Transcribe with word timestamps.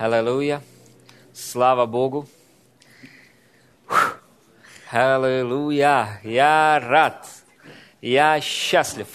Аллилуйя. 0.00 0.62
Слава 1.34 1.84
Богу. 1.84 2.26
Аллилуйя. 4.90 6.22
Я 6.22 6.80
рад. 6.82 7.28
Я 8.00 8.40
счастлив. 8.40 9.08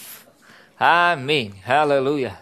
Аминь. 0.78 1.60
Аллилуйя. 1.66 2.38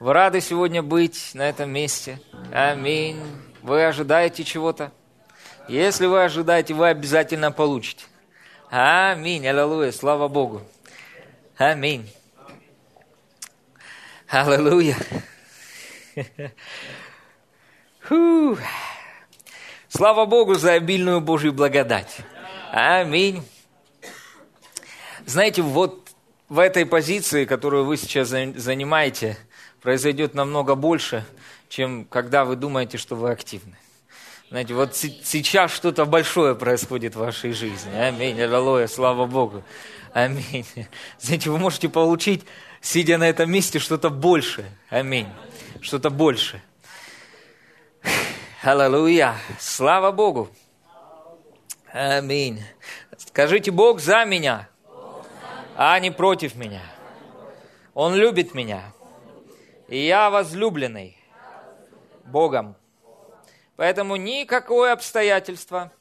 Вы 0.00 0.14
рады 0.14 0.40
сегодня 0.40 0.82
быть 0.82 1.32
на 1.34 1.46
этом 1.46 1.68
месте? 1.68 2.18
Аминь. 2.54 3.20
Вы 3.60 3.84
ожидаете 3.84 4.44
чего-то? 4.44 4.90
Если 5.68 6.06
вы 6.06 6.24
ожидаете, 6.24 6.72
вы 6.72 6.88
обязательно 6.88 7.52
получите. 7.52 8.06
Аминь. 8.70 9.46
Аллилуйя. 9.46 9.92
Слава 9.92 10.28
Богу. 10.28 10.62
Аминь. 11.58 12.10
Аллилуйя. 14.26 14.96
Фу. 18.08 18.56
Слава 19.90 20.24
Богу 20.24 20.54
за 20.54 20.72
обильную 20.72 21.20
Божью 21.20 21.52
благодать. 21.52 22.16
Аминь. 22.72 23.42
Знаете, 25.26 25.60
вот 25.60 26.08
в 26.48 26.58
этой 26.58 26.86
позиции, 26.86 27.44
которую 27.44 27.84
вы 27.84 27.98
сейчас 27.98 28.28
занимаете, 28.28 29.36
произойдет 29.82 30.32
намного 30.32 30.74
больше, 30.74 31.26
чем 31.68 32.06
когда 32.06 32.46
вы 32.46 32.56
думаете, 32.56 32.96
что 32.96 33.14
вы 33.14 33.30
активны. 33.30 33.76
Знаете, 34.48 34.72
вот 34.72 34.96
сейчас 34.96 35.70
что-то 35.70 36.06
большое 36.06 36.54
происходит 36.54 37.14
в 37.14 37.18
вашей 37.18 37.52
жизни. 37.52 37.94
Аминь. 37.94 38.40
Аллилуйя. 38.40 38.86
Слава 38.86 39.26
Богу. 39.26 39.62
Аминь. 40.14 40.64
Знаете, 41.20 41.50
вы 41.50 41.58
можете 41.58 41.90
получить, 41.90 42.46
сидя 42.80 43.18
на 43.18 43.28
этом 43.28 43.52
месте, 43.52 43.78
что-то 43.78 44.08
большее. 44.08 44.70
Аминь. 44.88 45.28
Что-то 45.82 46.08
большее. 46.08 46.62
Аллилуйя. 48.60 49.36
Слава 49.60 50.10
Богу. 50.10 50.48
Аминь. 51.92 52.64
Скажите, 53.16 53.70
Бог 53.70 54.00
за 54.00 54.24
меня, 54.24 54.68
а 55.76 55.96
не 56.00 56.10
против 56.10 56.56
меня. 56.56 56.82
Он 57.94 58.16
любит 58.16 58.54
меня. 58.54 58.92
И 59.86 60.04
я 60.04 60.28
возлюбленный 60.28 61.16
Богом. 62.24 62.74
Поэтому 63.76 64.16
никакое 64.16 64.92
обстоятельство, 64.92 65.92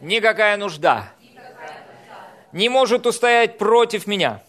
никакая 0.00 0.56
нужда 0.56 1.12
не 2.50 2.68
может 2.68 3.06
устоять 3.06 3.58
против 3.58 4.08
меня. 4.08 4.42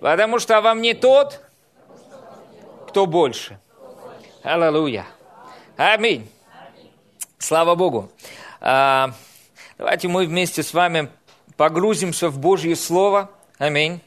Потому 0.00 0.38
что 0.38 0.62
во 0.62 0.72
мне 0.72 0.94
тот, 0.94 1.44
кто 2.86 3.04
больше– 3.04 3.60
Аллилуйя. 4.42 5.06
Аминь. 5.76 6.30
Слава 7.38 7.74
Богу. 7.74 8.10
А, 8.60 9.12
давайте 9.76 10.08
мы 10.08 10.24
вместе 10.24 10.62
с 10.62 10.72
вами 10.72 11.10
погрузимся 11.58 12.30
в 12.30 12.38
Божье 12.38 12.74
Слово. 12.74 13.30
Аминь. 13.58 14.00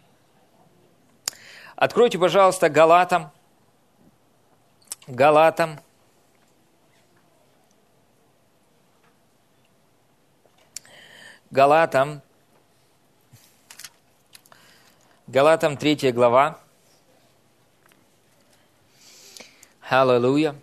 Откройте, 1.76 2.18
пожалуйста, 2.18 2.70
Галатам. 2.70 3.32
Галатам. 5.06 5.80
Галатам. 11.52 12.24
Галатам 15.28 15.78
3 15.78 16.12
глава. 16.12 16.63
Аллилуйя. 19.90 20.56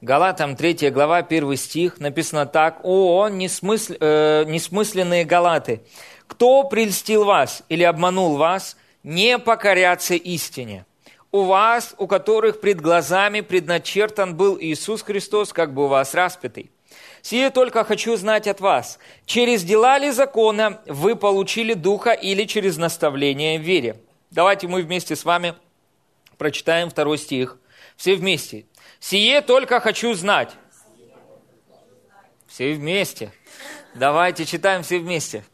Галатам 0.00 0.56
3 0.56 0.90
глава, 0.90 1.18
1 1.18 1.56
стих, 1.56 2.00
написано 2.00 2.46
так. 2.46 2.80
«О, 2.84 3.28
несмысл, 3.28 3.94
э, 4.00 4.44
несмысленные 4.46 5.24
галаты! 5.24 5.82
Кто 6.26 6.64
прельстил 6.64 7.24
вас 7.24 7.64
или 7.68 7.82
обманул 7.82 8.36
вас, 8.36 8.76
не 9.02 9.38
покоряться 9.38 10.14
истине? 10.14 10.86
У 11.30 11.42
вас, 11.42 11.94
у 11.98 12.06
которых 12.06 12.60
пред 12.60 12.80
глазами 12.80 13.42
предначертан 13.42 14.34
был 14.34 14.56
Иисус 14.58 15.02
Христос, 15.02 15.52
как 15.52 15.74
бы 15.74 15.84
у 15.84 15.88
вас 15.88 16.14
распятый. 16.14 16.70
Сие 17.20 17.50
только 17.50 17.84
хочу 17.84 18.16
знать 18.16 18.46
от 18.46 18.60
вас, 18.60 18.98
через 19.26 19.64
дела 19.64 19.98
ли 19.98 20.10
закона 20.12 20.80
вы 20.86 21.14
получили 21.16 21.74
Духа 21.74 22.12
или 22.12 22.44
через 22.44 22.78
наставление 22.78 23.58
в 23.58 23.62
вере?» 23.62 24.00
Давайте 24.30 24.68
мы 24.68 24.82
вместе 24.82 25.16
с 25.16 25.24
вами 25.24 25.54
Прочитаем 26.38 26.88
второй 26.88 27.18
стих. 27.18 27.58
Все 27.96 28.14
вместе. 28.14 28.66
«Сие 29.00 29.42
только 29.42 29.80
хочу 29.80 30.14
знать». 30.14 30.54
Все 32.46 32.72
вместе. 32.72 33.32
Давайте 33.94 34.46
читаем 34.46 34.82
все 34.82 34.98
вместе. 34.98 35.44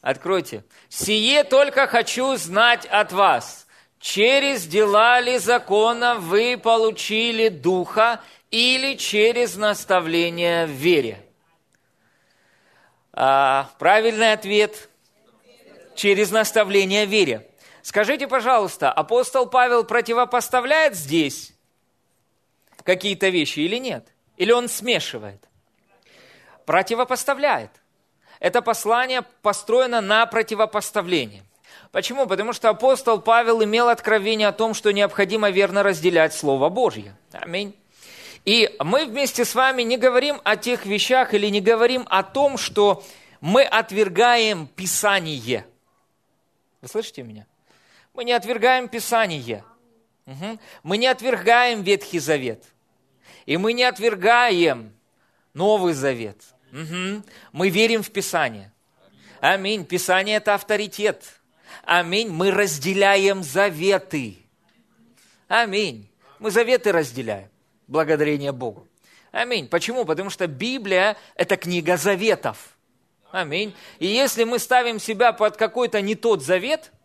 Откройте. 0.00 0.64
«Сие 0.88 1.44
только 1.44 1.86
хочу 1.86 2.36
знать 2.36 2.86
от 2.86 3.12
вас. 3.12 3.66
Через 3.98 4.66
дела 4.66 5.20
ли 5.20 5.38
закона 5.38 6.14
вы 6.14 6.56
получили 6.56 7.48
Духа 7.48 8.20
или 8.50 8.94
через 8.94 9.56
наставление 9.56 10.66
в 10.66 10.70
вере?» 10.70 11.24
а, 13.12 13.70
Правильный 13.78 14.32
ответ– 14.32 14.88
через 16.00 16.30
наставление 16.30 17.04
в 17.04 17.10
вере. 17.10 17.49
Скажите, 17.82 18.28
пожалуйста, 18.28 18.92
апостол 18.92 19.46
Павел 19.46 19.84
противопоставляет 19.84 20.94
здесь 20.94 21.52
какие-то 22.84 23.28
вещи 23.28 23.60
или 23.60 23.76
нет? 23.76 24.08
Или 24.36 24.52
он 24.52 24.68
смешивает? 24.68 25.48
Противопоставляет. 26.66 27.70
Это 28.38 28.62
послание 28.62 29.22
построено 29.42 30.00
на 30.00 30.24
противопоставлении. 30.26 31.42
Почему? 31.92 32.26
Потому 32.26 32.52
что 32.52 32.68
апостол 32.68 33.20
Павел 33.20 33.62
имел 33.62 33.88
откровение 33.88 34.48
о 34.48 34.52
том, 34.52 34.74
что 34.74 34.92
необходимо 34.92 35.50
верно 35.50 35.82
разделять 35.82 36.34
Слово 36.34 36.68
Божье. 36.68 37.16
Аминь. 37.32 37.76
И 38.44 38.74
мы 38.78 39.06
вместе 39.06 39.44
с 39.44 39.54
вами 39.54 39.82
не 39.82 39.96
говорим 39.98 40.40
о 40.44 40.56
тех 40.56 40.86
вещах 40.86 41.34
или 41.34 41.48
не 41.48 41.60
говорим 41.60 42.06
о 42.08 42.22
том, 42.22 42.56
что 42.56 43.02
мы 43.40 43.62
отвергаем 43.64 44.66
Писание. 44.66 45.66
Вы 46.80 46.88
слышите 46.88 47.22
меня? 47.22 47.46
Мы 48.14 48.24
не 48.24 48.32
отвергаем 48.32 48.88
Писание. 48.88 49.64
Угу. 50.26 50.58
Мы 50.82 50.96
не 50.96 51.06
отвергаем 51.06 51.82
Ветхий 51.82 52.18
Завет. 52.18 52.64
И 53.46 53.56
мы 53.56 53.72
не 53.72 53.84
отвергаем 53.84 54.92
Новый 55.54 55.92
Завет. 55.92 56.38
Угу. 56.72 57.22
Мы 57.52 57.68
верим 57.68 58.02
в 58.02 58.10
Писание. 58.10 58.72
Аминь. 59.40 59.84
Писание– 59.84 60.36
это 60.38 60.54
авторитет. 60.54 61.24
Аминь. 61.84 62.28
Мы 62.28 62.50
разделяем 62.50 63.42
заветы. 63.42 64.36
Аминь. 65.48 66.10
Мы 66.38 66.50
заветы 66.50 66.92
разделяем. 66.92 67.48
Благодарение 67.86 68.52
Богу. 68.52 68.86
Аминь. 69.32 69.68
Почему? 69.68 70.04
Потому 70.04 70.30
что 70.30 70.46
Библия– 70.46 71.16
это 71.36 71.56
книга 71.56 71.96
заветов. 71.96 72.76
Аминь. 73.30 73.74
И 73.98 74.06
если 74.06 74.44
мы 74.44 74.58
ставим 74.58 74.98
себя 74.98 75.32
под 75.32 75.56
какой-то 75.56 76.00
не 76.00 76.16
тот 76.16 76.42
завет– 76.42 76.92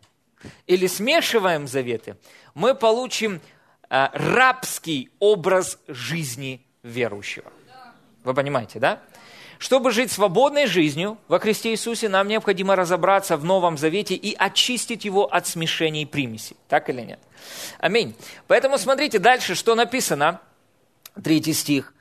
или 0.66 0.86
смешиваем 0.86 1.66
заветы, 1.66 2.16
мы 2.54 2.74
получим 2.74 3.40
а, 3.88 4.10
рабский 4.14 5.10
образ 5.18 5.78
жизни 5.86 6.64
верующего. 6.82 7.52
Вы 8.24 8.34
понимаете, 8.34 8.80
да? 8.80 9.00
Чтобы 9.58 9.90
жить 9.90 10.12
свободной 10.12 10.66
жизнью 10.66 11.18
во 11.28 11.38
Христе 11.38 11.70
Иисусе, 11.70 12.08
нам 12.08 12.28
необходимо 12.28 12.76
разобраться 12.76 13.36
в 13.36 13.44
Новом 13.44 13.78
Завете 13.78 14.14
и 14.14 14.34
очистить 14.34 15.04
его 15.04 15.32
от 15.32 15.46
смешений 15.46 16.02
и 16.02 16.06
примесей. 16.06 16.56
Так 16.68 16.90
или 16.90 17.00
нет? 17.00 17.20
Аминь. 17.78 18.14
Поэтому 18.48 18.76
смотрите 18.76 19.18
дальше, 19.18 19.54
что 19.54 19.74
написано. 19.74 20.40
Третий 21.22 21.54
стих. 21.54 21.94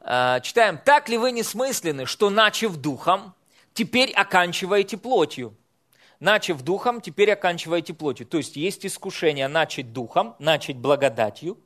А, 0.00 0.40
читаем. 0.40 0.78
«Так 0.84 1.08
ли 1.08 1.16
вы 1.16 1.32
несмысленны, 1.32 2.06
что, 2.06 2.30
начав 2.30 2.76
духом, 2.76 3.34
теперь 3.72 4.12
оканчиваете 4.12 4.96
плотью?» 4.96 5.56
Начав 6.22 6.62
духом, 6.62 7.00
теперь 7.00 7.32
оканчиваете 7.32 7.94
плотью. 7.94 8.26
То 8.26 8.38
есть 8.38 8.56
есть 8.56 8.86
искушение 8.86 9.48
начать 9.48 9.92
духом, 9.92 10.36
начать 10.38 10.76
благодатью 10.76 11.58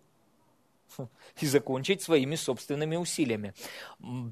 и 1.41 1.47
закончить 1.47 2.01
своими 2.01 2.37
собственными 2.37 2.97
усилиями. 2.97 3.53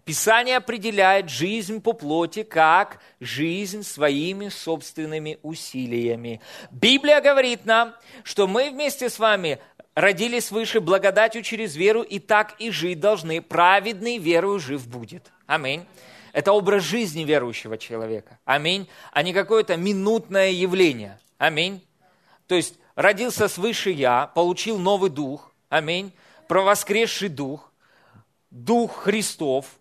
Писание 0.06 0.56
определяет 0.56 1.28
жизнь 1.28 1.82
по 1.82 1.92
плоти 1.92 2.42
как 2.42 3.00
жизнь 3.20 3.82
своими 3.82 4.48
собственными 4.48 5.38
усилиями. 5.42 6.40
Библия 6.70 7.20
говорит 7.20 7.66
нам, 7.66 7.94
что 8.22 8.46
мы 8.46 8.70
вместе 8.70 9.10
с 9.10 9.18
вами 9.18 9.58
родились 9.94 10.46
свыше 10.46 10.80
благодатью 10.80 11.42
через 11.42 11.76
веру, 11.76 12.00
и 12.00 12.18
так 12.18 12.58
и 12.58 12.70
жить 12.70 12.98
должны. 12.98 13.42
Праведный 13.42 14.16
верою 14.16 14.58
жив 14.58 14.88
будет. 14.88 15.30
Аминь. 15.46 15.84
Это 16.34 16.52
образ 16.52 16.82
жизни 16.82 17.22
верующего 17.22 17.78
человека. 17.78 18.40
Аминь. 18.44 18.88
А 19.12 19.22
не 19.22 19.32
какое-то 19.32 19.76
минутное 19.76 20.50
явление. 20.50 21.20
Аминь. 21.38 21.80
То 22.48 22.56
есть 22.56 22.74
родился 22.96 23.46
свыше 23.46 23.90
я, 23.90 24.26
получил 24.26 24.78
новый 24.78 25.10
дух. 25.10 25.54
Аминь. 25.68 26.12
Про 26.48 26.64
воскресший 26.64 27.28
дух. 27.28 27.72
Дух 28.50 29.04
Христов. 29.04 29.78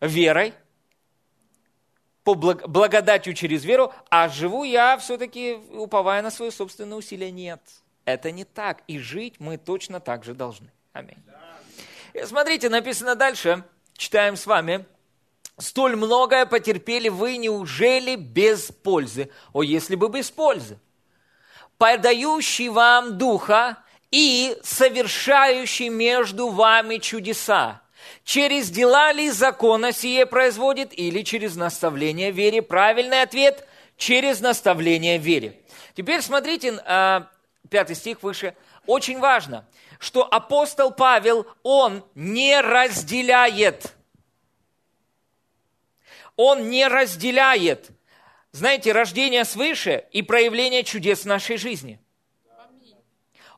Верой. 0.00 0.54
По 2.22 2.34
благодатью 2.34 3.34
через 3.34 3.64
веру. 3.64 3.92
А 4.08 4.28
живу 4.28 4.62
я 4.62 4.96
все-таки, 4.96 5.54
уповая 5.72 6.22
на 6.22 6.30
свои 6.30 6.52
собственные 6.52 6.98
усилия. 6.98 7.32
Нет. 7.32 7.60
Это 8.04 8.30
не 8.30 8.44
так. 8.44 8.84
И 8.86 9.00
жить 9.00 9.40
мы 9.40 9.56
точно 9.56 9.98
так 9.98 10.22
же 10.22 10.34
должны. 10.34 10.70
Аминь. 10.92 11.18
Смотрите, 12.26 12.68
написано 12.68 13.16
дальше. 13.16 13.64
Читаем 13.96 14.36
с 14.36 14.46
вами. 14.46 14.86
Столь 15.58 15.96
многое 15.96 16.44
потерпели 16.44 17.08
вы, 17.08 17.38
неужели 17.38 18.16
без 18.16 18.70
пользы? 18.70 19.30
О, 19.54 19.62
если 19.62 19.96
бы 19.96 20.10
без 20.10 20.30
пользы. 20.30 20.78
Подающий 21.78 22.68
вам 22.68 23.16
духа 23.16 23.78
и 24.10 24.56
совершающий 24.62 25.88
между 25.88 26.48
вами 26.48 26.98
чудеса. 26.98 27.80
Через 28.22 28.70
дела 28.70 29.12
ли 29.12 29.30
закона 29.30 29.92
сие 29.92 30.26
производит 30.26 30.90
или 30.92 31.22
через 31.22 31.56
наставление 31.56 32.32
вере? 32.32 32.60
Правильный 32.60 33.22
ответ– 33.22 33.66
через 33.96 34.40
наставление 34.40 35.16
вере. 35.16 35.58
Теперь 35.96 36.20
смотрите, 36.20 36.78
а, 36.84 37.28
пятый 37.70 37.96
стих 37.96 38.22
выше. 38.22 38.54
Очень 38.86 39.20
важно, 39.20 39.64
что 39.98 40.22
апостол 40.22 40.90
Павел, 40.90 41.46
он 41.62 42.04
не 42.14 42.60
разделяет– 42.60 43.94
он 46.36 46.70
не 46.70 46.86
разделяет, 46.86 47.90
знаете, 48.52 48.92
рождение 48.92 49.44
свыше 49.44 50.04
и 50.12 50.22
проявление 50.22 50.84
чудес 50.84 51.22
в 51.22 51.26
нашей 51.26 51.56
жизни. 51.56 52.00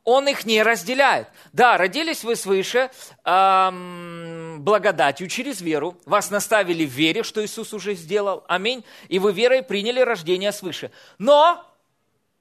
Он 0.03 0.27
их 0.27 0.45
не 0.45 0.63
разделяет. 0.63 1.27
Да, 1.53 1.77
родились 1.77 2.23
вы 2.23 2.35
свыше 2.35 2.89
эм, 3.25 4.57
благодатью 4.61 5.27
через 5.27 5.61
веру. 5.61 5.97
Вас 6.05 6.31
наставили 6.31 6.85
в 6.85 6.89
вере, 6.89 7.21
что 7.23 7.45
Иисус 7.45 7.73
уже 7.73 7.93
сделал. 7.93 8.43
Аминь. 8.47 8.83
И 9.07 9.19
вы 9.19 9.33
верой 9.33 9.61
приняли 9.61 9.99
рождение 9.99 10.51
свыше. 10.51 10.91
Но 11.17 11.63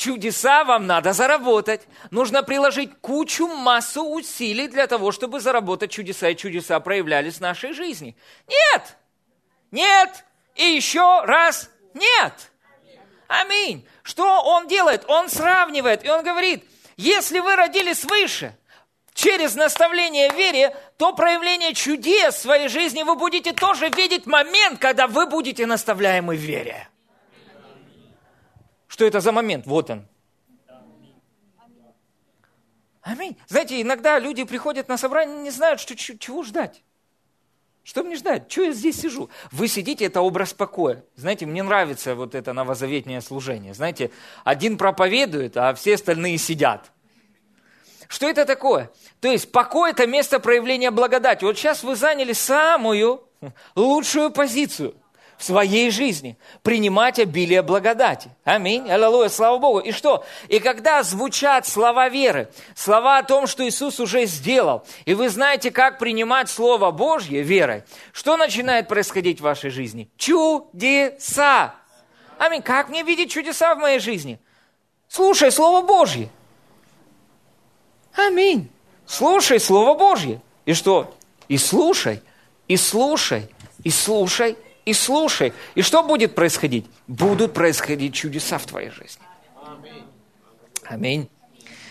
Чудеса 0.00 0.64
вам 0.64 0.86
надо 0.86 1.12
заработать. 1.12 1.82
Нужно 2.10 2.42
приложить 2.42 2.90
кучу, 3.02 3.46
массу 3.46 4.02
усилий 4.02 4.66
для 4.66 4.86
того, 4.86 5.12
чтобы 5.12 5.40
заработать 5.40 5.90
чудеса, 5.90 6.30
и 6.30 6.36
чудеса 6.36 6.80
проявлялись 6.80 7.34
в 7.34 7.40
нашей 7.42 7.74
жизни. 7.74 8.16
Нет! 8.48 8.96
Нет! 9.70 10.24
И 10.54 10.64
еще 10.64 11.20
раз 11.26 11.68
нет! 11.92 12.32
Аминь. 13.28 13.86
Что 14.02 14.42
он 14.42 14.68
делает? 14.68 15.04
Он 15.06 15.28
сравнивает, 15.28 16.02
и 16.02 16.08
он 16.08 16.24
говорит, 16.24 16.64
если 16.96 17.38
вы 17.40 17.54
родились 17.54 18.00
свыше, 18.00 18.56
через 19.12 19.54
наставление 19.54 20.30
вере, 20.30 20.74
то 20.96 21.12
проявление 21.12 21.74
чудес 21.74 22.36
в 22.36 22.40
своей 22.40 22.68
жизни 22.68 23.02
вы 23.02 23.16
будете 23.16 23.52
тоже 23.52 23.90
видеть 23.90 24.24
момент, 24.24 24.80
когда 24.80 25.06
вы 25.06 25.26
будете 25.26 25.66
наставляемы 25.66 26.36
в 26.36 26.40
вере. 26.40 26.89
Что 29.00 29.06
это 29.06 29.20
за 29.20 29.32
момент? 29.32 29.66
Вот 29.66 29.88
он. 29.88 30.06
Аминь. 33.00 33.34
Знаете, 33.48 33.80
иногда 33.80 34.18
люди 34.18 34.44
приходят 34.44 34.88
на 34.88 34.98
собрание, 34.98 35.38
не 35.38 35.48
знают, 35.48 35.80
что, 35.80 35.96
чего 35.96 36.42
ждать. 36.42 36.82
Что 37.82 38.02
мне 38.02 38.16
ждать? 38.16 38.48
Чего 38.48 38.66
я 38.66 38.72
здесь 38.72 39.00
сижу? 39.00 39.30
Вы 39.52 39.68
сидите, 39.68 40.04
это 40.04 40.20
образ 40.20 40.52
покоя. 40.52 41.02
Знаете, 41.16 41.46
мне 41.46 41.62
нравится 41.62 42.14
вот 42.14 42.34
это 42.34 42.52
новозаветнее 42.52 43.22
служение. 43.22 43.72
Знаете, 43.72 44.10
один 44.44 44.76
проповедует, 44.76 45.56
а 45.56 45.72
все 45.72 45.94
остальные 45.94 46.36
сидят. 46.36 46.92
Что 48.06 48.28
это 48.28 48.44
такое? 48.44 48.90
То 49.22 49.28
есть 49.28 49.50
покой– 49.50 49.90
это 49.92 50.06
место 50.06 50.40
проявления 50.40 50.90
благодати. 50.90 51.42
Вот 51.42 51.56
сейчас 51.56 51.82
вы 51.82 51.96
заняли 51.96 52.34
самую 52.34 53.26
лучшую 53.74 54.30
позицию 54.30 54.94
в 55.40 55.44
своей 55.44 55.90
жизни, 55.90 56.36
принимать 56.62 57.18
обилие 57.18 57.62
благодати. 57.62 58.28
Аминь. 58.44 58.90
Аллилуйя, 58.90 59.30
слава 59.30 59.56
Богу. 59.56 59.78
И 59.78 59.90
что? 59.90 60.22
И 60.48 60.58
когда 60.58 61.02
звучат 61.02 61.66
слова 61.66 62.10
веры, 62.10 62.50
слова 62.74 63.16
о 63.16 63.22
том, 63.22 63.46
что 63.46 63.66
Иисус 63.66 64.00
уже 64.00 64.26
сделал, 64.26 64.84
и 65.06 65.14
вы 65.14 65.30
знаете, 65.30 65.70
как 65.70 65.98
принимать 65.98 66.50
Слово 66.50 66.90
Божье 66.90 67.40
верой, 67.40 67.84
что 68.12 68.36
начинает 68.36 68.86
происходить 68.86 69.40
в 69.40 69.44
вашей 69.44 69.70
жизни? 69.70 70.10
Чудеса. 70.18 71.74
Аминь. 72.36 72.60
Как 72.60 72.90
мне 72.90 73.02
видеть 73.02 73.30
чудеса 73.30 73.74
в 73.74 73.78
моей 73.78 73.98
жизни? 73.98 74.38
Слушай 75.08 75.50
Слово 75.50 75.80
Божье. 75.80 76.28
Аминь. 78.14 78.70
Слушай 79.06 79.58
Слово 79.58 79.96
Божье. 79.96 80.42
И 80.66 80.74
что? 80.74 81.14
И 81.48 81.56
слушай, 81.56 82.20
и 82.68 82.76
слушай, 82.76 83.48
и 83.84 83.90
слушай, 83.90 84.58
и 84.90 84.92
слушай. 84.92 85.52
И 85.76 85.82
что 85.82 86.02
будет 86.02 86.34
происходить? 86.34 86.86
Будут 87.06 87.54
происходить 87.54 88.12
чудеса 88.14 88.58
в 88.58 88.66
твоей 88.66 88.90
жизни. 88.90 89.22
Аминь. 90.84 91.30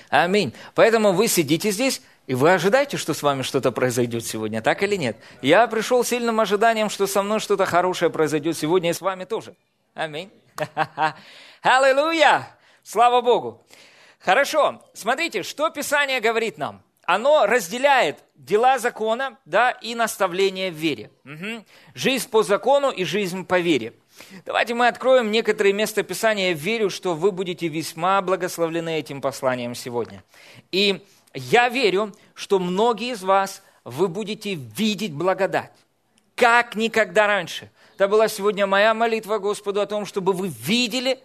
Аминь. 0.09 0.53
Поэтому 0.75 1.13
вы 1.13 1.29
сидите 1.29 1.71
здесь, 1.71 2.01
и 2.27 2.33
вы 2.33 2.53
ожидаете, 2.53 2.97
что 2.97 3.13
с 3.13 3.23
вами 3.23 3.43
что-то 3.43 3.71
произойдет 3.71 4.25
сегодня, 4.25 4.61
так 4.61 4.83
или 4.83 4.97
нет? 4.97 5.15
Я 5.41 5.65
пришел 5.67 6.03
с 6.03 6.09
сильным 6.09 6.41
ожиданием, 6.41 6.89
что 6.89 7.07
со 7.07 7.23
мной 7.23 7.39
что-то 7.39 7.65
хорошее 7.65 8.11
произойдет 8.11 8.57
сегодня 8.57 8.89
и 8.89 8.93
с 8.93 8.99
вами 8.99 9.23
тоже. 9.23 9.55
Аминь. 9.93 10.29
Аллилуйя! 11.61 12.49
Слава 12.83 13.21
Богу! 13.21 13.63
Хорошо, 14.19 14.81
смотрите, 14.93 15.43
что 15.43 15.69
Писание 15.69 16.19
говорит 16.19 16.57
нам– 16.57 16.83
оно 17.09 17.47
разделяет 17.47 18.23
дела 18.39 18.79
закона 18.79 19.37
да, 19.45 19.71
и 19.71 19.95
наставление 19.95 20.71
в 20.71 20.75
вере. 20.75 21.11
Угу. 21.25 21.65
Жизнь 21.93 22.29
по 22.29 22.41
закону 22.41 22.89
и 22.89 23.03
жизнь 23.03 23.45
по 23.45 23.59
вере. 23.59 23.93
Давайте 24.45 24.73
мы 24.73 24.87
откроем 24.87 25.29
некоторые 25.29 25.73
места 25.73 26.03
Писания. 26.03 26.49
Я 26.49 26.53
верю, 26.53 26.89
что 26.89 27.13
вы 27.13 27.31
будете 27.31 27.67
весьма 27.67 28.21
благословлены 28.21 28.97
этим 28.97 29.21
посланием 29.21 29.75
сегодня. 29.75 30.23
И 30.71 31.05
я 31.33 31.69
верю, 31.69 32.15
что 32.33 32.59
многие 32.59 33.11
из 33.11 33.23
вас, 33.23 33.61
вы 33.83 34.07
будете 34.07 34.55
видеть 34.55 35.13
благодать, 35.13 35.71
как 36.35 36.75
никогда 36.75 37.27
раньше. 37.27 37.71
Это 37.95 38.07
была 38.07 38.27
сегодня 38.27 38.65
моя 38.67 38.93
молитва 38.93 39.39
Господу 39.39 39.81
о 39.81 39.85
том, 39.85 40.05
чтобы 40.05 40.31
вы 40.33 40.47
видели 40.47 41.19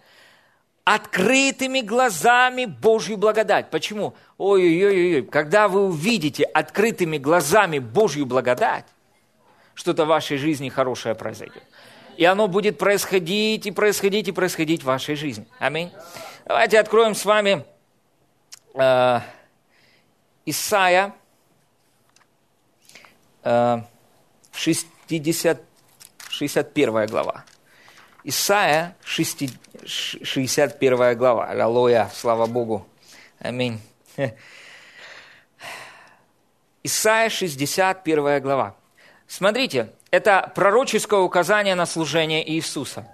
открытыми 0.85 1.81
глазами 1.81 2.67
Божью 2.67 3.17
благодать. 3.17 3.71
Почему? 3.71 4.15
Ой-ой-ой, 4.37 5.23
когда 5.23 5.69
вы 5.69 5.87
увидите 5.87 6.45
открытыми 6.45 7.17
глазами 7.17 7.79
Божью 7.79 8.27
благодать, 8.27 8.85
что-то 9.75 10.05
в 10.05 10.09
вашей 10.09 10.37
жизни 10.37 10.69
хорошее 10.69 11.15
произойдет. 11.15 11.63
И 12.17 12.25
оно 12.25 12.47
будет 12.49 12.79
происходить 12.79 13.67
и 13.67 13.71
происходить 13.73 14.29
и 14.29 14.33
происходить 14.33 14.83
в 14.83 14.87
вашей 14.87 15.17
жизни. 15.17 15.47
Аминь. 15.59 15.91
Давайте 16.45 16.79
откроем 16.79 17.15
с 17.15 17.25
вами 17.25 17.65
э, 18.75 19.21
Исайя, 20.45 21.15
э, 23.43 23.79
60, 24.53 25.61
61 26.29 27.07
глава. 27.07 27.45
Исайя, 28.27 28.97
61 29.05 31.19
глава. 31.19 31.47
Аллилуйя, 31.47 32.11
слава 32.15 32.47
Богу. 32.47 32.87
Аминь. 33.39 33.79
Исайя, 36.83 37.29
61 37.29 38.41
глава. 38.41 38.77
Смотрите, 39.29 39.93
это 40.11 40.51
пророческое 40.55 41.21
указание 41.21 41.75
на 41.75 41.85
служение 41.85 42.51
Иисуса. 42.51 43.07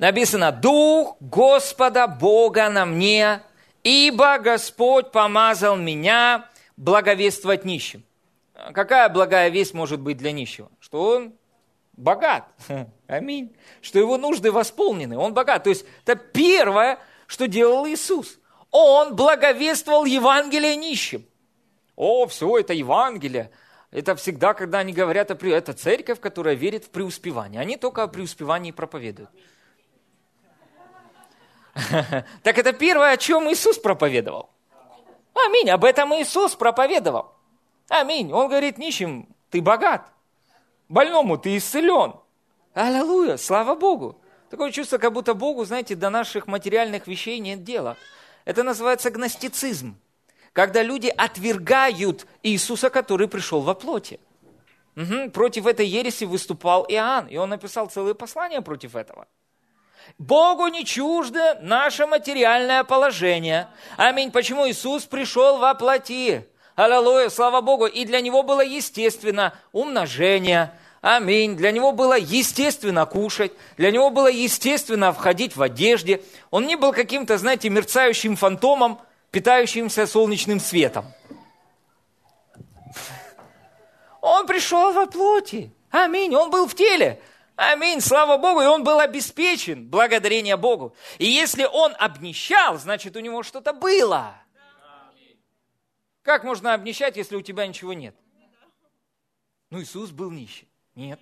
Написано, 0.00 0.50
«Дух 0.50 1.16
Господа 1.20 2.08
Бога 2.08 2.68
на 2.68 2.86
мне, 2.86 3.40
ибо 3.84 4.38
Господь 4.38 5.12
помазал 5.12 5.76
меня 5.76 6.48
благовествовать 6.76 7.64
нищим». 7.64 8.02
Какая 8.74 9.08
благая 9.08 9.48
весть 9.48 9.74
может 9.74 10.00
быть 10.00 10.16
для 10.16 10.32
нищего? 10.32 10.72
Что 10.80 11.02
он 11.02 11.34
богат. 11.92 12.48
Аминь. 13.06 13.54
Что 13.82 13.98
его 13.98 14.18
нужды 14.18 14.50
восполнены. 14.50 15.16
Он 15.16 15.32
богат. 15.32 15.64
То 15.64 15.70
есть 15.70 15.84
это 16.04 16.16
первое, 16.16 16.98
что 17.26 17.46
делал 17.46 17.86
Иисус. 17.86 18.38
Он 18.70 19.14
благовествовал 19.14 20.04
Евангелие 20.04 20.76
нищим. 20.76 21.24
О, 21.94 22.26
все, 22.26 22.58
это 22.58 22.72
Евангелие. 22.72 23.50
Это 23.90 24.16
всегда, 24.16 24.52
когда 24.54 24.80
они 24.80 24.92
говорят 24.92 25.30
о 25.30 25.46
это 25.46 25.72
церковь, 25.72 26.20
которая 26.20 26.54
верит 26.54 26.84
в 26.84 26.90
преуспевание. 26.90 27.60
Они 27.60 27.76
только 27.76 28.02
о 28.02 28.08
преуспевании 28.08 28.72
проповедуют. 28.72 29.30
Так 32.42 32.56
это 32.58 32.72
первое, 32.72 33.12
о 33.12 33.16
чем 33.16 33.50
Иисус 33.50 33.78
проповедовал. 33.78 34.50
Аминь. 35.34 35.70
Об 35.70 35.84
этом 35.84 36.14
Иисус 36.14 36.54
проповедовал. 36.54 37.32
Аминь. 37.88 38.32
Он 38.32 38.48
говорит 38.48 38.78
нищим, 38.78 39.28
ты 39.50 39.60
богат. 39.60 40.10
Больному 40.88 41.36
ты 41.36 41.56
исцелен. 41.56 42.14
Аллилуйя, 42.76 43.38
слава 43.38 43.74
Богу. 43.74 44.20
Такое 44.50 44.70
чувство, 44.70 44.98
как 44.98 45.14
будто 45.14 45.32
Богу, 45.32 45.64
знаете, 45.64 45.94
до 45.94 46.10
наших 46.10 46.46
материальных 46.46 47.06
вещей 47.06 47.38
нет 47.38 47.64
дела. 47.64 47.96
Это 48.44 48.62
называется 48.62 49.10
гностицизм. 49.10 49.98
Когда 50.52 50.82
люди 50.82 51.08
отвергают 51.08 52.26
Иисуса, 52.42 52.90
который 52.90 53.28
пришел 53.28 53.62
во 53.62 53.72
плоти. 53.72 54.20
Угу. 54.94 55.30
Против 55.30 55.66
этой 55.66 55.86
ереси 55.86 56.24
выступал 56.24 56.84
Иоанн, 56.90 57.28
и 57.28 57.38
он 57.38 57.48
написал 57.48 57.88
целые 57.88 58.14
послания 58.14 58.60
против 58.60 58.94
этого. 58.94 59.26
Богу 60.18 60.66
не 60.66 60.84
чуждо 60.84 61.58
наше 61.62 62.06
материальное 62.06 62.84
положение. 62.84 63.68
Аминь. 63.96 64.30
Почему 64.30 64.68
Иисус 64.68 65.06
пришел 65.06 65.56
во 65.56 65.74
плоти? 65.74 66.46
Аллилуйя, 66.74 67.30
слава 67.30 67.62
Богу. 67.62 67.86
И 67.86 68.04
для 68.04 68.20
него 68.20 68.42
было 68.42 68.62
естественно 68.62 69.54
умножение. 69.72 70.72
Аминь. 71.08 71.54
Для 71.56 71.70
него 71.70 71.92
было 71.92 72.18
естественно 72.18 73.06
кушать. 73.06 73.52
Для 73.76 73.92
него 73.92 74.10
было 74.10 74.26
естественно 74.26 75.12
входить 75.12 75.54
в 75.54 75.62
одежде. 75.62 76.20
Он 76.50 76.66
не 76.66 76.74
был 76.74 76.92
каким-то, 76.92 77.38
знаете, 77.38 77.68
мерцающим 77.68 78.34
фантомом, 78.34 79.00
питающимся 79.30 80.08
солнечным 80.08 80.58
светом. 80.58 81.04
Он 84.20 84.48
пришел 84.48 84.92
во 84.92 85.06
плоти. 85.06 85.72
Аминь. 85.92 86.34
Он 86.34 86.50
был 86.50 86.66
в 86.66 86.74
теле. 86.74 87.22
Аминь, 87.54 88.00
слава 88.00 88.36
Богу, 88.36 88.62
и 88.62 88.66
он 88.66 88.82
был 88.82 88.98
обеспечен, 88.98 89.86
благодарение 89.88 90.56
Богу. 90.56 90.96
И 91.18 91.26
если 91.26 91.66
он 91.66 91.94
обнищал, 92.00 92.78
значит, 92.78 93.14
у 93.14 93.20
него 93.20 93.44
что-то 93.44 93.72
было. 93.72 94.34
Как 96.22 96.42
можно 96.42 96.74
обнищать, 96.74 97.16
если 97.16 97.36
у 97.36 97.42
тебя 97.42 97.64
ничего 97.64 97.92
нет? 97.92 98.16
Ну, 99.70 99.80
Иисус 99.80 100.10
был 100.10 100.32
нищим. 100.32 100.66
Нет. 100.96 101.20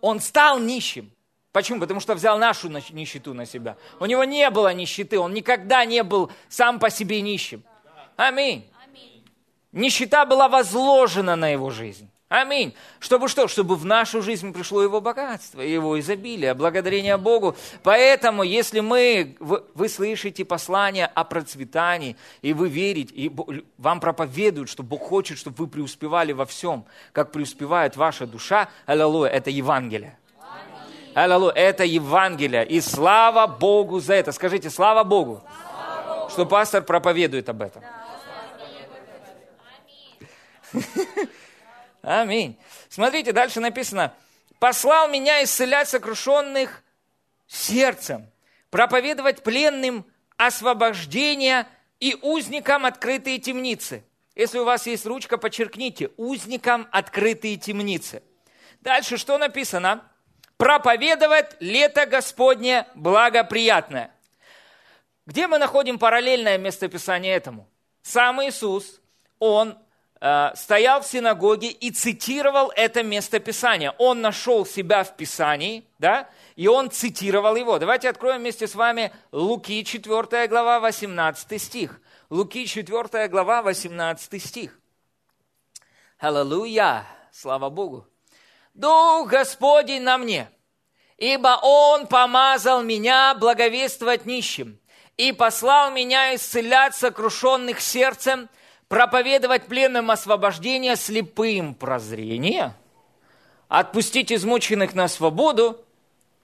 Он 0.00 0.20
стал 0.20 0.58
нищим. 0.58 1.12
Почему? 1.52 1.80
Потому 1.80 2.00
что 2.00 2.14
взял 2.14 2.38
нашу 2.38 2.68
нищету 2.68 3.32
на 3.32 3.46
себя. 3.46 3.76
У 4.00 4.06
него 4.06 4.24
не 4.24 4.50
было 4.50 4.74
нищеты, 4.74 5.18
он 5.18 5.32
никогда 5.32 5.84
не 5.84 6.02
был 6.02 6.30
сам 6.48 6.78
по 6.78 6.90
себе 6.90 7.20
нищим. 7.20 7.62
Аминь. 8.16 8.68
Нищета 9.72 10.24
была 10.26 10.48
возложена 10.48 11.36
на 11.36 11.48
его 11.48 11.70
жизнь. 11.70 12.10
Аминь. 12.28 12.74
Чтобы 12.98 13.28
что? 13.28 13.46
Чтобы 13.46 13.76
в 13.76 13.84
нашу 13.84 14.20
жизнь 14.20 14.52
пришло 14.52 14.82
Его 14.82 15.00
богатство, 15.00 15.60
Его 15.60 16.00
изобилие, 16.00 16.54
благодарение 16.54 17.18
Богу. 17.18 17.54
Поэтому, 17.84 18.42
если 18.42 18.80
мы, 18.80 19.36
вы 19.38 19.88
слышите 19.88 20.44
послание 20.44 21.06
о 21.06 21.22
процветании, 21.22 22.16
и 22.42 22.52
вы 22.52 22.68
верите, 22.68 23.14
и 23.14 23.32
вам 23.78 24.00
проповедуют, 24.00 24.68
что 24.68 24.82
Бог 24.82 25.02
хочет, 25.02 25.38
чтобы 25.38 25.56
вы 25.58 25.66
преуспевали 25.68 26.32
во 26.32 26.46
всем, 26.46 26.84
как 27.12 27.30
преуспевает 27.30 27.96
ваша 27.96 28.26
душа, 28.26 28.70
аллилуйя, 28.86 29.30
это 29.30 29.50
Евангелие. 29.50 30.18
Аллилуйя, 31.14 31.52
это 31.52 31.84
Евангелие. 31.84 32.66
И 32.66 32.80
слава 32.80 33.46
Богу 33.46 34.00
за 34.00 34.14
это. 34.14 34.32
Скажите, 34.32 34.68
слава 34.68 35.04
Богу, 35.04 35.44
слава 35.46 36.18
Богу. 36.18 36.30
что 36.30 36.44
пастор 36.44 36.82
проповедует 36.82 37.48
об 37.48 37.62
этом. 37.62 37.82
Да. 37.82 38.06
Аминь. 42.06 42.56
Смотрите, 42.88 43.32
дальше 43.32 43.58
написано. 43.58 44.14
«Послал 44.60 45.08
меня 45.08 45.42
исцелять 45.42 45.88
сокрушенных 45.88 46.84
сердцем, 47.48 48.30
проповедовать 48.70 49.42
пленным 49.42 50.06
освобождение 50.36 51.66
и 51.98 52.16
узникам 52.22 52.86
открытые 52.86 53.40
темницы». 53.40 54.04
Если 54.36 54.58
у 54.58 54.64
вас 54.64 54.86
есть 54.86 55.04
ручка, 55.04 55.36
подчеркните, 55.36 56.10
узникам 56.16 56.86
открытые 56.92 57.56
темницы. 57.56 58.22
Дальше 58.82 59.16
что 59.16 59.36
написано? 59.36 60.08
Проповедовать 60.58 61.56
лето 61.58 62.06
Господне 62.06 62.86
благоприятное. 62.94 64.12
Где 65.26 65.48
мы 65.48 65.58
находим 65.58 65.98
параллельное 65.98 66.56
местописание 66.56 67.34
этому? 67.34 67.68
Сам 68.02 68.40
Иисус, 68.44 69.00
Он 69.40 69.76
стоял 70.54 71.02
в 71.02 71.06
синагоге 71.06 71.68
и 71.68 71.90
цитировал 71.90 72.72
это 72.74 73.02
местописание. 73.02 73.92
Он 73.98 74.20
нашел 74.20 74.64
себя 74.64 75.04
в 75.04 75.16
Писании, 75.16 75.84
да, 75.98 76.28
и 76.56 76.68
он 76.68 76.90
цитировал 76.90 77.54
его. 77.56 77.78
Давайте 77.78 78.08
откроем 78.08 78.40
вместе 78.40 78.66
с 78.66 78.74
вами 78.74 79.12
Луки 79.30 79.84
4 79.84 80.48
глава, 80.48 80.80
18 80.80 81.60
стих. 81.62 82.00
Луки 82.30 82.66
4 82.66 83.28
глава, 83.28 83.62
18 83.62 84.42
стих. 84.42 84.78
Аллилуйя! 86.18 87.06
Слава 87.30 87.68
Богу! 87.68 88.06
Дух 88.72 89.28
Господень 89.28 90.02
на 90.02 90.18
мне, 90.18 90.50
ибо 91.18 91.58
Он 91.62 92.06
помазал 92.06 92.82
меня 92.82 93.34
благовествовать 93.34 94.26
нищим 94.26 94.78
и 95.16 95.32
послал 95.32 95.90
меня 95.90 96.34
исцелять 96.34 96.94
сокрушенных 96.94 97.80
сердцем, 97.80 98.48
проповедовать 98.88 99.66
пленным 99.66 100.10
освобождение, 100.10 100.96
слепым 100.96 101.74
прозрение, 101.74 102.74
отпустить 103.68 104.32
измученных 104.32 104.94
на 104.94 105.08
свободу 105.08 105.84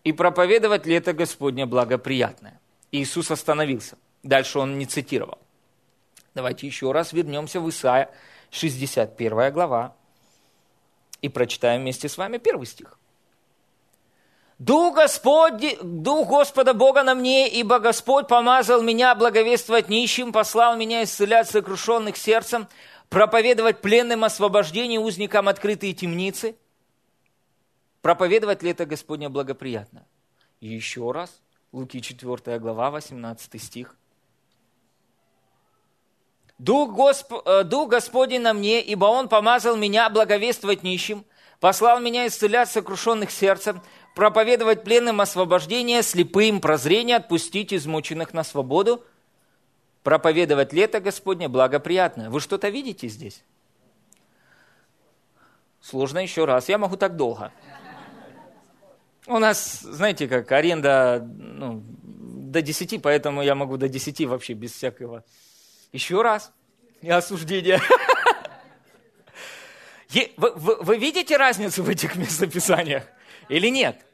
и 0.04 0.12
проповедовать 0.12 0.86
лето 0.86 1.12
Господне 1.12 1.66
благоприятное. 1.66 2.60
Иисус 2.90 3.30
остановился. 3.30 3.96
Дальше 4.22 4.58
он 4.58 4.78
не 4.78 4.86
цитировал. 4.86 5.38
Давайте 6.34 6.66
еще 6.66 6.92
раз 6.92 7.12
вернемся 7.12 7.60
в 7.60 7.68
Исаия, 7.68 8.10
61 8.50 9.52
глава, 9.52 9.94
и 11.20 11.28
прочитаем 11.28 11.82
вместе 11.82 12.08
с 12.08 12.16
вами 12.16 12.38
первый 12.38 12.66
стих. 12.66 12.98
Дух, 14.64 14.94
Господь, 14.94 15.76
Дух 15.82 16.28
Господа 16.28 16.72
Бога 16.72 17.02
на 17.02 17.16
мне, 17.16 17.48
ибо 17.48 17.80
Господь 17.80 18.28
помазал 18.28 18.80
меня 18.80 19.12
благовествовать 19.16 19.88
нищим, 19.88 20.32
послал 20.32 20.76
меня 20.76 21.02
исцелять 21.02 21.50
сокрушенных 21.50 22.16
сердцем, 22.16 22.68
проповедовать 23.08 23.80
пленным 23.80 24.22
освобождение, 24.22 25.00
узникам 25.00 25.48
открытые 25.48 25.94
темницы. 25.94 26.54
Проповедовать 28.02 28.62
ли 28.62 28.70
это 28.70 28.86
Господне 28.86 29.28
благоприятно? 29.28 30.06
И 30.60 30.68
еще 30.68 31.10
раз, 31.10 31.40
Луки 31.72 32.00
4 32.00 32.60
глава, 32.60 32.92
18 32.92 33.60
стих. 33.60 33.96
Дух, 36.58 36.92
Госп... 36.92 37.32
Э, 37.44 37.64
Дух 37.64 37.88
Господень 37.88 38.42
на 38.42 38.52
мне, 38.52 38.80
ибо 38.80 39.06
Он 39.06 39.28
помазал 39.28 39.76
меня 39.76 40.08
благовествовать 40.08 40.84
нищим, 40.84 41.24
послал 41.58 41.98
меня 41.98 42.28
исцелять 42.28 42.70
сокрушенных 42.70 43.32
сердцем, 43.32 43.82
проповедовать 44.14 44.84
пленным 44.84 45.20
освобождение, 45.20 46.02
слепым 46.02 46.60
прозрение, 46.60 47.16
отпустить 47.16 47.72
измученных 47.72 48.34
на 48.34 48.44
свободу, 48.44 49.04
проповедовать 50.02 50.72
лето 50.72 51.00
Господне 51.00 51.48
благоприятное. 51.48 52.30
Вы 52.30 52.40
что-то 52.40 52.68
видите 52.68 53.08
здесь? 53.08 53.42
Сложно 55.80 56.18
еще 56.18 56.44
раз. 56.44 56.68
Я 56.68 56.78
могу 56.78 56.96
так 56.96 57.16
долго. 57.16 57.52
У 59.26 59.38
нас, 59.38 59.80
знаете, 59.80 60.28
как 60.28 60.50
аренда 60.50 61.24
ну, 61.24 61.82
до 61.84 62.60
10, 62.60 63.00
поэтому 63.02 63.42
я 63.42 63.54
могу 63.54 63.76
до 63.76 63.88
10 63.88 64.26
вообще 64.26 64.52
без 64.54 64.72
всякого. 64.72 65.24
Еще 65.92 66.22
раз. 66.22 66.52
И 67.00 67.10
осуждения. 67.10 67.80
Вы, 70.36 70.52
вы, 70.56 70.76
вы 70.76 70.98
видите 70.98 71.38
разницу 71.38 71.82
в 71.82 71.88
этих 71.88 72.16
местописаниях? 72.16 73.04
Или 73.48 73.68
нет? 73.68 74.04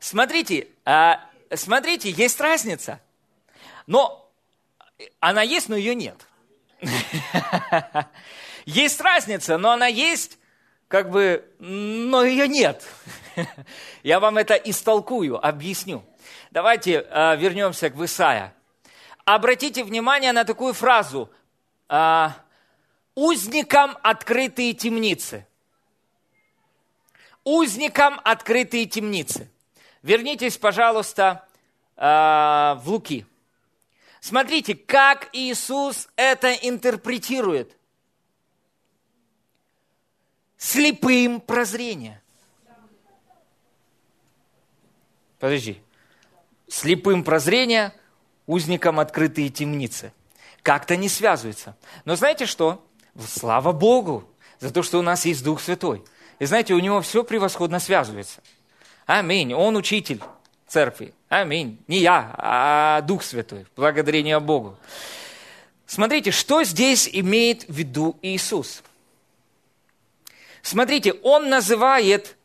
Смотрите, 0.00 0.68
а, 0.84 1.20
смотрите, 1.54 2.10
есть 2.10 2.40
разница. 2.40 3.00
Но 3.86 4.30
она 5.20 5.42
есть, 5.42 5.68
но 5.68 5.76
ее 5.76 5.94
нет. 5.94 6.16
Есть 8.68 9.00
разница, 9.00 9.56
но 9.56 9.70
она 9.70 9.86
есть, 9.86 10.38
как 10.88 11.10
бы, 11.10 11.42
но 11.58 12.22
ее 12.22 12.46
нет. 12.46 12.86
Я 14.02 14.20
вам 14.20 14.36
это 14.36 14.54
истолкую, 14.56 15.42
объясню. 15.42 16.04
Давайте 16.50 17.06
а, 17.10 17.34
вернемся 17.36 17.88
к 17.88 17.98
Исаия. 17.98 18.52
Обратите 19.24 19.84
внимание 19.84 20.32
на 20.32 20.44
такую 20.44 20.74
фразу. 20.74 21.30
А, 21.88 22.36
«Узникам 23.14 23.96
открытые 24.02 24.74
темницы» 24.74 25.47
узникам 27.48 28.20
открытые 28.24 28.84
темницы. 28.84 29.50
Вернитесь, 30.02 30.58
пожалуйста, 30.58 31.48
а, 31.96 32.80
в 32.84 32.90
Луки. 32.90 33.26
Смотрите, 34.20 34.74
как 34.74 35.30
Иисус 35.32 36.08
это 36.16 36.52
интерпретирует. 36.52 37.74
Слепым 40.58 41.40
прозрение. 41.40 42.20
Подожди. 45.38 45.80
Слепым 46.68 47.24
прозрение, 47.24 47.94
узникам 48.46 49.00
открытые 49.00 49.48
темницы. 49.48 50.12
Как-то 50.62 50.96
не 50.96 51.08
связывается. 51.08 51.76
Но 52.04 52.14
знаете 52.16 52.44
что? 52.44 52.84
Слава 53.26 53.72
Богу 53.72 54.28
за 54.58 54.70
то, 54.70 54.82
что 54.82 54.98
у 54.98 55.02
нас 55.02 55.24
есть 55.24 55.42
Дух 55.42 55.62
Святой– 55.62 56.04
и 56.38 56.46
знаете, 56.46 56.74
у 56.74 56.78
него 56.78 57.00
все 57.00 57.24
превосходно 57.24 57.80
связывается. 57.80 58.40
Аминь. 59.06 59.52
Он 59.54 59.76
учитель. 59.76 60.20
церкви. 60.66 61.14
Аминь. 61.28 61.78
Не 61.88 61.98
я, 62.00 62.34
а 62.36 63.00
Дух 63.00 63.22
Святой. 63.22 63.66
Благодарение 63.74 64.38
Богу. 64.38 64.76
Смотрите, 65.86 66.30
что 66.30 66.62
здесь 66.62 67.08
имеет 67.10 67.66
в 67.68 67.72
виду 67.72 68.18
Иисус. 68.20 68.82
Смотрите, 70.60 71.14
Он 71.22 71.48
называет 71.48 72.36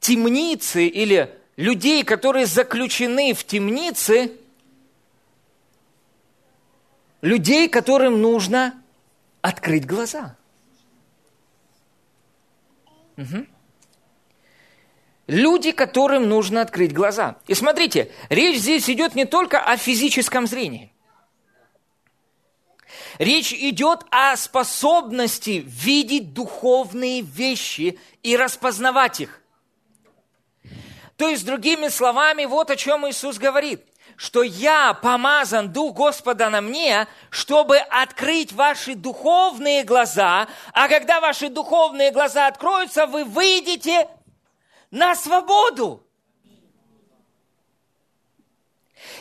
темницы 0.00 0.86
или 0.86 1.30
людей, 1.56 2.02
которые 2.04 2.46
заключены 2.46 3.34
в 3.34 3.44
темнице, 3.44 4.32
людей, 7.20 7.68
которым 7.68 8.22
нужно 8.22 8.82
открыть 9.42 9.86
глаза. 9.86 10.36
Угу. 13.16 13.46
Люди, 15.26 15.72
которым 15.72 16.28
нужно 16.28 16.62
открыть 16.62 16.92
глаза. 16.92 17.36
И 17.46 17.54
смотрите, 17.54 18.12
речь 18.28 18.58
здесь 18.58 18.88
идет 18.88 19.14
не 19.14 19.24
только 19.24 19.60
о 19.60 19.76
физическом 19.76 20.46
зрении. 20.46 20.92
Речь 23.18 23.52
идет 23.52 24.04
о 24.10 24.36
способности 24.36 25.64
видеть 25.66 26.32
духовные 26.32 27.22
вещи 27.22 27.98
и 28.22 28.36
распознавать 28.36 29.20
их. 29.20 29.42
То 31.16 31.28
есть, 31.28 31.46
другими 31.46 31.88
словами, 31.88 32.44
вот 32.44 32.70
о 32.70 32.76
чем 32.76 33.08
Иисус 33.08 33.38
говорит– 33.38 33.82
что 34.16 34.42
я 34.42 34.94
помазан 34.94 35.72
Дух 35.72 35.94
Господа 35.94 36.48
на 36.48 36.60
мне, 36.60 37.06
чтобы 37.30 37.78
открыть 37.78 38.52
ваши 38.52 38.94
духовные 38.94 39.84
глаза, 39.84 40.48
а 40.72 40.88
когда 40.88 41.20
ваши 41.20 41.48
духовные 41.48 42.10
глаза 42.10 42.46
откроются, 42.46 43.06
вы 43.06 43.24
выйдете 43.24 44.08
на 44.90 45.14
свободу. 45.14 46.02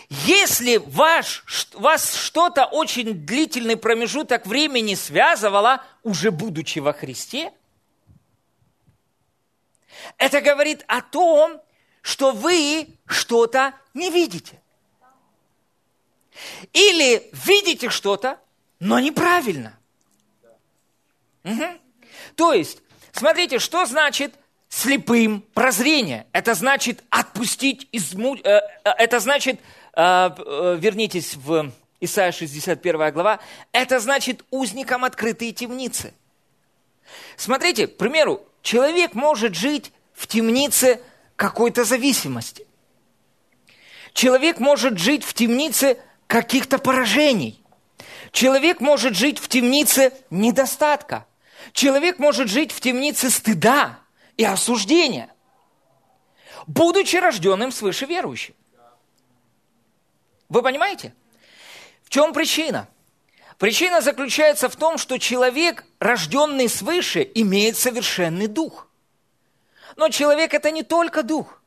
Если 0.09 0.77
ваш, 0.77 1.43
вас 1.73 2.15
что-то 2.15 2.65
очень 2.65 3.13
длительный 3.25 3.75
промежуток 3.75 4.45
времени 4.45 4.95
связывало, 4.95 5.83
уже 6.03 6.31
будучи 6.31 6.79
во 6.79 6.93
Христе, 6.93 7.51
это 10.17 10.41
говорит 10.41 10.85
о 10.87 11.01
том, 11.01 11.59
что 12.01 12.31
вы 12.31 12.99
что-то 13.07 13.73
не 13.93 14.11
видите. 14.11 14.61
Или 16.73 17.29
видите 17.45 17.89
что-то, 17.89 18.39
но 18.79 18.99
неправильно. 18.99 19.77
Угу. 21.43 21.65
То 22.35 22.53
есть, 22.53 22.79
смотрите, 23.11 23.59
что 23.59 23.85
значит 23.85 24.33
слепым 24.69 25.41
прозрение? 25.53 26.27
Это 26.31 26.53
значит 26.53 27.03
отпустить, 27.09 27.87
изму... 27.91 28.35
Э, 28.35 28.59
э, 28.83 28.89
это 28.97 29.19
значит, 29.19 29.59
э, 29.95 30.77
вернитесь 30.79 31.35
в 31.35 31.71
Исайя 32.01 32.31
61 32.31 33.13
глава, 33.13 33.39
это 33.71 33.99
значит 33.99 34.43
узникам 34.51 35.05
открытые 35.05 35.53
темницы. 35.53 36.13
Смотрите, 37.37 37.87
к 37.87 37.97
примеру, 37.97 38.45
человек 38.61 39.13
может 39.13 39.55
жить 39.55 39.91
в 40.13 40.27
темнице 40.27 40.99
какой-то 41.35 41.83
зависимости. 41.83 42.65
Человек 44.13 44.59
может 44.59 44.97
жить 44.97 45.23
в 45.23 45.33
темнице 45.33 45.97
каких-то 46.27 46.77
поражений. 46.77 47.63
Человек 48.31 48.81
может 48.81 49.15
жить 49.15 49.39
в 49.39 49.47
темнице 49.47 50.13
недостатка. 50.29 51.25
Человек 51.71 52.19
может 52.19 52.47
жить 52.49 52.71
в 52.71 52.79
темнице 52.79 53.29
стыда 53.29 53.99
и 54.37 54.43
осуждения, 54.43 55.33
будучи 56.67 57.15
рожденным 57.15 57.71
свыше 57.71 58.05
верующим. 58.05 58.53
Вы 60.49 60.61
понимаете? 60.61 61.13
В 62.03 62.09
чем 62.09 62.33
причина? 62.33 62.87
Причина 63.57 64.01
заключается 64.01 64.69
в 64.69 64.75
том, 64.75 64.97
что 64.97 65.17
человек, 65.17 65.85
рожденный 65.99 66.69
свыше, 66.69 67.29
имеет 67.35 67.77
совершенный 67.77 68.47
дух. 68.47 68.87
Но 69.95 70.09
человек 70.09 70.53
это 70.53 70.71
не 70.71 70.83
только 70.83 71.23
дух. 71.23 71.61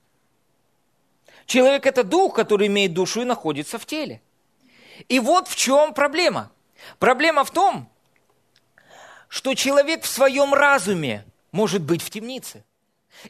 Человек 1.47 1.87
это 1.87 2.05
дух, 2.05 2.35
который 2.35 2.67
имеет 2.67 2.93
душу 2.93 3.23
и 3.23 3.25
находится 3.25 3.79
в 3.79 3.87
теле. 3.87 4.21
И 5.09 5.21
вот 5.21 5.49
в 5.49 5.57
чем 5.57 5.95
проблема. 5.95 6.51
Проблема 6.99 7.45
в 7.45 7.51
том, 7.51 7.89
что 9.29 9.55
человек 9.55 10.03
в 10.05 10.09
своем 10.09 10.55
разуме 10.55 11.25
может 11.53 11.83
быть 11.83 12.03
в 12.03 12.11
темнице. 12.11 12.65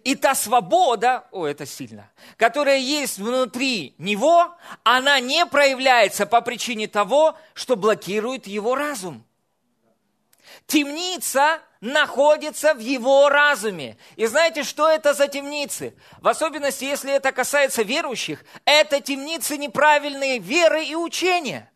И 0.05 0.15
та 0.15 0.35
свобода, 0.35 1.27
о, 1.33 1.47
это 1.47 1.65
сильно, 1.65 2.11
которая 2.37 2.79
есть 2.79 3.19
внутри 3.19 3.95
него, 3.97 4.55
она 4.83 5.19
не 5.19 5.47
проявляется 5.47 6.27
по 6.27 6.43
причине 6.43 6.89
того, 6.89 7.37
что 7.55 7.75
блокирует 7.75 8.47
его 8.47 8.75
разум. 8.75 9.25
Темница 10.69 11.63
находится 11.81 12.75
в 12.75 12.79
его 12.79 13.31
разуме. 13.31 13.97
И 14.17 14.27
знаете, 14.27 14.65
что 14.65 14.87
это 14.87 15.15
за 15.15 15.27
темницы? 15.27 15.97
В 16.21 16.29
особенности, 16.29 16.85
если 16.85 17.11
это 17.11 17.33
касается 17.33 17.83
верующих, 17.83 18.45
это 18.67 19.01
темницы 19.01 19.57
неправильной 19.57 20.39
веры 20.39 20.85
и 20.85 20.95
учения. 20.95 21.73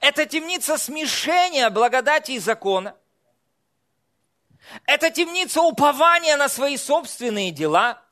Это 0.00 0.24
темница 0.24 0.78
смешения 0.78 1.68
благодати 1.68 2.32
и 2.32 2.38
закона. 2.38 2.96
Это 4.86 5.10
темница 5.10 5.60
упования 5.60 6.38
на 6.38 6.48
свои 6.48 6.78
собственные 6.78 7.50
дела. 7.50 8.02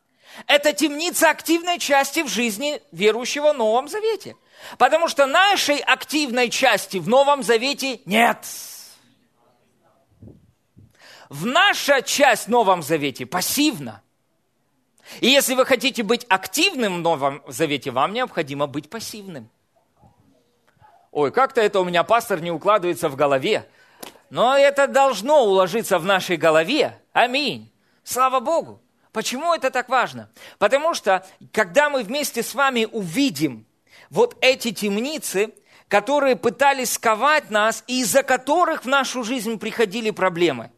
Это 0.49 0.75
темница 0.75 1.31
активной 1.31 1.79
части 1.79 2.21
в 2.21 2.29
жизни 2.29 2.83
верующего 2.93 3.55
в 3.55 3.57
Новом 3.57 3.89
Завете. 3.89 4.37
Потому 4.77 5.09
что 5.09 5.25
нашей 5.25 5.79
активной 5.79 6.51
части 6.51 6.99
в 6.99 7.09
Новом 7.09 7.43
Завете 7.43 8.03
нет. 8.05 8.45
В 11.31 11.47
наша 11.47 12.03
часть 12.03 12.47
в 12.47 12.49
Новом 12.49 12.83
Завете 12.83 13.25
пассивна. 13.25 14.03
И 15.21 15.29
если 15.29 15.55
вы 15.55 15.65
хотите 15.65 16.03
быть 16.03 16.27
активным 16.29 16.97
в 16.97 16.99
Новом 16.99 17.43
Завете, 17.47 17.93
вам 17.93 18.13
необходимо 18.13 18.67
быть 18.67 18.91
пассивным. 18.91 19.49
Ой, 21.13 21.31
как-то 21.31 21.61
это 21.61 21.79
у 21.79 21.85
меня, 21.85 22.03
пастор, 22.03 22.41
не 22.41 22.51
укладывается 22.51 23.09
в 23.09 23.15
голове. 23.15 23.69
Но 24.29 24.57
это 24.57 24.89
должно 24.89 25.45
уложиться 25.45 26.01
в 26.01 26.05
нашей 26.05 26.37
голове. 26.37 27.01
Аминь. 27.13 27.73
Слава 28.03 28.41
Богу. 28.41 28.81
Почему 29.13 29.55
это 29.55 29.71
так 29.71 29.89
важно? 29.89 30.31
Потому 30.59 30.95
что, 30.95 31.25
когда 31.53 31.91
мы 31.91 32.03
вместе 32.03 32.43
с 32.43 32.55
вами 32.55 32.89
увидим 32.91 33.67
вот 34.09 34.37
эти 34.41 34.73
темницы, 34.73 35.55
которые 35.87 36.35
пытались 36.35 36.95
сковать 36.95 37.51
нас, 37.51 37.85
и 37.87 38.01
из-за 38.01 38.25
которых 38.25 38.85
в 38.85 38.89
нашу 38.89 39.23
жизнь 39.23 39.61
приходили 39.61 40.11
проблемы, 40.11 40.73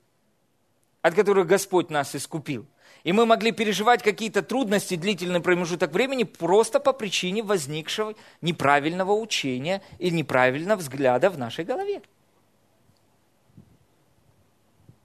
от 1.02 1.14
которых 1.14 1.46
Господь 1.46 1.90
нас 1.90 2.14
искупил. 2.14 2.66
И 3.04 3.12
мы 3.12 3.26
могли 3.26 3.50
переживать 3.50 4.02
какие-то 4.02 4.42
трудности, 4.42 4.94
длительный 4.94 5.40
промежуток 5.40 5.92
времени 5.92 6.22
просто 6.22 6.78
по 6.78 6.92
причине 6.92 7.42
возникшего 7.42 8.14
неправильного 8.40 9.12
учения 9.12 9.82
и 9.98 10.10
неправильного 10.10 10.78
взгляда 10.78 11.28
в 11.28 11.36
нашей 11.36 11.64
голове. 11.64 12.00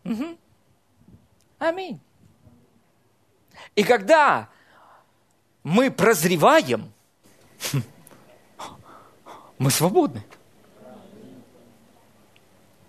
Угу. 0.05 0.37
Аминь. 1.57 1.99
И 3.75 3.83
когда 3.83 4.49
мы 5.63 5.89
прозреваем, 5.89 6.93
мы 9.57 9.71
свободны. 9.71 10.23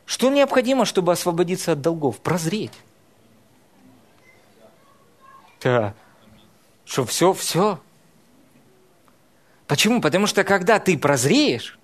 Что 0.04 0.30
необходимо, 0.30 0.84
чтобы 0.84 1.12
освободиться 1.12 1.72
от 1.72 1.80
долгов? 1.80 2.20
Прозреть. 2.20 2.72
Да. 5.62 5.94
Что 6.84 7.04
все, 7.04 7.32
все. 7.32 7.80
Почему? 9.66 10.00
Потому 10.00 10.26
что 10.26 10.44
когда 10.44 10.78
ты 10.78 10.96
прозреешь, 10.96 11.78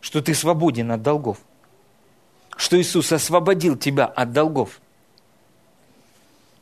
что 0.00 0.22
ты 0.22 0.34
свободен 0.34 0.90
от 0.90 1.02
долгов, 1.02 1.38
что 2.56 2.80
Иисус 2.80 3.12
освободил 3.12 3.76
тебя 3.76 4.06
от 4.06 4.32
долгов, 4.32 4.80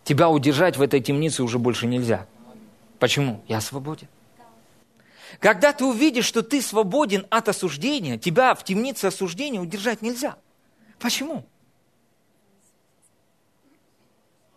тебя 0.02 0.28
удержать 0.28 0.76
в 0.76 0.82
этой 0.82 1.00
темнице 1.00 1.42
уже 1.42 1.58
больше 1.58 1.86
нельзя. 1.86 2.26
Почему? 2.98 3.42
Я 3.46 3.60
свободен. 3.60 4.08
Когда 5.40 5.72
ты 5.72 5.84
увидишь, 5.84 6.24
что 6.24 6.42
ты 6.42 6.62
свободен 6.62 7.26
от 7.30 7.48
осуждения, 7.48 8.18
тебя 8.18 8.54
в 8.54 8.64
темнице 8.64 9.06
осуждения 9.06 9.60
удержать 9.60 10.02
нельзя. 10.02 10.36
Почему? 10.98 11.44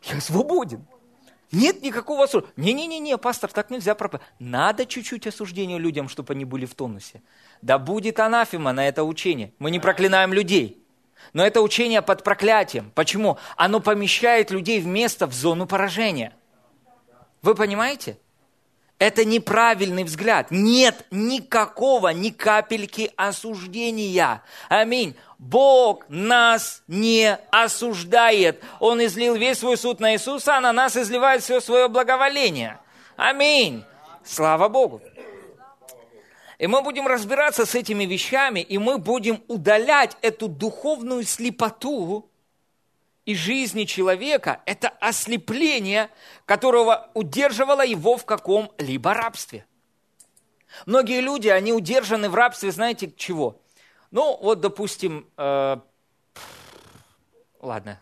Я 0.04 0.22
свободен. 0.22 0.86
Нет 1.52 1.82
никакого 1.82 2.26
осуждения. 2.26 2.54
Не-не-не, 2.58 3.18
пастор, 3.18 3.52
так 3.52 3.70
нельзя 3.70 3.96
проповедовать. 3.96 4.34
Надо 4.40 4.86
чуть-чуть 4.86 5.28
осуждения 5.28 5.78
людям, 5.78 6.10
чтобы 6.10 6.34
они 6.34 6.46
были 6.46 6.66
в 6.66 6.76
тонусе. 6.76 7.22
Да 7.62 7.78
будет 7.78 8.20
анафема 8.20 8.74
на 8.74 8.88
это 8.88 9.04
учение. 9.04 9.54
Мы 9.60 9.72
не 9.72 9.80
проклинаем 9.80 10.34
людей. 10.34 10.84
Но 11.34 11.46
это 11.46 11.62
учение 11.62 12.02
под 12.02 12.24
проклятием. 12.24 12.92
Почему? 12.94 13.38
Оно 13.56 13.80
помещает 13.80 14.52
людей 14.52 14.80
в 14.82 14.88
место, 14.88 15.26
в 15.26 15.34
зону 15.34 15.68
поражения. 15.68 16.34
Вы 17.42 17.56
понимаете? 17.56 18.18
Это 19.00 19.26
неправильный 19.26 20.04
взгляд. 20.04 20.48
Нет 20.50 21.06
никакого, 21.12 22.10
ни 22.10 22.30
капельки 22.30 23.12
осуждения. 23.16 24.42
Аминь. 24.70 25.16
Бог 25.38 26.04
нас 26.10 26.82
не 26.88 27.38
осуждает. 27.52 28.64
Он 28.80 29.04
излил 29.06 29.36
весь 29.36 29.60
свой 29.60 29.78
суд 29.78 30.00
на 30.00 30.14
Иисуса, 30.14 30.58
а 30.58 30.62
на 30.62 30.74
нас 30.74 30.98
изливает 30.98 31.44
все 31.44 31.62
свое 31.62 31.88
благоволение. 31.90 32.80
Аминь. 33.18 33.84
Слава 34.26 34.68
Богу. 34.68 35.02
И 36.58 36.66
мы 36.66 36.82
будем 36.82 37.06
разбираться 37.06 37.68
с 37.68 37.76
этими 37.76 38.06
вещами, 38.06 38.62
и 38.62 38.80
мы 38.80 38.98
будем 38.98 39.44
удалять 39.48 40.18
эту 40.24 40.48
духовную 40.48 41.24
слепоту, 41.24 42.32
из 43.28 43.40
жизни 43.40 43.84
человека– 43.84 44.62
это 44.66 44.88
ослепление, 44.88 46.10
которого 46.46 47.12
удерживало 47.14 47.86
его 47.86 48.16
в 48.16 48.26
каком-либо 48.26 49.14
рабстве. 49.14 49.66
Многие 50.86 51.20
люди, 51.20 51.50
они 51.50 51.74
удержаны 51.74 52.30
в 52.30 52.36
рабстве, 52.36 52.72
знаете, 52.72 53.12
чего? 53.18 53.62
Ну, 54.12 54.38
вот, 54.42 54.62
допустим, 54.62 55.30
э, 55.36 55.78
ладно, 57.60 58.00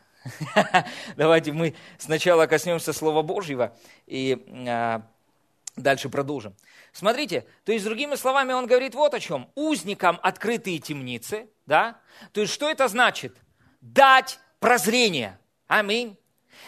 давайте 1.18 1.54
мы 1.54 1.74
сначала 1.98 2.46
коснемся 2.46 2.94
Слова 2.94 3.24
Божьего 3.24 3.76
и 4.06 4.46
э, 4.48 5.00
дальше 5.76 6.10
продолжим. 6.10 6.56
Смотрите, 6.92 7.48
то 7.64 7.72
есть, 7.72 7.84
другими 7.84 8.14
словами, 8.14 8.54
он 8.54 8.68
говорит 8.68 8.94
вот 8.94 9.16
о 9.16 9.20
чем. 9.20 9.50
Узникам 9.56 10.20
открытые 10.22 10.78
темницы, 10.78 11.50
да? 11.66 12.00
То 12.32 12.42
есть, 12.42 12.54
что 12.54 12.70
это 12.70 12.88
значит? 12.88 13.36
Дать 13.82 14.40
прозрения. 14.60 15.40
Аминь. 15.68 16.18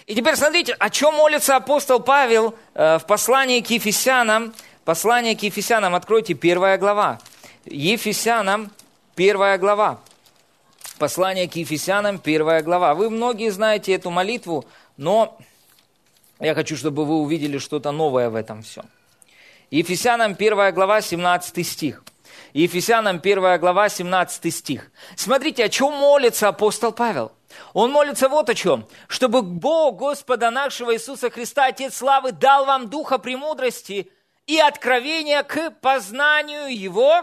И 0.05 0.15
теперь 0.15 0.35
смотрите, 0.35 0.73
о 0.73 0.89
чем 0.89 1.15
молится 1.15 1.55
апостол 1.55 1.99
Павел 1.99 2.55
э, 2.73 2.97
в 2.99 3.05
послании 3.05 3.61
к 3.61 3.69
Ефесянам. 3.69 4.53
Послание 4.85 5.35
к 5.35 5.43
Ефесянам, 5.43 5.95
откройте, 5.95 6.33
первая 6.33 6.77
глава. 6.77 7.19
Ефесянам, 7.65 8.71
первая 9.15 9.57
глава. 9.57 9.99
Послание 10.97 11.49
к 11.49 11.55
Ефесянам, 11.55 12.19
первая 12.19 12.63
глава. 12.63 12.95
Вы 12.95 13.09
многие 13.09 13.49
знаете 13.49 13.93
эту 13.93 14.09
молитву, 14.09 14.65
но 14.95 15.37
я 16.39 16.55
хочу, 16.55 16.77
чтобы 16.77 17.05
вы 17.05 17.15
увидели 17.15 17.57
что-то 17.57 17.91
новое 17.91 18.29
в 18.29 18.35
этом 18.35 18.63
всем. 18.63 18.85
Ефесянам, 19.69 20.35
первая 20.35 20.71
глава, 20.71 21.01
17 21.01 21.67
стих. 21.67 22.03
Ефесянам, 22.53 23.19
первая 23.19 23.59
глава, 23.59 23.89
17 23.89 24.53
стих. 24.53 24.89
Смотрите, 25.15 25.65
о 25.65 25.69
чем 25.69 25.93
молится 25.93 26.47
апостол 26.47 26.91
Павел. 26.93 27.31
Он 27.73 27.91
молится 27.91 28.29
вот 28.29 28.49
о 28.49 28.55
чем. 28.55 28.87
Чтобы 29.07 29.41
Бог 29.41 29.97
Господа 29.97 30.51
нашего 30.51 30.93
Иисуса 30.93 31.29
Христа, 31.29 31.65
Отец 31.65 31.97
Славы, 31.97 32.31
дал 32.31 32.65
вам 32.65 32.89
духа 32.89 33.17
премудрости 33.17 34.11
и 34.45 34.59
откровения 34.59 35.43
к 35.43 35.71
познанию 35.81 36.67
Его. 36.75 37.21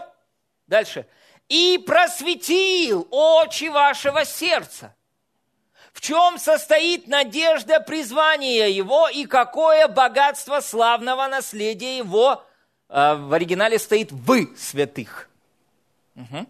Дальше. 0.67 1.07
И 1.47 1.77
просветил 1.85 3.07
очи 3.11 3.69
вашего 3.69 4.25
сердца. 4.25 4.95
В 5.93 6.01
чем 6.01 6.37
состоит 6.37 7.07
надежда 7.07 7.79
призвания 7.79 8.67
Его 8.67 9.07
и 9.07 9.25
какое 9.25 9.87
богатство 9.87 10.59
славного 10.59 11.27
наследия 11.27 11.97
Его 11.97 12.43
а, 12.89 13.15
в 13.15 13.31
оригинале 13.33 13.79
стоит 13.79 14.11
«вы 14.11 14.53
святых». 14.57 15.29
Угу. 16.15 16.47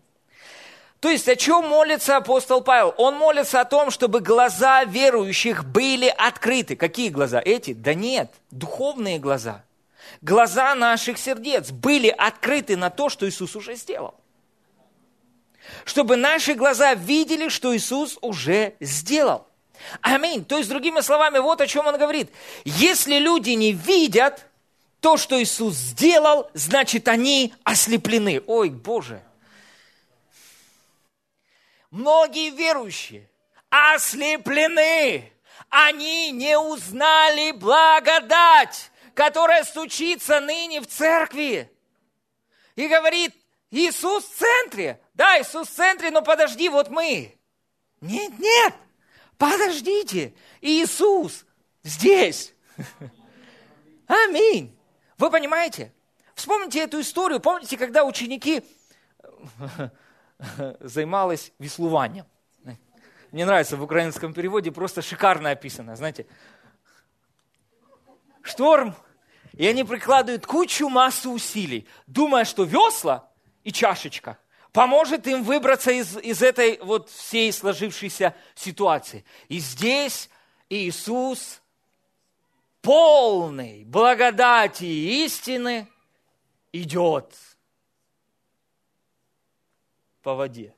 То 1.00 1.10
есть 1.10 1.28
о 1.28 1.36
чем 1.36 1.68
молится 1.68 2.18
апостол 2.18 2.62
Павел? 2.62 2.94
Он 2.98 3.16
молится 3.16 3.62
о 3.62 3.66
том, 3.66 3.92
чтобы 3.92 4.22
глаза 4.22 4.84
верующих 4.86 5.66
были 5.66 6.08
открыты. 6.08 6.76
Какие 6.76 7.10
глаза? 7.10 7.42
Эти? 7.44 7.74
Да 7.74 7.94
нет, 7.94 8.34
духовные 8.52 9.20
глаза. 9.20 9.64
Глаза 10.22 10.74
наших 10.76 11.18
сердец 11.18 11.72
были 11.72 12.08
открыты 12.08 12.78
на 12.78 12.90
то, 12.90 13.10
что 13.10 13.28
Иисус 13.28 13.56
уже 13.56 13.76
сделал. 13.76 14.16
Чтобы 15.84 16.16
наши 16.16 16.54
глаза 16.54 16.94
видели, 16.94 17.50
что 17.50 17.76
Иисус 17.76 18.18
уже 18.22 18.74
сделал. 18.80 19.48
Аминь. 20.02 20.46
То 20.46 20.58
есть, 20.58 20.70
другими 20.70 21.02
словами, 21.02 21.40
вот 21.40 21.62
о 21.62 21.68
чем 21.68 21.88
он 21.88 21.98
говорит. 21.98 22.32
Если 22.64 23.18
люди 23.18 23.52
не 23.52 23.74
видят 23.74 24.46
то, 25.00 25.18
что 25.18 25.42
Иисус 25.42 25.76
сделал, 25.76 26.50
значит, 26.54 27.08
они 27.08 27.54
ослеплены. 27.64 28.42
Ой, 28.48 28.70
Боже, 28.70 29.22
Многие 31.96 32.50
верующие 32.50 33.30
ослеплены. 33.70 35.32
Они 35.70 36.32
не 36.32 36.60
узнали 36.60 37.52
благодать, 37.52 38.92
которая 39.14 39.64
стучится 39.64 40.42
ныне 40.42 40.82
в 40.82 40.88
церкви. 40.88 41.72
И 42.76 42.90
говорит, 42.90 43.34
Иисус 43.72 44.26
в 44.26 44.36
центре. 44.36 45.00
Да, 45.14 45.40
Иисус 45.40 45.70
в 45.70 45.74
центре, 45.74 46.12
но 46.12 46.22
подожди, 46.22 46.68
вот 46.68 46.90
мы. 46.90 47.40
Нет, 48.02 48.40
нет, 48.40 48.74
подождите. 49.38 50.34
Иисус 50.60 51.46
здесь. 51.82 52.54
Аминь. 54.08 54.78
Вы 55.18 55.32
понимаете? 55.32 55.94
Вспомните 56.34 56.82
эту 56.82 57.00
историю. 57.00 57.40
Помните, 57.40 57.78
когда 57.78 58.04
ученики 58.04 58.66
займалась 60.80 61.52
веслуванием. 61.60 62.26
Мне 63.32 63.46
нравится 63.46 63.76
в 63.76 63.84
украинском 63.84 64.34
переводе, 64.34 64.72
просто 64.72 65.02
шикарно 65.02 65.50
описано, 65.50 65.96
знаете. 65.96 66.26
Шторм, 68.42 68.96
и 69.54 69.68
они 69.68 69.84
прикладывают 69.84 70.46
кучу 70.46 70.88
массу 70.88 71.32
усилий, 71.32 71.88
думая, 72.08 72.46
что 72.46 72.64
весла 72.64 73.30
и 73.64 73.72
чашечка 73.72 74.38
поможет 74.72 75.26
им 75.28 75.44
выбраться 75.44 75.92
из, 75.92 76.18
из 76.18 76.42
этой 76.42 76.78
вот 76.80 77.10
всей 77.10 77.52
сложившейся 77.52 78.36
ситуации. 78.56 79.24
И 79.48 79.60
здесь 79.60 80.30
Иисус 80.70 81.62
полный 82.82 83.86
благодати 83.86 84.84
и 84.84 85.26
истины 85.26 85.88
идет 86.74 87.34
по 90.26 90.34
воде. 90.34 90.74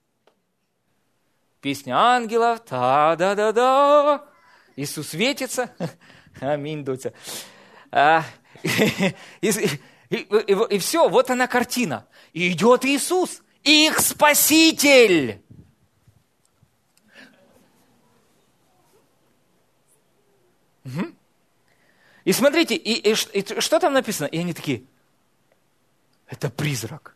Песня 1.61 1.97
ангелов, 1.97 2.65
та-да-да-да, 2.65 4.25
Иисус 4.75 5.07
светится, 5.07 5.73
аминь, 6.41 6.83
Дотя. 6.83 7.13
А, 7.89 8.25
и, 8.63 9.07
и, 9.39 9.49
и, 10.09 10.17
и, 10.17 10.75
и 10.75 10.79
все, 10.79 11.07
вот 11.07 11.29
она 11.29 11.47
картина. 11.47 12.05
И 12.33 12.51
идет 12.51 12.83
Иисус, 12.83 13.41
их 13.63 13.99
Спаситель. 14.01 15.41
Угу. 20.83 21.15
И 22.25 22.33
смотрите, 22.33 22.75
и, 22.75 23.11
и, 23.11 23.13
и 23.13 23.61
что 23.61 23.79
там 23.79 23.93
написано? 23.93 24.27
И 24.27 24.39
они 24.39 24.53
такие, 24.53 24.83
это 26.27 26.49
призрак. 26.49 27.15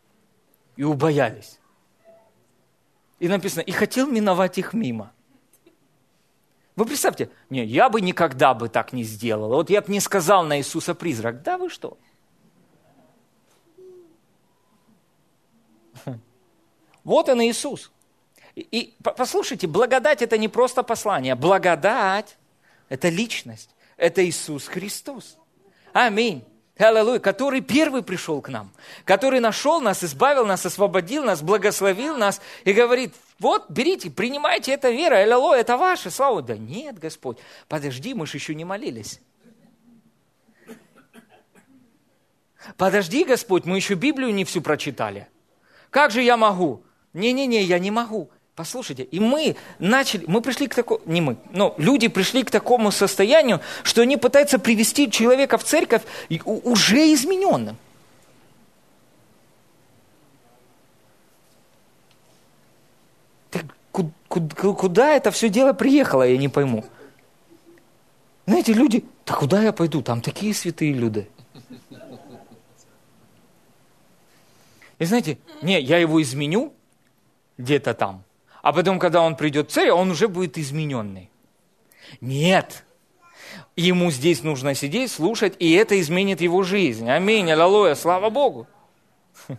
И 0.76 0.82
убоялись. 0.82 1.58
И 3.22 3.28
написано, 3.28 3.60
и 3.60 3.70
хотел 3.70 4.08
миновать 4.08 4.58
их 4.58 4.72
мимо. 4.72 5.12
Вы 6.74 6.86
представьте, 6.86 7.30
не, 7.50 7.64
я 7.64 7.88
бы 7.88 8.00
никогда 8.00 8.52
бы 8.52 8.68
так 8.68 8.92
не 8.92 9.04
сделал. 9.04 9.50
Вот 9.50 9.70
я 9.70 9.80
бы 9.80 9.92
не 9.92 10.00
сказал 10.00 10.42
на 10.42 10.58
Иисуса 10.58 10.92
призрак. 10.92 11.40
Да 11.42 11.56
вы 11.56 11.70
что? 11.70 11.96
Вот 17.04 17.28
он 17.28 17.40
Иисус. 17.42 17.92
И, 18.56 18.62
и 18.62 18.96
послушайте, 19.00 19.68
благодать 19.68 20.20
это 20.20 20.36
не 20.36 20.48
просто 20.48 20.82
послание. 20.82 21.36
Благодать 21.36 22.36
это 22.88 23.08
личность. 23.08 23.70
Это 23.96 24.28
Иисус 24.28 24.66
Христос. 24.66 25.38
Аминь. 25.92 26.44
Аллилуйя, 26.88 27.18
который 27.18 27.60
первый 27.60 28.02
пришел 28.02 28.40
к 28.40 28.48
нам, 28.48 28.72
который 29.04 29.40
нашел 29.40 29.80
нас, 29.80 30.02
избавил 30.02 30.44
нас, 30.46 30.64
освободил 30.66 31.24
нас, 31.24 31.42
благословил 31.42 32.16
нас 32.16 32.40
и 32.64 32.72
говорит, 32.72 33.14
вот, 33.38 33.70
берите, 33.70 34.10
принимайте 34.10 34.72
это 34.72 34.90
вера, 34.90 35.16
аллилуйя, 35.16 35.60
это 35.60 35.76
ваше, 35.76 36.10
слава. 36.10 36.42
Да 36.42 36.56
нет, 36.56 36.98
Господь, 36.98 37.38
подожди, 37.68 38.14
мы 38.14 38.26
же 38.26 38.36
еще 38.36 38.54
не 38.54 38.64
молились. 38.64 39.20
Подожди, 42.76 43.24
Господь, 43.24 43.64
мы 43.64 43.76
еще 43.76 43.94
Библию 43.94 44.32
не 44.32 44.44
всю 44.44 44.60
прочитали. 44.60 45.28
Как 45.90 46.10
же 46.10 46.22
я 46.22 46.36
могу? 46.36 46.84
Не-не-не, 47.12 47.62
я 47.62 47.78
не 47.78 47.90
могу. 47.90 48.30
Послушайте, 48.54 49.04
и 49.04 49.18
мы 49.18 49.56
начали, 49.78 50.24
мы 50.26 50.42
пришли 50.42 50.68
к 50.68 50.74
такому, 50.74 51.00
не 51.06 51.22
мы, 51.22 51.36
но 51.52 51.74
люди 51.78 52.08
пришли 52.08 52.42
к 52.44 52.50
такому 52.50 52.90
состоянию, 52.90 53.60
что 53.82 54.02
они 54.02 54.18
пытаются 54.18 54.58
привести 54.58 55.10
человека 55.10 55.56
в 55.56 55.64
церковь 55.64 56.02
уже 56.44 57.12
измененным. 57.14 57.78
Куда 64.28 65.14
это 65.14 65.30
все 65.30 65.48
дело 65.48 65.72
приехало, 65.72 66.22
я 66.22 66.36
не 66.36 66.48
пойму. 66.48 66.84
Знаете, 68.46 68.72
люди, 68.72 69.04
да 69.26 69.34
куда 69.34 69.62
я 69.62 69.72
пойду, 69.72 70.02
там 70.02 70.20
такие 70.20 70.52
святые 70.52 70.92
люди. 70.92 71.28
И 74.98 75.04
знаете, 75.04 75.38
не, 75.62 75.80
я 75.80 75.98
его 75.98 76.20
изменю 76.22 76.72
где-то 77.58 77.94
там, 77.94 78.24
а 78.62 78.72
потом, 78.72 78.98
когда 78.98 79.20
он 79.20 79.36
придет 79.36 79.68
в 79.70 79.72
церковь, 79.72 79.98
он 79.98 80.10
уже 80.12 80.28
будет 80.28 80.56
измененный. 80.56 81.28
Нет. 82.20 82.84
Ему 83.76 84.10
здесь 84.10 84.42
нужно 84.42 84.74
сидеть, 84.74 85.10
слушать, 85.10 85.54
и 85.58 85.72
это 85.72 86.00
изменит 86.00 86.40
его 86.40 86.62
жизнь. 86.62 87.10
Аминь, 87.10 87.50
аллилуйя, 87.50 87.94
слава 87.96 88.30
Богу. 88.30 88.66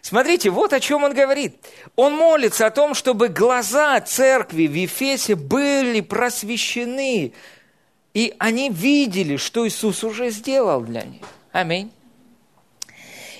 Смотрите, 0.00 0.48
вот 0.50 0.72
о 0.72 0.80
чем 0.80 1.04
он 1.04 1.12
говорит. 1.12 1.66
Он 1.94 2.14
молится 2.14 2.66
о 2.66 2.70
том, 2.70 2.94
чтобы 2.94 3.28
глаза 3.28 4.00
церкви 4.00 4.66
в 4.66 4.74
Ефесе 4.74 5.34
были 5.34 6.00
просвещены, 6.00 7.34
и 8.14 8.34
они 8.38 8.70
видели, 8.70 9.36
что 9.36 9.68
Иисус 9.68 10.02
уже 10.02 10.30
сделал 10.30 10.80
для 10.80 11.02
них. 11.02 11.22
Аминь. 11.52 11.92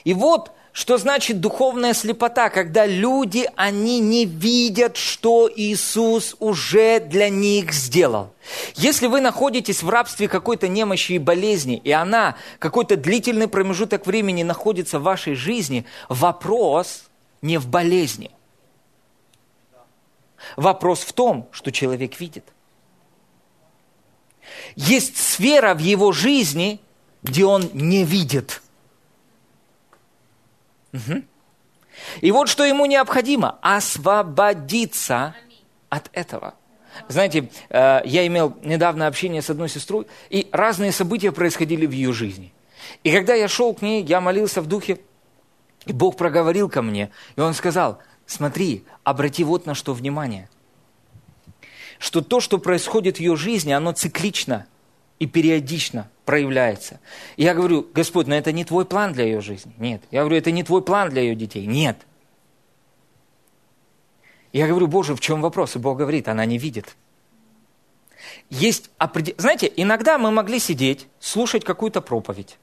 И 0.04 0.12
вот 0.12 0.52
что 0.78 0.96
значит 0.96 1.40
духовная 1.40 1.92
слепота, 1.92 2.50
когда 2.50 2.86
люди, 2.86 3.50
они 3.56 3.98
не 3.98 4.26
видят, 4.26 4.96
что 4.96 5.50
Иисус 5.52 6.36
уже 6.38 7.00
для 7.00 7.28
них 7.28 7.72
сделал. 7.72 8.32
Если 8.76 9.08
вы 9.08 9.20
находитесь 9.20 9.82
в 9.82 9.88
рабстве 9.88 10.28
какой-то 10.28 10.68
немощи 10.68 11.14
и 11.14 11.18
болезни, 11.18 11.80
и 11.82 11.90
она 11.90 12.36
какой-то 12.60 12.96
длительный 12.96 13.48
промежуток 13.48 14.06
времени 14.06 14.44
находится 14.44 15.00
в 15.00 15.02
вашей 15.02 15.34
жизни, 15.34 15.84
вопрос 16.08 17.06
не 17.42 17.58
в 17.58 17.66
болезни. 17.66 18.30
Вопрос 20.56 21.00
в 21.00 21.12
том, 21.12 21.48
что 21.50 21.72
человек 21.72 22.20
видит. 22.20 22.44
Есть 24.76 25.16
сфера 25.16 25.74
в 25.74 25.80
его 25.80 26.12
жизни, 26.12 26.80
где 27.24 27.44
он 27.46 27.68
не 27.72 28.04
видит– 28.04 28.62
Угу. 31.06 31.22
И 32.20 32.30
вот 32.30 32.48
что 32.48 32.64
ему 32.64 32.86
необходимо– 32.86 33.58
освободиться 33.62 35.34
от 35.88 36.10
этого. 36.12 36.54
Знаете, 37.08 37.50
э, 37.68 38.00
я 38.04 38.26
имел 38.26 38.56
недавно 38.62 39.06
общение 39.06 39.42
с 39.42 39.50
одной 39.50 39.68
сестрой, 39.68 40.06
и 40.30 40.48
разные 40.52 40.92
события 40.92 41.32
происходили 41.32 41.86
в 41.86 41.92
ее 41.92 42.12
жизни. 42.12 42.52
И 43.04 43.12
когда 43.12 43.34
я 43.34 43.48
шел 43.48 43.74
к 43.74 43.82
ней, 43.82 44.02
я 44.02 44.20
молился 44.20 44.62
в 44.62 44.66
духе, 44.66 44.98
и 45.86 45.92
Бог 45.92 46.16
проговорил 46.16 46.68
ко 46.68 46.82
мне, 46.82 47.10
и 47.36 47.40
Он 47.40 47.54
сказал, 47.54 47.98
смотри, 48.26 48.84
обрати 49.04 49.44
вот 49.44 49.66
на 49.66 49.74
что 49.74 49.94
внимание, 49.94 50.48
что 51.98 52.20
то, 52.20 52.40
что 52.40 52.58
происходит 52.58 53.16
в 53.16 53.20
ее 53.20 53.36
жизни, 53.36 53.72
оно 53.72 53.92
циклично 53.92 54.66
и 55.18 55.26
периодично 55.26 56.08
проявляется. 56.24 57.00
И 57.36 57.44
я 57.44 57.54
говорю, 57.54 57.88
Господь, 57.94 58.26
но 58.26 58.34
это 58.34 58.52
не 58.52 58.64
твой 58.64 58.84
план 58.84 59.12
для 59.12 59.24
ее 59.24 59.40
жизни. 59.40 59.72
Нет. 59.78 60.02
Я 60.10 60.20
говорю, 60.20 60.36
это 60.36 60.50
не 60.50 60.62
твой 60.62 60.82
план 60.82 61.10
для 61.10 61.22
ее 61.22 61.34
детей. 61.34 61.66
Нет. 61.66 61.98
Я 64.52 64.66
говорю, 64.66 64.86
Боже, 64.86 65.14
в 65.14 65.20
чем 65.20 65.40
вопрос? 65.40 65.76
И 65.76 65.78
Бог 65.78 65.98
говорит, 65.98 66.28
она 66.28 66.44
не 66.44 66.58
видит. 66.58 66.96
Есть 68.50 68.90
определ... 68.98 69.34
Знаете, 69.38 69.72
иногда 69.76 70.18
мы 70.18 70.30
могли 70.30 70.58
сидеть, 70.58 71.06
слушать 71.20 71.64
какую-то 71.64 72.00
проповедь. 72.00 72.58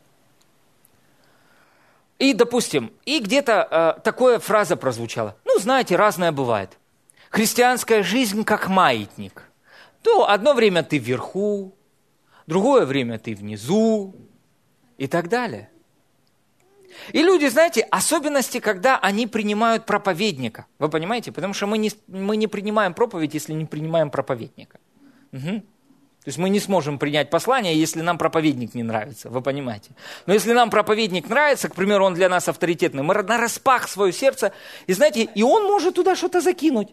И, 2.18 2.34
допустим, 2.34 2.94
и 3.06 3.20
где-то 3.20 3.96
э, 3.98 4.02
такая 4.02 4.40
фраза 4.40 4.78
прозвучала. 4.78 5.36
Ну, 5.44 5.60
знаете, 5.60 5.96
разное 5.96 6.32
бывает. 6.32 6.78
Христианская 7.30 8.04
жизнь 8.04 8.44
как 8.46 8.70
маятник. 8.70 9.44
То 10.02 10.30
одно 10.30 10.54
время 10.54 10.84
ты 10.84 10.98
вверху, 10.98 11.76
другое 12.48 12.86
время 12.86 13.20
ты 13.20 13.36
внизу 13.36 14.16
и 14.98 15.08
так 15.08 15.30
далее. 15.30 15.70
И 17.12 17.22
люди, 17.22 17.48
знаете, 17.48 17.82
особенности, 17.82 18.60
когда 18.60 18.98
они 18.98 19.28
принимают 19.28 19.86
проповедника. 19.86 20.66
Вы 20.80 20.90
понимаете? 20.90 21.32
Потому 21.32 21.54
что 21.54 21.68
мы 21.68 21.78
не, 21.78 21.92
мы 22.08 22.38
не 22.38 22.48
принимаем 22.48 22.94
проповедь, 22.94 23.34
если 23.34 23.54
не 23.54 23.66
принимаем 23.66 24.10
проповедника. 24.10 24.80
Угу. 25.34 25.64
То 26.26 26.30
есть 26.30 26.40
мы 26.40 26.50
не 26.50 26.60
сможем 26.60 26.98
принять 26.98 27.30
послание, 27.30 27.80
если 27.80 28.02
нам 28.02 28.18
проповедник 28.18 28.74
не 28.74 28.82
нравится, 28.82 29.30
вы 29.30 29.42
понимаете. 29.42 29.92
Но 30.26 30.34
если 30.34 30.54
нам 30.54 30.72
проповедник 30.72 31.30
нравится, 31.30 31.70
к 31.70 31.76
примеру, 31.76 32.04
он 32.06 32.16
для 32.16 32.30
нас 32.30 32.48
авторитетный, 32.48 33.04
мы 33.04 33.14
на 33.14 33.38
распах 33.38 33.88
свое 33.88 34.12
сердце, 34.12 34.52
и 34.88 34.94
знаете, 34.94 35.30
и 35.36 35.44
он 35.44 35.66
может 35.66 35.96
туда 35.96 36.16
что-то 36.16 36.42
закинуть. 36.42 36.88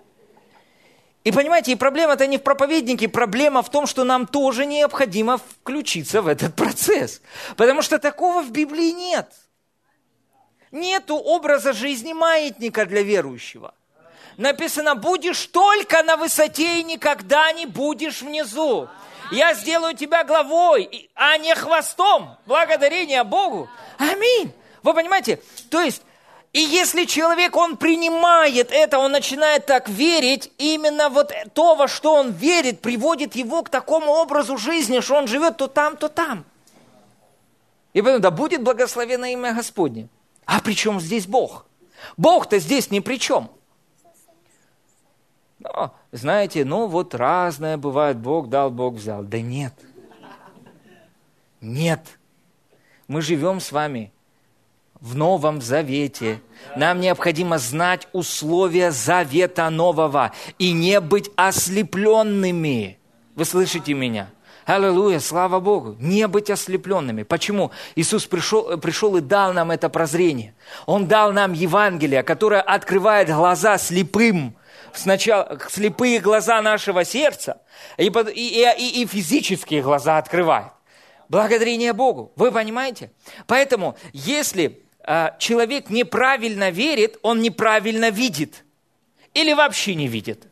И 1.24 1.30
понимаете, 1.30 1.72
и 1.72 1.76
проблема-то 1.76 2.26
не 2.26 2.38
в 2.38 2.42
проповеднике, 2.42 3.08
проблема 3.08 3.62
в 3.62 3.70
том, 3.70 3.86
что 3.86 4.02
нам 4.02 4.26
тоже 4.26 4.66
необходимо 4.66 5.38
включиться 5.38 6.20
в 6.20 6.26
этот 6.26 6.56
процесс. 6.56 7.22
Потому 7.56 7.82
что 7.82 7.98
такого 7.98 8.42
в 8.42 8.50
Библии 8.50 8.90
нет. 8.90 9.32
Нету 10.72 11.16
образа 11.16 11.72
жизни 11.72 12.12
маятника 12.12 12.86
для 12.86 13.02
верующего. 13.02 13.74
Написано, 14.36 14.94
будешь 14.94 15.46
только 15.46 16.02
на 16.02 16.16
высоте 16.16 16.80
и 16.80 16.84
никогда 16.84 17.52
не 17.52 17.66
будешь 17.66 18.22
внизу. 18.22 18.88
Я 19.30 19.54
сделаю 19.54 19.94
тебя 19.94 20.24
главой, 20.24 21.10
а 21.14 21.36
не 21.38 21.54
хвостом. 21.54 22.36
Благодарение 22.46 23.22
Богу. 23.22 23.68
Аминь. 23.98 24.52
Вы 24.82 24.94
понимаете? 24.94 25.40
То 25.70 25.80
есть 25.80 26.02
и 26.52 26.60
если 26.60 27.06
человек, 27.06 27.56
он 27.56 27.78
принимает 27.78 28.70
это, 28.70 28.98
он 28.98 29.12
начинает 29.12 29.64
так 29.64 29.88
верить, 29.88 30.52
именно 30.58 31.08
вот 31.08 31.32
то, 31.54 31.74
во 31.74 31.88
что 31.88 32.14
он 32.14 32.30
верит, 32.30 32.80
приводит 32.80 33.34
его 33.34 33.62
к 33.62 33.70
такому 33.70 34.12
образу 34.12 34.58
жизни, 34.58 35.00
что 35.00 35.16
он 35.16 35.26
живет 35.26 35.56
то 35.56 35.66
там, 35.66 35.96
то 35.96 36.08
там. 36.08 36.44
И 37.94 38.02
поэтому, 38.02 38.20
да 38.20 38.30
будет 38.30 38.62
благословено 38.62 39.26
имя 39.26 39.54
Господне. 39.54 40.08
А 40.44 40.60
при 40.60 40.74
чем 40.74 41.00
здесь 41.00 41.26
Бог? 41.26 41.64
Бог-то 42.18 42.58
здесь 42.58 42.90
ни 42.90 43.00
при 43.00 43.16
чем. 43.16 43.50
Но, 45.58 45.94
знаете, 46.10 46.66
ну 46.66 46.86
вот 46.86 47.14
разное 47.14 47.78
бывает, 47.78 48.18
Бог 48.18 48.50
дал, 48.50 48.70
Бог 48.70 48.94
взял. 48.94 49.22
Да 49.22 49.40
нет. 49.40 49.72
Нет. 51.62 52.00
Мы 53.08 53.22
живем 53.22 53.60
с 53.60 53.72
вами 53.72 54.12
в 55.02 55.16
Новом 55.16 55.60
Завете. 55.60 56.40
Нам 56.76 57.00
необходимо 57.00 57.58
знать 57.58 58.06
условия 58.12 58.92
Завета 58.92 59.68
Нового 59.68 60.32
и 60.58 60.72
не 60.72 61.00
быть 61.00 61.28
ослепленными. 61.34 62.98
Вы 63.34 63.44
слышите 63.44 63.94
меня? 63.94 64.30
Аллилуйя, 64.64 65.18
слава 65.18 65.58
Богу. 65.58 65.96
Не 65.98 66.28
быть 66.28 66.50
ослепленными. 66.50 67.24
Почему? 67.24 67.72
Иисус 67.96 68.26
пришел, 68.26 68.78
пришел 68.78 69.16
и 69.16 69.20
дал 69.20 69.52
нам 69.52 69.72
это 69.72 69.88
прозрение. 69.88 70.54
Он 70.86 71.08
дал 71.08 71.32
нам 71.32 71.52
Евангелие, 71.52 72.22
которое 72.22 72.60
открывает 72.60 73.28
глаза 73.28 73.78
слепым, 73.78 74.54
сначала 74.92 75.58
слепые 75.68 76.20
глаза 76.20 76.62
нашего 76.62 77.04
сердца 77.04 77.60
и, 77.96 78.04
и, 78.06 78.72
и, 78.78 79.02
и 79.02 79.06
физические 79.06 79.82
глаза 79.82 80.18
открывает. 80.18 80.68
Благодарение 81.28 81.92
Богу. 81.92 82.30
Вы 82.36 82.52
понимаете? 82.52 83.10
Поэтому, 83.48 83.96
если 84.12 84.81
человек 85.38 85.90
неправильно 85.90 86.70
верит, 86.70 87.18
он 87.22 87.40
неправильно 87.40 88.10
видит. 88.10 88.64
Или 89.34 89.52
вообще 89.52 89.94
не 89.94 90.08
видит. 90.08 90.46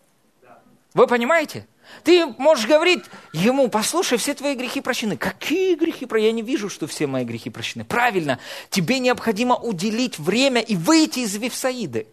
Вы 0.95 1.07
понимаете? 1.07 1.67
Ты 2.05 2.27
можешь 2.39 2.67
говорить 2.67 3.05
ему, 3.33 3.69
послушай, 3.69 4.17
все 4.19 4.35
твои 4.35 4.55
грехи 4.55 4.81
прощены. 4.81 5.17
Какие 5.17 5.75
грехи 5.75 6.07
прощены? 6.07 6.27
Я 6.27 6.33
не 6.33 6.43
вижу, 6.43 6.69
что 6.69 6.87
все 6.87 7.07
мои 7.07 7.25
грехи 7.25 7.51
прощены. 7.51 7.85
Правильно, 7.85 8.39
тебе 8.71 8.99
необходимо 8.99 9.57
уделить 9.57 10.19
время 10.19 10.61
и 10.61 10.77
выйти 10.77 11.21
из 11.21 11.37
Вифсаиды. 11.37 12.07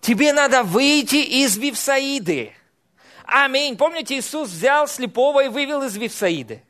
Тебе 0.00 0.32
надо 0.32 0.62
выйти 0.62 1.16
из 1.16 1.56
Вифсаиды. 1.56 2.52
Аминь. 3.24 3.76
Помните, 3.76 4.18
Иисус 4.18 4.48
взял 4.48 4.88
слепого 4.88 5.44
и 5.44 5.48
вывел 5.48 5.82
из 5.82 5.96
Вифсаиды. 5.96 6.62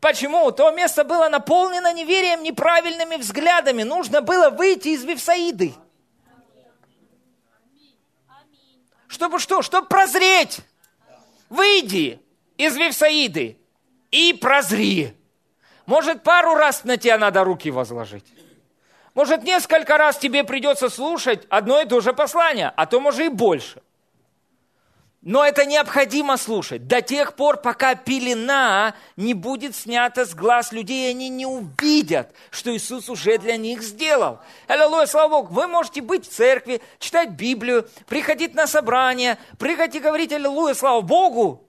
Почему? 0.00 0.50
То 0.50 0.70
место 0.70 1.04
было 1.04 1.28
наполнено 1.28 1.92
неверием, 1.92 2.42
неправильными 2.42 3.16
взглядами. 3.16 3.82
Нужно 3.82 4.20
было 4.20 4.50
выйти 4.50 4.88
из 4.88 5.04
Вифсаиды. 5.04 5.74
Чтобы 9.08 9.38
что? 9.38 9.62
Чтобы 9.62 9.86
прозреть. 9.88 10.60
Выйди 11.48 12.20
из 12.56 12.76
Вифсаиды 12.76 13.58
и 14.10 14.32
прозри. 14.32 15.16
Может, 15.86 16.22
пару 16.22 16.54
раз 16.54 16.84
на 16.84 16.96
тебя 16.96 17.18
надо 17.18 17.44
руки 17.44 17.70
возложить. 17.70 18.24
Может, 19.14 19.44
несколько 19.44 19.96
раз 19.96 20.18
тебе 20.18 20.42
придется 20.42 20.88
слушать 20.88 21.46
одно 21.48 21.80
и 21.80 21.86
то 21.86 22.00
же 22.00 22.12
послание, 22.12 22.72
а 22.74 22.86
то, 22.86 23.00
может, 23.00 23.20
и 23.20 23.28
больше– 23.28 23.82
но 25.24 25.42
это 25.42 25.64
необходимо 25.64 26.36
слушать 26.36 26.86
до 26.86 27.00
тех 27.00 27.34
пор, 27.34 27.56
пока 27.56 27.94
пелена 27.94 28.94
не 29.16 29.32
будет 29.32 29.74
снята 29.74 30.26
с 30.26 30.34
глаз 30.34 30.70
людей, 30.70 31.06
и 31.06 31.10
они 31.10 31.30
не 31.30 31.46
увидят, 31.46 32.30
что 32.50 32.76
Иисус 32.76 33.08
уже 33.08 33.38
для 33.38 33.56
них 33.56 33.82
сделал. 33.82 34.40
Аллилуйя, 34.68 35.06
слава 35.06 35.30
Богу, 35.30 35.54
вы 35.54 35.66
можете 35.66 36.02
быть 36.02 36.28
в 36.28 36.30
церкви, 36.30 36.82
читать 36.98 37.30
Библию, 37.30 37.88
приходить 38.06 38.54
на 38.54 38.66
собрание, 38.66 39.38
приходить 39.58 39.94
и 39.94 40.00
говорить 40.00 40.30
Аллилуйя, 40.30 40.74
слава 40.74 41.00
Богу. 41.00 41.66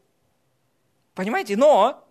Понимаете? 1.13 1.55
Но 1.55 2.05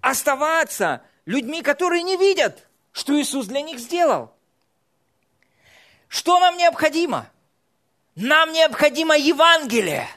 оставаться 0.00 1.02
людьми, 1.26 1.60
которые 1.60 2.02
не 2.02 2.16
видят, 2.16 2.66
что 2.92 3.20
Иисус 3.20 3.48
для 3.48 3.60
них 3.60 3.78
сделал. 3.78 4.32
Что 6.08 6.40
нам 6.40 6.56
необходимо? 6.56 7.28
Нам 8.16 8.50
необходимо 8.52 9.14
Евангелие. 9.14 10.08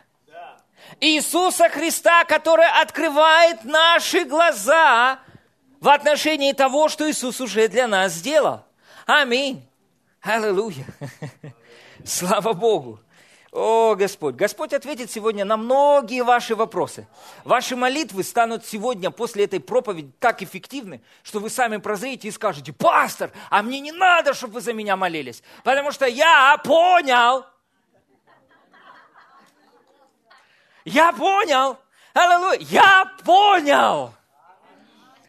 Иисуса 1.01 1.67
Христа, 1.67 2.23
который 2.25 2.67
открывает 2.81 3.63
наши 3.63 4.23
глаза 4.23 5.19
в 5.79 5.89
отношении 5.89 6.53
того, 6.53 6.89
что 6.89 7.09
Иисус 7.09 7.41
уже 7.41 7.67
для 7.67 7.87
нас 7.87 8.13
сделал. 8.13 8.63
Аминь. 9.07 9.67
Аллилуйя. 10.21 10.85
Слава 12.05 12.53
Богу. 12.53 12.99
О, 13.51 13.95
Господь! 13.95 14.35
Господь 14.35 14.71
ответит 14.71 15.11
сегодня 15.11 15.43
на 15.43 15.57
многие 15.57 16.23
ваши 16.23 16.55
вопросы. 16.55 17.05
Ваши 17.43 17.75
молитвы 17.75 18.23
станут 18.23 18.65
сегодня 18.65 19.11
после 19.11 19.43
этой 19.43 19.59
проповеди 19.59 20.11
так 20.19 20.41
эффективны, 20.41 21.01
что 21.21 21.39
вы 21.39 21.49
сами 21.49 21.77
прозреете 21.77 22.29
и 22.29 22.31
скажете, 22.31 22.71
пастор, 22.71 23.31
а 23.49 23.61
мне 23.61 23.81
не 23.81 23.91
надо, 23.91 24.33
чтобы 24.33 24.53
вы 24.53 24.61
за 24.61 24.71
меня 24.71 24.95
молились, 24.95 25.43
потому 25.65 25.91
что 25.91 26.05
я 26.05 26.57
понял. 26.63 27.45
Я 30.85 31.11
понял. 31.11 31.77
Аллилуйя. 32.13 32.59
Я 32.59 33.05
понял. 33.23 34.13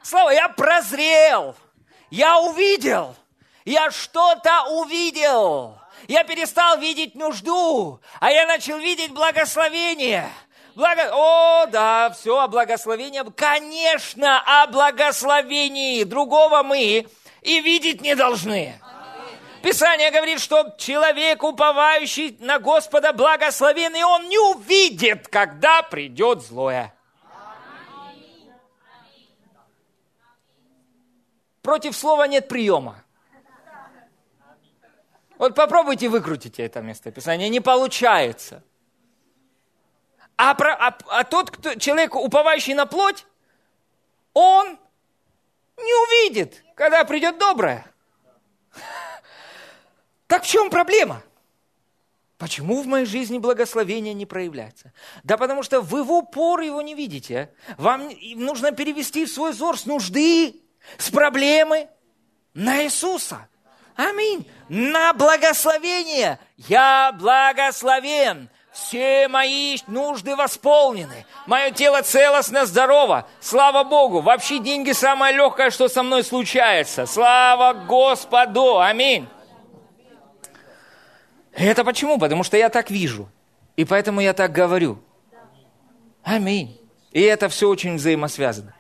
Слава, 0.03 0.31
я 0.31 0.49
прозрел. 0.49 1.55
Я 2.11 2.39
увидел. 2.41 3.15
Я 3.65 3.91
что-то 3.91 4.65
увидел. 4.71 5.79
Я 6.09 6.25
перестал 6.25 6.79
видеть 6.79 7.15
нужду, 7.15 8.01
а 8.19 8.31
я 8.31 8.47
начал 8.47 8.79
видеть 8.79 9.13
благословение. 9.13 10.29
Благо... 10.75 11.11
О, 11.13 11.67
да, 11.67 12.11
все 12.11 12.39
о 12.39 12.49
благословении. 12.49 13.23
Конечно, 13.37 14.43
о 14.45 14.67
благословении. 14.67 16.03
Другого 16.03 16.63
мы 16.63 17.07
и 17.43 17.61
видеть 17.61 18.01
не 18.01 18.17
должны. 18.17 18.81
Писание 19.63 20.11
говорит, 20.11 20.41
что 20.41 20.75
человек, 20.77 21.43
уповающий 21.43 22.37
на 22.41 22.59
Господа, 22.59 23.13
благословенный, 23.13 24.03
он 24.03 24.29
не 24.29 24.39
увидит, 24.39 25.29
когда 25.29 25.83
придет 25.83 26.43
злое. 26.43 26.93
Против 31.63 31.97
слова 31.97 32.27
нет 32.27 32.49
приема. 32.49 33.05
Вот 35.39 35.55
попробуйте 35.55 36.09
выкрутить 36.09 36.59
это 36.59 36.81
место 36.81 37.11
Писания, 37.11 37.49
не 37.49 37.61
получается. 37.61 38.63
А, 40.37 40.55
про, 40.55 40.75
а, 40.75 40.97
а 41.09 41.25
тот 41.25 41.51
кто, 41.51 41.75
человек, 41.77 42.15
уповающий 42.15 42.75
на 42.75 42.87
плоть, 42.87 43.27
он 44.35 44.79
не 45.77 46.29
увидит, 46.29 46.65
когда 46.75 47.05
придет 47.05 47.39
доброе. 47.39 47.92
Так 50.33 50.45
в 50.45 50.47
чем 50.47 50.71
проблема? 50.71 51.23
Почему 52.39 52.81
в 52.81 52.87
моей 52.87 53.05
жизни 53.05 53.37
благословение 53.37 54.15
не 54.15 54.25
проявляется? 54.25 54.95
Да 55.25 55.37
потому 55.37 55.63
что 55.63 55.83
вы 55.83 56.05
в 56.05 56.11
упор 56.11 56.61
его 56.61 56.81
не 56.81 56.95
видите. 56.95 57.53
Вам 57.77 58.09
нужно 58.37 58.73
перевести 58.73 59.27
свой 59.27 59.51
взор 59.51 59.79
с 59.79 59.85
нужды, 59.85 60.57
с 60.97 61.11
проблемы 61.11 61.87
на 62.55 62.83
Иисуса. 62.83 63.47
Аминь. 63.95 64.51
На 64.71 65.13
благословение. 65.13 66.39
Я 66.57 67.13
благословен. 67.13 68.49
Все 68.73 69.29
мои 69.29 69.77
нужды 69.87 70.35
восполнены. 70.35 71.27
Мое 71.45 71.73
тело 71.73 72.01
целостно, 72.01 72.65
здорово. 72.65 73.29
Слава 73.41 73.85
Богу. 73.85 74.23
Вообще 74.23 74.61
деньги 74.61 74.93
самое 74.93 75.37
легкое, 75.37 75.69
что 75.69 75.89
со 75.89 76.03
мной 76.03 76.25
случается. 76.25 77.05
Слава 77.05 77.75
Господу. 77.75 78.81
Аминь. 78.81 79.29
Это 81.53 81.85
почему? 81.85 82.19
Потому 82.19 82.43
что 82.43 82.57
я 82.57 82.69
так 82.69 82.91
вижу. 82.91 83.29
И 83.77 83.85
поэтому 83.85 84.21
я 84.21 84.33
так 84.33 84.53
говорю. 84.53 84.99
Аминь. 86.23 86.79
И 87.13 87.21
это 87.21 87.49
все 87.49 87.69
очень 87.69 87.97
взаимосвязано. 87.97 88.75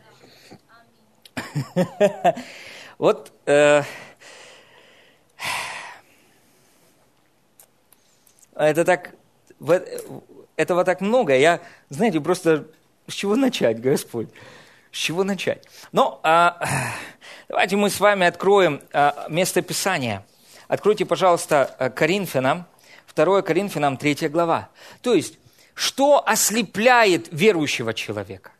Вот 2.98 3.32
э, 3.46 3.82
это 8.54 8.84
так, 8.84 9.14
этого 10.56 10.84
так 10.84 11.00
много. 11.00 11.36
Я, 11.36 11.60
знаете, 11.88 12.20
просто 12.20 12.68
с 13.08 13.12
чего 13.12 13.34
начать, 13.34 13.80
Господь? 13.80 14.28
С 14.92 14.96
чего 14.96 15.24
начать? 15.24 15.66
Ну, 15.90 16.20
а, 16.22 16.60
давайте 17.48 17.76
мы 17.76 17.90
с 17.90 17.98
вами 17.98 18.26
откроем 18.26 18.82
а, 18.92 19.26
место 19.28 19.62
Писания. 19.62 20.24
Откройте, 20.72 21.04
пожалуйста, 21.04 21.92
Коринфянам, 21.94 22.64
2 23.14 23.42
Коринфянам, 23.42 23.96
3 23.96 24.28
глава. 24.28 24.70
То 25.02 25.12
есть, 25.12 25.38
что 25.74 26.22
ослепляет 26.26 27.28
верующего 27.30 27.92
человека? 27.92 28.52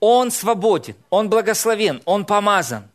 Он 0.00 0.30
свободен, 0.30 0.96
он 1.08 1.28
благословен, 1.28 2.02
он 2.04 2.24
помазан. 2.24 2.88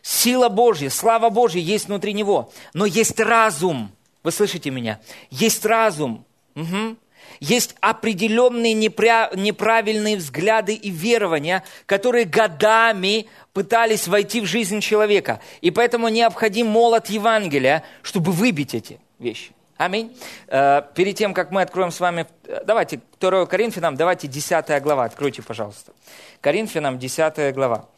Сила 0.00 0.48
Божья, 0.48 0.90
слава 0.90 1.28
Божья 1.28 1.60
есть 1.60 1.86
внутри 1.86 2.12
него. 2.12 2.52
Но 2.72 2.86
есть 2.86 3.18
разум– 3.18 3.90
вы 4.22 4.30
слышите 4.30 4.70
меня? 4.70 5.00
Есть 5.30 5.64
разум. 5.66 6.24
Угу. 6.54 6.96
Есть 7.40 7.74
определенные 7.80 8.74
неправильные 8.74 10.16
взгляды 10.16 10.74
и 10.74 10.90
верования, 10.90 11.64
которые 11.86 12.24
годами 12.24 13.26
пытались 13.52 14.08
войти 14.08 14.40
в 14.40 14.46
жизнь 14.46 14.80
человека. 14.80 15.40
И 15.60 15.70
поэтому 15.70 16.08
необходим 16.08 16.66
молот 16.66 17.08
Евангелия, 17.08 17.84
чтобы 18.02 18.32
выбить 18.32 18.74
эти 18.74 18.98
вещи. 19.18 19.52
Аминь. 19.76 20.16
Э, 20.48 20.82
перед 20.94 21.16
тем, 21.16 21.34
как 21.34 21.50
мы 21.50 21.62
откроем 21.62 21.90
с 21.90 21.98
вами, 21.98 22.26
давайте 22.64 23.00
2 23.18 23.46
Коринфянам, 23.46 23.96
давайте 23.96 24.28
10 24.28 24.82
глава, 24.82 25.04
откройте, 25.04 25.42
пожалуйста. 25.42 25.92
Коринфянам 26.40 26.98
10 26.98 27.54
глава, 27.54 27.88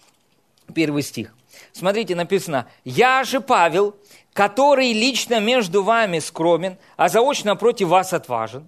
первый 0.74 1.02
стих. 1.02 1.34
Смотрите, 1.72 2.14
написано, 2.14 2.66
«Я 2.84 3.22
же, 3.24 3.40
Павел, 3.40 3.96
который 4.32 4.92
лично 4.92 5.40
между 5.40 5.82
вами 5.82 6.20
скромен, 6.20 6.78
а 6.96 7.08
заочно 7.08 7.54
против 7.54 7.88
вас 7.88 8.12
отважен, 8.12 8.66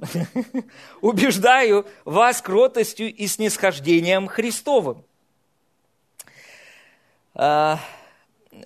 убеждаю 1.01 1.87
вас 2.05 2.42
кротостью 2.42 3.12
и 3.12 3.27
снисхождением 3.27 4.29
Христовым». 4.29 5.05
А, 7.38 7.79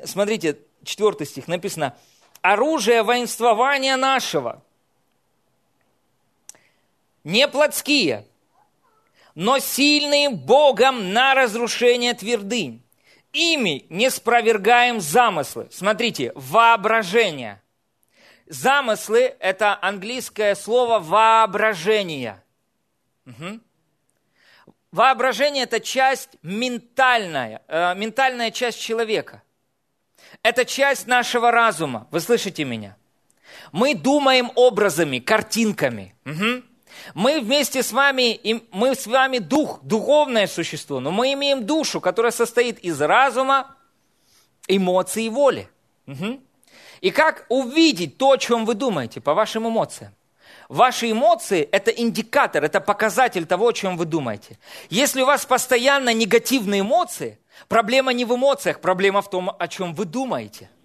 смотрите, 0.04 0.58
четвертый 0.84 1.26
стих 1.26 1.48
написано, 1.48 1.96
«Оружие 2.40 3.02
воинствования 3.02 3.96
нашего 3.96 4.62
не 7.24 7.46
плотские, 7.48 8.26
но 9.34 9.58
сильные 9.58 10.30
Богом 10.30 11.12
на 11.12 11.34
разрушение 11.34 12.14
твердынь, 12.14 12.82
Ими 13.32 13.86
не 13.90 14.10
спровергаем 14.10 15.00
замыслы. 15.00 15.68
Смотрите, 15.70 16.32
воображение. 16.34 17.62
Замыслы– 18.46 19.36
это 19.40 19.78
английское 19.80 20.56
слово 20.56 20.98
воображение. 20.98 22.42
Угу. 23.26 23.60
Воображение– 24.92 25.62
это 25.64 25.78
часть 25.80 26.30
ментальная, 26.42 27.62
э, 27.68 27.94
ментальная 27.94 28.50
часть 28.50 28.80
человека. 28.80 29.42
Это 30.42 30.64
часть 30.64 31.06
нашего 31.06 31.50
разума. 31.50 32.08
Вы 32.10 32.20
слышите 32.20 32.64
меня? 32.64 32.96
Мы 33.72 33.94
думаем 33.94 34.50
образами, 34.56 35.18
картинками. 35.18 36.14
Угу. 36.24 36.62
Мы 37.14 37.40
вместе 37.40 37.82
с 37.82 37.92
вами, 37.92 38.62
мы 38.72 38.94
с 38.94 39.06
вами 39.06 39.38
дух, 39.38 39.80
духовное 39.82 40.46
существо, 40.46 41.00
но 41.00 41.10
мы 41.10 41.32
имеем 41.34 41.66
душу, 41.66 42.00
которая 42.00 42.32
состоит 42.32 42.78
из 42.80 43.00
разума, 43.00 43.76
эмоций 44.66 45.26
и 45.26 45.28
воли. 45.30 45.68
Угу. 46.06 46.40
И 47.00 47.10
как 47.10 47.46
увидеть 47.48 48.18
то, 48.18 48.32
о 48.32 48.38
чем 48.38 48.64
вы 48.64 48.74
думаете, 48.74 49.20
по 49.20 49.34
вашим 49.34 49.68
эмоциям? 49.68 50.14
Ваши 50.70 51.10
эмоции– 51.10 51.68
это 51.72 51.90
индикатор, 51.90 52.62
это 52.62 52.80
показатель 52.80 53.44
того, 53.44 53.66
о 53.66 53.72
чем 53.72 53.96
вы 53.96 54.04
думаете. 54.04 54.56
Если 54.88 55.20
у 55.20 55.26
вас 55.26 55.44
постоянно 55.44 56.14
негативные 56.14 56.82
эмоции, 56.82 57.40
проблема 57.66 58.12
не 58.12 58.24
в 58.24 58.32
эмоциях, 58.32 58.80
проблема 58.80 59.20
в 59.20 59.28
том, 59.28 59.50
о 59.58 59.68
чем 59.68 59.92
вы 59.94 60.04
думаете– 60.04 60.70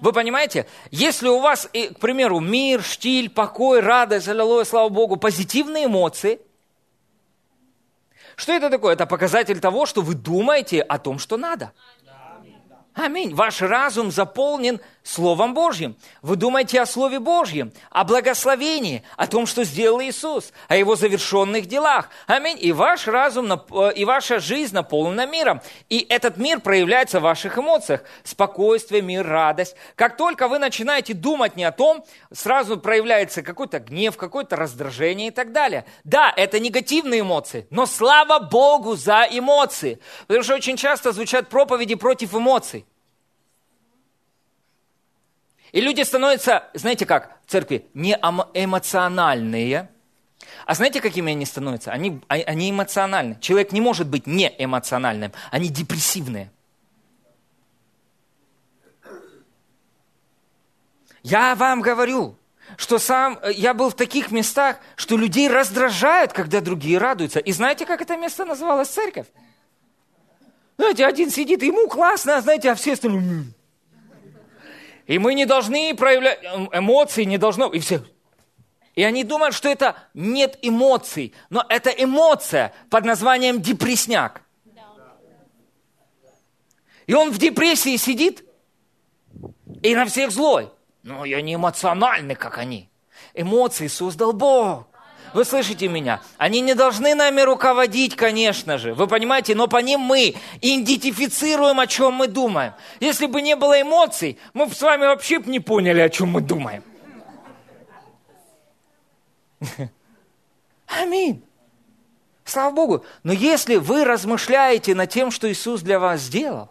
вы 0.00 0.12
понимаете? 0.12 0.66
Если 0.92 1.26
у 1.26 1.40
вас, 1.40 1.68
к 1.72 1.98
примеру, 1.98 2.38
мир, 2.38 2.84
штиль, 2.84 3.28
покой, 3.28 3.80
радость, 3.80 4.28
аллилуйя, 4.28 4.64
слава 4.64 4.88
Богу, 4.90 5.16
позитивные 5.16 5.86
эмоции, 5.86 6.38
что 8.36 8.52
это 8.52 8.70
такое? 8.70 8.92
Это 8.92 9.06
показатель 9.06 9.58
того, 9.58 9.84
что 9.86 10.00
вы 10.00 10.14
думаете 10.14 10.82
о 10.82 11.00
том, 11.00 11.18
что 11.18 11.36
надо. 11.36 11.72
Ваш 12.98 13.62
разум 13.62 14.10
заполнен 14.10 14.80
Словом 15.04 15.54
Божьим. 15.54 15.96
Вы 16.20 16.36
думаете 16.36 16.80
о 16.82 16.86
Слове 16.86 17.20
Божьем, 17.20 17.72
о 17.90 18.04
благословении, 18.04 19.04
о 19.16 19.26
том, 19.26 19.46
что 19.46 19.64
сделал 19.64 20.02
Иисус, 20.02 20.52
о 20.66 20.76
Его 20.76 20.96
завершенных 20.96 21.66
делах. 21.66 22.10
Аминь. 22.26 22.58
И 22.60 22.72
ваш 22.72 23.06
разум, 23.06 23.52
э, 23.52 23.92
и 23.94 24.04
ваша 24.04 24.40
жизнь 24.40 24.74
наполнена 24.74 25.26
миром. 25.26 25.62
И 25.88 26.04
этот 26.08 26.36
мир 26.36 26.60
проявляется 26.60 27.20
в 27.20 27.22
ваших 27.22 27.56
эмоциях. 27.56 28.02
Спокойствие, 28.24 29.00
мир, 29.00 29.26
радость. 29.26 29.76
Как 29.94 30.16
только 30.16 30.48
вы 30.48 30.58
начинаете 30.58 31.14
думать 31.14 31.56
не 31.56 31.64
о 31.64 31.72
том, 31.72 32.04
сразу 32.32 32.78
проявляется 32.78 33.42
какой-то 33.42 33.78
гнев, 33.78 34.16
какое-то 34.16 34.56
раздражение 34.56 35.28
и 35.28 35.30
так 35.30 35.52
далее. 35.52 35.86
Да, 36.02 36.34
это 36.36 36.58
негативные 36.58 37.20
эмоции, 37.20 37.66
но 37.70 37.86
слава 37.86 38.40
Богу 38.40 38.96
за 38.96 39.26
эмоции. 39.30 40.00
Потому 40.26 40.42
что 40.42 40.54
очень 40.54 40.76
часто 40.76 41.12
звучат 41.12 41.48
проповеди 41.48 41.94
против 41.94 42.34
эмоций. 42.34 42.84
И 45.72 45.80
люди 45.80 46.02
становятся, 46.02 46.64
знаете 46.74 47.06
как, 47.06 47.38
в 47.44 47.50
церкви, 47.50 47.86
не 47.94 48.14
эмоциональные. 48.14 49.90
А 50.66 50.74
знаете, 50.74 51.00
какими 51.00 51.32
они 51.32 51.44
становятся? 51.44 51.92
Они, 51.92 52.20
а, 52.28 52.34
они 52.34 52.70
эмоциональны. 52.70 53.38
Человек 53.40 53.72
не 53.72 53.80
может 53.80 54.08
быть 54.08 54.26
не 54.26 54.54
эмоциональным. 54.58 55.32
Они 55.50 55.68
депрессивные. 55.68 56.50
Я 61.22 61.54
вам 61.54 61.80
говорю, 61.80 62.36
что 62.76 62.98
сам 62.98 63.38
я 63.54 63.74
был 63.74 63.90
в 63.90 63.96
таких 63.96 64.30
местах, 64.30 64.78
что 64.96 65.16
людей 65.16 65.48
раздражают, 65.48 66.32
когда 66.32 66.60
другие 66.60 66.98
радуются. 66.98 67.40
И 67.40 67.52
знаете, 67.52 67.84
как 67.84 68.00
это 68.00 68.16
место 68.16 68.44
называлось 68.44 68.88
церковь? 68.88 69.26
Знаете, 70.76 71.06
один 71.06 71.30
сидит, 71.30 71.62
ему 71.62 71.88
классно, 71.88 72.36
а 72.36 72.40
знаете, 72.40 72.70
а 72.70 72.74
все 72.74 72.92
остальные... 72.92 73.52
И 75.08 75.18
мы 75.18 75.32
не 75.32 75.46
должны 75.46 75.94
проявлять 75.96 76.38
эм, 76.44 76.68
эмоции, 76.70 77.24
не 77.24 77.38
должно. 77.38 77.72
И 77.72 77.80
все. 77.80 78.04
И 78.94 79.02
они 79.02 79.24
думают, 79.24 79.54
что 79.54 79.70
это 79.70 79.96
нет 80.12 80.58
эмоций. 80.60 81.32
Но 81.48 81.64
это 81.68 81.88
эмоция 81.90 82.74
под 82.90 83.06
названием 83.06 83.60
депресняк. 83.60 84.42
И 87.06 87.14
он 87.14 87.30
в 87.30 87.38
депрессии 87.38 87.96
сидит 87.96 88.44
и 89.82 89.94
на 89.94 90.04
всех 90.04 90.30
злой. 90.30 90.70
Но 91.02 91.24
я 91.24 91.40
не 91.40 91.54
эмоциональный, 91.54 92.34
как 92.34 92.58
они. 92.58 92.90
Эмоции 93.32 93.86
создал 93.86 94.34
Бог. 94.34 94.87
Вы 95.34 95.44
слышите 95.44 95.88
меня? 95.88 96.20
Они 96.36 96.60
не 96.60 96.74
должны 96.74 97.14
нами 97.14 97.40
руководить, 97.40 98.16
конечно 98.16 98.78
же. 98.78 98.94
Вы 98.94 99.06
понимаете? 99.06 99.54
Но 99.54 99.68
по 99.68 99.78
ним 99.78 100.00
мы 100.00 100.34
идентифицируем, 100.60 101.80
о 101.80 101.86
чем 101.86 102.14
мы 102.14 102.28
думаем. 102.28 102.72
Если 103.00 103.26
бы 103.26 103.42
не 103.42 103.56
было 103.56 103.80
эмоций, 103.80 104.38
мы 104.54 104.66
бы 104.66 104.74
с 104.74 104.80
вами 104.80 105.02
вообще 105.02 105.40
не 105.46 105.60
поняли, 105.60 106.00
о 106.00 106.08
чем 106.08 106.30
мы 106.30 106.40
думаем. 106.40 106.82
Аминь. 110.86 111.44
Слава 112.44 112.74
Богу. 112.74 113.04
Но 113.22 113.32
если 113.32 113.76
вы 113.76 114.04
размышляете 114.04 114.94
над 114.94 115.10
тем, 115.10 115.30
что 115.30 115.50
Иисус 115.50 115.82
для 115.82 115.98
вас 115.98 116.22
сделал, 116.22 116.70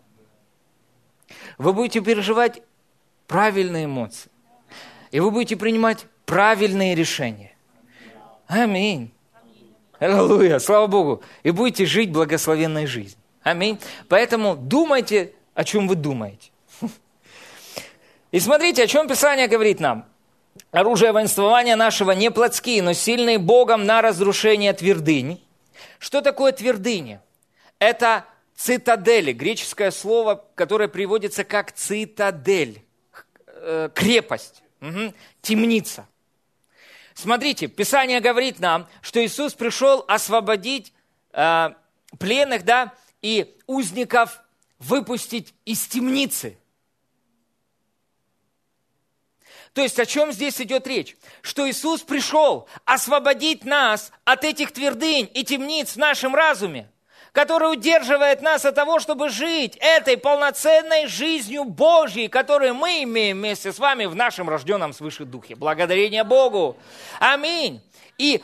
вы 1.58 1.74
будете 1.74 2.02
переживать 2.02 2.62
правильные 3.28 3.86
эмоции. 3.86 4.32
И 5.12 5.20
вы 5.20 5.32
будете 5.32 5.56
принимать 5.56 6.06
правильные 6.26 6.96
решения. 6.96 7.57
Аминь. 8.48 9.12
Аллилуйя, 10.00 10.60
слава 10.60 10.88
Богу. 10.88 11.22
И 11.44 11.52
будете 11.52 11.86
жить 11.86 12.12
благословенной 12.12 12.86
жизнью. 12.86 13.20
Аминь. 13.44 13.80
Поэтому 14.08 14.56
думайте, 14.56 15.34
о 15.54 15.64
чем 15.64 15.88
вы 15.88 15.96
думаете. 15.96 16.52
И 18.32 18.40
смотрите, 18.40 18.84
о 18.84 18.88
чем 18.88 19.08
Писание 19.08 19.48
говорит 19.48 19.80
нам. 19.80 20.06
Оружие 20.72 21.12
воинствования 21.12 21.76
нашего 21.76 22.12
не 22.12 22.32
плотские, 22.32 22.82
но 22.82 22.94
сильные 22.94 23.38
Богом 23.38 23.86
на 23.86 24.02
разрушение 24.02 24.74
твердынь. 24.74 25.42
Что 26.00 26.22
такое 26.22 26.52
твердыни? 26.52 27.20
Это 27.80 28.26
цитадели, 28.56 29.34
греческое 29.34 29.92
слово, 29.92 30.44
которое 30.56 30.88
приводится 30.88 31.44
как 31.44 31.72
цитадель, 31.72 32.84
э, 33.48 33.90
крепость, 33.94 34.64
темница. 35.42 36.08
Смотрите, 37.18 37.66
Писание 37.66 38.20
говорит 38.20 38.60
нам, 38.60 38.88
что 39.02 39.26
Иисус 39.26 39.56
пришел 39.56 40.06
освободить 40.08 40.94
э, 41.34 41.70
пленных, 42.20 42.64
да, 42.64 42.94
и 43.24 43.58
узников 43.66 44.40
выпустить 44.78 45.56
из 45.66 45.88
темницы. 45.88 46.60
То 49.74 49.82
есть 49.82 50.00
о 50.00 50.06
чем 50.06 50.32
здесь 50.32 50.62
идет 50.62 50.86
речь? 50.86 51.18
Что 51.42 51.68
Иисус 51.68 52.04
пришел 52.04 52.70
освободить 52.86 53.66
нас 53.66 54.12
от 54.24 54.44
этих 54.44 54.72
твердынь 54.72 55.28
и 55.34 55.44
темниц 55.44 55.94
в 55.94 55.98
нашем 55.98 56.36
разуме 56.36 56.88
который 57.38 57.72
удерживает 57.72 58.42
нас 58.42 58.66
от 58.66 58.74
того, 58.74 59.00
чтобы 59.00 59.30
жить 59.30 59.78
этой 59.80 60.18
полноценной 60.18 61.06
жизнью 61.06 61.66
Божьей, 61.66 62.30
которую 62.30 62.74
мы 62.74 63.04
имеем 63.04 63.38
вместе 63.38 63.72
с 63.72 63.78
вами 63.78 64.06
в 64.06 64.16
нашем 64.16 64.50
рожденном 64.50 64.92
свыше 64.92 65.24
духе. 65.24 65.54
Благодарение 65.54 66.24
Богу. 66.24 66.78
Аминь. 67.20 67.80
И 68.18 68.42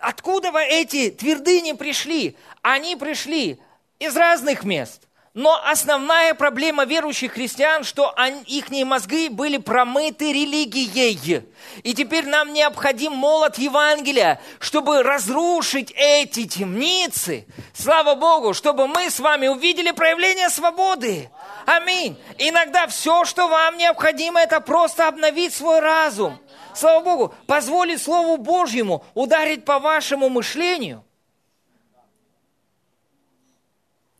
откуда 0.00 0.50
эти 0.58 1.10
твердыни 1.10 1.74
пришли? 1.74 2.36
Они 2.60 2.96
пришли 2.96 3.60
из 4.00 4.16
разных 4.16 4.64
мест. 4.64 5.06
Но 5.34 5.60
основная 5.64 6.32
проблема 6.34 6.84
верующих 6.84 7.32
христиан, 7.32 7.82
что 7.82 8.14
их 8.46 8.70
мозги 8.86 9.28
были 9.28 9.56
промыты 9.56 10.32
религией. 10.32 11.42
И 11.82 11.92
теперь 11.92 12.24
нам 12.26 12.52
необходим 12.52 13.12
молот 13.12 13.58
Евангелия, 13.58 14.40
чтобы 14.60 15.02
разрушить 15.02 15.92
эти 15.96 16.46
темницы. 16.46 17.48
Слава 17.72 18.14
Богу, 18.14 18.54
чтобы 18.54 18.86
мы 18.86 19.10
с 19.10 19.18
вами 19.18 19.48
увидели 19.48 19.90
проявление 19.90 20.50
свободы. 20.50 21.28
Аминь. 21.66 22.16
Иногда 22.38 22.86
все, 22.86 23.24
что 23.24 23.48
вам 23.48 23.76
необходимо, 23.76 24.40
это 24.40 24.60
просто 24.60 25.08
обновить 25.08 25.52
свой 25.52 25.80
разум. 25.80 26.38
Слава 26.74 27.02
Богу, 27.02 27.34
позволить 27.48 28.00
Слову 28.00 28.36
Божьему 28.36 29.04
ударить 29.14 29.64
по 29.64 29.80
вашему 29.80 30.28
мышлению– 30.28 31.04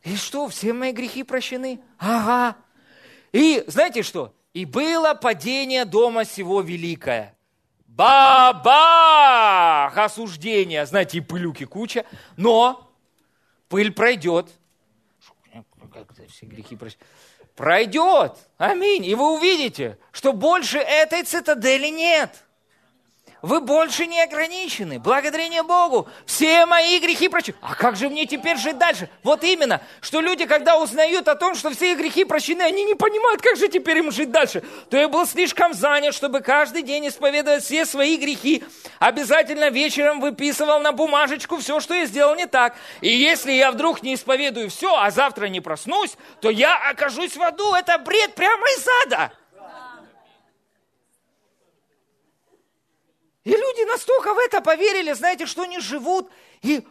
И 0.05 0.15
что, 0.15 0.47
все 0.47 0.71
мои 0.71 0.91
грехи 0.91 1.23
прощены? 1.23 1.81
Ага. 1.97 2.55
И 3.33 3.63
знаете 3.67 4.03
что? 4.03 4.35
И 4.53 4.63
было 4.65 5.15
падение 5.15 5.83
дома 5.83 6.23
сего 6.25 6.61
великое. 6.61 7.35
Бабах! 7.87 8.77
Осуждение. 9.97 10.85
Знаете, 10.85 11.17
и 11.17 11.21
пылюки 11.21 11.65
куча. 11.65 12.05
Но 12.37 12.93
пыль 13.67 13.91
пройдет. 13.91 14.51
Как 15.91 16.13
все 16.29 16.45
грехи 16.45 16.75
прощены? 16.75 17.03
Пройдет. 17.55 18.37
Аминь. 18.57 19.05
И 19.05 19.15
вы 19.15 19.35
увидите, 19.35 19.97
что 20.11 20.33
больше 20.33 20.77
этой 20.77 21.23
цитадели 21.23 21.87
нет. 21.87 22.44
Вы 23.45 23.61
больше 23.61 24.07
не 24.07 24.19
ограничены. 24.23 24.97
Благодарение 24.97 25.61
Богу. 25.61 26.07
Все 26.25 26.65
мои 26.65 26.97
грехи 26.97 27.29
прощены. 27.29 27.55
А 27.61 27.75
как 27.75 27.95
же 27.95 28.09
мне 28.09 28.25
теперь 28.25 28.57
жить 28.57 28.79
дальше? 28.79 29.07
Вот 29.21 29.43
именно, 29.43 29.81
что 30.01 30.19
люди, 30.19 30.47
когда 30.47 30.79
узнают 30.79 31.27
о 31.27 31.35
том, 31.35 31.53
что 31.53 31.69
все 31.69 31.91
их 31.91 31.99
грехи 31.99 32.23
прощены, 32.23 32.63
они 32.63 32.83
не 32.83 32.95
понимают, 32.95 33.43
как 33.43 33.55
же 33.57 33.67
теперь 33.67 33.99
им 33.99 34.11
жить 34.11 34.31
дальше. 34.31 34.63
То 34.89 34.97
я 34.97 35.07
был 35.07 35.27
слишком 35.27 35.75
занят, 35.75 36.15
чтобы 36.15 36.41
каждый 36.41 36.81
день 36.81 37.07
исповедовать 37.07 37.63
все 37.63 37.85
свои 37.85 38.17
грехи. 38.17 38.63
Обязательно 38.97 39.69
вечером 39.69 40.21
выписывал 40.21 40.79
на 40.79 40.91
бумажечку 40.91 41.57
все, 41.57 41.79
что 41.79 41.93
я 41.93 42.07
сделал 42.07 42.33
не 42.33 42.47
так. 42.47 42.75
И 43.01 43.09
если 43.09 43.51
я 43.51 43.71
вдруг 43.71 44.01
не 44.01 44.15
исповедую 44.15 44.71
все, 44.71 44.97
а 44.97 45.11
завтра 45.11 45.49
не 45.49 45.61
проснусь, 45.61 46.17
то 46.41 46.49
я 46.49 46.75
окажусь 46.89 47.37
в 47.37 47.43
аду. 47.43 47.75
Это 47.75 47.99
бред 47.99 48.33
прямо 48.33 48.65
из 48.69 48.87
ада. 49.05 49.31
И 53.45 53.51
люди 53.51 53.87
настолько 53.87 54.33
в 54.33 54.39
это 54.39 54.59
поверили, 54.59 55.13
знаете, 55.13 55.45
что 55.45 55.61
они 55.61 55.79
живут 55.79 56.29
и, 56.63 56.83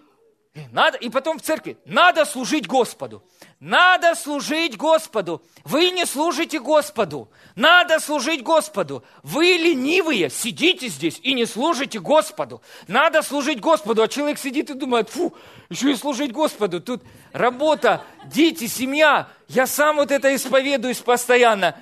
и 0.54 0.60
надо, 0.70 0.96
и 0.98 1.10
потом 1.10 1.40
в 1.40 1.42
церкви, 1.42 1.76
надо 1.84 2.24
служить 2.24 2.68
Господу. 2.68 3.24
Надо 3.58 4.14
служить 4.14 4.76
Господу. 4.76 5.42
Вы 5.64 5.90
не 5.90 6.06
служите 6.06 6.60
Господу. 6.60 7.28
Надо 7.56 7.98
служить 7.98 8.44
Господу. 8.44 9.02
Вы 9.24 9.46
ленивые, 9.46 10.30
сидите 10.30 10.86
здесь 10.86 11.18
и 11.24 11.34
не 11.34 11.44
служите 11.44 11.98
Господу. 11.98 12.62
Надо 12.86 13.22
служить 13.22 13.58
Господу. 13.58 14.02
А 14.02 14.08
человек 14.08 14.38
сидит 14.38 14.70
и 14.70 14.74
думает, 14.74 15.08
фу, 15.08 15.34
еще 15.70 15.90
и 15.90 15.96
служить 15.96 16.30
Господу. 16.30 16.80
Тут 16.80 17.02
работа, 17.32 18.04
дети, 18.26 18.68
семья. 18.68 19.28
Я 19.48 19.66
сам 19.66 19.96
вот 19.96 20.12
это 20.12 20.32
исповедуюсь 20.36 20.98
постоянно. 20.98 21.76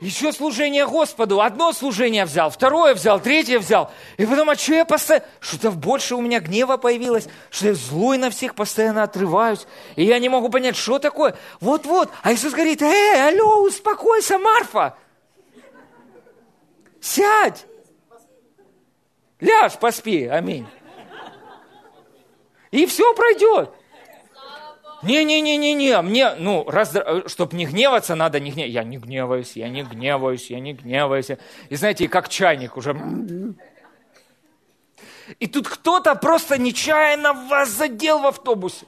Еще 0.00 0.32
служение 0.32 0.86
Господу. 0.86 1.40
Одно 1.40 1.72
служение 1.72 2.24
взял, 2.24 2.50
второе 2.50 2.94
взял, 2.94 3.20
третье 3.20 3.58
взял. 3.58 3.90
И 4.16 4.26
потом, 4.26 4.50
а 4.50 4.54
что 4.54 4.74
я 4.74 4.84
постоянно... 4.84 5.26
Что-то 5.40 5.70
больше 5.70 6.14
у 6.14 6.20
меня 6.20 6.40
гнева 6.40 6.76
появилось, 6.76 7.28
что 7.50 7.68
я 7.68 7.74
злой 7.74 8.18
на 8.18 8.30
всех 8.30 8.54
постоянно 8.54 9.02
отрываюсь. 9.02 9.66
И 9.96 10.04
я 10.04 10.18
не 10.18 10.28
могу 10.28 10.48
понять, 10.48 10.76
что 10.76 10.98
такое. 10.98 11.36
Вот-вот. 11.60 12.10
А 12.22 12.32
Иисус 12.32 12.52
говорит, 12.52 12.82
эй, 12.82 13.28
алло, 13.28 13.62
успокойся, 13.62 14.38
Марфа. 14.38 14.96
Сядь. 17.00 17.66
Ляжь, 19.40 19.78
поспи. 19.78 20.26
Аминь. 20.26 20.66
И 22.70 22.84
все 22.86 23.14
пройдет. 23.14 23.70
Не-не-не-не-не, 25.02 26.00
мне, 26.00 26.34
ну, 26.36 26.64
раз, 26.68 26.94
чтобы 27.26 27.56
не 27.56 27.66
гневаться, 27.66 28.14
надо 28.14 28.40
не 28.40 28.50
гневаться. 28.50 28.72
Я 28.72 28.84
не 28.84 28.96
гневаюсь, 28.96 29.52
я 29.54 29.68
не 29.68 29.82
гневаюсь, 29.82 30.50
я 30.50 30.60
не 30.60 30.72
гневаюсь. 30.72 31.30
И 31.68 31.76
знаете, 31.76 32.08
как 32.08 32.28
чайник 32.28 32.76
уже. 32.76 32.96
И 35.38 35.46
тут 35.46 35.68
кто-то 35.68 36.14
просто 36.14 36.56
нечаянно 36.56 37.32
вас 37.32 37.70
задел 37.70 38.20
в 38.20 38.26
автобусе. 38.26 38.86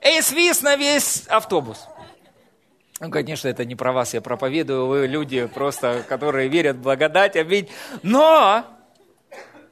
И 0.00 0.20
свист 0.22 0.62
на 0.62 0.76
весь 0.76 1.26
автобус. 1.26 1.86
Ну, 3.00 3.10
конечно, 3.10 3.48
это 3.48 3.64
не 3.64 3.76
про 3.76 3.92
вас 3.92 4.14
я 4.14 4.20
проповедую, 4.20 4.86
вы 4.86 5.06
люди 5.06 5.46
просто, 5.46 6.04
которые 6.08 6.48
верят 6.48 6.76
в 6.76 6.82
благодать, 6.82 7.36
аминь. 7.36 7.68
Но 8.02 8.64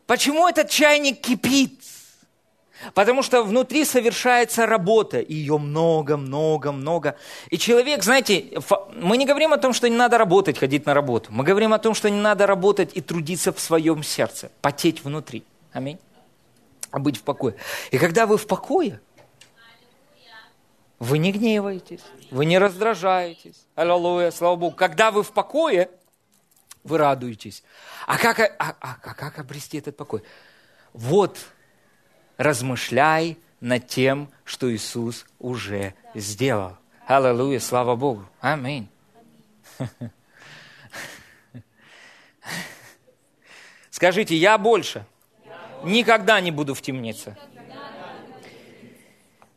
Почему 0.07 0.47
этот 0.47 0.71
чайник 0.71 1.21
кипит? 1.21 1.81
Потому 2.95 3.23
что 3.23 3.43
внутри 3.43 3.85
совершается 3.85 4.67
работа, 4.67 5.19
и 5.19 5.35
ее 5.35 5.59
много, 5.59 6.17
много, 6.17 6.73
много. 6.73 7.17
И 7.49 7.59
человек, 7.59 8.05
знаете, 8.05 8.61
мы 8.95 9.17
не 9.17 9.25
говорим 9.25 9.53
о 9.53 9.59
том, 9.59 9.73
что 9.73 9.89
не 9.89 9.97
надо 9.97 10.19
работать, 10.19 10.59
ходить 10.59 10.85
на 10.87 10.95
работу. 10.95 11.33
Мы 11.33 11.43
говорим 11.43 11.73
о 11.73 11.79
том, 11.79 11.95
что 11.95 12.11
не 12.11 12.21
надо 12.21 12.47
работать 12.47 12.91
и 12.95 13.01
трудиться 13.01 13.53
в 13.53 13.61
своем 13.61 14.03
сердце, 14.03 14.51
потеть 14.61 15.03
внутри. 15.03 15.43
Аминь. 15.73 15.99
А 16.91 16.99
быть 16.99 17.17
в 17.17 17.23
покое. 17.23 17.57
И 17.91 17.99
когда 17.99 18.27
вы 18.27 18.37
в 18.37 18.47
покое, 18.47 19.01
вы 20.99 21.19
не 21.19 21.33
гневаетесь, 21.33 22.01
вы 22.31 22.47
не 22.47 22.59
раздражаетесь. 22.59 23.67
Аллилуйя, 23.75 24.31
слава 24.31 24.57
Богу. 24.57 24.77
Когда 24.77 25.11
вы 25.11 25.23
в 25.23 25.33
покое, 25.33 25.91
вы 26.87 26.99
радуетесь. 26.99 27.63
А 28.07 28.19
как, 28.19 28.41
а, 28.41 28.51
а, 28.59 28.97
а 29.03 29.15
как 29.15 29.39
обрести 29.39 29.79
этот 29.79 29.97
покой? 29.97 30.23
Вот, 30.93 31.39
размышляй 32.37 33.39
над 33.61 33.87
тем, 33.89 34.31
что 34.45 34.73
Иисус 34.75 35.27
уже 35.39 35.95
сделал. 36.15 36.77
Аллилуйя, 37.07 37.61
слава 37.61 37.97
Богу. 37.97 38.27
Аминь. 38.41 38.89
Скажите, 43.91 44.37
я 44.37 44.59
больше 44.59 45.07
никогда 45.83 46.41
не 46.41 46.51
буду 46.51 46.75
в 46.75 46.83
темнице. 46.83 47.37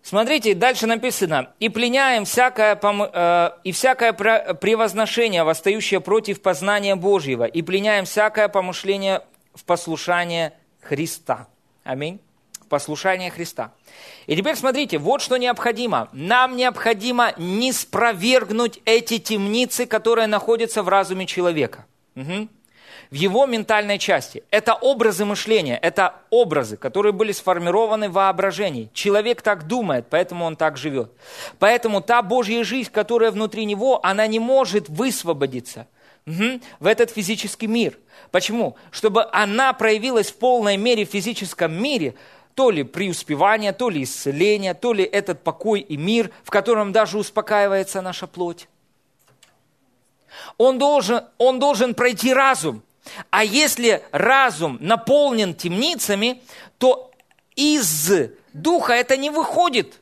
Смотрите, 0.10 0.55
дальше 0.55 0.88
написано, 0.88 1.53
«И 1.60 1.70
пленяем 1.70 2.26
всякое, 2.26 2.80
э, 2.82 3.51
и 3.64 3.72
всякое 3.72 4.12
превозношение, 4.12 5.43
восстающее 5.43 5.99
против 5.99 6.41
познания 6.41 6.95
Божьего, 6.95 7.43
и 7.43 7.62
пленяем 7.62 8.05
всякое 8.05 8.47
помышление 8.47 9.22
в 9.53 9.64
послушание 9.66 10.53
Христа». 10.82 11.47
Аминь. 11.84 12.20
В 12.60 12.66
послушание 12.66 13.30
Христа. 13.30 13.72
И 14.26 14.36
теперь 14.36 14.55
смотрите, 14.55 14.97
вот 14.97 15.22
что 15.22 15.38
необходимо. 15.38 16.10
Нам 16.12 16.55
необходимо 16.55 17.34
не 17.38 17.72
спровергнуть 17.72 18.80
эти 18.86 19.20
темницы, 19.20 19.86
которые 19.86 20.26
находятся 20.26 20.82
в 20.82 20.89
разуме 20.89 21.28
человека. 21.28 21.86
Угу 22.16 22.47
в 23.12 23.16
его 23.16 23.45
ментальной 23.45 23.97
части. 23.97 24.43
Это 24.51 24.76
образы 24.76 25.26
мышления, 25.26 25.78
это 25.78 26.16
образы, 26.30 26.78
которые 26.78 27.12
были 27.12 27.32
сформированы 27.32 28.10
в 28.10 28.14
воображении. 28.14 28.89
Человек 28.93 29.41
так 29.41 29.66
думает, 29.68 30.05
поэтому 30.10 30.45
он 30.45 30.55
так 30.55 30.78
живет. 30.78 31.12
Поэтому 31.57 32.01
та 32.01 32.22
Божья 32.22 32.64
жизнь, 32.64 32.91
которая 32.91 33.32
внутри 33.32 33.66
него, 33.66 33.99
она 34.05 34.28
не 34.28 34.39
может 34.39 34.89
высвободиться 34.89 35.88
угу, 36.28 36.62
в 36.80 36.86
этот 36.86 37.10
физический 37.10 37.68
мир. 37.68 37.97
Почему? 38.32 38.76
Чтобы 38.91 39.26
она 39.32 39.74
проявилась 39.74 40.30
в 40.30 40.36
полной 40.36 40.78
мере 40.78 41.05
в 41.05 41.10
физическом 41.10 41.74
мире, 41.82 42.14
то 42.53 42.70
ли 42.70 42.84
преуспевание, 42.84 43.74
то 43.74 43.89
ли 43.89 44.03
исцеление, 44.03 44.74
то 44.74 44.93
ли 44.93 45.03
этот 45.03 45.41
покой 45.43 45.80
и 45.80 45.97
мир, 45.97 46.30
в 46.43 46.51
котором 46.51 46.91
даже 46.91 47.18
успокаивается 47.18 48.01
наша 48.01 48.28
плоть. 48.28 48.68
Он 50.57 50.78
должен, 50.78 51.24
он 51.38 51.60
должен 51.60 51.95
пройти 51.95 52.34
разум. 52.34 52.84
А 53.30 53.43
если 53.43 54.03
разум 54.12 54.78
наполнен 54.80 55.53
темницами, 55.53 56.41
то 56.78 57.12
из 57.55 58.12
духа 58.53 58.93
это 58.93 59.18
не 59.18 59.30
выходит. 59.30 59.99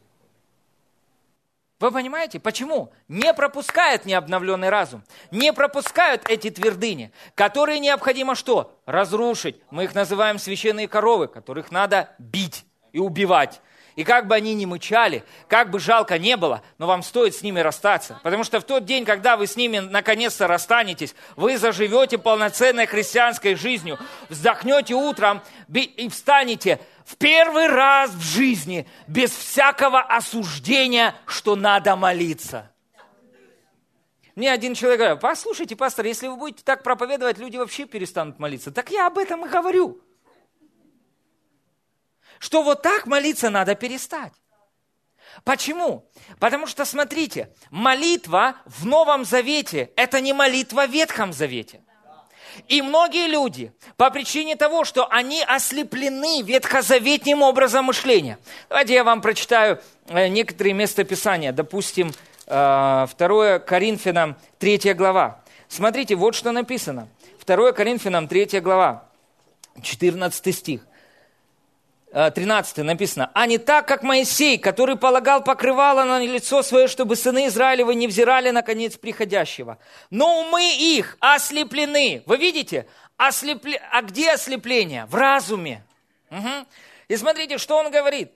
Вы 1.80 1.92
понимаете, 1.92 2.40
почему? 2.40 2.92
Не 3.08 3.34
пропускает 3.36 4.06
необновленный 4.06 4.70
разум, 4.70 5.04
не 5.30 5.54
пропускают 5.54 6.28
эти 6.28 6.50
твердыни, 6.50 7.12
которые 7.36 7.80
необходимо 7.80 8.34
что? 8.34 8.80
Разрушить. 8.88 9.62
Мы 9.70 9.84
их 9.84 9.94
называем 9.94 10.40
священные 10.40 10.88
коровы, 10.88 11.28
которых 11.28 11.72
надо 11.72 12.16
бить 12.18 12.66
и 12.94 13.00
убивать. 13.00 13.62
И 13.98 14.04
как 14.04 14.28
бы 14.28 14.36
они 14.36 14.54
ни 14.54 14.66
мычали, 14.66 15.24
как 15.50 15.72
бы 15.72 15.80
жалко 15.80 16.20
не 16.20 16.38
было, 16.38 16.62
но 16.78 16.86
вам 16.86 17.02
стоит 17.02 17.36
с 17.36 17.42
ними 17.42 17.60
расстаться. 17.60 18.20
Потому 18.22 18.44
что 18.44 18.60
в 18.60 18.64
тот 18.64 18.86
день, 18.86 19.06
когда 19.06 19.36
вы 19.36 19.48
с 19.48 19.56
ними 19.56 19.80
наконец-то 19.80 20.46
расстанетесь, 20.46 21.16
вы 21.36 21.58
заживете 21.58 22.20
полноценной 22.20 22.86
христианской 22.86 23.56
жизнью, 23.56 23.98
вздохнете 24.30 24.94
утром 24.94 25.42
и 25.74 26.08
встанете 26.10 26.80
в 27.06 27.18
первый 27.18 27.66
раз 27.68 28.12
в 28.12 28.22
жизни 28.22 28.88
без 29.08 29.32
всякого 29.32 30.00
осуждения, 30.00 31.16
что 31.26 31.56
надо 31.56 31.96
молиться. 31.96 32.72
Мне 34.36 34.52
один 34.52 34.76
человек 34.76 35.00
говорит, 35.00 35.20
послушайте, 35.20 35.76
пастор, 35.76 36.06
если 36.06 36.28
вы 36.28 36.36
будете 36.36 36.64
так 36.64 36.84
проповедовать, 36.84 37.40
люди 37.40 37.58
вообще 37.58 37.86
перестанут 37.86 38.38
молиться. 38.38 38.72
Так 38.72 38.92
я 38.92 39.08
об 39.08 39.18
этом 39.18 39.44
и 39.48 39.50
говорю 39.50 40.00
что 42.40 42.64
вот 42.64 42.82
так 42.82 43.06
молиться 43.06 43.50
надо 43.50 43.76
перестать. 43.76 44.34
Почему? 45.44 46.10
Потому 46.40 46.68
что, 46.68 46.86
смотрите, 46.86 47.50
молитва 47.70 48.56
в 48.66 48.86
Новом 48.86 49.26
Завете– 49.26 49.92
это 49.96 50.20
не 50.20 50.34
молитва 50.34 50.88
в 50.88 50.92
Ветхом 50.92 51.34
Завете. 51.34 51.82
И 52.68 52.82
многие 52.82 53.28
люди, 53.28 53.72
по 53.98 54.10
причине 54.10 54.56
того, 54.56 54.84
что 54.84 55.08
они 55.12 55.44
ослеплены 55.44 56.42
ветхозаветним 56.42 57.44
образом 57.44 57.86
мышления. 57.86 58.40
Давайте 58.68 58.96
я 58.96 59.04
вам 59.04 59.22
прочитаю 59.22 59.80
э, 60.08 60.28
некоторые 60.28 60.74
местописания. 60.74 61.52
Допустим, 61.52 62.12
2 62.48 63.08
э, 63.16 63.60
Коринфянам 63.60 64.38
3 64.58 64.94
глава. 64.94 65.44
Смотрите, 65.68 66.16
вот 66.16 66.34
что 66.34 66.52
написано. 66.52 67.10
2 67.46 67.74
Коринфянам 67.74 68.28
3 68.28 68.60
глава, 68.60 69.06
14 69.82 70.56
стих. 70.56 70.87
13 72.12 72.80
э, 72.80 72.84
написано, 72.84 73.32
«А 73.34 73.46
не 73.46 73.58
так, 73.58 73.88
как 73.88 74.02
Моисей, 74.04 74.58
который 74.58 74.96
полагал 74.96 75.44
покрывало 75.44 76.04
на 76.04 76.24
лицо 76.24 76.64
свое, 76.64 76.88
чтобы 76.88 77.16
сыны 77.16 77.48
Израилевы 77.48 77.96
не 77.96 78.08
взирали 78.08 78.50
на 78.52 78.62
конец 78.62 78.98
приходящего. 78.98 79.78
Но 80.10 80.42
умы 80.42 80.76
их 80.78 81.18
ослеплены». 81.20 82.24
Вы 82.26 82.38
видите? 82.38 82.88
Ослепле... 83.18 83.82
А 83.92 84.02
где 84.02 84.32
ослепление? 84.32 85.06
В 85.08 85.16
разуме. 85.16 85.84
Угу. 86.32 86.66
И 87.10 87.16
смотрите, 87.18 87.58
что 87.58 87.78
он 87.78 87.92
говорит. 87.92 88.32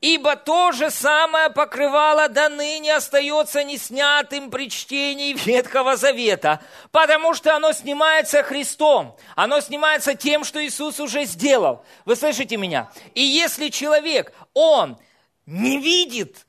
Ибо 0.00 0.36
то 0.36 0.72
же 0.72 0.90
самое 0.90 1.50
покрывало 1.50 2.28
до 2.28 2.48
ныне 2.48 2.96
остается 2.96 3.62
не 3.64 3.76
снятым 3.76 4.50
при 4.50 4.70
чтении 4.70 5.34
Ветхого 5.34 5.96
Завета, 5.96 6.60
потому 6.90 7.34
что 7.34 7.54
оно 7.54 7.72
снимается 7.72 8.42
Христом, 8.42 9.14
оно 9.36 9.60
снимается 9.60 10.14
тем, 10.14 10.44
что 10.44 10.64
Иисус 10.64 11.00
уже 11.00 11.24
сделал. 11.24 11.84
Вы 12.06 12.16
слышите 12.16 12.56
меня? 12.56 12.90
И 13.14 13.22
если 13.22 13.68
человек, 13.68 14.32
он 14.54 14.96
не 15.44 15.78
видит 15.78 16.46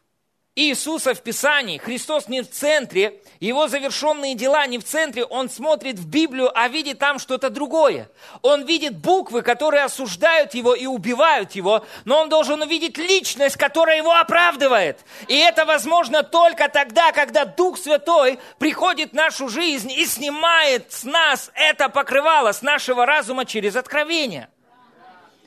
Иисуса 0.62 1.14
в 1.14 1.22
Писании, 1.22 1.78
Христос 1.78 2.28
не 2.28 2.41
в 2.41 2.49
центре, 2.49 3.22
его 3.39 3.68
завершенные 3.68 4.36
дела 4.36 4.68
не 4.68 4.78
в 4.78 4.84
центре, 4.84 5.24
он 5.24 5.49
смотрит 5.49 5.97
в 5.97 6.07
Библию, 6.07 6.51
а 6.53 6.68
видит 6.68 6.99
там 6.99 7.20
что-то 7.20 7.49
другое. 7.49 8.09
Он 8.41 8.66
видит 8.66 8.97
буквы, 8.97 9.41
которые 9.41 9.84
осуждают 9.84 10.53
его 10.53 10.74
и 10.74 10.86
убивают 10.86 11.53
его, 11.53 11.86
но 12.05 12.22
он 12.22 12.30
должен 12.30 12.62
увидеть 12.62 12.97
личность, 12.97 13.57
которая 13.57 13.97
его 13.97 14.12
оправдывает. 14.12 14.99
И 15.28 15.38
это 15.38 15.66
возможно 15.66 16.24
только 16.24 16.70
тогда, 16.70 17.12
когда 17.12 17.45
Дух 17.45 17.78
Святой 17.78 18.39
приходит 18.59 19.12
в 19.12 19.16
нашу 19.16 19.49
жизнь 19.49 19.91
и 19.91 20.05
снимает 20.05 20.91
с 20.91 21.03
нас 21.03 21.51
это 21.55 21.89
покрывало, 21.89 22.51
с 22.51 22.62
нашего 22.62 23.05
разума 23.05 23.45
через 23.45 23.76
откровение. 23.76 24.49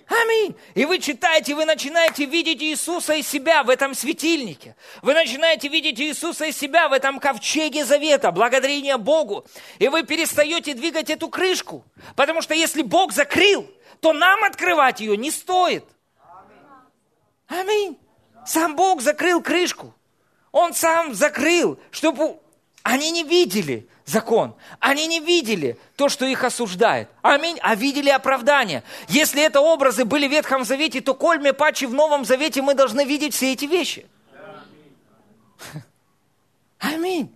Аминь. 0.06 0.54
И 0.74 0.84
вы 0.84 0.98
читаете, 0.98 1.54
вы 1.54 1.64
начинаете 1.64 2.26
видеть 2.26 2.62
Иисуса 2.62 3.14
из 3.14 3.26
себя 3.26 3.62
в 3.62 3.70
этом 3.70 3.94
светильнике. 3.94 4.76
Вы 5.02 5.14
начинаете 5.14 5.68
видеть 5.68 5.98
Иисуса 5.98 6.44
из 6.46 6.58
себя 6.58 6.88
в 6.88 6.92
этом 6.92 7.18
ковчеге 7.18 7.84
завета, 7.84 8.30
благодарение 8.30 8.98
Богу. 8.98 9.46
И 9.78 9.88
вы 9.88 10.02
перестаете 10.02 10.74
двигать 10.74 11.08
эту 11.08 11.28
крышку. 11.28 11.84
Потому 12.16 12.42
что 12.42 12.54
если 12.54 12.82
Бог 12.82 13.12
закрыл, 13.12 13.70
то 14.00 14.12
нам 14.12 14.44
открывать 14.44 15.00
ее 15.00 15.16
не 15.16 15.30
стоит. 15.30 15.84
Аминь. 17.48 17.98
Сам 18.46 18.76
Бог 18.76 19.00
закрыл 19.00 19.40
крышку. 19.40 19.94
Он 20.52 20.74
сам 20.74 21.14
закрыл, 21.14 21.78
чтобы 21.90 22.38
они 22.82 23.10
не 23.10 23.24
видели 23.24 23.88
закон. 24.04 24.54
Они 24.80 25.06
не 25.06 25.20
видели 25.20 25.78
то, 25.96 26.08
что 26.08 26.26
их 26.26 26.44
осуждает. 26.44 27.08
Аминь. 27.22 27.58
А 27.62 27.74
видели 27.74 28.10
оправдание. 28.10 28.82
Если 29.08 29.42
это 29.42 29.60
образы 29.60 30.04
были 30.04 30.28
в 30.28 30.30
Ветхом 30.30 30.64
Завете, 30.64 31.00
то 31.00 31.14
кольме 31.14 31.52
паче 31.52 31.86
в 31.86 31.94
Новом 31.94 32.24
Завете 32.24 32.62
мы 32.62 32.74
должны 32.74 33.04
видеть 33.04 33.34
все 33.34 33.52
эти 33.52 33.64
вещи. 33.64 34.06
Аминь. 36.78 37.34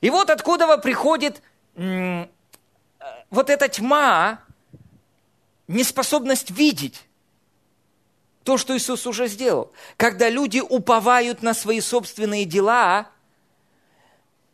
И 0.00 0.10
вот 0.10 0.30
откуда 0.30 0.78
приходит 0.78 1.42
вот 1.74 3.50
эта 3.50 3.68
тьма, 3.68 4.40
неспособность 5.68 6.50
видеть 6.50 7.02
то, 8.44 8.58
что 8.58 8.76
Иисус 8.76 9.06
уже 9.06 9.28
сделал. 9.28 9.72
Когда 9.96 10.28
люди 10.28 10.60
уповают 10.60 11.42
на 11.42 11.54
свои 11.54 11.80
собственные 11.80 12.44
дела– 12.44 13.08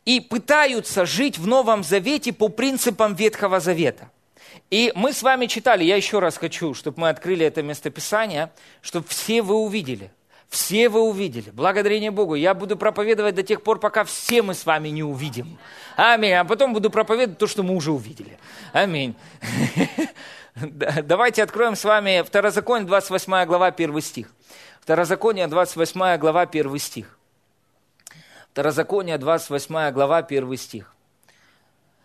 и 0.08 0.20
пытаются 0.20 1.04
жить 1.04 1.36
в 1.36 1.46
Новом 1.46 1.84
Завете 1.84 2.32
по 2.32 2.48
принципам 2.48 3.14
Ветхого 3.14 3.60
Завета. 3.60 4.10
И 4.70 4.90
мы 4.94 5.12
с 5.12 5.22
вами 5.22 5.44
читали, 5.44 5.84
я 5.84 5.96
еще 5.96 6.18
раз 6.18 6.38
хочу, 6.38 6.72
чтобы 6.72 7.00
мы 7.00 7.10
открыли 7.10 7.44
это 7.44 7.62
местописание, 7.62 8.50
чтобы 8.80 9.06
все 9.06 9.42
вы 9.42 9.56
увидели. 9.56 10.10
Все 10.48 10.88
вы 10.88 11.02
увидели. 11.02 11.50
Благодарение 11.50 12.10
Богу. 12.10 12.36
Я 12.36 12.54
буду 12.54 12.78
проповедовать 12.78 13.34
до 13.34 13.42
тех 13.42 13.62
пор, 13.62 13.80
пока 13.80 14.04
все 14.04 14.40
мы 14.40 14.54
с 14.54 14.64
вами 14.64 14.88
не 14.88 15.02
увидим. 15.02 15.58
Аминь. 15.94 16.32
А 16.32 16.44
потом 16.46 16.72
буду 16.72 16.88
проповедовать 16.88 17.38
то, 17.38 17.46
что 17.46 17.62
мы 17.62 17.76
уже 17.76 17.92
увидели. 17.92 18.38
Аминь. 18.72 19.14
Давайте 20.54 21.42
откроем 21.42 21.76
с 21.76 21.84
вами 21.84 22.22
Второзаконие, 22.26 22.86
28 22.86 23.44
глава, 23.44 23.66
1 23.66 24.00
стих. 24.00 24.32
Второзаконие, 24.80 25.48
28 25.48 26.16
глава, 26.16 26.40
1 26.40 26.78
стих. 26.78 27.17
Второзаконие, 28.58 29.18
28 29.18 29.92
глава, 29.92 30.16
1 30.16 30.56
стих. 30.56 30.92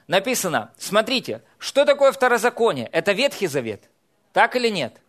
Написано, 0.06 0.72
смотрите, 0.78 1.41
что 1.58 1.84
такое 1.84 2.12
второзаконие? 2.12 2.86
Это 2.91 3.14
Ветхий 3.14 3.47
Завет, 3.47 3.89
так 4.34 4.56
или 4.56 4.70
нет? 4.70 5.01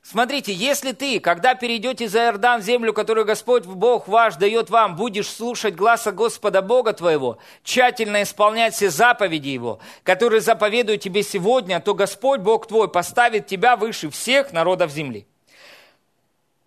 Смотрите, 0.00 0.54
если 0.54 0.92
ты, 0.92 1.20
когда 1.20 1.54
перейдете 1.54 2.08
за 2.08 2.20
Иордан 2.20 2.62
землю, 2.62 2.94
которую 2.94 3.26
Господь 3.26 3.66
Бог 3.66 4.08
ваш 4.08 4.36
дает 4.36 4.70
вам, 4.70 4.96
будешь 4.96 5.28
слушать 5.28 5.74
гласа 5.74 6.12
Господа 6.12 6.62
Бога 6.62 6.94
твоего, 6.94 7.36
тщательно 7.62 8.22
исполнять 8.22 8.72
все 8.72 8.88
заповеди 8.88 9.48
Его, 9.48 9.80
которые 10.02 10.40
заповедую 10.40 10.96
тебе 10.96 11.22
сегодня, 11.22 11.78
то 11.80 11.92
Господь 11.92 12.40
Бог 12.40 12.68
твой 12.68 12.88
поставит 12.88 13.48
тебя 13.48 13.76
выше 13.76 14.08
всех 14.08 14.50
народов 14.50 14.90
земли. 14.90 15.26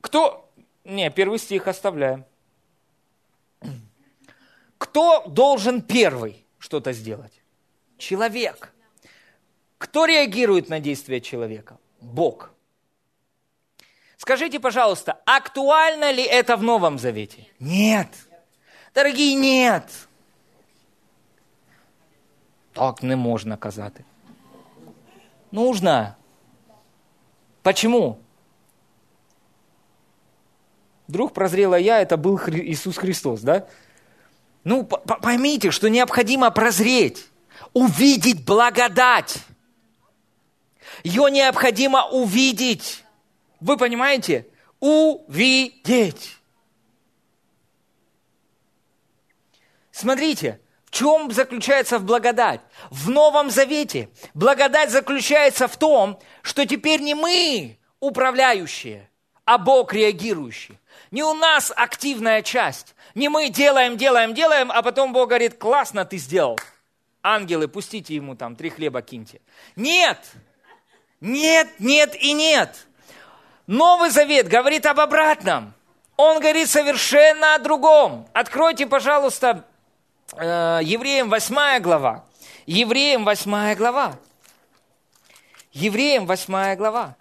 Кто... 0.01 0.47
Не, 0.83 1.09
первый 1.09 1.39
стих 1.39 1.67
оставляем. 1.67 2.26
Кто 4.89 5.23
должен 5.27 5.81
первый 5.81 6.45
что-то 6.59 6.93
сделать? 6.93 7.41
Человек. 7.97 8.73
Кто 9.77 10.05
реагирует 10.05 10.69
на 10.69 10.79
действия 10.79 11.19
человека? 11.19 11.77
Бог. 11.99 12.51
Скажите, 14.17 14.59
пожалуйста, 14.59 15.19
актуально 15.25 16.11
ли 16.11 16.23
это 16.23 16.55
в 16.55 16.63
Новом 16.63 16.97
Завете? 16.99 17.47
Нет. 17.59 18.07
Дорогие, 18.93 19.35
нет. 19.35 19.83
Так 22.73 23.03
не 23.03 23.15
можна 23.15 23.57
казати. 23.57 24.05
Нужно. 25.51 26.15
Почему? 27.61 28.19
Вдруг 31.07 31.33
прозрела 31.33 31.75
я, 31.75 32.01
это 32.01 32.17
был 32.17 32.39
Иисус 32.47 32.97
Христос, 32.97 33.41
да? 33.41 33.67
Ну, 34.67 34.83
поймите, 34.83 35.71
что 35.71 35.87
необходимо 35.87 36.51
прозреть, 36.51 37.25
увидеть 37.71 38.43
благодать. 38.43 39.37
Ее 41.05 41.31
необходимо 41.31 42.05
увидеть. 42.09 43.01
Вы 43.61 43.77
понимаете? 43.77 44.45
Увидеть. 44.81 46.35
Смотрите, 49.91 50.59
в 50.83 50.91
чем 50.91 51.31
заключается 51.31 51.97
в 51.97 52.03
благодать? 52.03 52.59
В 52.89 53.09
Новом 53.09 53.49
Завете 53.49 54.09
благодать 54.33 54.91
заключается 54.91 55.69
в 55.69 55.77
том, 55.77 56.19
что 56.41 56.65
теперь 56.65 56.99
не 56.99 57.15
мы 57.15 57.77
управляющие, 58.01 59.09
а 59.45 59.59
Бог 59.59 59.93
реагирующий. 59.93 60.77
Не 61.11 61.23
у 61.23 61.33
нас 61.33 61.71
активная 61.73 62.41
часть. 62.41 62.95
Не 63.15 63.29
мы 63.29 63.49
делаем, 63.49 63.97
делаем, 63.97 64.33
делаем, 64.33 64.71
а 64.71 64.81
потом 64.81 65.13
Бог 65.13 65.29
говорит, 65.29 65.57
классно 65.57 66.05
ты 66.05 66.17
сделал. 66.17 66.59
Ангелы, 67.23 67.67
пустите 67.67 68.15
ему 68.15 68.35
там, 68.35 68.55
три 68.55 68.69
хлеба 68.69 69.01
киньте. 69.01 69.41
Нет! 69.75 70.19
Нет, 71.19 71.79
нет 71.79 72.15
и 72.15 72.33
нет. 72.33 72.87
Новый 73.65 74.11
Завет 74.11 74.47
говорит 74.47 74.85
об 74.85 74.99
обратном. 74.99 75.73
Он 76.15 76.39
говорит 76.39 76.69
совершенно 76.69 77.55
о 77.55 77.59
другом. 77.59 78.27
Откройте, 78.33 78.87
пожалуйста, 78.87 79.65
э, 80.33 80.79
Евреям 80.83 81.29
8 81.29 81.79
глава. 81.79 82.23
Евреям 82.65 83.25
8 83.25 83.75
глава. 83.75 84.17
Евреям 85.71 86.25
8 86.25 86.75
глава. 86.75 87.15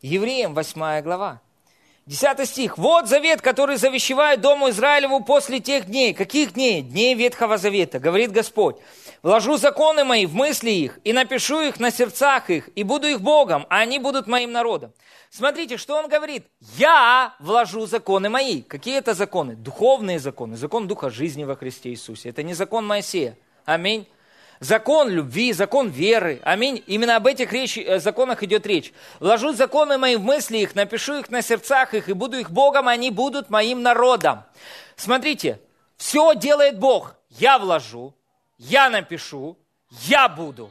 Евреям 0.00 0.54
8 0.54 1.02
глава. 1.02 1.40
Десятый 2.04 2.46
стих. 2.46 2.78
«Вот 2.78 3.08
завет, 3.08 3.40
который 3.40 3.76
завещевает 3.76 4.40
Дому 4.40 4.70
Израилеву 4.70 5.22
после 5.22 5.60
тех 5.60 5.86
дней». 5.86 6.12
Каких 6.14 6.54
дней? 6.54 6.82
Дней 6.82 7.14
Ветхого 7.14 7.58
Завета, 7.58 8.00
говорит 8.00 8.32
Господь. 8.32 8.76
«Вложу 9.22 9.56
законы 9.56 10.02
мои 10.02 10.26
в 10.26 10.34
мысли 10.34 10.70
их, 10.70 10.98
и 11.04 11.12
напишу 11.12 11.60
их 11.60 11.78
на 11.78 11.92
сердцах 11.92 12.50
их, 12.50 12.70
и 12.74 12.82
буду 12.82 13.06
их 13.06 13.20
Богом, 13.20 13.66
а 13.70 13.78
они 13.78 14.00
будут 14.00 14.26
моим 14.26 14.50
народом». 14.50 14.92
Смотрите, 15.30 15.76
что 15.76 15.96
он 15.96 16.08
говорит. 16.08 16.44
«Я 16.76 17.36
вложу 17.38 17.86
законы 17.86 18.28
мои». 18.28 18.62
Какие 18.62 18.98
это 18.98 19.14
законы? 19.14 19.54
Духовные 19.54 20.18
законы. 20.18 20.56
Закон 20.56 20.88
Духа 20.88 21.08
жизни 21.08 21.44
во 21.44 21.54
Христе 21.54 21.90
Иисусе. 21.90 22.30
Это 22.30 22.42
не 22.42 22.54
закон 22.54 22.84
Моисея. 22.84 23.38
Аминь 23.64 24.08
закон 24.62 25.08
любви, 25.08 25.52
закон 25.52 25.88
веры. 25.88 26.40
Аминь. 26.44 26.82
Именно 26.86 27.16
об 27.16 27.26
этих 27.26 27.52
речь, 27.52 27.76
э, 27.76 27.98
законах 27.98 28.42
идет 28.42 28.66
речь. 28.66 28.92
Вложу 29.20 29.52
законы 29.52 29.98
мои 29.98 30.16
в 30.16 30.22
мысли 30.22 30.58
их, 30.58 30.74
напишу 30.74 31.18
их 31.18 31.30
на 31.30 31.42
сердцах 31.42 31.94
их, 31.94 32.08
и 32.08 32.12
буду 32.12 32.38
их 32.38 32.50
Богом, 32.50 32.88
они 32.88 33.10
будут 33.10 33.50
моим 33.50 33.82
народом. 33.82 34.44
Смотрите, 34.96 35.60
все 35.96 36.34
делает 36.34 36.78
Бог. 36.78 37.16
Я 37.30 37.58
вложу, 37.58 38.14
я 38.58 38.88
напишу, 38.88 39.58
я 39.90 40.28
буду. 40.28 40.70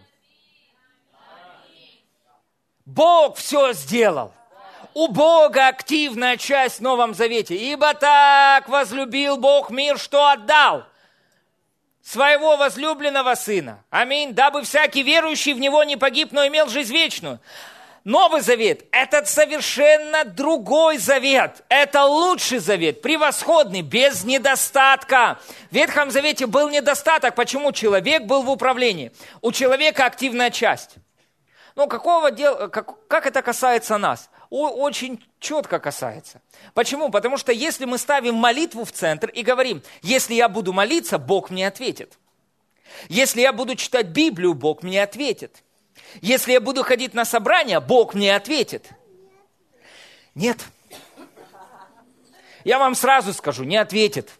Бог 2.85 3.37
все 3.37 3.73
сделал. 3.73 4.33
У 4.93 5.07
Бога 5.07 5.67
активная 5.67 6.37
часть 6.37 6.79
в 6.79 6.81
Новом 6.81 7.13
Завете. 7.13 7.55
Ибо 7.55 7.93
так 7.93 8.67
возлюбил 8.67 9.37
Бог 9.37 9.69
мир, 9.69 9.97
что 9.97 10.29
отдал 10.29 10.85
своего 12.03 12.57
возлюбленного 12.57 13.35
Сына. 13.35 13.83
Аминь. 13.89 14.33
Дабы 14.33 14.63
всякий 14.63 15.03
верующий 15.03 15.53
в 15.53 15.59
Него 15.59 15.83
не 15.83 15.97
погиб, 15.97 16.31
но 16.31 16.45
имел 16.47 16.67
жизнь 16.67 16.93
вечную. 16.93 17.39
Новый 18.03 18.41
завет– 18.41 18.85
это 18.91 19.23
совершенно 19.25 20.25
другой 20.25 20.97
завет. 20.97 21.63
Это 21.69 22.03
лучший 22.05 22.57
завет, 22.57 23.03
превосходный, 23.03 23.83
без 23.83 24.23
недостатка. 24.23 25.37
В 25.69 25.75
Ветхом 25.75 26.09
Завете 26.09 26.47
был 26.47 26.67
недостаток. 26.69 27.35
Почему? 27.35 27.71
Человек 27.71 28.23
был 28.23 28.41
в 28.41 28.49
управлении. 28.49 29.11
У 29.41 29.51
человека 29.51 30.05
активная 30.05 30.49
часть. 30.49 30.95
Ну, 31.75 31.85
какого 31.87 32.31
дела, 32.31 32.69
как, 32.69 33.07
как 33.07 33.27
это 33.27 33.43
касается 33.43 33.99
нас? 33.99 34.31
Очень 34.51 35.23
четко 35.39 35.79
касается. 35.79 36.41
Почему? 36.73 37.09
Потому 37.09 37.37
что 37.37 37.51
если 37.51 37.85
мы 37.85 37.97
ставим 37.97 38.35
молитву 38.35 38.83
в 38.83 38.91
центр 38.91 39.29
и 39.29 39.43
говорим, 39.43 39.81
если 40.01 40.33
я 40.33 40.49
буду 40.49 40.73
молиться, 40.73 41.17
Бог 41.17 41.49
мне 41.49 41.67
ответит. 41.67 42.17
Если 43.07 43.41
я 43.41 43.53
буду 43.53 43.75
читать 43.75 44.07
Библию, 44.07 44.53
Бог 44.53 44.83
мне 44.83 45.01
ответит. 45.01 45.63
Если 46.21 46.51
я 46.51 46.59
буду 46.59 46.83
ходить 46.83 47.13
на 47.13 47.23
собрания, 47.23 47.79
Бог 47.79 48.13
мне 48.13 48.35
ответит. 48.35 48.89
Нет. 50.35 50.65
Я 52.63 52.77
вам 52.77 52.95
сразу 52.95 53.33
скажу, 53.33 53.63
не 53.63 53.77
ответит. 53.77 54.31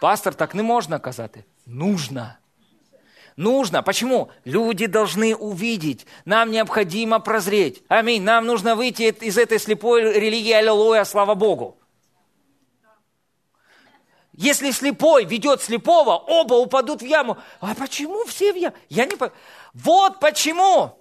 Пастор, 0.00 0.34
так 0.34 0.54
не 0.54 0.62
можна 0.62 0.98
казати. 0.98 1.44
Нужно. 1.64 2.38
Нужно. 3.36 3.82
Почему? 3.82 4.30
Люди 4.44 4.86
должны 4.86 5.36
увидеть. 5.36 6.06
Нам 6.24 6.50
необходимо 6.50 7.20
прозреть. 7.20 7.82
Аминь. 7.88 8.22
Нам 8.22 8.46
нужно 8.46 8.74
выйти 8.74 9.14
из 9.20 9.38
этой 9.38 9.58
слепой 9.58 10.12
религии, 10.18 10.52
аллилуйя, 10.52 11.04
слава 11.04 11.34
Богу. 11.34 11.78
Если 14.32 14.70
слепой 14.70 15.24
ведет 15.24 15.62
слепого, 15.62 16.16
оба 16.16 16.54
упадут 16.54 17.00
в 17.00 17.06
яму. 17.06 17.38
А 17.60 17.74
почему 17.74 18.24
все 18.26 18.52
в 18.52 18.56
яму? 18.56 18.76
Я 18.90 19.06
не 19.06 19.16
Вот 19.72 20.20
почему. 20.20 20.98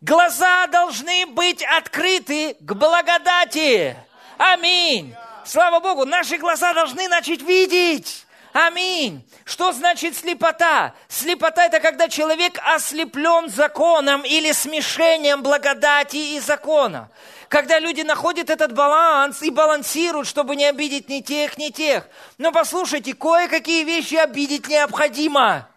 Глаза 0.00 0.66
должны 0.66 1.26
быть 1.26 1.62
открыты 1.62 2.54
к 2.58 2.74
благодати. 2.74 3.96
Аминь. 4.36 5.14
Слава 5.44 5.78
Богу, 5.78 6.04
наши 6.04 6.38
глаза 6.38 6.74
должны 6.74 7.06
начать 7.06 7.42
видеть. 7.42 8.26
Аминь. 8.52 9.26
Что 9.44 9.72
значит 9.72 10.14
слепота? 10.14 10.94
Слепота– 11.08 11.64
это 11.66 11.80
когда 11.80 12.08
человек 12.08 12.60
ослеплен 12.66 13.48
законом 13.48 14.22
или 14.22 14.52
смешением 14.52 15.42
благодати 15.42 16.16
и 16.16 16.40
закона. 16.40 17.10
Когда 17.48 17.78
люди 17.78 18.02
находят 18.02 18.50
этот 18.50 18.74
баланс 18.74 19.42
и 19.42 19.50
балансируют, 19.50 20.26
чтобы 20.28 20.54
не 20.56 20.66
обидеть 20.66 21.08
ни 21.08 21.20
тех, 21.20 21.56
ни 21.56 21.70
тех. 21.70 22.06
Но 22.36 22.52
послушайте, 22.52 23.14
кое-какие 23.14 23.84
вещи 23.84 24.16
обидеть 24.16 24.68
необходимо. 24.68 25.68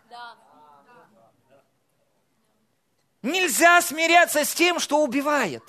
Нельзя 3.21 3.82
смиряться 3.82 4.43
с 4.43 4.53
тем, 4.53 4.80
что 4.80 4.99
убивает. 4.99 5.63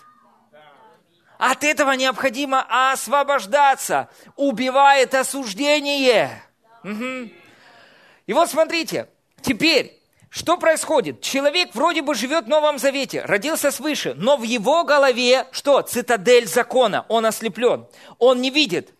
От 1.38 1.62
этого 1.62 1.92
необходимо 1.92 2.66
освобождаться. 2.90 4.09
Убивает 4.36 5.14
осуждение. 5.14 6.45
Угу. 6.87 7.30
И 8.26 8.32
вот 8.32 8.49
смотрите, 8.49 9.09
теперь, 9.43 10.01
что 10.30 10.57
происходит? 10.57 11.20
Человек 11.20 11.74
вроде 11.74 12.03
бы 12.03 12.14
живет 12.14 12.45
в 12.45 12.49
Новом 12.49 12.78
Завете, 12.78 13.22
родился 13.22 13.70
свыше, 13.70 14.14
но 14.14 14.37
в 14.37 14.45
его 14.45 14.84
голове 14.84 15.47
что? 15.51 15.82
Цитадель 15.82 16.47
закона. 16.47 17.05
Он 17.09 17.26
ослеплен. 17.26 17.87
Он 18.18 18.41
не 18.41 18.51
видит. 18.51 18.93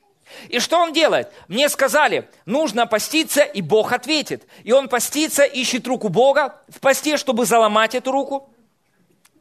И 0.49 0.59
что 0.59 0.79
он 0.79 0.93
делает? 0.93 1.33
Мне 1.47 1.69
сказали, 1.69 2.29
нужно 2.47 2.87
поститься, 2.87 3.43
и 3.43 3.63
Бог 3.63 3.93
ответит. 3.93 4.47
И 4.65 4.73
он 4.73 4.89
постится, 4.89 5.45
ищет 5.45 5.87
руку 5.87 6.09
Бога 6.09 6.61
в 6.69 6.81
посте, 6.81 7.17
чтобы 7.17 7.47
заломать 7.47 7.95
эту 7.95 8.11
руку, 8.11 8.53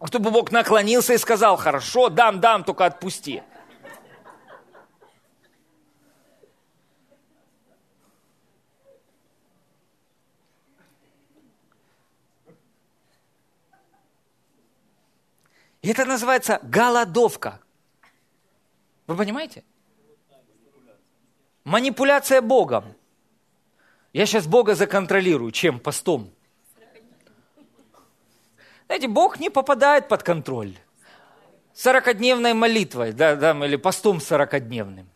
чтобы 0.06 0.30
Бог 0.30 0.52
наклонился 0.52 1.14
и 1.14 1.18
сказал, 1.18 1.58
хорошо, 1.58 2.10
дам, 2.10 2.40
дам, 2.40 2.64
только 2.64 2.86
отпусти. 2.86 3.42
И 15.86 15.90
это 15.90 16.04
называется 16.04 16.60
голодовка. 16.64 17.60
Вы 19.06 19.16
понимаете? 19.16 19.64
Манипуляция 21.64 22.42
Богом. 22.42 22.86
Я 24.12 24.26
сейчас 24.26 24.48
Бога 24.48 24.74
законтролирую. 24.74 25.52
Чем? 25.52 25.80
Постом. 25.80 26.32
Знаете, 28.88 29.08
Бог 29.08 29.40
не 29.40 29.52
попадает 29.52 30.08
под 30.08 30.24
контроль. 30.24 30.74
Сорокодневной 31.76 32.56
молитвой, 32.56 33.12
да, 33.12 33.36
да, 33.36 33.52
или 33.64 33.76
постом 33.76 34.20
сорокодневным. 34.20 35.08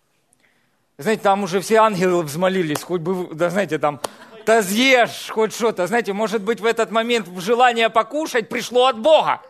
Знаете, 1.00 1.24
там 1.24 1.46
уже 1.46 1.62
все 1.62 1.78
ангелы 1.78 2.22
взмолились, 2.22 2.84
хоть 2.84 3.02
бы, 3.02 3.34
да, 3.34 3.50
знаете, 3.50 3.80
там, 3.80 4.00
да 4.46 4.62
съешь 4.62 5.32
хоть 5.32 5.52
что-то. 5.52 5.88
Знаете, 5.88 6.14
может 6.14 6.44
быть, 6.44 6.60
в 6.60 6.66
этот 6.68 6.92
момент 6.92 7.28
желание 7.40 7.90
покушать 7.90 8.50
пришло 8.50 8.86
от 8.86 9.00
Бога. 9.00 9.42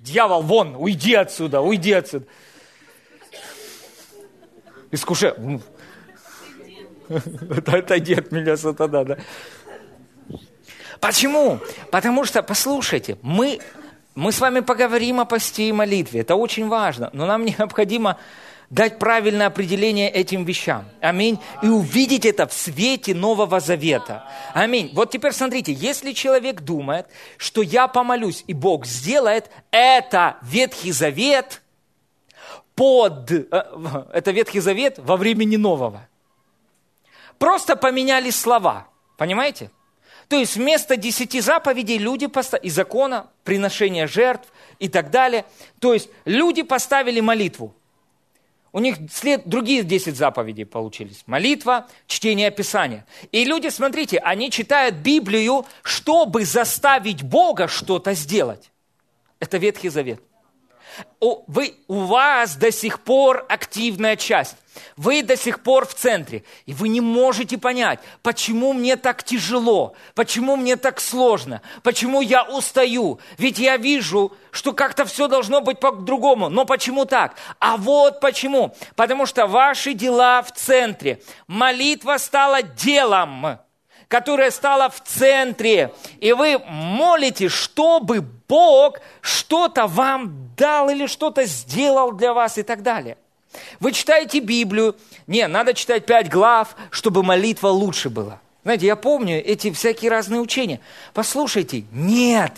Дьявол, 0.00 0.42
вон, 0.42 0.76
уйди 0.76 1.14
отсюда, 1.14 1.60
уйди 1.60 1.92
отсюда 1.92 2.26
искушение. 4.90 5.60
Ну, 7.08 7.16
отойди 7.66 8.14
от 8.14 8.30
меня, 8.32 8.56
сатана, 8.56 9.04
да. 9.04 9.18
Почему? 11.00 11.58
Потому 11.90 12.24
что, 12.24 12.42
послушайте, 12.42 13.16
мы, 13.22 13.58
мы 14.14 14.32
с 14.32 14.40
вами 14.40 14.60
поговорим 14.60 15.18
о 15.20 15.24
посте 15.24 15.68
и 15.68 15.72
молитве. 15.72 16.20
Это 16.20 16.36
очень 16.36 16.68
важно. 16.68 17.10
Но 17.12 17.26
нам 17.26 17.44
необходимо 17.44 18.18
дать 18.70 18.98
правильное 18.98 19.48
определение 19.48 20.10
этим 20.10 20.44
вещам. 20.44 20.86
Аминь. 21.00 21.38
И 21.62 21.68
увидеть 21.68 22.24
это 22.24 22.46
в 22.46 22.52
свете 22.52 23.14
Нового 23.14 23.60
Завета. 23.60 24.26
Аминь. 24.54 24.90
Вот 24.94 25.10
теперь 25.10 25.32
смотрите, 25.32 25.72
если 25.72 26.12
человек 26.12 26.62
думает, 26.62 27.06
что 27.36 27.62
я 27.62 27.88
помолюсь, 27.88 28.44
и 28.46 28.54
Бог 28.54 28.86
сделает, 28.86 29.50
это 29.70 30.38
Ветхий 30.42 30.92
Завет– 30.92 31.62
под, 32.80 33.30
э, 33.30 33.44
это 34.14 34.30
Ветхий 34.30 34.60
Завет 34.60 34.98
во 34.98 35.18
времени 35.18 35.56
Нового. 35.56 36.08
Просто 37.38 37.76
поменялись 37.76 38.40
слова, 38.40 38.88
понимаете? 39.18 39.70
То 40.28 40.36
есть 40.36 40.56
вместо 40.56 40.96
десяти 40.96 41.40
заповедей 41.40 41.98
люди 41.98 42.26
поставили, 42.26 42.68
и 42.68 42.70
закона, 42.70 43.28
приношения 43.44 44.06
жертв 44.06 44.48
и 44.78 44.88
так 44.88 45.10
далее. 45.10 45.44
То 45.78 45.92
есть 45.92 46.08
люди 46.24 46.62
поставили 46.62 47.20
молитву. 47.20 47.74
У 48.72 48.78
них 48.78 48.96
след, 49.10 49.42
другие 49.46 49.82
десять 49.82 50.16
заповедей 50.16 50.64
получились. 50.64 51.24
Молитва, 51.26 51.88
чтение 52.06 52.50
Писания. 52.50 53.04
И 53.32 53.44
люди, 53.44 53.68
смотрите, 53.68 54.18
они 54.18 54.50
читают 54.50 54.96
Библию, 54.96 55.66
чтобы 55.82 56.44
заставить 56.44 57.22
Бога 57.22 57.66
что-то 57.66 58.14
сделать. 58.14 58.70
Это 59.40 59.58
Ветхий 59.58 59.88
Завет 59.88 60.22
вы, 61.20 61.74
у 61.88 62.00
вас 62.00 62.56
до 62.56 62.72
сих 62.72 63.00
пор 63.00 63.44
активная 63.48 64.16
часть. 64.16 64.56
Вы 64.96 65.22
до 65.22 65.36
сих 65.36 65.62
пор 65.62 65.86
в 65.86 65.94
центре. 65.94 66.44
И 66.66 66.72
вы 66.72 66.88
не 66.88 67.00
можете 67.00 67.58
понять, 67.58 68.00
почему 68.22 68.72
мне 68.72 68.96
так 68.96 69.22
тяжело, 69.22 69.94
почему 70.14 70.56
мне 70.56 70.76
так 70.76 71.00
сложно, 71.00 71.60
почему 71.82 72.20
я 72.20 72.44
устаю. 72.44 73.18
Ведь 73.38 73.58
я 73.58 73.76
вижу, 73.76 74.32
что 74.50 74.72
как-то 74.72 75.04
все 75.04 75.28
должно 75.28 75.60
быть 75.60 75.80
по-другому. 75.80 76.48
Но 76.48 76.64
почему 76.64 77.04
так? 77.04 77.34
А 77.58 77.76
вот 77.76 78.20
почему. 78.20 78.74
Потому 78.96 79.26
что 79.26 79.46
ваши 79.46 79.94
дела 79.94 80.42
в 80.42 80.52
центре. 80.52 81.20
Молитва 81.46 82.18
стала 82.18 82.62
делом 82.62 83.58
которая 84.10 84.50
стала 84.50 84.90
в 84.90 85.00
центре. 85.04 85.94
И 86.18 86.32
вы 86.32 86.58
молите, 86.66 87.48
чтобы 87.48 88.22
Бог 88.48 88.98
что-то 89.20 89.86
вам 89.86 90.50
дал 90.56 90.90
или 90.90 91.06
что-то 91.06 91.44
сделал 91.44 92.10
для 92.10 92.34
вас 92.34 92.58
и 92.58 92.64
так 92.64 92.82
далее. 92.82 93.16
Вы 93.78 93.92
читаете 93.92 94.40
Библию. 94.40 94.96
Не, 95.28 95.46
надо 95.46 95.74
читать 95.74 96.06
пять 96.06 96.28
глав, 96.28 96.74
чтобы 96.90 97.22
молитва 97.22 97.68
лучше 97.68 98.10
была. 98.10 98.40
Знаете, 98.64 98.86
я 98.86 98.96
помню 98.96 99.36
эти 99.44 99.70
всякие 99.70 100.10
разные 100.10 100.40
учения. 100.40 100.80
Послушайте, 101.14 101.84
нет. 101.92 102.52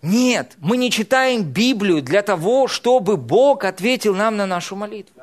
Нет, 0.00 0.54
мы 0.60 0.78
не 0.78 0.90
читаем 0.90 1.42
Библию 1.42 2.00
для 2.00 2.22
того, 2.22 2.68
чтобы 2.68 3.18
Бог 3.18 3.64
ответил 3.64 4.14
нам 4.14 4.38
на 4.38 4.46
нашу 4.46 4.76
молитву. 4.76 5.20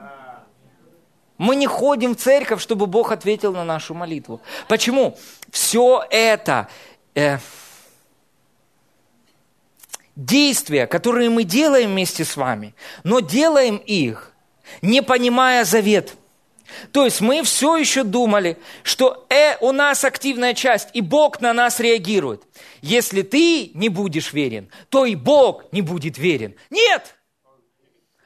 Мы 1.39 1.55
не 1.55 1.67
ходим 1.67 2.15
в 2.15 2.19
церковь, 2.19 2.61
чтобы 2.61 2.85
Бог 2.85 3.11
ответил 3.11 3.53
на 3.53 3.63
нашу 3.63 3.93
молитву. 3.93 4.41
Почему? 4.67 5.17
Все 5.49 6.05
это 6.11 6.67
э, 7.15 7.37
действия, 10.17 10.85
которые 10.85 11.29
мы 11.29 11.45
делаем 11.45 11.91
вместе 11.91 12.25
с 12.25 12.35
вами, 12.35 12.75
но 13.05 13.21
делаем 13.21 13.77
их, 13.77 14.33
не 14.81 15.01
понимая 15.01 15.63
завет. 15.63 16.15
То 16.91 17.05
есть 17.05 17.21
мы 17.21 17.41
все 17.43 17.77
еще 17.77 18.03
думали, 18.03 18.57
что 18.83 19.25
э, 19.29 19.55
у 19.61 19.71
нас 19.71 20.03
активная 20.03 20.53
часть, 20.53 20.89
и 20.93 20.99
Бог 20.99 21.39
на 21.39 21.53
нас 21.53 21.79
реагирует. 21.79 22.43
Если 22.81 23.21
ты 23.21 23.71
не 23.75 23.87
будешь 23.87 24.33
верен, 24.33 24.69
то 24.89 25.05
и 25.05 25.15
Бог 25.15 25.71
не 25.71 25.81
будет 25.81 26.17
верен. 26.17 26.53
Нет! 26.69 27.15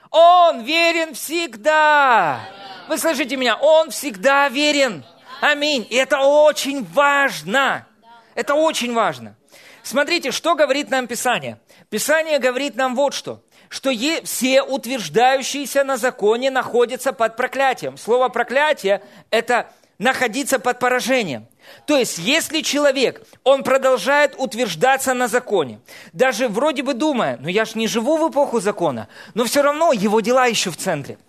Он 0.10 0.64
верен 0.64 1.14
всегда. 1.14 2.50
Вы 2.88 2.98
слышите 2.98 3.38
меня? 3.38 3.56
Он 3.56 3.92
всегда 3.92 4.50
верен. 4.50 5.06
Аминь. 5.42 5.88
И 5.90 5.96
это 5.96 6.20
очень 6.20 6.84
важно. 6.84 7.88
Это 8.36 8.56
очень 8.56 8.94
важно. 8.94 9.36
Смотрите, 9.84 10.32
что 10.32 10.56
говорит 10.56 10.90
нам 10.90 11.08
Писание. 11.08 11.60
Писание 11.90 12.40
говорит 12.40 12.76
нам 12.76 12.96
вот 12.96 13.14
что. 13.14 13.42
Что 13.70 13.92
все 14.24 14.62
утверждающиеся 14.62 15.84
на 15.84 15.98
законе 15.98 16.52
находятся 16.52 17.14
под 17.14 17.36
проклятием. 17.38 17.98
Слово 17.98 18.30
проклятие– 18.30 19.02
это 19.30 19.70
находиться 19.98 20.60
под 20.60 20.80
поражением. 20.80 21.48
То 21.86 21.98
есть, 21.98 22.18
если 22.18 22.62
человек, 22.62 23.26
он 23.44 23.64
продолжает 23.64 24.36
утверждаться 24.38 25.14
на 25.14 25.28
законе, 25.28 25.80
даже 26.12 26.50
вроде 26.50 26.84
бы 26.84 26.94
думая, 26.94 27.38
ну 27.42 27.48
я 27.48 27.66
же 27.66 27.78
не 27.78 27.88
живу 27.88 28.18
в 28.18 28.30
эпоху 28.30 28.60
закона, 28.60 29.08
но 29.34 29.46
все 29.46 29.62
равно 29.62 29.94
его 29.94 30.20
дела 30.20 30.46
еще 30.46 30.70
в 30.70 30.78
центре– 30.78 31.18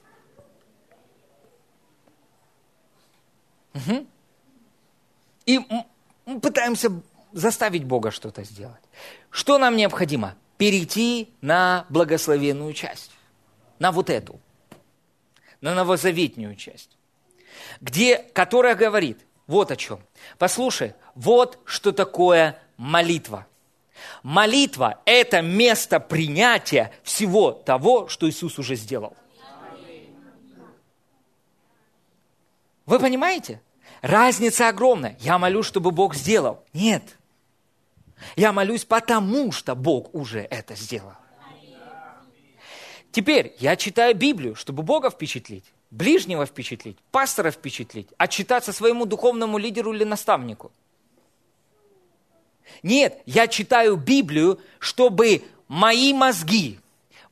Угу. 3.74 4.06
И 5.46 5.60
мы 6.26 6.40
пытаемся 6.40 6.90
заставить 7.32 7.84
Бога 7.84 8.10
что-то 8.10 8.44
сделать. 8.44 8.82
Что 9.30 9.58
нам 9.58 9.76
необходимо? 9.76 10.36
Перейти 10.56 11.30
на 11.40 11.84
благословенную 11.88 12.72
часть, 12.72 13.10
на 13.78 13.90
вот 13.90 14.08
эту, 14.08 14.38
на 15.60 15.74
новозаветную 15.74 16.54
часть, 16.56 16.96
где, 17.80 18.18
которая 18.18 18.76
говорит 18.76 19.18
вот 19.46 19.70
о 19.70 19.76
чем. 19.76 20.00
Послушай, 20.38 20.94
вот 21.14 21.58
что 21.64 21.92
такое 21.92 22.58
молитва. 22.76 23.46
Молитва– 24.22 25.00
это 25.04 25.42
место 25.42 26.00
принятия 26.00 26.92
всего 27.02 27.52
того, 27.52 28.08
что 28.08 28.28
Иисус 28.28 28.58
уже 28.58 28.76
сделал. 28.76 29.16
Вы 32.86 32.98
понимаете? 32.98 33.60
Разница 34.02 34.68
огромная. 34.68 35.16
Я 35.20 35.38
молюсь, 35.38 35.66
чтобы 35.66 35.90
Бог 35.90 36.14
сделал. 36.14 36.62
Нет. 36.72 37.02
Я 38.36 38.52
молюсь 38.52 38.84
потому, 38.84 39.52
что 39.52 39.74
Бог 39.74 40.14
уже 40.14 40.40
это 40.40 40.74
сделал. 40.74 41.12
Теперь 43.10 43.54
я 43.58 43.76
читаю 43.76 44.14
Библию, 44.14 44.56
чтобы 44.56 44.82
Бога 44.82 45.08
впечатлить, 45.08 45.64
ближнего 45.90 46.46
впечатлить, 46.46 46.98
пастора 47.12 47.52
впечатлить, 47.52 48.08
отчитаться 48.18 48.72
своему 48.72 49.06
духовному 49.06 49.56
лидеру 49.56 49.92
или 49.92 50.02
наставнику. 50.04 50.72
Нет, 52.82 53.22
я 53.24 53.46
читаю 53.46 53.96
Библию, 53.96 54.58
чтобы 54.80 55.44
мои 55.68 56.12
мозги 56.12 56.80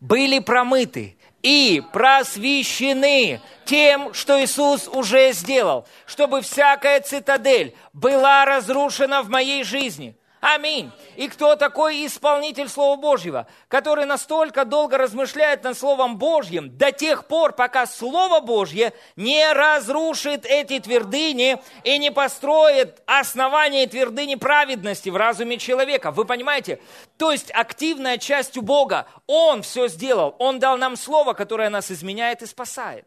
были 0.00 0.38
промыты, 0.38 1.16
и 1.42 1.82
просвещены 1.92 3.40
тем, 3.64 4.14
что 4.14 4.42
Иисус 4.42 4.88
уже 4.88 5.32
сделал, 5.32 5.86
чтобы 6.06 6.40
всякая 6.42 7.00
цитадель 7.00 7.74
была 7.92 8.44
разрушена 8.44 9.22
в 9.22 9.28
моей 9.28 9.64
жизни– 9.64 10.16
Аминь. 10.42 10.90
И 11.14 11.28
кто 11.28 11.54
такой 11.54 12.04
исполнитель 12.04 12.68
Слова 12.68 12.96
Божьего, 12.96 13.46
который 13.68 14.06
настолько 14.06 14.64
долго 14.64 14.98
размышляет 14.98 15.62
над 15.62 15.78
Словом 15.78 16.18
Божьим 16.18 16.76
до 16.76 16.90
тех 16.90 17.28
пор, 17.28 17.52
пока 17.52 17.86
Слово 17.86 18.40
Божье 18.40 18.92
не 19.14 19.52
разрушит 19.52 20.44
эти 20.44 20.80
твердыни 20.80 21.62
и 21.84 21.96
не 21.96 22.10
построит 22.10 23.04
основание 23.06 23.86
твердыни 23.86 24.34
праведности 24.34 25.10
в 25.10 25.16
разуме 25.16 25.58
человека. 25.58 26.10
Вы 26.10 26.24
понимаете? 26.24 26.80
То 27.18 27.30
есть 27.30 27.52
активная 27.54 28.18
часть 28.18 28.56
у 28.56 28.62
Бога. 28.62 29.06
Он 29.28 29.62
все 29.62 29.86
сделал. 29.86 30.34
Он 30.40 30.58
дал 30.58 30.76
нам 30.76 30.96
Слово, 30.96 31.34
которое 31.34 31.70
нас 31.70 31.92
изменяет 31.92 32.42
и 32.42 32.46
спасает. 32.46 33.06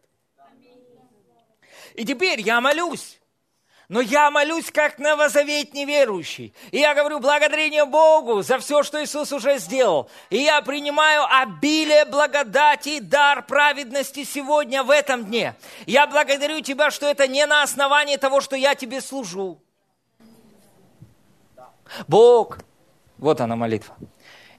И 1.96 2.06
теперь 2.06 2.40
я 2.40 2.62
молюсь 2.62 3.20
но 3.88 4.02
я 4.02 4.32
молюсь 4.32 4.72
как 4.72 4.98
новозаветний 4.98 5.86
верующий. 5.86 6.54
И 6.72 6.80
я 6.80 6.96
говорю 6.96 7.20
благодарение 7.20 7.86
Богу 7.86 8.42
за 8.42 8.58
все, 8.58 8.84
что 8.84 9.04
Иисус 9.04 9.32
уже 9.32 9.60
сделал. 9.60 10.10
И 10.30 10.38
я 10.38 10.62
принимаю 10.62 11.24
обилие 11.30 12.06
благодати, 12.06 13.00
дар 13.00 13.46
праведности 13.46 14.24
сегодня, 14.24 14.84
в 14.84 14.90
этом 14.90 15.26
дне. 15.26 15.56
Я 15.86 16.08
благодарю 16.08 16.62
Тебя, 16.62 16.90
что 16.92 17.06
это 17.06 17.28
не 17.28 17.46
на 17.46 17.64
основании 17.64 18.18
того, 18.18 18.42
что 18.42 18.56
я 18.56 18.76
Тебе 18.76 19.02
служу. 19.02 19.62
Бог, 22.08 22.58
вот 23.18 23.42
она 23.42 23.56
молитва. 23.56 23.96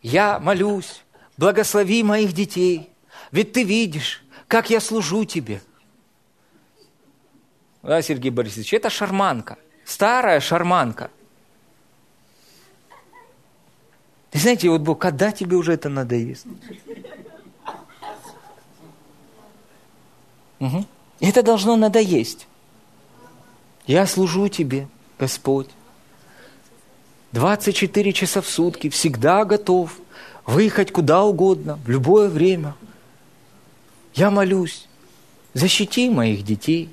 Я 0.02 0.38
молюсь, 0.38 1.02
благослови 1.36 2.02
моих 2.04 2.32
детей, 2.32 2.90
ведь 3.32 3.52
Ты 3.52 3.64
видишь, 3.64 4.24
как 4.46 4.70
я 4.70 4.80
служу 4.80 5.24
Тебе– 5.24 5.60
да, 7.86 8.02
Сергей 8.02 8.30
Борисович, 8.30 8.74
это 8.74 8.90
шарманка, 8.90 9.58
старая 9.84 10.40
шарманка. 10.40 11.10
И 14.32 14.38
знаете, 14.38 14.68
вот 14.68 14.80
Бог, 14.82 14.98
когда 14.98 15.32
тебе 15.32 15.56
уже 15.56 15.72
это 15.72 15.88
надоест? 15.88 16.46
Угу. 20.58 20.84
Это 21.20 21.42
должно 21.42 21.76
надоесть. 21.76 22.46
Я 23.86 24.06
служу 24.06 24.48
тебе, 24.48 24.88
Господь. 25.18 25.70
24 27.32 28.12
часа 28.12 28.40
в 28.40 28.48
сутки, 28.48 28.90
всегда 28.90 29.44
готов 29.44 29.98
выехать 30.44 30.92
куда 30.92 31.22
угодно, 31.22 31.78
в 31.84 31.88
любое 31.88 32.28
время. 32.28 32.74
Я 34.14 34.30
молюсь, 34.30 34.88
защити 35.54 36.08
моих 36.10 36.44
детей, 36.44 36.90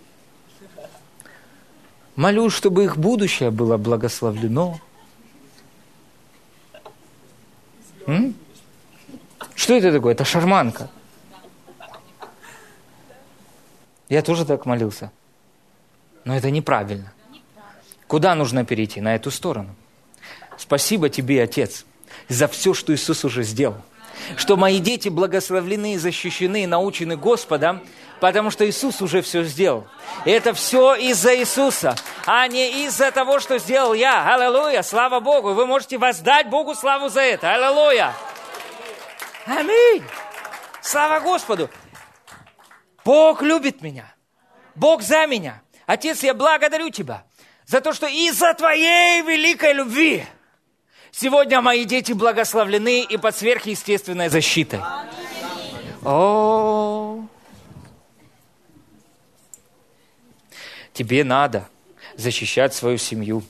Молюсь, 2.16 2.54
чтобы 2.54 2.84
их 2.84 2.98
будущее 2.98 3.50
было 3.50 3.78
благословлено. 3.78 4.80
М? 8.06 8.36
Что 9.56 9.74
это 9.74 9.92
такое? 9.92 10.14
Это 10.14 10.26
шарманка. 10.26 10.90
Я 14.10 14.22
тоже 14.22 14.46
так 14.46 14.66
молился. 14.66 15.12
Но 16.24 16.36
это 16.36 16.52
неправильно. 16.52 17.14
Куда 18.08 18.36
нужно 18.36 18.64
перейти? 18.64 19.02
На 19.02 19.16
эту 19.16 19.32
сторону. 19.32 19.76
Спасибо 20.58 21.10
тебе, 21.10 21.42
Отец, 21.42 21.86
за 22.30 22.48
все, 22.48 22.74
что 22.74 22.94
Иисус 22.94 23.26
уже 23.26 23.44
сделал. 23.44 23.82
Что 24.38 24.56
мои 24.56 24.80
дети 24.80 25.10
благословлены, 25.10 25.98
защищены, 25.98 26.68
научены 26.68 27.18
Господом, 27.18 27.82
потому 28.24 28.52
что 28.52 28.66
Иисус 28.66 29.02
уже 29.02 29.22
все 29.22 29.44
сделал. 29.44 29.86
И 30.24 30.32
это 30.32 30.54
все 30.54 30.96
из-за 30.96 31.36
Иисуса, 31.36 31.94
а 32.26 32.48
не 32.48 32.86
из-за 32.86 33.12
того, 33.12 33.42
что 33.42 33.58
сделал 33.60 33.94
я. 33.94 34.34
Аллилуйя, 34.34 34.82
слава 34.82 35.20
Богу. 35.20 35.52
Вы 35.52 35.66
можете 35.66 35.98
воздать 35.98 36.48
Богу 36.48 36.74
славу 36.74 37.10
за 37.10 37.20
это. 37.20 37.54
Аллилуйя. 37.54 38.14
Аминь. 39.46 40.06
Слава 40.82 41.20
Господу. 41.20 41.70
Бог 43.04 43.42
любит 43.42 43.82
меня. 43.82 44.06
Бог 44.74 45.02
за 45.02 45.28
меня. 45.28 45.62
Отец, 45.86 46.24
я 46.24 46.34
благодарю 46.34 46.92
Тебя 46.92 47.26
за 47.66 47.82
то, 47.82 47.92
что 47.92 48.08
из-за 48.08 48.54
Твоей 48.54 49.22
великой 49.24 49.74
любви 49.74 50.26
сегодня 51.12 51.60
мои 51.60 51.84
дети 51.84 52.14
благословлены 52.14 53.02
и 53.02 53.18
под 53.18 53.36
сверхъестественной 53.36 54.30
защитой. 54.30 54.80
О, 56.06 57.28
Тебе 60.94 61.24
надо 61.24 61.68
защищать 62.16 62.74
свою 62.74 62.98
семью. 62.98 63.44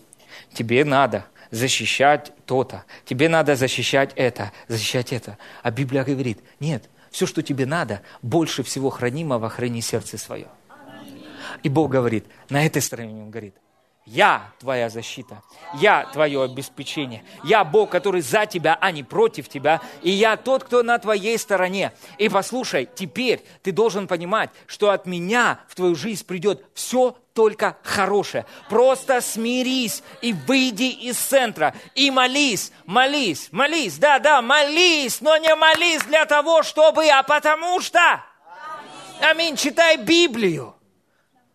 Тебе 0.54 0.86
надо 0.86 1.26
защищать 1.52 2.32
то-то. 2.46 2.84
Тебе 3.06 3.30
надо 3.30 3.56
защищать 3.56 4.12
это, 4.16 4.52
защищать 4.68 5.14
это. 5.14 5.38
А 5.62 5.72
Библия 5.72 6.04
говорит, 6.04 6.40
нет, 6.60 6.90
все, 7.12 7.28
что 7.28 7.44
тебе 7.44 7.66
надо, 7.66 8.02
больше 8.22 8.64
всего 8.64 8.90
хранимого 8.90 9.50
храни 9.50 9.82
сердце 9.82 10.18
свое. 10.18 10.48
И 11.62 11.70
Бог 11.70 11.92
говорит, 11.92 12.26
на 12.50 12.66
этой 12.66 12.82
стороне 12.82 13.22
Он 13.22 13.30
говорит, 13.30 13.56
я 14.06 14.52
твоя 14.60 14.90
защита, 14.90 15.42
я 15.76 16.06
твое 16.12 16.44
обеспечение, 16.44 17.24
я 17.44 17.64
Бог, 17.64 17.90
который 17.90 18.22
за 18.22 18.46
тебя, 18.46 18.78
а 18.82 18.92
не 18.92 19.04
против 19.04 19.48
тебя, 19.48 19.80
и 20.02 20.10
я 20.10 20.36
тот, 20.36 20.64
кто 20.66 20.84
на 20.84 20.98
твоей 21.00 21.38
стороне. 21.38 21.94
И 22.18 22.28
послушай, 22.28 22.90
теперь 22.94 23.42
ты 23.62 23.72
должен 23.72 24.08
понимать, 24.08 24.50
что 24.66 24.90
от 24.90 25.06
меня 25.06 25.60
в 25.70 25.76
твою 25.76 25.96
жизнь 25.96 26.26
придет 26.26 26.66
все 26.74 27.16
только 27.34 27.78
хорошее. 27.84 28.46
Просто 28.70 29.22
смирись 29.22 30.04
и 30.22 30.34
выйди 30.34 30.84
из 30.84 31.18
центра 31.18 31.76
и 31.96 32.12
молись, 32.12 32.72
молись, 32.86 33.50
молись, 33.52 33.98
да, 33.98 34.20
да, 34.20 34.42
молись, 34.42 35.22
но 35.22 35.38
не 35.38 35.54
молись 35.56 36.04
для 36.04 36.26
того, 36.26 36.64
чтобы, 36.64 37.08
а 37.10 37.24
потому 37.24 37.82
что. 37.82 38.24
Аминь, 39.22 39.56
читай 39.56 39.98
Библию. 39.98 40.76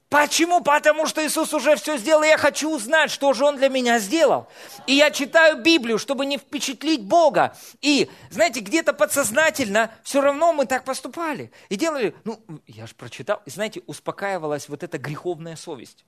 Почему? 0.09 0.63
Потому 0.63 1.07
что 1.07 1.25
Иисус 1.27 1.53
уже 1.53 1.77
все 1.77 1.99
сделал, 1.99 2.23
и 2.23 2.29
я 2.29 2.39
хочу 2.39 2.75
узнать, 2.75 3.11
что 3.11 3.35
же 3.35 3.45
Он 3.45 3.57
для 3.57 3.69
меня 3.69 3.99
сделал. 3.99 4.49
И 4.87 4.95
я 4.95 5.11
читаю 5.11 5.63
Библию, 5.63 5.99
чтобы 5.99 6.25
не 6.25 6.39
впечатлить 6.39 7.05
Бога. 7.05 7.55
И, 7.83 8.11
знаете, 8.31 8.61
где-то 8.61 8.95
подсознательно 8.95 9.91
все 10.03 10.23
равно 10.23 10.55
мы 10.55 10.65
так 10.65 10.85
поступали. 10.85 11.53
И 11.69 11.77
делали, 11.77 12.15
ну, 12.25 12.41
я 12.67 12.87
же 12.87 12.95
прочитал, 12.95 13.43
и, 13.45 13.51
знаете, 13.51 13.83
успокаивалась 13.87 14.71
вот 14.71 14.83
эта 14.83 14.97
греховная 14.97 15.57
совесть. 15.57 16.07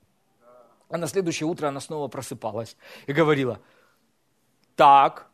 А 0.88 0.96
на 0.96 1.06
следующее 1.06 1.46
утро 1.46 1.68
она 1.68 1.80
снова 1.80 2.08
просыпалась 2.08 2.76
и 3.06 3.12
говорила, 3.12 3.60
так, 4.76 5.26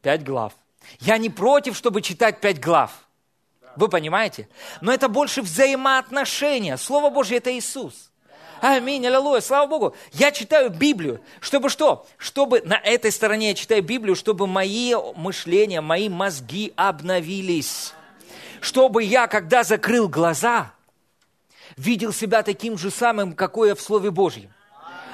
пять 0.00 0.24
глав. 0.24 0.54
Я 1.00 1.18
не 1.18 1.28
против, 1.28 1.76
чтобы 1.76 2.00
читать 2.00 2.40
пять 2.40 2.60
глав. 2.60 3.05
Вы 3.76 3.88
понимаете? 3.88 4.48
Но 4.80 4.92
это 4.92 5.08
больше 5.08 5.42
взаимоотношения. 5.42 6.76
Слово 6.76 7.10
Божье– 7.10 7.36
это 7.38 7.56
Иисус. 7.56 8.10
Аминь, 8.62 9.06
аллилуйя, 9.06 9.42
слава 9.42 9.66
Богу. 9.66 9.94
Я 10.12 10.32
читаю 10.32 10.70
Библию, 10.70 11.20
чтобы 11.40 11.68
что? 11.68 12.06
Чтобы 12.16 12.62
на 12.62 12.76
этой 12.76 13.12
стороне 13.12 13.48
я 13.48 13.54
читаю 13.54 13.82
Библию, 13.82 14.16
чтобы 14.16 14.46
мои 14.46 14.94
мышления, 15.14 15.82
мои 15.82 16.08
мозги 16.08 16.72
обновились. 16.74 17.92
Чтобы 18.62 19.02
я, 19.02 19.26
когда 19.26 19.62
закрыл 19.62 20.08
глаза, 20.08 20.72
видел 21.76 22.14
себя 22.14 22.42
таким 22.42 22.78
же 22.78 22.90
самым, 22.90 23.34
какой 23.34 23.68
я 23.68 23.74
в 23.74 23.80
Слове 23.82 24.10
Божьем. 24.10 24.50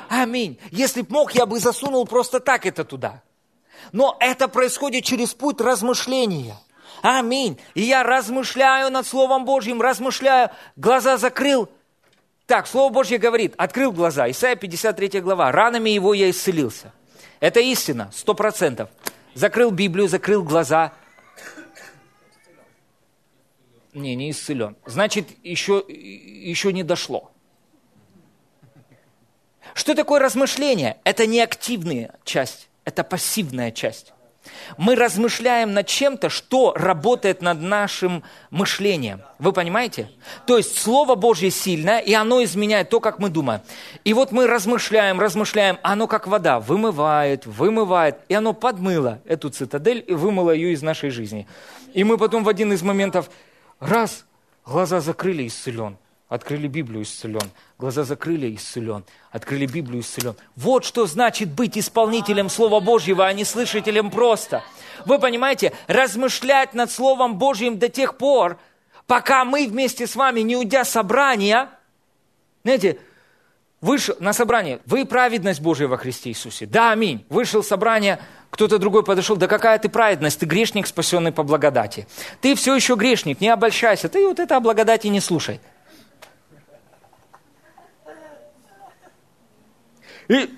Аминь. 0.09 0.59
Если 0.71 1.03
б 1.03 1.09
мог, 1.11 1.35
я 1.35 1.45
бы 1.45 1.59
засунул 1.59 2.07
просто 2.07 2.39
так 2.39 2.65
это 2.65 2.85
туда. 2.85 3.23
Но 3.91 4.17
это 4.21 4.47
происходит 4.47 5.05
через 5.05 5.35
путь 5.35 5.61
размышления. 5.61 6.57
Аминь. 7.03 7.59
И 7.75 7.83
я 7.83 8.05
размышляю 8.05 8.91
над 8.91 9.07
Словом 9.07 9.45
Божьим, 9.45 9.83
размышляю, 9.83 10.51
глаза 10.77 11.17
закрыл. 11.19 11.69
Так, 12.47 12.67
Слово 12.67 12.93
Божье 12.93 13.19
говорит, 13.19 13.55
открыл 13.59 13.93
глаза. 13.93 14.31
Исайя 14.31 14.57
53 14.57 15.21
глава. 15.21 15.51
Ранами 15.51 15.91
его 15.91 16.15
я 16.15 16.31
исцелился. 16.31 16.93
Это 17.41 17.59
истина, 17.61 18.11
сто 18.15 18.35
процентов. 18.35 18.89
Закрыл 19.35 19.73
Библию, 19.73 20.09
закрыл 20.09 20.45
глаза. 20.45 20.93
Не, 23.93 24.15
не 24.15 24.31
исцелен. 24.31 24.77
Значит, 24.87 25.29
еще, 25.43 25.85
еще 25.89 26.73
не 26.73 26.85
дошло. 26.85 27.33
Что 29.75 29.95
такое 29.95 30.21
размышление? 30.21 30.99
Это 31.03 31.27
не 31.27 31.41
активная 31.41 32.15
часть, 32.25 32.69
это 32.85 33.03
пассивная 33.03 33.73
часть. 33.73 34.13
Мы 34.77 34.97
размышляем 34.97 35.73
над 35.73 35.87
чем-то, 35.87 36.29
что 36.29 36.73
работает 36.75 37.43
над 37.43 37.61
нашим 37.61 38.23
мышлением. 38.51 39.23
Вы 39.39 39.53
понимаете? 39.53 40.11
То 40.47 40.57
есть 40.57 40.79
Слово 40.79 41.15
Божье 41.15 41.51
сильное, 41.51 41.99
и 41.99 42.13
оно 42.15 42.43
изменяет 42.43 42.91
то, 42.91 43.01
как 43.01 43.19
мы 43.19 43.29
думаем. 43.29 43.61
И 44.05 44.15
вот 44.15 44.33
мы 44.33 44.47
размышляем, 44.47 45.21
размышляем, 45.21 45.79
оно 45.83 46.07
как 46.07 46.27
вода 46.27 46.61
вымывает, 46.61 47.47
вымывает, 47.47 48.19
и 48.29 48.35
оно 48.35 48.53
подмыло 48.53 49.21
эту 49.25 49.51
цитадель 49.51 50.05
и 50.07 50.15
вымыло 50.15 50.51
ее 50.51 50.73
из 50.73 50.83
нашей 50.83 51.11
жизни. 51.11 51.47
И 51.95 52.05
мы 52.05 52.19
потом 52.19 52.45
в 52.45 52.49
один 52.49 52.73
из 52.73 52.83
моментов, 52.83 53.31
раз, 53.81 54.25
глаза 54.65 55.01
закрыли, 55.01 55.47
исцелен. 55.47 55.97
Открыли 56.33 56.67
Библию, 56.67 57.03
исцелен. 57.03 57.51
Глаза 57.79 58.05
закрыли, 58.05 58.57
исцелен. 58.57 59.05
Открыли 59.33 59.67
Библию, 59.67 60.01
исцелен. 60.01 60.35
Вот 60.57 60.87
что 60.87 61.05
значит 61.05 61.51
быть 61.51 61.77
исполнителем 61.77 62.49
Слова 62.49 62.81
Божьего, 62.81 63.27
а 63.27 63.33
не 63.35 63.45
слышателем 63.45 64.11
просто. 64.11 64.65
Вы 65.05 65.19
понимаете, 65.19 65.75
размышлять 65.89 66.73
над 66.73 66.91
Словом 66.91 67.37
Божьим 67.37 67.79
до 67.79 67.91
тех 67.91 68.17
пор, 68.17 68.59
пока 69.07 69.45
мы 69.45 69.67
вместе 69.67 70.07
с 70.07 70.17
вами, 70.17 70.41
не 70.41 70.57
уйдя 70.57 70.87
собрания, 70.87 71.69
знаете, 72.65 72.99
вышел 73.83 74.17
на 74.19 74.33
собрание, 74.33 74.81
вы 74.87 75.05
праведность 75.05 75.61
Божия 75.61 75.87
во 75.87 75.99
Христе 75.99 76.31
Иисусе. 76.31 76.65
Да, 76.65 76.93
аминь. 76.93 77.27
Вышел 77.29 77.63
собрание, 77.63 78.19
кто-то 78.49 78.79
другой 78.79 79.05
подошел, 79.05 79.37
да 79.37 79.49
какая 79.49 79.79
ты 79.79 79.91
праведность, 79.91 80.41
ты 80.41 80.47
грешник, 80.47 80.87
спасенный 80.87 81.33
по 81.33 81.43
благодати. 81.43 82.07
Ты 82.41 82.55
все 82.55 82.75
еще 82.75 82.95
грешник, 82.95 83.43
не 83.43 83.51
обольщайся, 83.51 84.09
ты 84.09 84.27
вот 84.27 84.41
это 84.41 84.57
о 84.57 84.61
благодати 84.61 85.09
не 85.09 85.21
слушай. 85.21 85.61
И... 90.29 90.51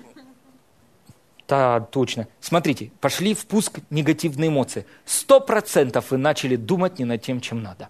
Да, 1.47 1.79
точно. 1.79 2.27
Смотрите, 2.39 2.91
пошли 3.01 3.35
в 3.35 3.45
пуск 3.45 3.79
негативные 3.89 4.49
эмоции. 4.49 4.85
Сто 5.05 5.39
процентов 5.39 6.11
вы 6.11 6.17
начали 6.17 6.55
думать 6.55 6.97
не 6.97 7.05
над 7.05 7.21
тем, 7.21 7.39
чем 7.39 7.61
надо. 7.61 7.87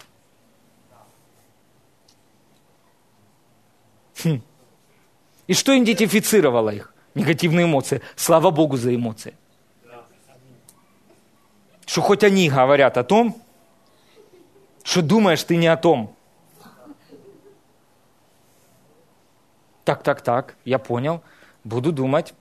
Хм. 4.23 4.41
И 5.47 5.53
что 5.53 5.77
идентифицировало 5.77 6.69
их? 6.69 6.93
Негативные 7.13 7.65
эмоции. 7.65 8.01
Слава 8.15 8.51
Богу 8.51 8.75
за 8.75 8.93
эмоции. 8.93 9.35
Что 11.85 12.01
хоть 12.01 12.23
они 12.23 12.49
говорят 12.49 12.97
о 12.97 13.03
том, 13.03 13.41
что 14.83 15.01
думаешь 15.01 15.43
ты 15.43 15.55
не 15.55 15.67
о 15.67 15.77
том. 15.77 16.15
Так, 19.85 20.03
так, 20.03 20.21
так, 20.21 20.55
я 20.65 20.79
понял 20.79 21.21
буду 21.65 21.91
думать 21.91 22.33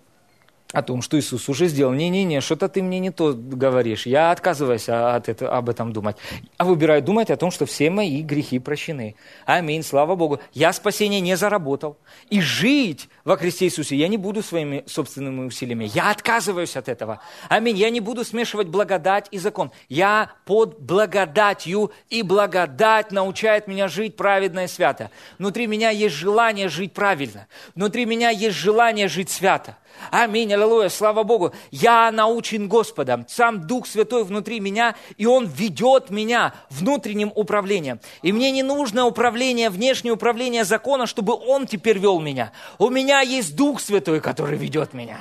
о 0.75 0.83
том, 0.83 1.03
что 1.03 1.19
Иисус 1.19 1.49
уже 1.49 1.69
сделал. 1.69 1.93
Не-не-не, 1.93 2.41
что-то 2.41 2.69
ты 2.69 2.83
мне 2.83 2.99
не 2.99 3.11
то 3.11 3.33
говоришь. 3.33 4.07
Я 4.07 4.33
отказываюсь 4.33 4.89
от 4.89 5.29
этого, 5.29 5.57
об 5.57 5.69
этом 5.69 5.93
думать. 5.93 6.17
А 6.57 6.65
выбираю 6.65 7.03
думать 7.03 7.31
о 7.31 7.37
том, 7.37 7.51
что 7.51 7.65
все 7.65 7.91
мои 7.91 8.23
грехи 8.23 8.59
прощены. 8.59 9.15
Аминь, 9.47 9.83
слава 9.83 10.17
Богу. 10.17 10.41
Я 10.53 10.73
спасение 10.73 11.21
не 11.21 11.37
заработал. 11.37 11.97
И 12.29 12.41
жить 12.41 13.09
во 13.25 13.37
Христе 13.37 13.67
Иисусе 13.67 13.97
я 13.97 14.09
не 14.09 14.17
буду 14.17 14.43
своими 14.43 14.83
собственными 14.87 15.47
усилиями. 15.47 15.91
Я 15.95 16.11
отказываюсь 16.11 16.77
от 16.77 16.89
этого. 16.89 17.21
Аминь. 17.49 17.77
Я 17.77 17.91
не 17.91 18.01
буду 18.01 18.25
смешивать 18.25 18.69
благодать 18.69 19.29
и 19.31 19.39
закон. 19.39 19.71
Я 19.89 20.33
под 20.45 20.81
благодатью, 20.81 21.93
и 22.11 22.23
благодать 22.23 23.13
научает 23.13 23.69
меня 23.69 23.89
жить 23.89 24.17
праведно 24.17 24.65
и 24.65 24.69
свято. 24.69 25.11
Внутри 25.39 25.67
меня 25.67 25.91
есть 25.91 26.15
желание 26.15 26.69
жить 26.69 26.93
правильно. 26.93 27.47
Внутри 27.75 28.07
меня 28.07 28.31
есть 28.31 28.57
желание 28.57 29.09
жить 29.09 29.31
свято. 29.31 29.77
Аминь, 30.11 30.53
аллилуйя, 30.53 30.89
слава 30.89 31.23
Богу. 31.23 31.53
Я 31.71 32.11
научен 32.11 32.69
Господом, 32.69 33.25
сам 33.29 33.67
Дух 33.67 33.87
Святой 33.87 34.25
внутри 34.25 34.61
меня, 34.61 34.95
и 35.17 35.27
Он 35.27 35.47
ведет 35.47 36.11
меня 36.11 36.55
внутренним 36.71 37.33
управлением. 37.35 38.01
И 38.23 38.33
мне 38.33 38.51
не 38.51 38.63
нужно 38.63 39.07
управление, 39.07 39.71
внешнее 39.71 40.13
управление 40.13 40.65
закона, 40.65 41.07
чтобы 41.07 41.35
Он 41.35 41.67
теперь 41.67 41.99
вел 41.99 42.21
меня. 42.21 42.53
У 42.79 42.91
меня 42.91 43.21
есть 43.21 43.57
Дух 43.57 43.81
Святой, 43.81 44.21
который 44.21 44.59
ведет 44.59 44.95
меня. 44.95 45.19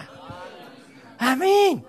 Аминь. 1.17 1.85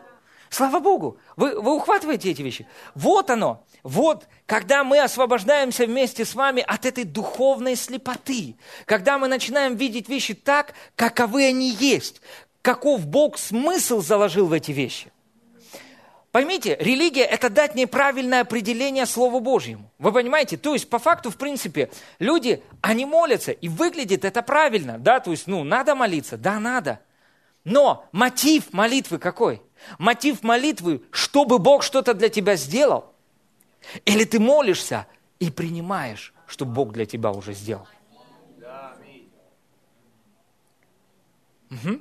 Слава 0.55 0.79
Богу. 0.79 1.19
Вы, 1.35 1.61
вы 1.61 1.75
ухватываете 1.75 2.31
эти 2.31 2.41
вещи? 2.41 2.69
Вот 2.95 3.29
оно. 3.29 3.65
Вот, 3.83 4.29
когда 4.47 4.85
мы 4.85 5.01
освобождаемся 5.01 5.85
вместе 5.85 6.25
с 6.25 6.37
вами 6.37 6.65
от 6.67 6.87
этой 6.87 7.03
духовной 7.03 7.75
слепоты, 7.75 8.57
когда 8.87 9.19
мы 9.19 9.27
начинаем 9.27 9.75
видеть 9.75 10.09
вещи 10.09 10.33
так, 10.33 10.75
каковы 10.95 11.47
они 11.47 11.71
есть, 11.71 12.23
каков 12.65 13.07
Бог 13.07 13.37
смысл 13.37 14.01
заложил 14.01 14.47
в 14.47 14.53
эти 14.55 14.73
вещи. 14.73 15.13
Поймите, 16.33 16.77
религия– 16.81 17.25
это 17.37 17.51
дать 17.51 17.75
неправильное 17.75 18.41
определение 18.41 19.05
Слову 19.05 19.39
Божьему. 19.39 19.93
Вы 19.99 20.13
понимаете? 20.13 20.57
То 20.57 20.73
есть, 20.73 20.89
по 20.89 20.99
факту, 20.99 21.31
в 21.31 21.37
принципе, 21.37 21.91
люди, 22.19 22.63
они 22.81 23.05
молятся, 23.05 23.53
и 23.53 23.69
выглядит 23.69 24.25
это 24.25 24.41
правильно, 24.41 24.99
да? 24.99 25.21
То 25.21 25.31
есть, 25.31 25.47
ну, 25.47 25.63
надо 25.63 25.95
молиться, 25.95 26.39
да, 26.39 26.59
надо. 26.59 27.01
Но 27.65 28.09
мотив 28.13 28.73
молитвы 28.73 29.19
какой? 29.19 29.63
Мотив 29.99 30.43
молитвы, 30.43 31.03
чтобы 31.11 31.59
Бог 31.59 31.83
что-то 31.83 32.15
для 32.15 32.31
тебя 32.31 32.57
сделал? 32.57 33.13
Или 34.07 34.25
ты 34.25 34.41
молишься 34.41 35.07
и 35.39 35.51
принимаешь, 35.51 36.33
что 36.47 36.65
Бог 36.65 36.93
для 36.93 37.05
тебя 37.05 37.31
уже 37.31 37.53
сделал? 37.53 37.87
Угу. 41.71 42.01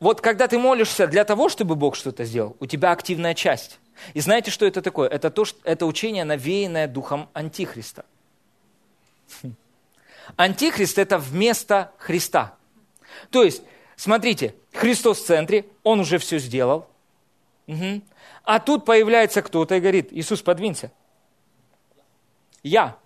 Вот 0.00 0.20
когда 0.20 0.48
ты 0.48 0.58
молишься 0.58 1.06
для 1.06 1.24
того, 1.24 1.48
чтобы 1.48 1.76
Бог 1.76 1.96
что-то 1.96 2.24
сделал, 2.24 2.56
у 2.60 2.66
тебя 2.66 2.92
активная 2.92 3.34
часть. 3.34 3.78
И 4.12 4.20
знаете, 4.20 4.50
что 4.50 4.66
это 4.66 4.82
такое? 4.82 5.08
Это, 5.08 5.30
то, 5.30 5.44
что, 5.44 5.58
это 5.64 5.86
учение, 5.86 6.24
навеянное 6.24 6.88
духом 6.88 7.28
Антихриста. 7.32 8.04
Антихрист– 10.36 10.98
это 10.98 11.18
вместо 11.18 11.92
Христа. 11.98 12.54
То 13.30 13.44
есть, 13.44 13.62
смотрите, 13.96 14.54
Христос 14.72 15.20
в 15.20 15.26
центре, 15.26 15.66
Он 15.82 16.00
уже 16.00 16.18
все 16.18 16.38
сделал. 16.38 16.88
Угу. 17.66 18.02
А 18.42 18.60
тут 18.60 18.84
появляется 18.84 19.42
кто-то 19.42 19.76
и 19.76 19.80
говорит, 19.80 20.08
Иисус, 20.12 20.42
подвинься. 20.42 20.90
Я. 22.62 22.96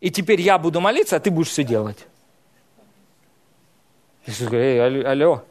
И 0.00 0.10
теперь 0.10 0.40
я 0.40 0.58
буду 0.58 0.80
молиться, 0.80 1.16
а 1.16 1.20
ты 1.20 1.30
будешь 1.30 1.48
все 1.48 1.64
делать. 1.64 2.06
Иисус 4.26 4.48
говорит, 4.48 4.80
эй, 4.80 5.04
алло, 5.04 5.44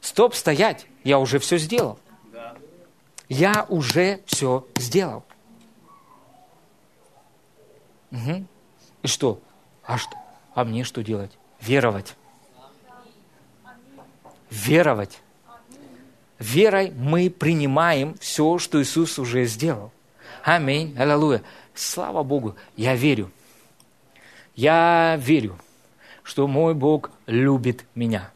Стоп, 0.00 0.34
стоять, 0.34 0.86
я 1.04 1.18
уже 1.18 1.38
все 1.38 1.58
сделал. 1.58 1.98
Я 3.28 3.66
уже 3.68 4.20
все 4.26 4.66
сделал. 4.76 5.24
Угу. 8.12 8.46
И 9.02 9.06
что? 9.08 9.40
А 9.84 9.98
что? 9.98 10.16
А 10.54 10.64
мне 10.64 10.84
что 10.84 11.02
делать? 11.02 11.32
Веровать. 11.60 12.14
Веровать. 14.50 15.20
Верой 16.38 16.92
мы 16.92 17.30
принимаем 17.30 18.14
все, 18.18 18.58
что 18.58 18.80
Иисус 18.80 19.18
уже 19.18 19.44
сделал. 19.46 19.92
Аминь. 20.44 20.94
Аллилуйя. 20.98 21.42
Слава 21.74 22.22
Богу. 22.22 22.56
Я 22.76 22.94
верю. 22.94 23.30
Я 24.54 25.16
верю, 25.18 25.58
что 26.22 26.46
мой 26.46 26.74
Бог 26.74 27.10
любит 27.26 27.84
меня. 27.94 28.30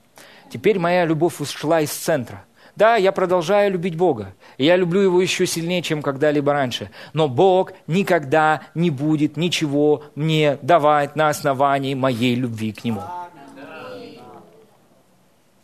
Теперь 0.51 0.78
моя 0.78 1.05
любовь 1.05 1.40
ушла 1.40 1.80
из 1.80 1.90
центра. 1.90 2.44
Да, 2.76 2.96
я 2.96 3.12
продолжаю 3.12 3.72
любить 3.72 3.96
Бога. 3.96 4.34
Я 4.59 4.76
люблю 4.76 5.01
Его 5.01 5.20
еще 5.20 5.46
сильнее, 5.46 5.82
чем 5.82 6.03
когда-либо 6.03 6.53
раньше. 6.53 6.90
Но 7.12 7.28
Бог 7.28 7.72
никогда 7.86 8.62
не 8.74 8.90
будет 8.90 9.36
ничего 9.36 10.05
мне 10.14 10.59
давать 10.62 11.16
на 11.16 11.28
основании 11.28 11.94
моей 11.94 12.34
любви 12.34 12.72
к 12.72 12.84
Нему. 12.84 13.03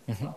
Угу. 0.07 0.35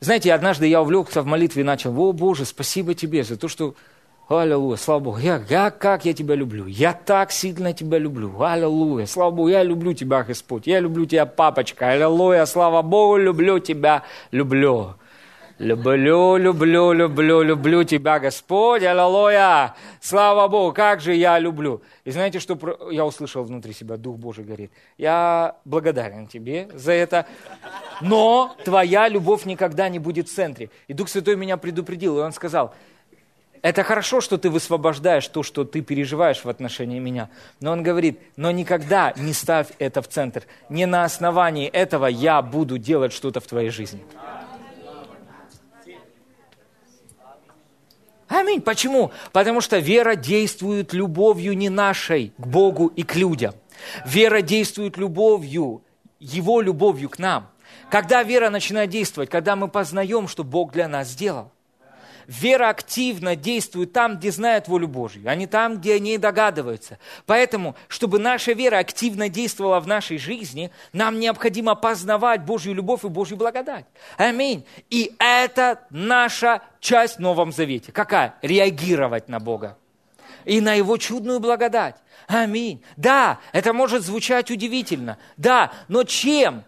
Знаете, 0.00 0.32
однажды 0.32 0.66
я 0.66 0.80
увлекся 0.80 1.20
в 1.20 1.26
молитве 1.26 1.60
и 1.60 1.64
начал, 1.64 1.98
о 1.98 2.12
Боже, 2.12 2.46
спасибо 2.46 2.94
Тебе 2.94 3.22
за 3.24 3.36
то, 3.36 3.48
что 3.48 3.74
Аллилуйя, 4.30 4.76
слава 4.76 5.00
Богу. 5.00 5.18
Я, 5.18 5.42
я 5.48 5.72
как 5.72 6.04
я 6.04 6.14
тебя 6.14 6.36
люблю. 6.36 6.66
Я 6.66 6.92
так 6.92 7.32
сильно 7.32 7.72
тебя 7.72 7.98
люблю. 7.98 8.40
Аллилуйя, 8.40 9.06
слава 9.06 9.32
Богу. 9.32 9.48
Я 9.48 9.64
люблю 9.64 9.92
тебя, 9.92 10.22
Господь. 10.22 10.68
Я 10.68 10.78
люблю 10.78 11.04
тебя, 11.04 11.26
папочка. 11.26 11.88
Аллилуйя, 11.90 12.46
слава 12.46 12.82
Богу, 12.82 13.16
люблю 13.16 13.58
тебя, 13.58 14.04
люблю. 14.30 14.94
Люблю, 15.58 16.36
люблю, 16.36 16.92
люблю, 16.92 17.42
люблю 17.42 17.84
тебя, 17.84 18.18
Господь, 18.18 18.82
аллилуйя, 18.82 19.74
слава 20.00 20.48
Богу, 20.48 20.72
как 20.72 21.02
же 21.02 21.14
я 21.14 21.38
люблю. 21.38 21.82
И 22.06 22.10
знаете, 22.12 22.38
что 22.38 22.58
я 22.90 23.04
услышал 23.04 23.44
внутри 23.44 23.74
себя, 23.74 23.98
Дух 23.98 24.16
Божий 24.16 24.42
говорит, 24.42 24.72
я 24.96 25.56
благодарен 25.66 26.28
тебе 26.28 26.70
за 26.72 26.92
это, 26.92 27.26
но 28.00 28.56
твоя 28.64 29.06
любовь 29.08 29.44
никогда 29.44 29.90
не 29.90 29.98
будет 29.98 30.30
в 30.30 30.34
центре. 30.34 30.70
И 30.88 30.94
Дух 30.94 31.10
Святой 31.10 31.36
меня 31.36 31.58
предупредил, 31.58 32.16
и 32.16 32.22
он 32.22 32.32
сказал, 32.32 32.72
это 33.62 33.82
хорошо, 33.82 34.20
что 34.20 34.38
ты 34.38 34.48
высвобождаешь 34.48 35.26
то, 35.28 35.42
что 35.42 35.64
ты 35.64 35.82
переживаешь 35.82 36.44
в 36.44 36.48
отношении 36.48 36.98
меня. 36.98 37.28
Но 37.60 37.72
он 37.72 37.82
говорит, 37.82 38.18
но 38.36 38.50
никогда 38.50 39.12
не 39.16 39.34
ставь 39.34 39.68
это 39.78 40.00
в 40.00 40.08
центр. 40.08 40.44
Не 40.70 40.86
на 40.86 41.04
основании 41.04 41.68
этого 41.68 42.06
я 42.06 42.40
буду 42.40 42.78
делать 42.78 43.12
что-то 43.12 43.40
в 43.40 43.46
твоей 43.46 43.70
жизни. 43.70 44.02
Аминь. 48.28 48.62
Почему? 48.62 49.10
Потому 49.32 49.60
что 49.60 49.78
вера 49.78 50.14
действует 50.14 50.94
любовью 50.94 51.56
не 51.56 51.68
нашей 51.68 52.32
к 52.38 52.46
Богу 52.46 52.86
и 52.86 53.02
к 53.02 53.16
людям. 53.16 53.54
Вера 54.06 54.40
действует 54.40 54.96
любовью, 54.96 55.82
Его 56.18 56.60
любовью 56.60 57.10
к 57.10 57.18
нам. 57.18 57.50
Когда 57.90 58.22
вера 58.22 58.48
начинает 58.48 58.90
действовать, 58.90 59.30
когда 59.30 59.56
мы 59.56 59.68
познаем, 59.68 60.28
что 60.28 60.44
Бог 60.44 60.72
для 60.72 60.86
нас 60.86 61.08
сделал. 61.08 61.50
Вера 62.30 62.68
активно 62.68 63.34
действует 63.34 63.92
там, 63.92 64.16
где 64.16 64.30
знает 64.30 64.68
волю 64.68 64.86
Божью, 64.86 65.28
а 65.28 65.34
не 65.34 65.48
там, 65.48 65.78
где 65.78 65.96
они 65.96 66.16
догадываются. 66.16 67.00
Поэтому, 67.26 67.74
чтобы 67.88 68.20
наша 68.20 68.52
вера 68.52 68.78
активно 68.78 69.28
действовала 69.28 69.80
в 69.80 69.88
нашей 69.88 70.16
жизни, 70.16 70.70
нам 70.92 71.18
необходимо 71.18 71.74
познавать 71.74 72.44
Божью 72.44 72.72
любовь 72.72 73.04
и 73.04 73.08
Божью 73.08 73.36
благодать. 73.36 73.84
Аминь. 74.16 74.64
И 74.90 75.12
это 75.18 75.80
наша 75.90 76.62
часть 76.78 77.16
в 77.16 77.18
Новом 77.18 77.50
Завете. 77.50 77.90
Какая? 77.90 78.36
Реагировать 78.42 79.28
на 79.28 79.40
Бога 79.40 79.76
и 80.44 80.60
на 80.60 80.74
Его 80.74 80.98
чудную 80.98 81.40
благодать. 81.40 81.96
Аминь. 82.28 82.80
Да, 82.96 83.40
это 83.50 83.72
может 83.72 84.04
звучать 84.04 84.52
удивительно. 84.52 85.18
Да, 85.36 85.72
но 85.88 86.04
чем 86.04 86.62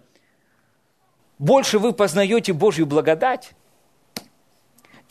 больше 1.38 1.78
вы 1.78 1.92
познаете 1.92 2.52
Божью 2.52 2.84
благодать, 2.84 3.52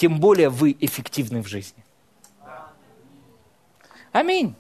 тем 0.02 0.20
более 0.20 0.50
вы 0.50 0.76
эффективны 0.80 1.44
в 1.44 1.48
жизни. 1.48 1.84
Аминь. 4.12 4.56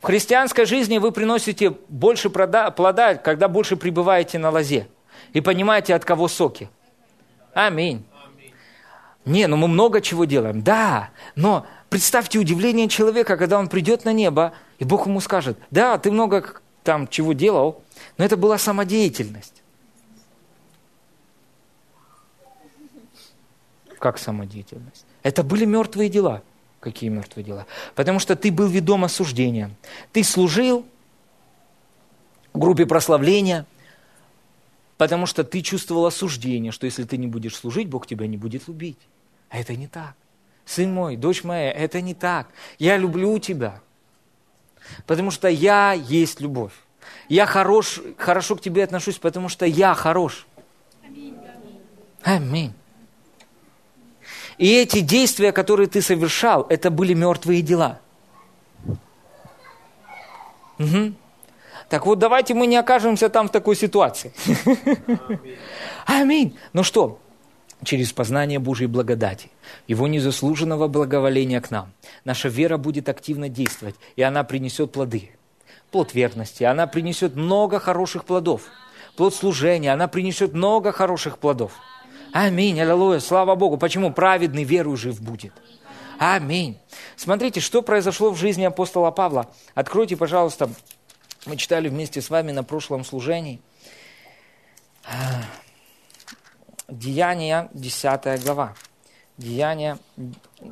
В 0.00 0.06
христианской 0.06 0.66
жизни 0.66 0.98
вы 0.98 1.12
приносите 1.12 1.70
больше 1.88 2.28
плода, 2.28 3.14
когда 3.14 3.46
больше 3.46 3.76
пребываете 3.76 4.38
на 4.38 4.50
лозе 4.50 4.88
и 5.32 5.40
понимаете, 5.40 5.94
от 5.94 6.04
кого 6.04 6.26
соки. 6.26 6.68
Аминь. 7.54 8.04
Не, 9.24 9.46
ну 9.46 9.56
мы 9.56 9.68
много 9.68 10.00
чего 10.00 10.24
делаем. 10.24 10.60
Да, 10.60 11.10
но 11.36 11.66
представьте 11.88 12.40
удивление 12.40 12.88
человека, 12.88 13.36
когда 13.36 13.60
он 13.60 13.68
придет 13.68 14.04
на 14.04 14.12
небо, 14.12 14.54
и 14.80 14.84
Бог 14.84 15.06
ему 15.06 15.20
скажет, 15.20 15.56
да, 15.70 15.96
ты 15.98 16.10
много 16.10 16.60
там 16.82 17.06
чего 17.06 17.32
делал, 17.32 17.80
но 18.18 18.24
это 18.24 18.36
была 18.36 18.58
самодеятельность. 18.58 19.62
Как 24.04 24.18
самодеятельность. 24.18 25.06
Это 25.22 25.42
были 25.42 25.64
мертвые 25.64 26.10
дела. 26.10 26.42
Какие 26.78 27.08
мертвые 27.08 27.42
дела? 27.42 27.66
Потому 27.94 28.18
что 28.18 28.36
ты 28.36 28.52
был 28.52 28.66
ведом 28.66 29.02
осуждением. 29.02 29.76
Ты 30.12 30.22
служил 30.22 30.84
в 32.52 32.58
группе 32.58 32.84
прославления, 32.84 33.64
потому 34.98 35.24
что 35.24 35.42
ты 35.42 35.62
чувствовал 35.62 36.04
осуждение, 36.04 36.70
что 36.70 36.84
если 36.84 37.04
ты 37.04 37.16
не 37.16 37.26
будешь 37.26 37.56
служить, 37.56 37.88
Бог 37.88 38.06
тебя 38.06 38.26
не 38.26 38.36
будет 38.36 38.68
любить. 38.68 38.98
А 39.48 39.58
это 39.58 39.74
не 39.74 39.86
так. 39.86 40.12
Сын 40.66 40.92
мой, 40.92 41.16
дочь 41.16 41.42
моя, 41.42 41.72
это 41.72 42.02
не 42.02 42.12
так. 42.12 42.48
Я 42.78 42.98
люблю 42.98 43.38
тебя, 43.38 43.80
потому 45.06 45.30
что 45.30 45.48
я 45.48 45.94
есть 45.94 46.42
любовь. 46.42 46.74
Я 47.30 47.46
хорош, 47.46 48.02
хорошо 48.18 48.56
к 48.56 48.60
тебе 48.60 48.84
отношусь, 48.84 49.16
потому 49.16 49.48
что 49.48 49.64
я 49.64 49.94
хорош. 49.94 50.46
Аминь. 52.22 52.74
И 54.58 54.72
эти 54.72 55.00
действия, 55.00 55.52
которые 55.52 55.88
ты 55.88 56.00
совершал, 56.00 56.66
это 56.68 56.90
были 56.90 57.14
мертвые 57.14 57.62
дела. 57.62 58.00
Угу. 60.78 61.14
Так 61.88 62.06
вот, 62.06 62.18
давайте 62.18 62.54
мы 62.54 62.66
не 62.66 62.76
окажемся 62.76 63.28
там 63.28 63.48
в 63.48 63.52
такой 63.52 63.76
ситуации. 63.76 64.32
Аминь. 66.06 66.56
Ну 66.72 66.82
что, 66.82 67.18
через 67.84 68.12
познание 68.12 68.58
Божьей 68.58 68.86
благодати, 68.86 69.50
Его 69.86 70.08
незаслуженного 70.08 70.88
благоволения 70.88 71.60
к 71.60 71.70
нам, 71.70 71.92
наша 72.24 72.48
вера 72.48 72.76
будет 72.78 73.08
активно 73.08 73.48
действовать, 73.48 73.96
и 74.16 74.22
она 74.22 74.44
принесет 74.44 74.92
плоды. 74.92 75.30
Плод 75.90 76.14
верности, 76.14 76.64
она 76.64 76.86
принесет 76.86 77.36
много 77.36 77.78
хороших 77.78 78.24
плодов. 78.24 78.62
Плод 79.16 79.34
служения, 79.34 79.92
она 79.92 80.08
принесет 80.08 80.52
много 80.52 80.90
хороших 80.90 81.38
плодов. 81.38 81.72
Аминь, 82.34 82.80
аллилуйя, 82.80 83.20
слава 83.20 83.54
Богу. 83.54 83.76
Почему? 83.76 84.12
Праведный 84.12 84.64
веру 84.64 84.96
жив 84.96 85.22
будет. 85.22 85.52
Аминь. 86.18 86.80
Смотрите, 87.14 87.60
что 87.60 87.80
произошло 87.80 88.32
в 88.32 88.36
жизни 88.36 88.64
апостола 88.64 89.12
Павла. 89.12 89.46
Откройте, 89.76 90.16
пожалуйста, 90.16 90.68
мы 91.46 91.56
читали 91.56 91.88
вместе 91.88 92.20
с 92.20 92.30
вами 92.30 92.50
на 92.50 92.64
прошлом 92.64 93.04
служении. 93.04 93.60
Деяния, 96.88 97.68
10 97.72 98.42
глава. 98.42 98.74
Деяния, 99.38 99.96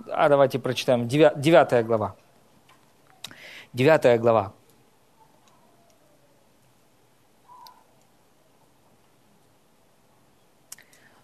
а 0.09 0.29
давайте 0.29 0.59
прочитаем, 0.59 1.07
9 1.07 1.87
глава. 1.87 2.17
9 3.73 4.21
глава. 4.21 4.53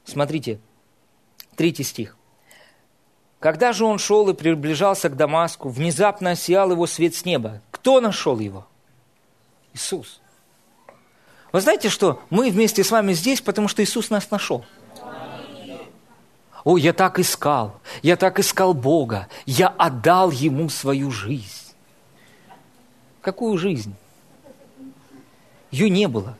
Смотрите, 0.09 0.59
третий 1.55 1.83
стих. 1.83 2.17
Когда 3.41 3.75
же 3.75 3.85
он 3.85 3.99
шел 3.99 4.27
и 4.31 4.35
приближался 4.35 5.11
к 5.11 5.17
Дамаску, 5.17 5.69
внезапно 5.69 6.31
осиял 6.31 6.71
его 6.71 6.87
свет 6.87 7.15
с 7.15 7.27
неба. 7.27 7.61
Кто 7.71 8.01
нашел 8.01 8.39
его? 8.39 8.67
Иисус. 9.75 10.23
Вы 11.53 11.61
знаете, 11.61 11.91
что 11.91 12.23
мы 12.31 12.51
вместе 12.51 12.83
с 12.83 12.91
вами 12.91 13.13
здесь, 13.13 13.43
потому 13.43 13.69
что 13.69 13.85
Иисус 13.85 14.09
нас 14.09 14.31
нашел. 14.31 14.65
О, 16.65 16.79
я 16.79 16.95
так 16.95 17.19
искал, 17.19 17.79
я 18.03 18.17
так 18.17 18.39
искал 18.39 18.73
Бога, 18.73 19.29
я 19.45 19.69
отдал 19.69 20.31
Ему 20.31 20.71
свою 20.71 21.11
жизнь. 21.11 21.75
Какую 23.21 23.59
жизнь? 23.59 23.95
Ее 25.71 25.91
не 25.91 26.09
было. 26.09 26.39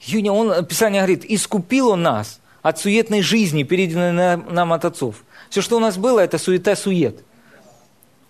Юня, 0.00 0.32
он, 0.32 0.64
Писание 0.66 1.02
говорит, 1.02 1.24
искупил 1.24 1.90
он 1.90 2.02
нас 2.02 2.40
от 2.62 2.78
суетной 2.78 3.22
жизни, 3.22 3.62
переданной 3.62 4.36
нам 4.36 4.72
от 4.72 4.84
отцов. 4.84 5.24
Все, 5.50 5.62
что 5.62 5.76
у 5.76 5.80
нас 5.80 5.96
было, 5.96 6.20
это 6.20 6.38
суета-сует. 6.38 7.22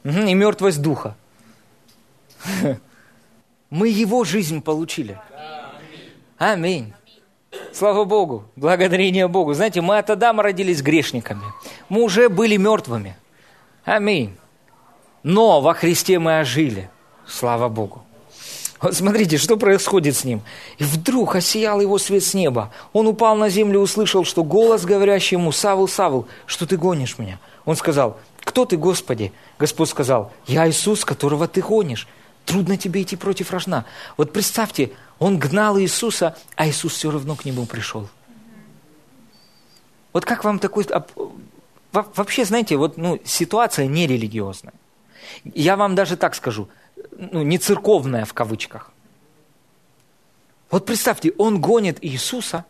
И 0.05 0.35
мертвость 0.35 0.81
духа. 0.83 1.17
Мы 3.71 3.89
его 3.89 4.25
жизнь 4.25 4.63
получили. 4.63 5.19
Аминь. 6.39 6.93
Слава 7.73 8.05
Богу, 8.05 8.45
благодарение 8.57 9.29
Богу. 9.29 9.55
Знаете, 9.55 9.81
мы 9.81 9.99
от 9.99 10.09
Адама 10.09 10.43
родились 10.43 10.83
грешниками. 10.83 11.43
Мы 11.89 12.03
уже 12.03 12.29
были 12.29 12.57
мертвыми. 12.57 13.17
Аминь. 13.85 14.37
Но 15.23 15.61
во 15.61 15.75
Христе 15.75 16.19
мы 16.19 16.41
ожили. 16.41 16.91
Слава 17.27 17.69
Богу. 17.69 18.03
Вот 18.81 18.97
смотрите, 18.97 19.37
что 19.37 19.57
происходит 19.57 20.17
с 20.17 20.25
ним. 20.25 20.41
И 20.79 20.85
вдруг 20.85 21.37
осиял 21.37 21.81
его 21.81 21.99
свет 21.99 22.25
с 22.25 22.33
неба. 22.33 22.73
Он 22.93 23.07
упал 23.07 23.37
на 23.37 23.51
землю 23.51 23.81
и 23.81 23.83
услышал, 23.83 24.25
что 24.25 24.43
голос, 24.43 24.85
говорящий 24.85 25.37
ему, 25.37 25.53
«Савл, 25.53 25.87
Савл, 25.87 26.27
что 26.47 26.67
ты 26.67 26.79
гонишь 26.79 27.19
меня?» 27.19 27.39
Он 27.67 27.77
сказал, 27.77 28.19
«Кто 28.41 28.65
ты, 28.65 28.79
Господи?» 28.79 29.33
Господь 29.59 29.91
сказал, 29.91 30.33
«Я 30.47 30.69
Иисус, 30.69 31.05
которого 31.05 31.47
ты 31.47 31.61
гонишь. 31.61 32.09
Трудно 32.47 32.79
тебе 32.79 33.03
идти 33.03 33.17
против 33.17 33.51
рожна». 33.51 33.85
Вот 34.17 34.33
представьте, 34.33 34.93
он 35.19 35.39
гнал 35.39 35.79
Иисуса, 35.79 36.37
а 36.57 36.67
Иисус 36.67 36.95
все 36.95 37.11
равно 37.11 37.37
к 37.37 37.45
нему 37.45 37.67
пришел. 37.67 38.09
Вот 40.15 40.25
как 40.25 40.43
вам 40.43 40.59
такой... 40.59 40.87
Вообще, 41.93 42.45
знаете, 42.45 42.77
вот 42.77 42.97
ну, 42.97 43.21
ситуация 43.25 43.87
нерелигиозная. 43.87 44.73
Я 45.45 45.77
вам 45.77 45.95
даже 45.95 46.17
так 46.17 46.35
скажу– 46.35 46.69
ну, 47.13 47.43
не 47.43 47.59
церковная 47.59 48.25
в 48.25 48.35
кавычках. 48.35 48.93
Вот 50.71 50.87
представьте, 50.87 51.33
он 51.39 51.61
гонит 51.61 51.99
Иисуса, 52.05 52.65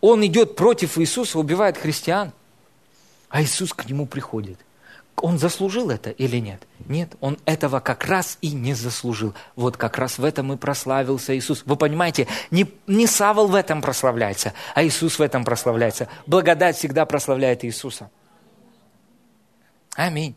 он 0.00 0.24
идет 0.24 0.56
против 0.56 0.98
Иисуса, 0.98 1.38
убивает 1.38 1.76
христиан. 1.76 2.32
А 3.28 3.42
Иисус 3.42 3.72
к 3.72 3.86
нему 3.86 4.06
приходит. 4.06 4.58
Он 5.16 5.38
заслужил 5.38 5.90
это 5.90 6.10
или 6.10 6.38
нет? 6.38 6.66
Нет, 6.86 7.14
он 7.20 7.38
этого 7.44 7.80
как 7.80 8.06
раз 8.06 8.38
и 8.40 8.52
не 8.52 8.74
заслужил. 8.74 9.34
Вот 9.54 9.76
как 9.76 9.98
раз 9.98 10.18
в 10.18 10.24
этом 10.24 10.52
и 10.52 10.56
прославился 10.56 11.36
Иисус. 11.36 11.62
Вы 11.66 11.76
понимаете, 11.76 12.26
не, 12.50 12.66
не 12.86 13.06
Савол 13.06 13.46
в 13.46 13.54
этом 13.54 13.82
прославляется, 13.82 14.54
а 14.74 14.82
Иисус 14.82 15.18
в 15.18 15.22
этом 15.22 15.44
прославляется. 15.44 16.08
Благодать 16.26 16.76
всегда 16.76 17.04
прославляет 17.04 17.64
Иисуса. 17.64 18.10
Аминь. 19.94 20.34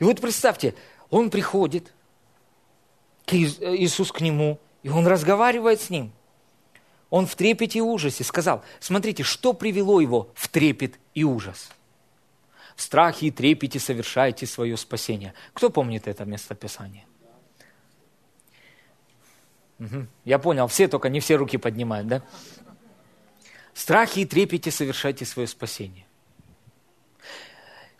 И 0.00 0.04
вот 0.04 0.20
представьте, 0.20 0.74
он 1.08 1.30
приходит, 1.30 1.92
Иисус 3.26 4.12
к 4.12 4.20
нему, 4.20 4.58
и 4.82 4.88
он 4.88 5.06
разговаривает 5.06 5.80
с 5.80 5.90
ним. 5.90 6.12
Он 7.10 7.26
в 7.26 7.34
трепете 7.34 7.78
и 7.78 7.82
ужасе 7.82 8.24
сказал, 8.24 8.62
смотрите, 8.78 9.22
что 9.22 9.52
привело 9.52 10.00
его 10.00 10.30
в 10.34 10.48
трепет 10.48 10.98
и 11.14 11.24
ужас– 11.24 11.70
в 12.80 12.82
страхе 12.82 13.26
и 13.26 13.30
трепете 13.30 13.78
совершайте 13.78 14.46
свое 14.46 14.74
спасение. 14.78 15.34
Кто 15.52 15.68
помнит 15.68 16.08
это 16.08 16.24
местописание? 16.24 17.04
Угу. 19.78 20.06
Я 20.24 20.38
понял, 20.38 20.66
все 20.66 20.88
только 20.88 21.10
не 21.10 21.20
все 21.20 21.36
руки 21.36 21.58
поднимают, 21.58 22.08
да? 22.08 22.22
В 23.74 23.80
страхе 23.80 24.22
и 24.22 24.24
трепете 24.24 24.70
совершайте 24.70 25.26
свое 25.26 25.46
спасение. 25.46 26.06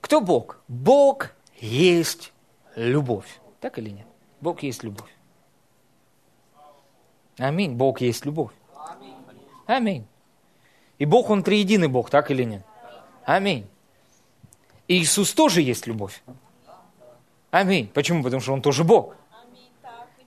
Кто 0.01 0.23
Бог? 0.23 0.63
Бог 0.67 1.33
есть 1.61 2.33
любовь. 2.75 3.39
Так 3.61 3.79
или 3.79 3.91
нет? 3.91 4.07
Бог 4.41 4.63
есть 4.63 4.83
любовь. 4.83 5.11
Аминь. 7.39 7.75
Бог 7.75 8.01
есть 8.01 8.25
любовь. 8.25 8.53
Аминь. 9.67 10.07
И 10.99 11.05
Бог, 11.05 11.31
Он 11.31 11.43
триединый 11.43 11.89
Бог, 11.89 12.11
так 12.11 12.31
или 12.31 12.45
нет? 12.45 12.65
Аминь. 13.25 13.67
Иисус 14.89 15.33
тоже 15.33 15.63
есть 15.63 15.87
любовь. 15.87 16.23
Аминь. 17.51 17.89
Почему? 17.89 18.23
Потому 18.23 18.41
что 18.41 18.53
Он 18.53 18.61
тоже 18.61 18.85
Бог. 18.85 19.17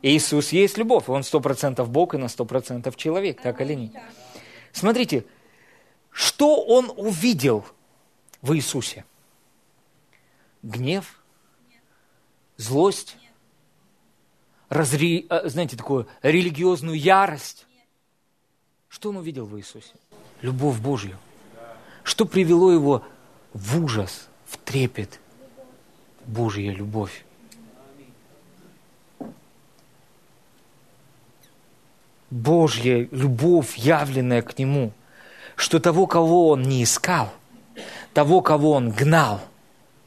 Иисус 0.02 0.52
есть 0.52 0.78
любовь. 0.78 1.10
Он 1.10 1.24
сто 1.24 1.40
процентов 1.40 1.90
Бог 1.90 2.14
и 2.14 2.18
на 2.18 2.28
сто 2.28 2.46
процентов 2.46 2.96
человек. 2.96 3.42
Так 3.42 3.62
или 3.62 3.74
нет? 3.74 3.92
Смотрите, 4.72 5.26
что 6.10 6.64
Он 6.64 6.92
увидел 6.96 7.66
в 8.42 8.56
Иисусе? 8.56 9.06
Гнев? 10.62 11.22
Злость? 12.58 13.18
Разри... 14.74 15.28
Э, 15.30 15.48
знаете, 15.50 15.78
такую 15.78 16.08
религиозную 16.22 17.00
ярость? 17.00 17.66
Что 18.90 19.10
Он 19.10 19.18
увидел 19.18 19.46
в 19.46 19.58
Иисусе? 19.58 19.94
Любовь 20.42 20.78
Божью. 20.80 21.18
Что 22.04 22.26
привело 22.26 22.72
Его 22.72 23.04
в 23.54 23.84
ужас– 23.84 24.28
в 24.54 24.58
трепет 24.58 25.20
Божья 26.26 26.72
любовь. 26.72 27.26
Божья 32.30 33.08
любовь, 33.12 33.76
явленная 33.78 34.42
к 34.42 34.58
Нему, 34.58 34.92
что 35.56 35.80
того, 35.80 36.08
кого 36.08 36.50
Он 36.50 36.64
не 36.64 36.84
искал, 36.84 37.32
того, 38.14 38.42
кого 38.42 38.72
Он 38.72 38.90
гнал, 38.90 39.42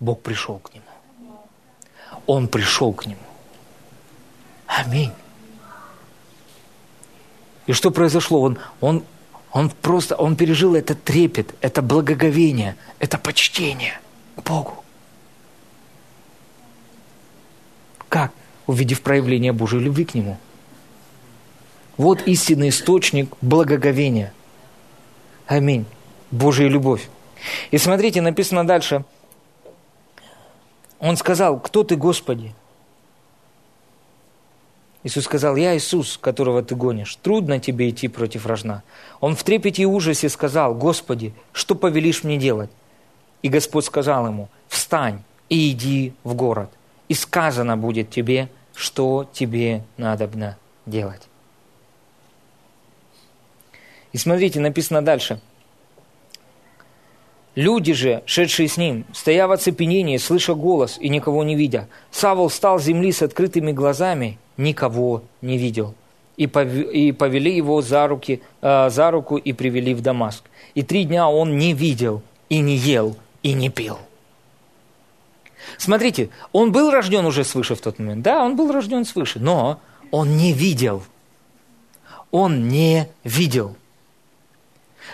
Бог 0.00 0.22
пришел 0.22 0.58
к 0.58 0.74
Нему. 0.74 0.84
Он 2.26 2.48
пришел 2.48 2.92
к 2.92 3.06
Нему. 3.06 3.20
Аминь. 4.66 5.12
И 7.66 7.72
что 7.72 7.90
произошло? 7.90 8.40
Он, 8.40 8.58
он, 8.80 9.04
он 9.52 9.70
просто, 9.70 10.14
он 10.16 10.36
пережил 10.36 10.74
этот 10.74 11.02
трепет, 11.02 11.54
это 11.60 11.82
благоговение, 11.82 12.76
это 12.98 13.18
почтение– 13.18 14.00
к 14.36 14.42
Богу. 14.42 14.84
Как? 18.08 18.32
Увидев 18.66 19.02
проявление 19.02 19.52
Божьей 19.52 19.80
любви 19.80 20.04
к 20.04 20.14
Нему. 20.14 20.38
Вот 21.96 22.22
истинный 22.28 22.68
источник 22.68 23.34
благоговения. 23.40 24.32
Аминь. 25.46 25.86
Божья 26.30 26.68
любовь. 26.68 27.08
И 27.70 27.78
смотрите, 27.78 28.20
написано 28.20 28.66
дальше. 28.66 29.04
Он 30.98 31.16
сказал, 31.16 31.58
кто 31.60 31.84
ты, 31.84 31.96
Господи? 31.96 32.54
Иисус 35.06 35.22
сказал, 35.22 35.54
я 35.54 35.76
Иисус, 35.76 36.18
которого 36.20 36.64
ты 36.64 36.74
гонишь. 36.74 37.14
Трудно 37.22 37.60
тебе 37.60 37.90
идти 37.90 38.08
против 38.08 38.44
рожна. 38.44 38.82
Он 39.20 39.36
в 39.36 39.44
трепете 39.44 39.82
и 39.82 39.86
ужасе 39.86 40.28
сказал, 40.28 40.74
Господи, 40.74 41.32
что 41.52 41.76
повелишь 41.76 42.24
мне 42.24 42.38
делать? 42.38 42.70
И 43.40 43.48
Господь 43.48 43.84
сказал 43.84 44.26
ему, 44.26 44.48
встань 44.66 45.22
и 45.48 45.70
иди 45.70 46.12
в 46.24 46.34
город, 46.34 46.70
и 47.06 47.14
сказано 47.14 47.76
будет 47.76 48.10
тебе, 48.10 48.48
что 48.74 49.30
тебе 49.32 49.84
надо 49.96 50.28
делать. 50.86 51.22
И 54.10 54.18
смотрите, 54.18 54.58
написано 54.58 55.02
дальше. 55.02 55.40
Люди 57.54 57.92
же, 57.92 58.24
шедшие 58.26 58.66
с 58.66 58.76
ним, 58.76 59.04
стоя 59.12 59.46
в 59.46 59.52
оцепенении, 59.52 60.16
слыша 60.16 60.54
голос 60.54 60.98
и 60.98 61.08
никого 61.08 61.44
не 61.44 61.54
видя, 61.54 61.88
Савол 62.10 62.48
встал 62.48 62.80
с 62.80 62.82
земли 62.82 63.12
с 63.12 63.22
открытыми 63.22 63.70
глазами, 63.70 64.40
никого 64.56 65.22
не 65.42 65.58
видел. 65.58 65.94
И 66.36 66.46
повели 66.46 67.56
его 67.56 67.80
за, 67.80 68.06
руки, 68.06 68.42
э, 68.60 68.90
за 68.90 69.10
руку 69.10 69.36
и 69.36 69.52
привели 69.52 69.94
в 69.94 70.02
Дамаск. 70.02 70.44
И 70.74 70.82
три 70.82 71.04
дня 71.04 71.28
он 71.28 71.56
не 71.56 71.72
видел 71.72 72.22
и 72.50 72.60
не 72.60 72.76
ел, 72.76 73.16
и 73.42 73.54
не 73.54 73.70
пил. 73.70 73.98
Смотрите, 75.78 76.28
он 76.52 76.72
был 76.72 76.90
рожден 76.90 77.24
уже 77.24 77.44
свыше 77.44 77.74
в 77.74 77.80
тот 77.80 77.98
момент. 77.98 78.22
Да, 78.22 78.44
он 78.44 78.56
был 78.56 78.70
рожден 78.70 79.04
свыше, 79.04 79.40
но 79.40 79.80
он 80.10 80.36
не 80.36 80.52
видел. 80.52 81.02
Он 82.30 82.68
не 82.68 83.08
видел. 83.24 83.76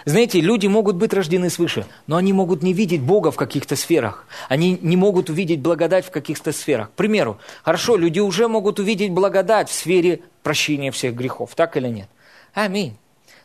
Знаете, 0.04 0.40
люди 0.40 0.66
могут 0.66 0.96
быть 0.96 1.14
рождены 1.14 1.48
свыше, 1.48 1.86
но 2.06 2.16
они 2.16 2.32
могут 2.32 2.62
не 2.62 2.72
видеть 2.72 3.02
Бога 3.02 3.30
в 3.30 3.36
каких-то 3.36 3.76
сферах. 3.76 4.26
Они 4.48 4.78
не 4.82 4.96
могут 4.96 5.30
увидеть 5.30 5.60
благодать 5.60 6.04
в 6.04 6.10
каких-то 6.10 6.52
сферах. 6.52 6.90
К 6.90 6.92
примеру, 6.94 7.38
хорошо, 7.62 7.96
люди 7.96 8.18
уже 8.18 8.48
могут 8.48 8.80
увидеть 8.80 9.12
благодать 9.12 9.68
в 9.68 9.72
сфере 9.72 10.22
прощения 10.42 10.90
всех 10.90 11.14
грехов, 11.14 11.54
так 11.54 11.76
или 11.76 11.88
нет? 11.88 12.08
Аминь. 12.52 12.96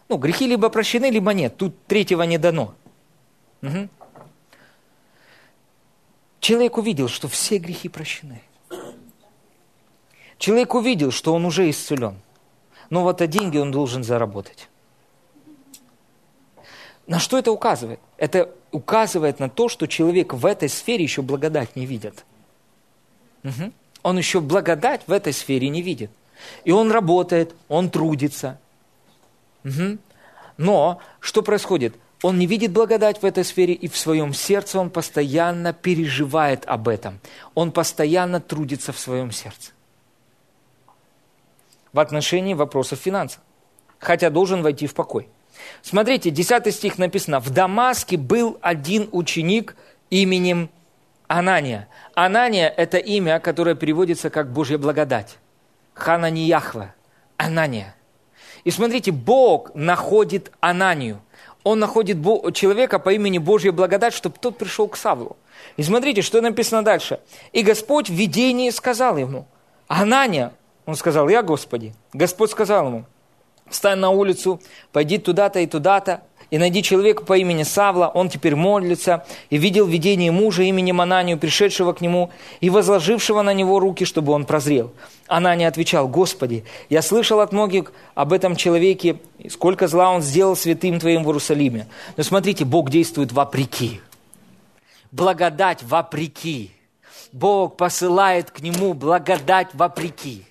Ну, 0.09 0.17
грехи 0.17 0.47
либо 0.47 0.69
прощены, 0.69 1.09
либо 1.09 1.34
нет. 1.34 1.57
Тут 1.57 1.75
третьего 1.85 2.23
не 2.23 2.38
дано. 2.38 2.73
Угу. 3.61 3.89
Человек 6.39 6.77
увидел, 6.77 7.07
что 7.07 7.27
все 7.27 7.57
грехи 7.57 7.89
прощены. 7.89 8.41
Человек 10.38 10.75
увидел, 10.75 11.11
что 11.11 11.34
он 11.34 11.45
уже 11.45 11.69
исцелен. 11.69 12.15
Но 12.89 13.03
вот 13.03 13.21
а 13.21 13.27
деньги 13.27 13.57
он 13.57 13.71
должен 13.71 14.03
заработать. 14.03 14.69
На 17.07 17.19
что 17.19 17.38
это 17.38 17.51
указывает? 17.51 17.99
Это 18.17 18.53
указывает 18.71 19.39
на 19.39 19.49
то, 19.49 19.69
что 19.69 19.88
человек 19.88 20.34
в 20.34 20.45
этой 20.45 20.69
сфере 20.69 21.03
еще 21.03 21.21
благодать 21.21 21.75
не 21.75 21.85
видит. 21.85 22.25
Угу. 23.43 23.71
Он 24.03 24.17
еще 24.17 24.41
благодать 24.41 25.01
в 25.07 25.11
этой 25.11 25.34
сфере 25.34 25.69
не 25.69 25.81
видит. 25.81 26.11
И 26.65 26.71
он 26.71 26.91
работает, 26.91 27.55
он 27.67 27.89
трудится. 27.89 28.59
Угу. 29.63 29.97
Но 30.57 30.99
что 31.19 31.41
происходит? 31.41 31.95
он 32.23 32.39
не 32.39 32.47
видит 32.47 32.71
благодать 32.71 33.21
в 33.21 33.25
этой 33.25 33.43
сфере, 33.43 33.73
и 33.73 33.88
в 33.88 33.97
своем 33.97 34.34
сердце 34.34 34.79
он 34.79 34.89
постоянно 34.89 35.73
переживает 35.73 36.65
об 36.65 36.88
этом. 36.88 37.19
Он 37.53 37.71
постоянно 37.71 38.39
трудится 38.39 38.91
в 38.91 38.99
своем 38.99 39.31
сердце. 39.31 39.71
В 41.93 41.99
отношении 41.99 42.53
вопросов 42.53 42.99
финансов. 42.99 43.41
Хотя 43.99 44.29
должен 44.29 44.61
войти 44.61 44.88
в 44.88 44.93
покой. 44.93 45.29
Смотрите, 45.81 46.30
10 46.30 46.73
стих 46.73 46.98
написано. 46.98 47.39
В 47.39 47.49
Дамаске 47.49 48.18
был 48.18 48.57
один 48.61 49.10
ученик 49.11 49.76
именем 50.10 50.69
Анания. 51.27 51.88
Анания– 52.15 52.68
это 52.77 52.98
имя, 52.98 53.39
которое 53.39 53.76
переводится 53.76 54.30
как 54.30 54.52
Божья 54.52 54.77
благодать. 54.77 55.38
Хананияхва. 55.94 56.94
Анания. 57.38 57.95
И 58.64 58.72
смотрите, 58.72 59.11
Бог 59.11 59.73
находит 59.76 60.52
Ананию 60.60 61.22
он 61.68 61.80
находит 61.80 62.18
человека 62.53 62.98
по 62.98 63.11
имени 63.11 63.39
Божья 63.39 63.73
благодать, 63.73 64.14
чтобы 64.14 64.38
тот 64.39 64.57
пришел 64.57 64.88
к 64.88 64.95
Савлу. 64.95 65.35
И 65.76 65.84
смотрите, 65.84 66.22
что 66.22 66.39
написано 66.41 66.81
дальше. 66.81 67.19
«И 67.52 67.61
Господь 67.61 68.10
в 68.10 68.14
видении 68.14 68.69
сказал 68.69 69.18
ему, 69.18 69.45
Анания, 69.88 70.53
он 70.85 70.95
сказал, 70.95 71.27
я 71.27 71.44
Господи. 71.44 71.94
Господь 72.14 72.52
сказал 72.52 72.88
ему, 72.88 73.06
встань 73.69 73.99
на 73.99 74.10
улицу, 74.10 74.61
пойди 74.91 75.18
туда-то 75.18 75.60
и 75.60 75.68
туда-то, 75.68 76.22
и 76.49 76.57
найди 76.57 76.81
человека 76.81 77.23
по 77.23 77.38
имени 77.38 77.64
Савла, 77.64 78.07
он 78.07 78.30
теперь 78.30 78.56
молится, 78.56 79.26
и 79.49 79.57
видел 79.57 79.85
видение 79.85 80.31
мужа 80.31 80.64
именем 80.64 81.02
Ананию, 81.02 81.38
пришедшего 81.38 81.94
к 81.94 82.02
нему, 82.02 82.30
и 82.61 82.69
возложившего 82.69 83.41
на 83.41 83.53
него 83.53 83.80
руки, 83.80 84.06
чтобы 84.06 84.31
он 84.31 84.45
прозрел. 84.45 84.94
Анания 85.27 85.68
отвечал, 85.68 86.07
«Господи, 86.07 86.64
я 86.89 87.02
слышал 87.02 87.41
от 87.41 87.52
многих 87.52 87.91
об 88.15 88.31
этом 88.31 88.56
человеке, 88.56 89.18
сколько 89.49 89.88
зла 89.88 90.11
он 90.11 90.22
сделал 90.22 90.56
святым 90.56 90.99
Твоим 90.99 91.23
в 91.23 91.27
Иерусалиме». 91.27 91.88
Но 92.15 92.23
смотрите, 92.23 92.64
Бог 92.64 92.89
действует 92.89 93.31
вопреки. 93.31 93.99
благодать 95.11 95.84
вопреки. 95.84 96.72
Бог 97.31 97.77
посылает 97.77 98.52
к 98.52 98.61
нему 98.61 98.94
благодать 98.94 99.69
вопреки. 99.73 100.45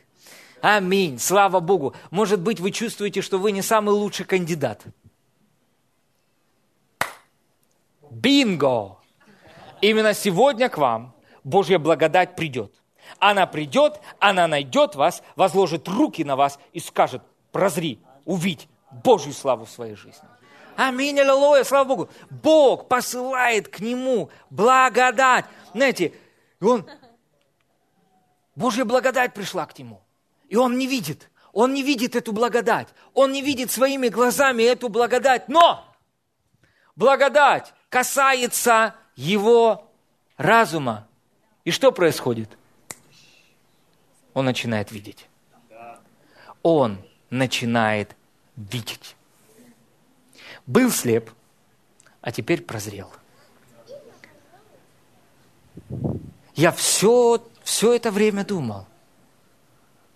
Аминь. 0.60 1.18
Слава 1.18 1.60
Богу. 1.60 1.94
Может 2.10 2.40
быть, 2.40 2.60
вы 2.60 2.70
чувствуете, 2.70 3.22
что 3.22 3.38
вы 3.38 3.52
не 3.52 3.62
самый 3.62 3.90
лучший 3.90 4.26
кандидат. 4.26 4.82
Бинго! 8.10 8.96
Именно 9.80 10.14
сегодня 10.14 10.68
к 10.68 10.78
вам 10.78 11.14
Божья 11.44 11.78
благодать 11.78 12.34
придет. 12.34 12.72
Она 13.18 13.46
придет, 13.46 14.00
она 14.18 14.46
найдет 14.48 14.94
вас, 14.94 15.22
возложит 15.36 15.86
руки 15.86 16.24
на 16.24 16.34
вас 16.34 16.58
и 16.72 16.80
скажет, 16.80 17.22
прозри, 17.52 18.00
увидь 18.24 18.68
Божью 18.90 19.32
славу 19.32 19.64
в 19.64 19.70
своей 19.70 19.94
жизни. 19.94 20.26
Аминь, 20.76 21.18
аллилуйя, 21.18 21.64
слава 21.64 21.84
Богу. 21.84 22.10
Бог 22.30 22.88
посылает 22.88 23.68
к 23.68 23.80
нему 23.80 24.30
благодать. 24.50 25.46
Знаете, 25.72 26.12
он, 26.60 26.86
Божья 28.54 28.84
благодать 28.84 29.32
пришла 29.32 29.66
к 29.66 29.78
нему. 29.78 30.02
И 30.48 30.56
он 30.56 30.78
не 30.78 30.86
видит, 30.86 31.31
он 31.52 31.73
не 31.73 31.82
видит 31.82 32.16
эту 32.16 32.32
благодать. 32.32 32.89
Он 33.14 33.32
не 33.32 33.40
видит 33.40 33.70
своими 33.70 34.09
глазами 34.09 34.62
эту 34.62 34.90
благодать. 34.90 35.48
Но 35.48 35.85
благодать 36.97 37.73
касается 37.89 38.94
его 39.14 39.90
разума. 40.36 41.09
И 41.64 41.70
что 41.70 41.93
происходит? 41.93 42.51
Он 44.35 44.44
начинает 44.44 44.93
видеть. 44.93 45.27
Он 46.62 46.98
начинает 47.31 48.14
видеть. 48.56 49.16
Был 50.66 50.90
слеп, 50.90 51.31
а 52.20 52.32
теперь 52.32 52.60
прозрел. 52.60 53.10
Я 56.55 56.73
все, 56.73 57.43
все 57.62 57.94
это 57.94 58.10
время 58.10 58.44
думал, 58.44 58.86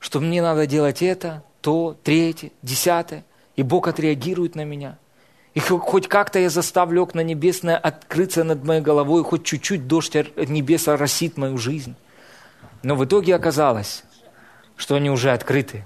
что 0.00 0.18
мне 0.18 0.42
надо 0.42 0.66
делать 0.66 1.02
это, 1.02 1.44
то, 1.60 1.96
третье, 2.02 2.50
десятое, 2.62 3.24
и 3.54 3.62
Бог 3.62 3.86
отреагирует 3.86 4.56
на 4.56 4.64
меня– 4.64 4.98
и 5.54 5.58
хоть 5.58 6.06
как-то 6.06 6.38
я 6.38 6.48
заставлю 6.48 7.02
окна 7.02 7.22
небесное 7.22 7.76
открыться 7.76 8.44
над 8.44 8.64
моей 8.64 8.80
головой, 8.80 9.24
хоть 9.24 9.44
чуть-чуть 9.44 9.88
дождь 9.88 10.14
небес 10.14 10.86
оросит 10.86 11.36
мою 11.36 11.58
жизнь. 11.58 11.96
Но 12.82 12.94
в 12.94 13.04
итоге 13.04 13.34
оказалось, 13.34 14.04
что 14.76 14.94
они 14.94 15.10
уже 15.10 15.32
открыты. 15.32 15.84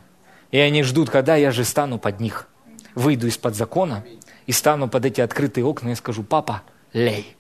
И 0.50 0.58
они 0.58 0.82
ждут, 0.82 1.08
когда 1.10 1.34
я 1.36 1.50
же 1.50 1.64
стану 1.64 1.98
под 1.98 2.20
них. 2.20 2.46
Выйду 2.94 3.26
из-под 3.26 3.56
закона 3.56 4.04
и 4.46 4.52
стану 4.52 4.88
под 4.88 5.06
эти 5.06 5.20
открытые 5.20 5.64
окна 5.64 5.90
и 5.90 5.94
скажу, 5.94 6.22
папа, 6.22 6.62
лей. 6.92 7.34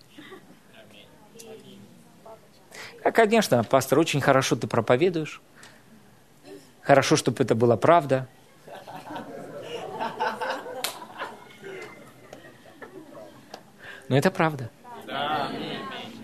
А, 3.04 3.12
конечно, 3.12 3.62
пастор, 3.64 3.98
очень 3.98 4.22
хорошо 4.22 4.56
ты 4.56 4.66
проповедуешь. 4.66 5.42
Хорошо, 6.84 7.16
чтобы 7.16 7.42
это 7.42 7.54
была 7.54 7.76
правда. 7.76 8.28
Но 14.08 14.18
это 14.18 14.30
правда. 14.30 14.70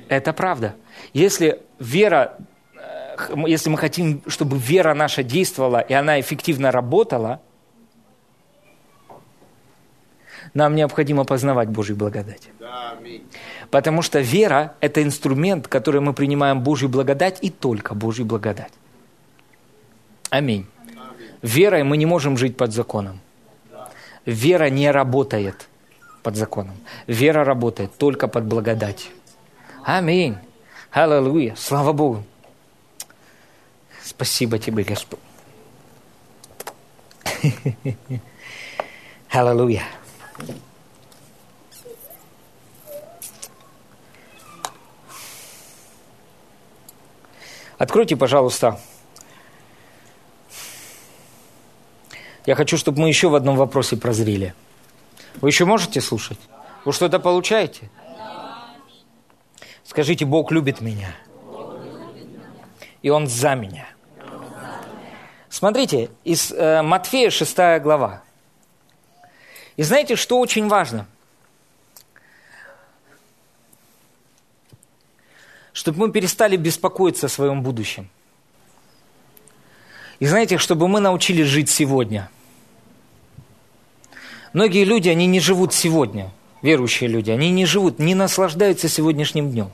Это 0.09 0.33
правда. 0.33 0.75
Если 1.15 1.63
вера, 1.79 2.37
э, 2.75 3.35
если 3.47 3.71
мы 3.71 3.79
хотим, 3.79 4.23
чтобы 4.27 4.59
вера 4.59 4.93
наша 4.93 5.23
действовала 5.23 5.81
и 5.81 5.95
она 5.95 6.21
эффективно 6.21 6.73
работала, 6.73 7.41
нам 10.53 10.75
необходимо 10.75 11.25
познавать 11.25 11.69
Божью 11.69 11.97
благодать. 11.97 12.51
Потому 13.71 14.03
что 14.03 14.21
вера– 14.21 14.75
это 14.81 15.03
инструмент, 15.03 15.69
который 15.69 16.01
мы 16.01 16.13
принимаем 16.13 16.61
Божью 16.61 16.89
благодать 16.89 17.39
и 17.41 17.51
только 17.51 17.95
Божью 17.95 18.27
благодать. 18.27 18.73
Аминь. 20.31 20.67
Верой 21.43 21.83
мы 21.83 21.97
не 21.97 22.07
можем 22.07 22.37
жить 22.37 22.57
под 22.57 22.73
законом. 22.73 23.21
Вера 24.25 24.71
не 24.71 24.91
работает 24.91 25.69
под 26.23 26.37
законом. 26.37 26.77
Вера 27.07 27.45
работает 27.45 27.97
только 27.97 28.29
под 28.29 28.45
благодатью. 28.45 29.11
Аминь. 29.85 30.37
Аллилуйя. 30.93 31.55
Слава 31.57 31.93
Богу. 31.93 32.25
Спасибо 34.03 34.59
тебе, 34.59 34.85
Господь. 34.85 35.19
Аллилуйя. 39.31 39.83
Откройте, 47.79 48.15
пожалуйста. 48.17 48.79
Я 52.47 52.55
хочу, 52.55 52.77
чтобы 52.77 53.01
мы 53.01 53.09
еще 53.09 53.29
в 53.29 53.35
одном 53.35 53.57
вопросе 53.57 53.97
прозрели. 53.97 54.55
Вы 55.41 55.49
еще 55.49 55.65
можете 55.65 56.01
слушать? 56.01 56.39
Вы 56.85 56.93
что-то 56.93 57.21
получаете? 57.21 57.91
Скажите, 59.85 60.25
Бог 60.25 60.51
любит 60.53 60.81
меня. 60.81 61.15
И 63.03 63.11
Он 63.11 63.27
за 63.27 63.55
меня. 63.55 63.89
Смотрите, 65.49 66.11
из 66.25 66.53
э, 66.53 66.83
Матфея 66.83 67.31
6 67.31 67.57
глава. 67.83 68.23
И 69.77 69.83
знаете, 69.83 70.15
что 70.15 70.39
очень 70.39 70.69
важно? 70.69 71.07
Чтобы 75.73 75.99
мы 75.99 76.13
перестали 76.13 76.57
беспокоиться 76.57 77.27
о 77.27 77.29
своем 77.29 77.63
будущем. 77.63 78.11
И 80.21 80.27
знаете, 80.27 80.59
чтобы 80.59 80.87
мы 80.87 81.01
научились 81.01 81.47
жить 81.47 81.69
сегодня– 81.69 82.31
Многие 84.53 84.85
люди, 84.85 85.09
они 85.09 85.27
не 85.27 85.39
живут 85.39 85.73
сегодня, 85.73 86.31
верующие 86.63 87.09
люди, 87.09 87.31
они 87.31 87.51
не 87.51 87.67
живут, 87.67 87.99
не 88.01 88.15
наслаждаются 88.15 88.89
сегодняшним 88.89 89.51
днем. 89.51 89.71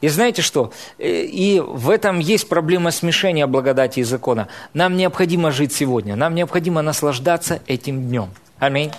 И 0.00 0.08
знаете 0.08 0.42
что? 0.42 0.72
Э, 0.98 1.24
и 1.24 1.60
в 1.60 1.90
этом 1.90 2.20
есть 2.20 2.48
проблема 2.48 2.90
смешения 2.92 3.46
благодати 3.46 4.00
и 4.00 4.04
закона. 4.04 4.48
Нам 4.74 4.96
необходимо 4.96 5.50
жить 5.50 5.72
сегодня, 5.72 6.14
нам 6.16 6.34
необходимо 6.34 6.82
наслаждаться 6.82 7.60
этим 7.66 8.08
днем. 8.08 8.30
Аминь. 8.58 8.92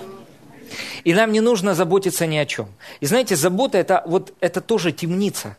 И 1.05 1.13
нам 1.13 1.31
не 1.31 1.39
нужно 1.39 1.73
заботиться 1.73 2.27
ни 2.27 2.38
о 2.38 2.45
чем. 2.45 2.67
И 2.99 3.05
знаете, 3.05 3.35
забота 3.35 3.77
это, 3.77 4.03
вот, 4.05 4.33
это 4.41 4.61
тоже 4.61 4.91
темница, 4.91 5.57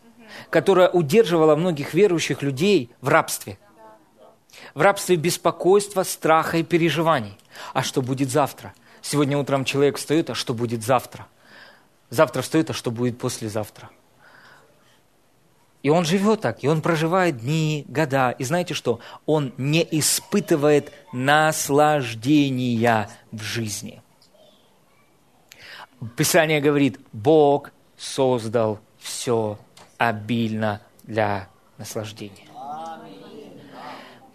которая 0.51 0.91
удерживала 0.91 1.57
многих 1.57 1.95
верующих 1.95 2.43
людей 2.43 2.91
в 3.01 3.09
рабстве. 3.09 3.59
В 4.75 4.81
рабстве 4.81 5.17
беспокойства, 5.17 6.03
страха 6.03 6.59
и 6.59 6.63
переживаний. 6.63 7.39
А 7.75 7.83
что 7.83 8.03
будет 8.03 8.31
завтра? 8.31 8.75
Сегодня 9.03 9.37
утром 9.37 9.65
человек 9.65 9.99
встает, 9.99 10.31
а 10.31 10.35
что 10.35 10.55
будет 10.55 10.83
завтра? 10.83 11.27
Завтра 12.11 12.43
встает, 12.43 12.71
а 12.71 12.73
что 12.73 12.91
будет 12.91 13.19
послезавтра? 13.19 13.91
И 15.83 15.91
он 15.91 16.05
живет 16.05 16.41
так, 16.41 16.63
и 16.63 16.69
он 16.69 16.81
проживает 16.81 17.39
дни, 17.39 17.85
года. 17.89 18.31
И 18.31 18.45
знаете 18.45 18.73
что? 18.73 19.01
Он 19.27 19.53
не 19.57 19.87
испытывает 19.91 20.93
наслаждения 21.13 23.11
в 23.33 23.43
жизни. 23.43 24.01
Писание 26.17 26.61
говорит, 26.61 27.01
Бог 27.13 27.73
создал 27.97 28.79
все 28.99 29.59
обильно 29.99 30.81
для 31.03 31.49
наслаждения. 31.79 32.47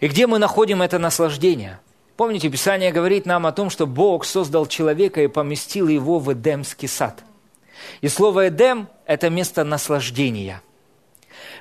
И 0.00 0.08
где 0.08 0.26
мы 0.26 0.38
находим 0.38 0.82
это 0.82 0.98
наслаждение? 0.98 1.80
Помните, 2.16 2.48
Писание 2.48 2.92
говорит 2.92 3.26
нам 3.26 3.46
о 3.46 3.52
том, 3.52 3.70
что 3.70 3.86
Бог 3.86 4.24
создал 4.24 4.66
человека 4.66 5.22
и 5.22 5.28
поместил 5.28 5.88
его 5.88 6.18
в 6.18 6.32
Эдемский 6.32 6.88
сад. 6.88 7.22
И 8.00 8.08
слово 8.08 8.48
«Эдем»– 8.48 8.88
это 9.06 9.30
место 9.30 9.64
наслаждения. 9.64 10.62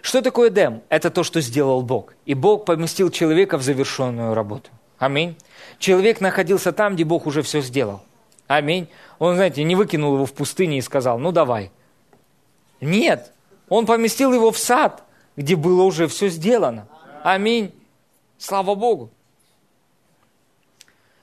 Что 0.01 0.21
такое 0.21 0.49
Эдем? 0.49 0.81
Это 0.89 1.09
то, 1.09 1.23
что 1.23 1.41
сделал 1.41 1.81
Бог. 1.81 2.13
И 2.25 2.33
Бог 2.33 2.65
поместил 2.65 3.11
человека 3.11 3.57
в 3.57 3.63
завершенную 3.63 4.33
работу. 4.33 4.69
Аминь. 4.97 5.37
Человек 5.79 6.21
находился 6.21 6.71
там, 6.71 6.95
где 6.95 7.03
Бог 7.03 7.27
уже 7.27 7.41
все 7.43 7.61
сделал. 7.61 8.01
Аминь. 8.47 8.87
Он, 9.19 9.35
знаете, 9.35 9.63
не 9.63 9.75
выкинул 9.75 10.15
его 10.15 10.25
в 10.25 10.33
пустыне 10.33 10.77
и 10.77 10.81
сказал, 10.81 11.19
ну 11.19 11.31
давай. 11.31 11.71
Нет, 12.81 13.31
он 13.69 13.85
поместил 13.85 14.33
его 14.33 14.51
в 14.51 14.57
сад, 14.57 15.03
где 15.35 15.55
было 15.55 15.83
уже 15.83 16.07
все 16.07 16.29
сделано. 16.29 16.87
Аминь. 17.23 17.73
Слава 18.37 18.75
Богу. 18.75 19.11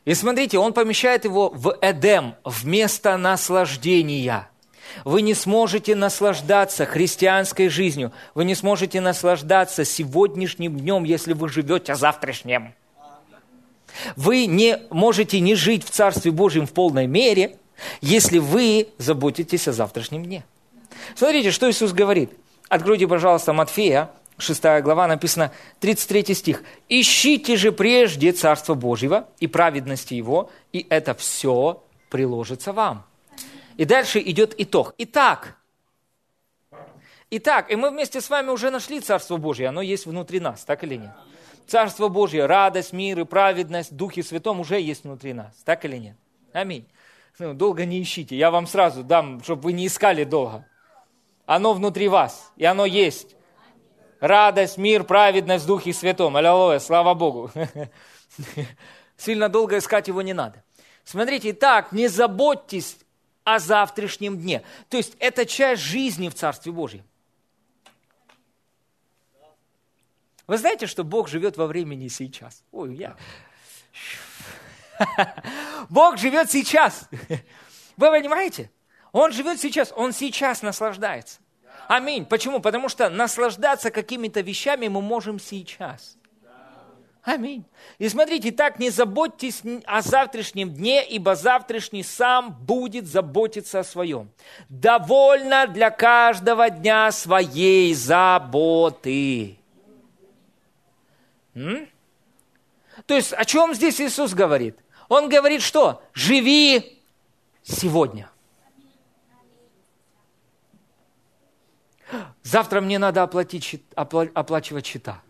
И 0.05 0.12
смотрите, 0.15 0.59
он 0.59 0.73
помещает 0.73 1.24
его 1.24 1.49
в 1.49 1.77
Эдем, 1.81 2.35
в 2.45 2.66
место 2.66 3.16
наслаждения. 3.16 4.49
Вы 5.05 5.23
не 5.23 5.35
сможете 5.35 5.95
наслаждаться 5.95 6.85
христианской 6.85 7.69
жизнью, 7.69 8.12
вы 8.35 8.45
не 8.45 8.55
сможете 8.55 9.01
наслаждаться 9.01 9.85
сегодняшним 9.85 10.78
днем, 10.78 11.05
если 11.05 11.32
вы 11.32 11.49
живете 11.49 11.95
завтрашним. 11.95 12.74
Вы 14.16 14.47
не 14.47 14.78
можете 14.91 15.41
не 15.41 15.55
жить 15.55 15.85
в 15.85 15.91
Царстве 15.91 16.31
Божьем 16.31 16.66
в 16.66 16.73
полной 16.73 17.07
мере, 17.07 17.57
если 18.01 18.39
вы 18.39 18.89
заботитесь 18.99 19.69
о 19.69 19.73
завтрашнем 19.73 20.24
дне. 20.24 20.45
Смотрите, 21.15 21.51
что 21.51 21.70
Иисус 21.70 21.93
говорит. 21.93 22.31
Откройте, 22.69 23.07
пожалуйста, 23.07 23.53
Матфея, 23.53 24.11
6 24.39 24.62
глава, 24.82 25.06
написано 25.06 25.52
33 25.81 26.35
стих. 26.35 26.62
«Ищите 26.89 27.56
же 27.56 27.73
прежде 27.73 28.32
Царство 28.32 28.74
Божьего 28.74 29.28
и 29.39 29.47
праведности 29.47 30.15
Его, 30.15 30.51
и 30.73 30.86
это 30.90 31.15
все 31.15 31.82
приложится 32.11 32.73
вам». 32.73 33.06
И 33.77 33.85
дальше 33.85 34.20
идет 34.20 34.55
итог. 34.59 34.94
Итак, 34.98 35.56
Итак, 37.36 37.73
и 37.73 37.74
мы 37.74 37.90
вместе 37.90 38.20
с 38.20 38.31
вами 38.31 38.51
уже 38.51 38.70
нашли 38.70 39.01
Царство 39.01 39.39
Божье, 39.39 39.69
оно 39.69 39.82
есть 39.82 40.06
внутри 40.06 40.39
нас, 40.39 40.65
так 40.65 40.85
или 40.85 40.94
нет? 40.94 41.11
Царство 41.66 42.06
Божье, 42.06 42.47
радость, 42.47 42.93
мир 42.93 43.19
и 43.19 43.24
праведность, 43.24 43.97
Духе 43.97 44.23
Святом 44.23 44.61
уже 44.61 44.81
есть 44.81 45.02
внутри 45.02 45.32
нас, 45.32 45.52
так 45.65 45.85
или 45.85 45.97
нет? 45.97 46.16
Аминь. 46.52 46.86
Ну, 47.40 47.52
долго 47.52 47.85
не 47.86 48.01
ищите, 48.01 48.36
я 48.36 48.52
вам 48.52 48.69
сразу 48.69 49.02
дам, 49.02 49.43
чтобы 49.43 49.62
вы 49.62 49.73
не 49.73 49.89
искали 49.89 50.23
долго. 50.23 50.65
Оно 51.44 51.73
внутри 51.73 52.06
вас, 52.06 52.52
и 52.56 52.65
оно 52.65 52.86
есть. 52.86 53.34
Радость, 54.24 54.78
мир, 54.78 55.05
праведность 55.05 55.64
в 55.64 55.66
Духе 55.66 55.92
Святом. 55.92 56.34
Аллилуйя, 56.34 56.78
слава 56.78 57.12
Богу. 57.12 57.51
Сильно 59.18 59.51
долго 59.51 59.76
искать 59.76 60.09
его 60.09 60.22
не 60.22 60.32
надо. 60.32 60.64
Смотрите, 61.05 61.52
так, 61.52 61.92
не 61.92 62.09
заботьтесь 62.09 62.96
о 63.44 63.59
завтрашнем 63.59 64.38
дне. 64.38 64.62
То 64.88 64.96
есть 64.96 65.14
это 65.18 65.44
часть 65.44 65.82
жизни 65.82 66.30
в 66.30 66.34
Царстве 66.34 66.72
Божьем. 66.72 67.05
Вы 70.46 70.56
знаете, 70.56 70.86
что 70.86 71.05
Бог 71.05 71.28
живет 71.28 71.59
во 71.59 71.66
времени 71.66 72.09
сейчас? 72.09 72.64
Ой, 72.72 72.94
я... 72.94 73.16
Бог 75.90 76.16
живет 76.16 76.51
сейчас. 76.51 77.10
Вы 77.98 78.10
понимаете? 78.10 78.70
Он 79.12 79.32
живет 79.32 79.60
сейчас, 79.60 79.92
он 79.94 80.14
сейчас 80.14 80.62
наслаждается. 80.62 81.40
Аминь. 81.89 82.24
Почему? 82.24 82.61
Потому 82.61 82.89
что 82.89 83.09
наслаждаться 83.09 83.90
какими-то 83.90 84.40
вещами 84.40 84.89
мы 84.89 85.02
можем 85.02 85.39
сейчас. 85.39 86.16
Аминь. 87.24 87.65
И 87.98 88.06
смотрите, 88.11 88.52
так 88.52 88.78
не 88.78 88.90
заботьтесь 88.90 89.62
о 89.86 90.02
завтрашнем 90.02 90.74
дне, 90.74 91.02
ибо 91.06 91.35
завтрашний 91.35 92.02
сам 92.02 92.52
будет 92.52 93.06
заботиться 93.06 93.81
о 93.81 93.85
своем. 93.85 94.31
Довольно 94.69 95.66
для 95.66 95.89
каждого 95.90 96.69
дня 96.69 97.11
своей 97.12 97.94
заботы. 97.94 99.56
М? 101.55 101.89
То 103.06 103.15
есть 103.15 103.32
о 103.32 103.44
чем 103.47 103.73
здесь 103.73 104.01
Иисус 104.02 104.35
говорит? 104.35 104.78
Он 105.09 105.31
говорит 105.31 105.62
что? 105.62 106.02
Живи 106.12 107.01
сегодня. 107.62 108.31
Завтра 112.43 112.81
мне 112.81 112.99
надо 112.99 113.23
оплатить, 113.23 113.82
оплачивать 113.95 114.86
счета. 114.86 115.23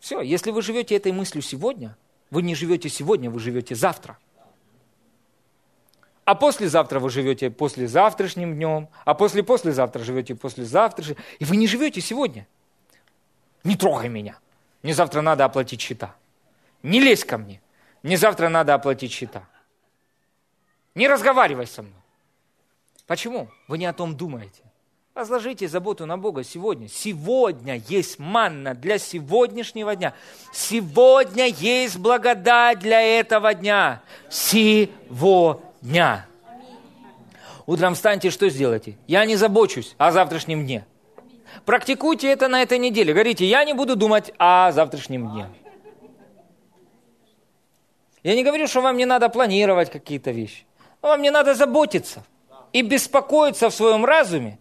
Все, 0.00 0.20
если 0.20 0.50
вы 0.50 0.62
живете 0.62 0.96
этой 0.96 1.12
мыслью 1.12 1.42
сегодня, 1.42 1.96
вы 2.30 2.42
не 2.42 2.54
живете 2.54 2.88
сегодня, 2.88 3.30
вы 3.30 3.38
живете 3.38 3.74
завтра. 3.74 4.18
А 6.24 6.34
послезавтра 6.34 7.00
вы 7.00 7.10
живете 7.10 7.50
послезавтрашним 7.50 8.54
днем, 8.54 8.88
а 9.04 9.14
после-послезавтра 9.14 10.02
живете 10.02 10.34
послезавтрашним. 10.34 11.16
И 11.38 11.44
вы 11.44 11.56
не 11.56 11.66
живете 11.66 12.00
сегодня. 12.00 12.46
Не 13.64 13.76
трогай 13.76 14.08
меня. 14.08 14.38
Мне 14.82 14.94
завтра 14.94 15.20
надо 15.20 15.44
оплатить 15.44 15.80
счета. 15.80 16.14
Не 16.82 17.00
лезь 17.00 17.24
ко 17.24 17.38
мне. 17.38 17.60
Мне 18.02 18.16
завтра 18.16 18.48
надо 18.48 18.74
оплатить 18.74 19.12
счета. 19.12 19.48
Не 20.94 21.08
разговаривай 21.08 21.66
со 21.66 21.82
мной. 21.82 22.00
Почему? 23.06 23.48
Вы 23.68 23.78
не 23.78 23.86
о 23.86 23.92
том 23.92 24.16
думаете. 24.16 24.62
Возложите 25.14 25.68
заботу 25.68 26.06
на 26.06 26.16
Бога 26.16 26.42
сегодня. 26.42 26.88
Сегодня 26.88 27.82
есть 27.86 28.18
манна 28.18 28.74
для 28.74 28.96
сегодняшнего 28.96 29.94
дня. 29.94 30.14
Сегодня 30.54 31.48
есть 31.48 31.98
благодать 31.98 32.78
для 32.78 33.02
этого 33.02 33.52
дня. 33.52 34.00
Сегодня. 34.30 36.26
Утром 37.66 37.94
встаньте, 37.94 38.30
что 38.30 38.48
сделайте? 38.48 38.96
Я 39.06 39.26
не 39.26 39.36
забочусь 39.36 39.94
о 39.98 40.12
завтрашнем 40.12 40.64
дне. 40.64 40.86
Практикуйте 41.66 42.28
это 42.28 42.48
на 42.48 42.62
этой 42.62 42.78
неделе. 42.78 43.12
Говорите, 43.12 43.44
я 43.44 43.64
не 43.64 43.74
буду 43.74 43.96
думать 43.96 44.32
о 44.38 44.72
завтрашнем 44.72 45.30
дне. 45.30 45.50
Я 48.22 48.34
не 48.34 48.42
говорю, 48.42 48.66
что 48.66 48.80
вам 48.80 48.96
не 48.96 49.04
надо 49.04 49.28
планировать 49.28 49.90
какие-то 49.90 50.30
вещи. 50.30 50.64
Вам 51.02 51.20
не 51.20 51.30
надо 51.30 51.54
заботиться 51.54 52.24
и 52.72 52.80
беспокоиться 52.80 53.68
в 53.68 53.74
своем 53.74 54.06
разуме 54.06 54.58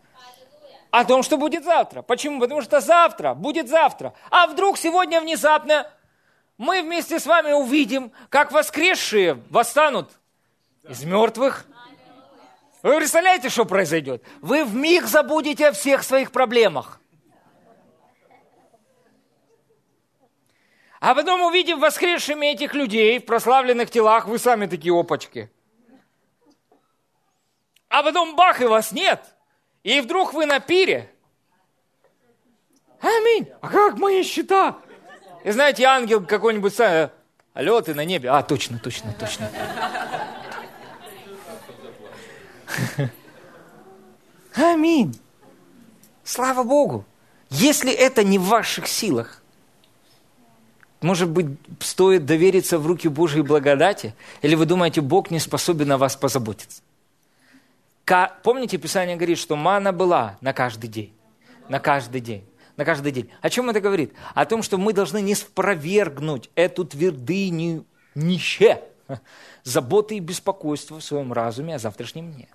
о 0.92 1.06
том, 1.06 1.24
что 1.24 1.38
будет 1.38 1.64
завтра. 1.64 2.02
Почему? 2.02 2.40
Потому 2.40 2.62
что 2.62 2.82
завтра 2.82 3.34
будет 3.34 3.70
завтра. 3.70 4.14
А 4.30 4.48
вдруг 4.48 4.78
сегодня 4.78 5.22
внезапно 5.22 5.90
мы 6.58 6.82
вместе 6.84 7.20
с 7.20 7.26
вами 7.26 7.54
увидим, 7.54 8.12
как 8.30 8.52
воскресшие 8.52 9.42
восстанут 9.50 10.12
из 10.88 11.04
мертвых. 11.04 11.66
Вы 12.84 12.98
представляете, 12.98 13.50
что 13.50 13.66
произойдет? 13.66 14.24
Вы 14.42 14.66
в 14.66 14.76
миг 14.76 15.06
забудете 15.06 15.70
о 15.70 15.72
всех 15.72 16.04
своих 16.04 16.32
проблемах. 16.32 17.00
А 21.00 21.16
потом 21.16 21.42
увидим 21.42 21.80
воскресшими 21.80 22.48
этих 22.48 22.76
людей 22.76 23.20
в 23.20 23.26
прославленных 23.26 23.90
телах, 23.90 24.28
вы 24.28 24.38
сами 24.38 24.68
такие 24.68 24.94
опачки. 24.94 25.50
А 27.90 28.04
потом 28.04 28.36
бах, 28.36 28.62
и 28.62 28.66
вас 28.66 28.92
нет. 28.92 29.31
И 29.84 30.00
вдруг 30.02 30.34
вы 30.34 30.46
на 30.46 30.60
пире. 30.60 31.10
Аминь. 33.00 33.48
А 33.62 33.70
как 33.70 33.98
мои 33.98 34.24
счета? 34.24 34.78
И 35.44 35.52
знаете, 35.52 35.86
ангел 35.86 36.24
какой-нибудь, 36.24 36.80
алло, 37.54 37.82
ты 37.82 37.96
на 37.96 38.06
небе. 38.06 38.30
А, 38.30 38.44
точно, 38.44 38.78
точно, 38.78 39.14
точно. 39.14 39.50
Аминь. 44.56 45.20
Слава 46.24 46.64
Богу. 46.64 47.06
Если 47.50 47.92
это 47.92 48.24
не 48.24 48.38
в 48.38 48.44
ваших 48.44 48.88
силах, 48.88 49.42
может 51.02 51.30
быть, 51.30 51.48
стоит 51.80 52.26
довериться 52.26 52.78
в 52.78 52.86
руки 52.86 53.08
Божьей 53.08 53.42
благодати? 53.42 54.14
Или 54.44 54.54
вы 54.54 54.68
думаете, 54.68 55.02
Бог 55.02 55.32
не 55.32 55.40
способен 55.40 55.92
о 55.92 55.98
вас 55.98 56.16
позаботиться? 56.16 56.84
Помните, 58.44 58.78
Писание 58.78 59.16
говорит, 59.16 59.38
что 59.38 59.56
мана 59.56 59.94
была 59.94 60.38
на 60.42 60.54
каждый 60.54 60.88
день. 60.90 61.14
На 61.70 61.80
каждый 61.80 62.22
день. 62.22 62.46
На 62.78 62.86
каждый 62.86 63.12
день. 63.12 63.32
О 63.42 63.50
чем 63.50 63.70
это 63.70 63.80
говорит? 63.80 64.14
О 64.34 64.46
том, 64.46 64.64
что 64.64 64.78
мы 64.78 64.94
должны 64.94 65.22
не 65.22 65.36
спровергнуть 65.36 66.50
эту 66.56 66.86
твердыню 66.86 67.86
нище 68.16 68.82
заботы 69.64 70.16
и 70.16 70.20
беспокойства 70.20 71.00
в 71.00 71.04
своем 71.04 71.34
разуме 71.34 71.76
о 71.76 71.80
завтрашнем 71.80 72.32
дне. 72.32 72.48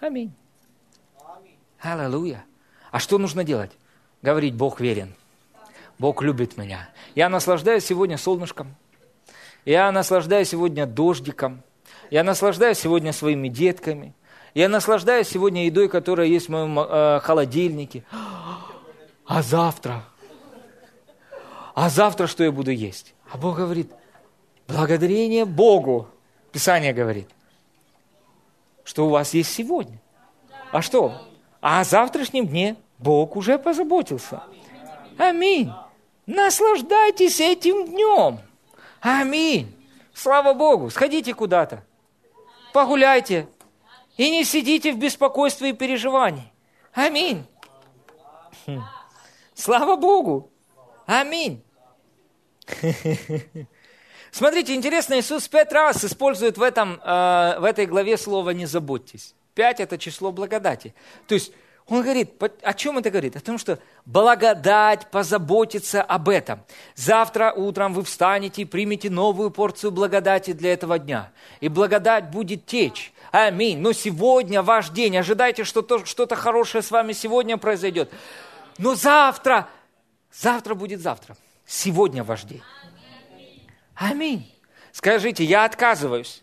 Аминь. 0.00 0.32
Аллилуйя. 1.80 2.44
А 2.90 2.98
что 2.98 3.18
нужно 3.18 3.44
делать? 3.44 3.72
Говорить, 4.22 4.54
Бог 4.54 4.80
верен. 4.80 5.14
Бог 5.98 6.22
любит 6.22 6.56
меня. 6.56 6.88
Я 7.14 7.28
наслаждаюсь 7.28 7.84
сегодня 7.84 8.18
солнышком. 8.18 8.74
Я 9.64 9.90
наслаждаюсь 9.92 10.48
сегодня 10.48 10.86
дождиком. 10.86 11.62
Я 12.10 12.22
наслаждаюсь 12.22 12.78
сегодня 12.78 13.12
своими 13.12 13.48
детками. 13.48 14.14
Я 14.54 14.68
наслаждаюсь 14.68 15.28
сегодня 15.28 15.66
едой, 15.66 15.88
которая 15.88 16.26
есть 16.26 16.46
в 16.46 16.50
моем 16.50 16.78
э, 16.78 17.20
холодильнике. 17.20 18.04
А 19.26 19.42
завтра? 19.42 20.04
А 21.74 21.90
завтра 21.90 22.26
что 22.26 22.44
я 22.44 22.52
буду 22.52 22.70
есть? 22.70 23.14
А 23.30 23.36
Бог 23.36 23.56
говорит, 23.56 23.90
благодарение 24.66 25.44
Богу. 25.44 26.08
Писание 26.52 26.94
говорит, 26.94 27.28
что 28.82 29.06
у 29.06 29.10
вас 29.10 29.34
есть 29.34 29.52
сегодня. 29.52 30.00
А 30.72 30.80
что? 30.80 31.20
А 31.60 31.80
о 31.80 31.84
завтрашнем 31.84 32.46
дне 32.46 32.76
Бог 32.98 33.36
уже 33.36 33.58
позаботился. 33.58 34.42
Аминь. 35.18 35.70
Наслаждайтесь 36.24 37.40
этим 37.40 37.86
днем. 37.86 38.38
Аминь. 39.00 39.74
Слава 40.14 40.54
Богу. 40.54 40.88
Сходите 40.88 41.34
куда-то. 41.34 41.84
Погуляйте. 42.76 43.48
И 44.18 44.30
не 44.30 44.44
сидите 44.44 44.92
в 44.92 44.98
беспокойстве 44.98 45.70
и 45.70 45.72
переживании. 45.72 46.52
Аминь. 46.92 47.46
Хм. 48.66 48.82
Слава 49.54 49.96
Богу. 49.96 50.50
Аминь. 51.06 51.64
Смотрите, 54.30 54.74
интересно, 54.74 55.18
Иисус 55.18 55.48
пять 55.48 55.72
раз 55.72 56.04
использует 56.04 56.58
в, 56.58 56.62
этом, 56.62 57.00
э, 57.02 57.58
в 57.60 57.64
этой 57.64 57.86
главе 57.86 58.18
слово 58.18 58.50
«не 58.50 58.66
заботьтесь». 58.66 59.34
Пять– 59.54 59.80
это 59.80 59.96
число 59.96 60.30
благодати. 60.30 60.94
То 61.26 61.34
есть 61.34 61.52
он 61.88 62.02
говорит, 62.02 62.42
о 62.62 62.74
чем 62.74 62.98
это 62.98 63.10
говорит? 63.10 63.36
О 63.36 63.40
том, 63.40 63.58
что 63.58 63.78
благодать 64.04 65.08
позаботится 65.08 66.02
об 66.02 66.28
этом. 66.28 66.64
Завтра 66.96 67.52
утром 67.52 67.94
вы 67.94 68.02
встанете 68.02 68.62
и 68.62 68.64
примете 68.64 69.08
новую 69.08 69.50
порцию 69.50 69.92
благодати 69.92 70.52
для 70.52 70.72
этого 70.72 70.98
дня. 70.98 71.30
И 71.60 71.68
благодать 71.68 72.30
будет 72.30 72.66
течь. 72.66 73.12
Аминь. 73.30 73.78
Но 73.78 73.92
сегодня 73.92 74.62
ваш 74.62 74.90
день. 74.90 75.16
Ожидайте, 75.16 75.62
что 75.62 76.04
что-то 76.04 76.34
хорошее 76.34 76.82
с 76.82 76.90
вами 76.90 77.12
сегодня 77.12 77.56
произойдет. 77.56 78.10
Но 78.78 78.96
завтра, 78.96 79.68
завтра 80.32 80.74
будет 80.74 81.00
завтра. 81.00 81.36
Сегодня 81.66 82.24
ваш 82.24 82.42
день. 82.42 82.62
Аминь. 83.94 84.52
Скажите, 84.90 85.44
я 85.44 85.64
отказываюсь 85.64 86.42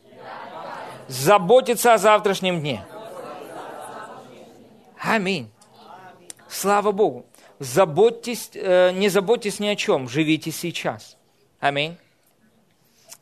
заботиться 1.10 1.94
о 1.94 1.98
завтрашнем 1.98 2.62
дне. 2.62 2.86
Аминь. 5.04 5.52
Слава 6.48 6.92
Богу. 6.94 7.26
Заботьтесь, 7.60 8.52
э, 8.54 8.92
не 8.92 9.10
заботьтесь 9.10 9.60
ни 9.60 9.68
о 9.68 9.76
чем, 9.76 10.08
живите 10.08 10.52
сейчас. 10.52 11.18
Аминь. 11.60 11.98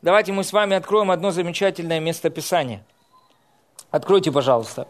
Давайте 0.02 0.32
мы 0.32 0.44
с 0.44 0.54
вами 0.54 0.76
откроем 0.76 1.10
одно 1.12 1.32
замечательное 1.32 2.00
местописание. 2.00 2.84
Откройте, 3.90 4.32
пожалуйста. 4.32 4.88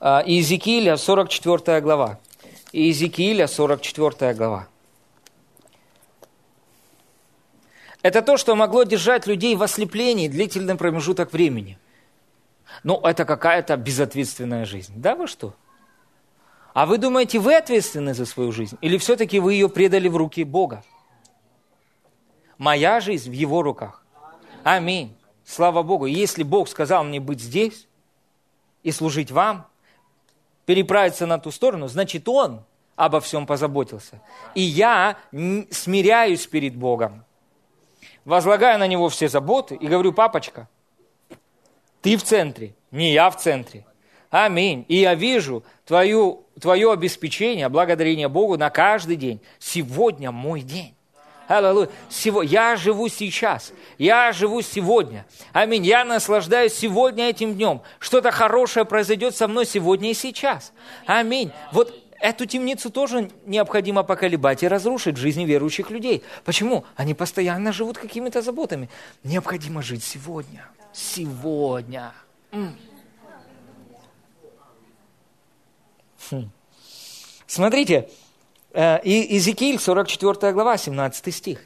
Э, 0.00 0.22
Иезекииля, 0.24 0.96
44 0.96 1.80
глава. 1.80 2.20
Иезекииля, 2.72 3.48
44 3.48 4.34
глава. 4.34 4.68
Это 8.02 8.22
то, 8.22 8.36
что 8.36 8.54
могло 8.54 8.84
держать 8.84 9.26
людей 9.26 9.56
в 9.56 9.62
ослеплении 9.62 10.28
длительный 10.28 10.76
промежуток 10.76 11.32
времени. 11.32 11.78
Ну, 12.84 13.00
это 13.00 13.24
какая-то 13.24 13.76
безответственная 13.76 14.64
жизнь. 14.64 14.92
Да 14.96 15.14
вы 15.14 15.26
что? 15.26 15.54
А 16.74 16.86
вы 16.86 16.98
думаете, 16.98 17.38
вы 17.38 17.54
ответственны 17.54 18.14
за 18.14 18.24
свою 18.24 18.52
жизнь? 18.52 18.78
Или 18.80 18.96
все-таки 18.98 19.40
вы 19.40 19.54
ее 19.54 19.68
предали 19.68 20.08
в 20.08 20.16
руки 20.16 20.44
Бога? 20.44 20.82
Моя 22.56 23.00
жизнь 23.00 23.30
в 23.30 23.34
Его 23.34 23.62
руках. 23.62 24.04
Аминь. 24.62 25.16
Слава 25.44 25.82
Богу. 25.82 26.06
Если 26.06 26.42
Бог 26.42 26.68
сказал 26.68 27.04
мне 27.04 27.20
быть 27.20 27.40
здесь 27.40 27.86
и 28.82 28.90
служить 28.90 29.30
вам, 29.30 29.66
переправиться 30.64 31.26
на 31.26 31.38
ту 31.38 31.50
сторону, 31.50 31.88
значит, 31.88 32.28
Он 32.28 32.64
обо 32.96 33.20
всем 33.20 33.46
позаботился. 33.46 34.22
И 34.54 34.62
я 34.62 35.16
смиряюсь 35.32 36.46
перед 36.46 36.76
Богом, 36.76 37.24
возлагаю 38.24 38.78
на 38.78 38.86
Него 38.86 39.08
все 39.08 39.28
заботы 39.28 39.74
и 39.74 39.86
говорю, 39.88 40.12
папочка, 40.12 40.68
ты 42.00 42.16
в 42.16 42.22
центре, 42.22 42.74
не 42.90 43.12
я 43.12 43.28
в 43.28 43.36
центре. 43.36 43.84
Аминь. 44.30 44.86
И 44.88 44.96
я 44.96 45.14
вижу 45.14 45.62
твою, 45.84 46.41
твое 46.60 46.92
обеспечение, 46.92 47.68
благодарение 47.68 48.28
Богу 48.28 48.56
на 48.56 48.70
каждый 48.70 49.16
день. 49.16 49.40
Сегодня 49.58 50.30
мой 50.30 50.62
день. 50.62 50.94
Аллилуйя. 51.48 51.88
Я 52.44 52.76
живу 52.76 53.08
сейчас. 53.08 53.72
Я 53.98 54.32
живу 54.32 54.62
сегодня. 54.62 55.26
Аминь. 55.52 55.84
Я 55.84 56.04
наслаждаюсь 56.04 56.72
сегодня 56.72 57.28
этим 57.28 57.54
днем. 57.54 57.82
Что-то 57.98 58.30
хорошее 58.30 58.86
произойдет 58.86 59.36
со 59.36 59.48
мной 59.48 59.66
сегодня 59.66 60.10
и 60.10 60.14
сейчас. 60.14 60.72
Аминь. 61.06 61.50
Вот 61.72 61.92
эту 62.20 62.46
темницу 62.46 62.90
тоже 62.90 63.30
необходимо 63.44 64.02
поколебать 64.04 64.62
и 64.62 64.68
разрушить 64.68 65.16
в 65.16 65.20
жизни 65.20 65.44
верующих 65.44 65.90
людей. 65.90 66.22
Почему? 66.44 66.84
Они 66.96 67.14
постоянно 67.14 67.72
живут 67.72 67.98
какими-то 67.98 68.40
заботами. 68.40 68.88
Необходимо 69.24 69.82
жить 69.82 70.04
сегодня. 70.04 70.66
Сегодня. 70.92 72.12
М. 72.52 72.68
Хм. 72.68 72.76
Смотрите, 77.46 78.08
э, 78.72 79.00
Иезекииль, 79.04 79.78
44 79.78 80.52
глава, 80.52 80.76
17 80.76 81.34
стих. 81.34 81.60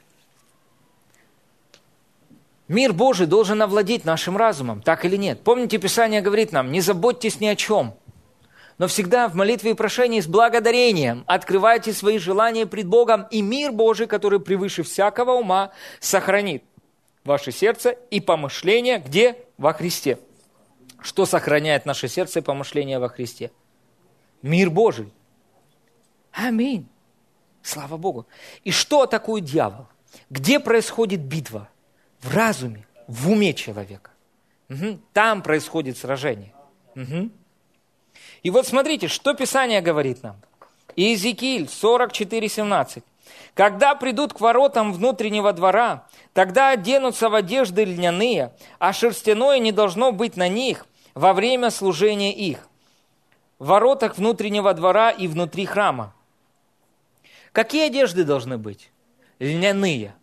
Мир 2.69 2.93
Божий 2.93 3.27
должен 3.27 3.63
овладеть 3.63 4.05
нашим 4.05 4.37
разумом, 4.37 4.83
так 4.83 5.05
или 5.05 5.17
нет? 5.17 5.43
Помните, 5.43 5.79
Писание 5.79 6.21
говорит 6.21 6.51
нам, 6.51 6.73
не 6.73 6.81
заботьтесь 6.81 7.39
ни 7.39 7.47
о 7.47 7.55
чем, 7.55 7.95
но 8.79 8.89
всегда 8.89 9.29
в 9.29 9.35
молитве 9.35 9.71
и 9.71 9.75
прошении 9.75 10.21
с 10.21 10.27
благодарением 10.27 11.25
открывайте 11.29 11.93
свои 11.93 12.19
желания 12.19 12.67
пред 12.67 12.89
Богом, 12.89 13.27
и 13.31 13.41
мир 13.41 13.71
Божий, 13.71 14.07
который 14.07 14.41
превыше 14.41 14.83
всякого 14.83 15.33
ума, 15.33 15.71
сохранит 16.01 16.65
ваше 17.25 17.53
сердце 17.53 17.91
и 18.11 18.21
помышления 18.21 18.99
где? 18.99 19.37
Во 19.59 19.73
Христе. 19.73 20.19
Что 21.01 21.25
сохраняет 21.25 21.87
наше 21.87 22.09
сердце 22.09 22.41
и 22.41 22.43
помышления 22.43 22.99
во 22.99 23.09
Христе? 23.09 23.51
Мир 24.47 24.71
Божий. 24.71 25.13
Аминь. 26.33 26.87
Слава 27.63 27.97
Богу. 27.97 28.27
И 28.63 28.71
что 28.71 29.03
атакует 29.03 29.45
дьявол? 29.45 29.89
Где 30.31 30.61
происходит 30.61 31.21
битва? 31.21 31.69
В 32.21 32.33
разуме, 32.33 32.87
в 33.09 33.29
уме 33.29 33.55
человека. 33.55 34.13
Угу. 34.71 35.01
Там 35.13 35.43
происходит 35.43 35.99
сражение. 35.99 36.55
Угу. 36.95 37.31
И 38.45 38.51
вот 38.51 38.69
смотрите, 38.69 39.09
что 39.09 39.35
Писание 39.35 39.81
говорит 39.81 40.23
нам. 40.23 40.37
Иезекииль 40.95 41.69
44, 41.69 42.49
17. 42.49 43.05
Когда 43.55 43.97
придут 43.97 44.33
к 44.33 44.41
воротам 44.41 44.93
внутреннего 44.93 45.53
двора, 45.53 46.07
тогда 46.33 46.71
оденутся 46.71 47.29
в 47.29 47.35
одежды 47.35 47.85
льняные, 47.85 48.53
а 48.79 48.93
шерстяное 48.93 49.59
не 49.59 49.73
должно 49.73 50.13
быть 50.13 50.37
на 50.37 50.49
них 50.49 50.87
во 51.15 51.33
время 51.33 51.71
служения 51.71 52.33
их 52.33 52.69
в 53.59 53.67
воротах 53.67 54.19
внутреннего 54.19 54.73
двора 54.75 55.11
и 55.11 55.29
внутри 55.29 55.67
храма. 55.67 56.15
Какие 57.53 57.87
одежды 57.87 58.25
должны 58.25 58.59
быть? 58.59 58.91
Льняные, 59.39 60.15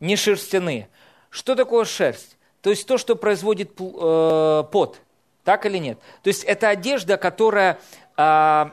не 0.00 0.16
шерстяные. 0.16 0.88
Что 1.30 1.54
такое 1.54 1.84
шерсть? 1.84 2.36
То 2.62 2.70
есть 2.70 2.86
то, 2.86 2.98
что 2.98 3.14
производит 3.14 3.72
э, 3.78 4.64
пот. 4.72 5.00
Так 5.44 5.66
или 5.66 5.78
нет? 5.78 5.98
То 6.22 6.28
есть 6.28 6.44
это 6.44 6.68
одежда, 6.68 7.16
которая 7.16 7.78
э, 8.16 8.66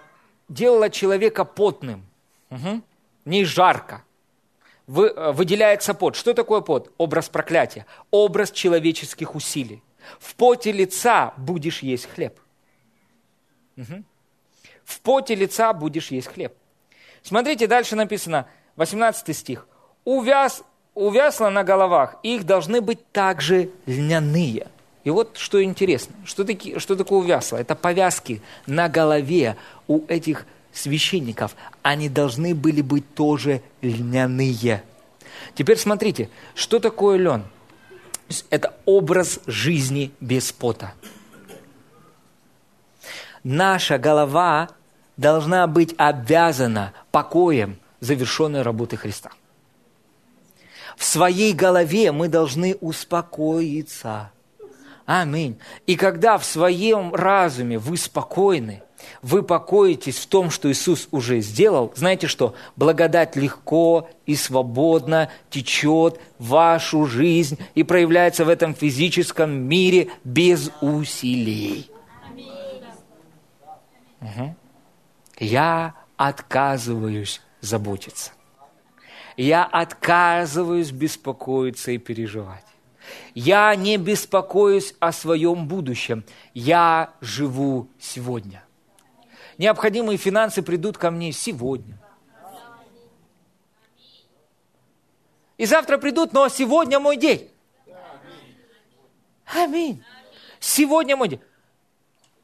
делала 0.49 0.89
человека 0.89 1.45
потным. 1.45 2.05
Угу. 2.49 2.81
Не 3.25 3.45
жарко. 3.45 4.03
Вы, 4.87 5.07
э, 5.07 5.31
выделяется 5.31 5.93
пот. 5.93 6.15
Что 6.15 6.33
такое 6.33 6.61
пот? 6.61 6.91
Образ 6.97 7.29
проклятия. 7.29 7.85
Образ 8.11 8.51
человеческих 8.51 9.35
усилий. 9.35 9.83
В 10.19 10.35
поте 10.35 10.71
лица 10.71 11.33
будешь 11.37 11.83
есть 11.83 12.09
хлеб. 12.09 12.39
Угу. 13.77 14.03
В 14.85 14.99
поте 15.01 15.35
лица 15.35 15.73
будешь 15.73 16.11
есть 16.11 16.27
хлеб. 16.27 16.53
Смотрите, 17.21 17.67
дальше 17.67 17.95
написано, 17.95 18.47
18 18.75 19.35
стих. 19.35 19.67
Увяз, 20.03 20.63
увясло 20.93 21.49
на 21.49 21.63
головах, 21.63 22.17
их 22.23 22.45
должны 22.45 22.81
быть 22.81 22.99
также 23.11 23.69
льняные. 23.85 24.67
И 25.03 25.09
вот 25.09 25.37
что 25.37 25.63
интересно, 25.63 26.15
что, 26.25 26.43
таки, 26.43 26.79
что 26.79 26.95
такое 26.95 27.19
увясло? 27.19 27.57
Это 27.57 27.75
повязки 27.75 28.41
на 28.65 28.89
голове 28.89 29.57
у 29.87 30.05
этих 30.07 30.45
священников. 30.71 31.55
Они 31.81 32.09
должны 32.09 32.55
были 32.55 32.81
быть 32.81 33.13
тоже 33.13 33.61
льняные. 33.81 34.83
Теперь 35.55 35.77
смотрите, 35.77 36.29
что 36.55 36.79
такое 36.79 37.17
лен? 37.17 37.43
Это 38.49 38.73
образ 38.85 39.39
жизни 39.45 40.11
без 40.19 40.51
пота 40.51 40.93
наша 43.43 43.97
голова 43.97 44.69
должна 45.17 45.67
быть 45.67 45.93
обвязана 45.97 46.93
покоем 47.11 47.77
завершенной 47.99 48.61
работы 48.61 48.97
Христа. 48.97 49.31
В 50.97 51.05
своей 51.05 51.53
голове 51.53 52.11
мы 52.11 52.27
должны 52.27 52.75
успокоиться. 52.75 54.31
Аминь. 55.05 55.57
И 55.85 55.95
когда 55.95 56.37
в 56.37 56.45
своем 56.45 57.13
разуме 57.13 57.77
вы 57.77 57.97
спокойны, 57.97 58.83
вы 59.21 59.43
покоитесь 59.43 60.17
в 60.17 60.27
том, 60.27 60.49
что 60.49 60.71
Иисус 60.71 61.09
уже 61.11 61.41
сделал, 61.41 61.91
знаете 61.95 62.27
что? 62.27 62.55
Благодать 62.77 63.35
легко 63.35 64.09
и 64.25 64.35
свободно 64.35 65.29
течет 65.49 66.19
в 66.39 66.49
вашу 66.49 67.05
жизнь 67.05 67.59
и 67.75 67.83
проявляется 67.83 68.45
в 68.45 68.49
этом 68.49 68.73
физическом 68.73 69.51
мире 69.51 70.09
без 70.23 70.71
усилий. 70.79 71.89
Угу. 74.23 74.55
Я 75.39 75.95
отказываюсь 76.15 77.41
заботиться. 77.59 78.31
Я 79.35 79.65
отказываюсь 79.65 80.91
беспокоиться 80.91 81.91
и 81.91 81.97
переживать. 81.97 82.65
Я 83.33 83.75
не 83.75 83.97
беспокоюсь 83.97 84.95
о 84.99 85.11
своем 85.11 85.67
будущем. 85.67 86.23
Я 86.53 87.13
живу 87.19 87.89
сегодня. 87.99 88.63
Необходимые 89.57 90.17
финансы 90.17 90.61
придут 90.61 90.97
ко 90.97 91.11
мне 91.11 91.31
сегодня. 91.31 91.99
И 95.57 95.65
завтра 95.65 95.97
придут, 95.97 96.33
но 96.33 96.47
сегодня 96.47 96.99
мой 96.99 97.17
день. 97.17 97.49
Аминь. 99.45 100.03
Сегодня 100.59 101.17
мой 101.17 101.27
день. 101.27 101.41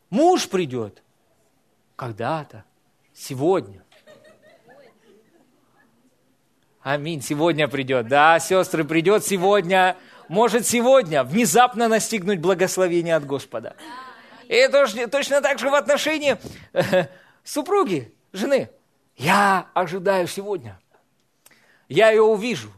Муж 0.10 0.49
придет 0.49 1.01
когда-то, 1.99 2.63
сегодня. 3.13 3.84
Аминь. 6.81 7.21
Сегодня 7.21 7.67
придет. 7.67 8.07
Да, 8.07 8.39
сестры, 8.39 8.85
придет 8.85 9.26
сегодня. 9.26 9.97
Может 10.30 10.65
сегодня 10.65 11.26
внезапно 11.26 11.89
настигнуть 11.89 12.39
благословение 12.39 13.17
от 13.17 13.26
Господа. 13.26 13.76
И 14.47 14.65
тоже, 14.69 15.07
точно 15.07 15.41
так 15.41 15.59
же 15.59 15.69
в 15.69 15.76
отношении 15.76 16.38
э, 16.71 17.07
супруги, 17.43 18.13
жены. 18.31 18.69
Я 19.17 19.67
ожидаю 19.73 20.27
сегодня. 20.27 20.80
Я 21.89 22.11
ее 22.11 22.21
увижу. 22.21 22.71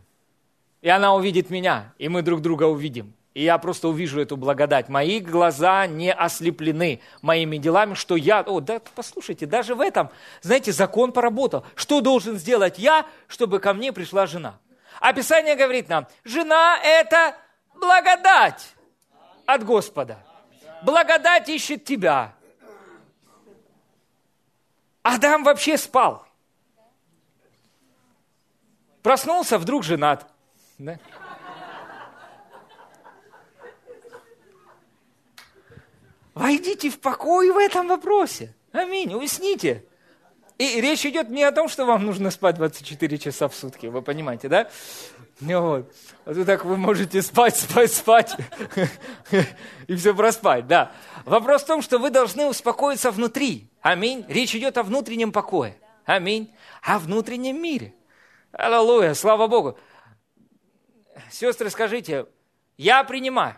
И 0.82 0.90
она 0.90 1.14
увидит 1.14 1.52
меня. 1.52 1.94
И 2.00 2.10
мы 2.10 2.24
друг 2.24 2.42
друга 2.42 2.64
увидим. 2.64 3.14
И 3.34 3.44
я 3.44 3.58
просто 3.58 3.88
увижу 3.88 4.20
эту 4.20 4.36
благодать. 4.36 4.90
Мои 4.90 5.20
глаза 5.20 5.88
не 5.88 6.12
ослеплены 6.12 7.02
моими 7.22 7.58
делами, 7.58 7.94
что 7.94 8.18
я... 8.18 8.42
О, 8.42 8.60
да 8.60 8.82
послушайте, 8.94 9.46
даже 9.46 9.74
в 9.74 9.80
этом, 9.80 10.10
знаете, 10.42 10.74
закон 10.74 11.14
поработал. 11.14 11.66
Что 11.76 12.02
должен 12.02 12.38
сделать 12.38 12.78
я, 12.78 13.06
чтобы 13.28 13.60
ко 13.60 13.74
мне 13.74 13.94
пришла 13.94 14.26
жена? 14.26 14.60
Описание 15.00 15.56
говорит 15.56 15.88
нам, 15.88 16.08
жена– 16.26 16.78
это 16.84 17.38
благодать 17.74 18.76
от 19.46 19.64
Господа. 19.64 20.20
Благодать 20.84 21.48
ищет 21.48 21.86
тебя. 21.86 22.34
Адам 25.04 25.44
вообще 25.44 25.78
спал. 25.78 26.28
Проснулся, 29.02 29.58
вдруг 29.58 29.84
женат. 29.84 30.28
Да? 30.78 31.00
Войдите 36.34 36.90
в 36.90 37.00
покой 37.00 37.52
в 37.52 37.58
этом 37.58 37.88
вопросе. 37.88 38.56
Аминь. 38.72 39.14
Уясните. 39.14 39.86
И 40.58 40.80
речь 40.80 41.06
идет 41.06 41.30
не 41.30 41.44
о 41.44 41.52
том, 41.52 41.68
что 41.68 41.86
вам 41.86 42.06
нужно 42.06 42.30
спать 42.30 42.56
24 42.56 43.18
часа 43.18 43.48
в 43.48 43.56
сутки, 43.56 43.88
вы 43.88 44.04
понимаете, 44.04 44.48
да? 44.48 44.70
Вот. 45.40 45.92
А 46.24 46.34
то 46.36 46.46
так 46.46 46.66
вы 46.66 46.78
можете 46.78 47.24
спать, 47.24 47.56
спать, 47.58 47.92
спать 47.92 48.38
и 49.88 49.96
все 49.96 50.14
проспать, 50.14 50.68
да. 50.68 50.92
Вопрос 51.26 51.64
в 51.64 51.66
том, 51.66 51.82
что 51.82 51.98
вы 51.98 52.12
должны 52.12 52.46
успокоиться 52.46 53.10
внутри. 53.10 53.72
Аминь. 53.82 54.24
Речь 54.28 54.56
идет 54.56 54.78
о 54.78 54.84
внутреннем 54.84 55.32
покое. 55.32 55.76
Аминь. 56.06 56.54
О 56.84 57.00
внутреннем 57.00 57.60
мире. 57.60 57.96
Аллилуйя, 58.52 59.16
слава 59.16 59.48
Богу. 59.48 59.80
Сестры, 61.32 61.72
скажите, 61.72 62.28
я 62.78 63.04
принимаю 63.04 63.56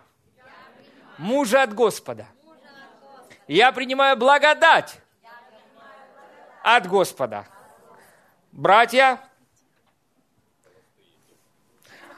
мужа 1.18 1.64
от 1.64 1.74
Господа. 1.74 2.28
Я 3.48 3.72
принимаю 3.72 4.18
благодать 4.18 4.96
от 6.64 6.88
Господа. 6.88 7.46
Братья, 8.52 9.20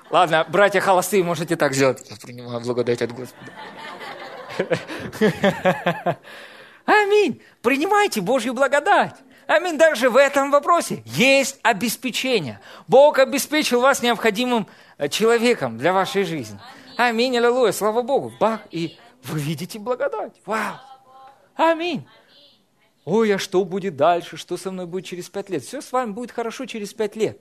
ладно, 0.10 0.46
братья 0.48 0.82
холостые, 0.82 1.24
можете 1.24 1.56
так 1.56 1.74
сделать. 1.74 2.06
Я 2.10 2.18
принимаю 2.18 2.62
благодать 2.62 3.02
от 3.02 3.12
Господа. 3.12 3.52
Аминь. 6.86 7.42
Принимайте 7.62 8.22
Божью 8.22 8.54
благодать. 8.54 9.16
Аминь. 9.48 9.78
Даже 9.78 10.10
в 10.10 10.18
этом 10.18 10.52
вопросе 10.52 11.02
есть 11.06 11.60
обеспечение. 11.64 12.60
Бог 12.88 13.18
обеспечил 13.20 13.82
вас 13.82 14.02
необходимым 14.02 14.68
э, 14.98 15.08
человеком 15.10 15.78
для 15.78 15.94
вашей 15.94 16.24
жизни. 16.24 16.60
Аминь. 16.98 17.38
Аллилуйя. 17.38 17.72
Слава 17.72 18.02
Богу. 18.02 18.32
Бах. 18.40 18.62
И 18.72 18.98
вы 19.24 19.40
видите 19.40 19.80
благодать. 19.80 20.34
Вау. 20.46 20.76
Аминь 21.56 22.06
ой, 23.06 23.34
а 23.36 23.38
что 23.38 23.64
будет 23.64 23.96
дальше, 23.96 24.36
что 24.36 24.58
со 24.58 24.72
мной 24.72 24.88
будет 24.88 25.06
через 25.06 25.30
пять 25.30 25.50
лет? 25.50 25.64
Все 25.64 25.82
с 25.82 25.92
вами 25.92 26.12
будет 26.12 26.32
хорошо 26.32 26.66
через 26.66 26.94
пять 26.94 27.16
лет. 27.16 27.40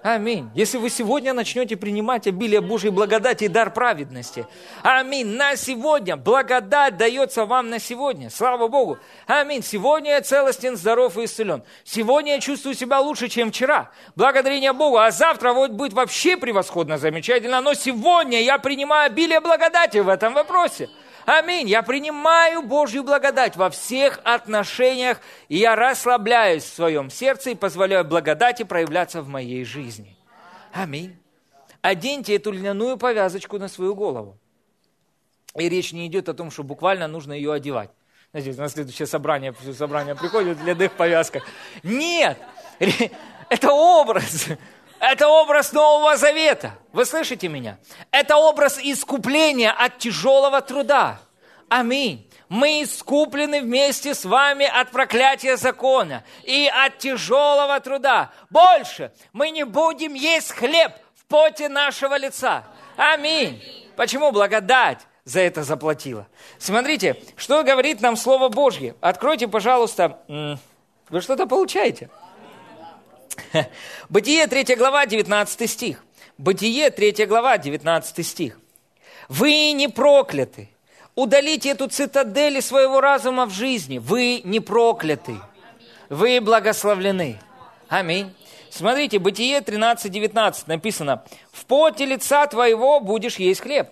Аминь. 0.00 0.48
Если 0.54 0.78
вы 0.78 0.90
сегодня 0.90 1.32
начнете 1.32 1.76
принимать 1.76 2.28
обилие 2.28 2.60
Божьей 2.60 2.90
благодати 2.90 3.44
и 3.44 3.48
дар 3.48 3.72
праведности. 3.72 4.46
Аминь. 4.84 5.26
На 5.26 5.56
сегодня. 5.56 6.16
Благодать 6.16 6.96
дается 6.96 7.44
вам 7.46 7.68
на 7.68 7.80
сегодня. 7.80 8.30
Слава 8.30 8.68
Богу. 8.68 8.98
Аминь. 9.26 9.60
Сегодня 9.60 10.12
я 10.12 10.20
целостен, 10.20 10.76
здоров 10.76 11.18
и 11.18 11.24
исцелен. 11.24 11.64
Сегодня 11.82 12.34
я 12.34 12.40
чувствую 12.40 12.76
себя 12.76 13.00
лучше, 13.00 13.26
чем 13.26 13.50
вчера. 13.50 13.90
Благодарение 14.14 14.72
Богу. 14.72 14.98
А 14.98 15.10
завтра 15.10 15.52
вот 15.52 15.72
будет 15.72 15.94
вообще 15.94 16.36
превосходно, 16.36 16.96
замечательно. 16.96 17.60
Но 17.60 17.74
сегодня 17.74 18.40
я 18.40 18.58
принимаю 18.58 19.06
обилие 19.06 19.40
благодати 19.40 19.98
в 19.98 20.08
этом 20.08 20.32
вопросе. 20.32 20.88
Аминь. 21.28 21.68
Я 21.68 21.82
принимаю 21.82 22.62
Божью 22.62 23.04
благодать 23.04 23.54
во 23.54 23.68
всех 23.68 24.18
отношениях, 24.24 25.20
и 25.48 25.58
я 25.58 25.76
расслабляюсь 25.76 26.64
в 26.64 26.74
своем 26.74 27.10
сердце 27.10 27.50
и 27.50 27.54
позволяю 27.54 28.06
благодати 28.06 28.62
проявляться 28.62 29.20
в 29.20 29.28
моей 29.28 29.62
жизни. 29.62 30.16
Аминь. 30.72 31.18
Оденьте 31.82 32.36
эту 32.36 32.50
льняную 32.50 32.96
повязочку 32.96 33.58
на 33.58 33.68
свою 33.68 33.94
голову. 33.94 34.38
И 35.54 35.68
речь 35.68 35.92
не 35.92 36.06
идет 36.06 36.30
о 36.30 36.34
том, 36.34 36.50
что 36.50 36.62
буквально 36.62 37.08
нужно 37.08 37.34
ее 37.34 37.52
одевать. 37.52 37.90
Знаете, 38.32 38.58
на 38.58 38.70
следующее 38.70 39.06
собрание, 39.06 39.54
собрание 39.74 40.14
приходит 40.14 40.56
в 40.56 40.64
льняных 40.64 40.92
повязках. 40.92 41.46
Нет! 41.82 42.38
Это 43.50 43.70
образ. 43.70 44.46
Это 45.00 45.28
образ 45.28 45.72
Нового 45.72 46.16
Завета. 46.16 46.72
Вы 46.92 47.04
слышите 47.04 47.48
меня? 47.48 47.78
Это 48.10 48.36
образ 48.36 48.78
искупления 48.82 49.70
от 49.70 49.98
тяжелого 49.98 50.60
труда. 50.60 51.20
Аминь. 51.68 52.28
Мы 52.48 52.82
искуплены 52.82 53.60
вместе 53.60 54.14
с 54.14 54.24
вами 54.24 54.66
от 54.66 54.90
проклятия 54.90 55.56
закона 55.56 56.24
и 56.42 56.68
от 56.72 56.98
тяжелого 56.98 57.78
труда. 57.80 58.32
Больше 58.50 59.12
мы 59.32 59.50
не 59.50 59.64
будем 59.64 60.14
есть 60.14 60.52
хлеб 60.52 60.92
в 61.14 61.26
поте 61.26 61.68
нашего 61.68 62.16
лица. 62.16 62.64
Аминь. 62.96 63.62
Почему 63.96 64.32
благодать 64.32 65.00
за 65.24 65.40
это 65.40 65.62
заплатила? 65.62 66.26
Смотрите, 66.58 67.22
что 67.36 67.62
говорит 67.62 68.00
нам 68.00 68.16
Слово 68.16 68.48
Божье. 68.48 68.96
Откройте, 69.00 69.46
пожалуйста, 69.46 70.18
вы 71.10 71.20
что-то 71.20 71.46
получаете? 71.46 72.08
Бытие 74.08 74.46
3 74.46 74.74
глава, 74.76 75.06
19 75.06 75.70
стих. 75.70 76.04
Бытие 76.36 76.90
3 76.90 77.26
глава, 77.26 77.58
19 77.58 78.26
стих. 78.26 78.58
«Вы 79.28 79.72
не 79.72 79.88
прокляты. 79.88 80.70
Удалите 81.14 81.70
эту 81.70 81.88
цитадель 81.88 82.62
своего 82.62 83.00
разума 83.00 83.46
в 83.46 83.50
жизни. 83.50 83.98
Вы 83.98 84.40
не 84.44 84.60
прокляты. 84.60 85.36
Вы 86.08 86.40
благословлены». 86.40 87.40
Аминь. 87.88 88.34
Смотрите, 88.70 89.18
Бытие 89.18 89.60
13, 89.60 90.10
19 90.10 90.68
написано, 90.68 91.24
«В 91.52 91.64
поте 91.66 92.04
лица 92.04 92.46
твоего 92.46 93.00
будешь 93.00 93.36
есть 93.36 93.62
хлеб». 93.62 93.90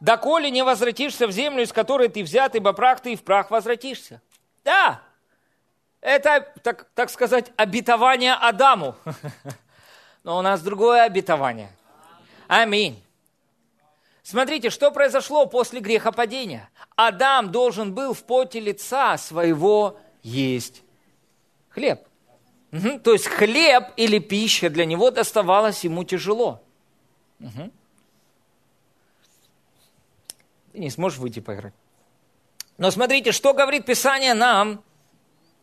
«Доколе 0.00 0.50
не 0.50 0.64
возвратишься 0.64 1.26
в 1.26 1.32
землю, 1.32 1.62
из 1.62 1.72
которой 1.72 2.08
ты 2.08 2.22
взят, 2.22 2.54
ибо 2.54 2.72
прах 2.72 3.00
ты 3.00 3.12
и 3.12 3.16
в 3.16 3.22
прах 3.22 3.50
возвратишься». 3.50 4.22
Да, 4.64 5.02
это, 6.00 6.52
так, 6.62 6.88
так 6.94 7.10
сказать, 7.10 7.52
обетование 7.56 8.34
Адаму. 8.34 8.94
Но 10.22 10.38
у 10.38 10.42
нас 10.42 10.62
другое 10.62 11.04
обетование. 11.04 11.70
Аминь. 12.48 13.02
Смотрите, 14.22 14.70
что 14.70 14.90
произошло 14.90 15.46
после 15.46 15.80
грехопадения. 15.80 16.68
Адам 16.94 17.50
должен 17.50 17.94
был 17.94 18.12
в 18.12 18.22
поте 18.24 18.60
лица 18.60 19.16
своего 19.18 19.98
есть 20.22 20.82
хлеб. 21.70 22.06
Угу. 22.72 23.00
То 23.00 23.12
есть 23.12 23.26
хлеб 23.26 23.88
или 23.96 24.18
пища 24.18 24.70
для 24.70 24.84
него 24.84 25.10
доставалась 25.10 25.84
ему 25.84 26.04
тяжело. 26.04 26.62
Угу. 27.40 27.70
Ты 30.72 30.78
не 30.78 30.90
сможешь 30.90 31.18
выйти 31.18 31.40
поиграть. 31.40 31.74
Но 32.80 32.90
смотрите, 32.90 33.32
что 33.32 33.52
говорит 33.52 33.84
Писание 33.84 34.32
нам 34.32 34.82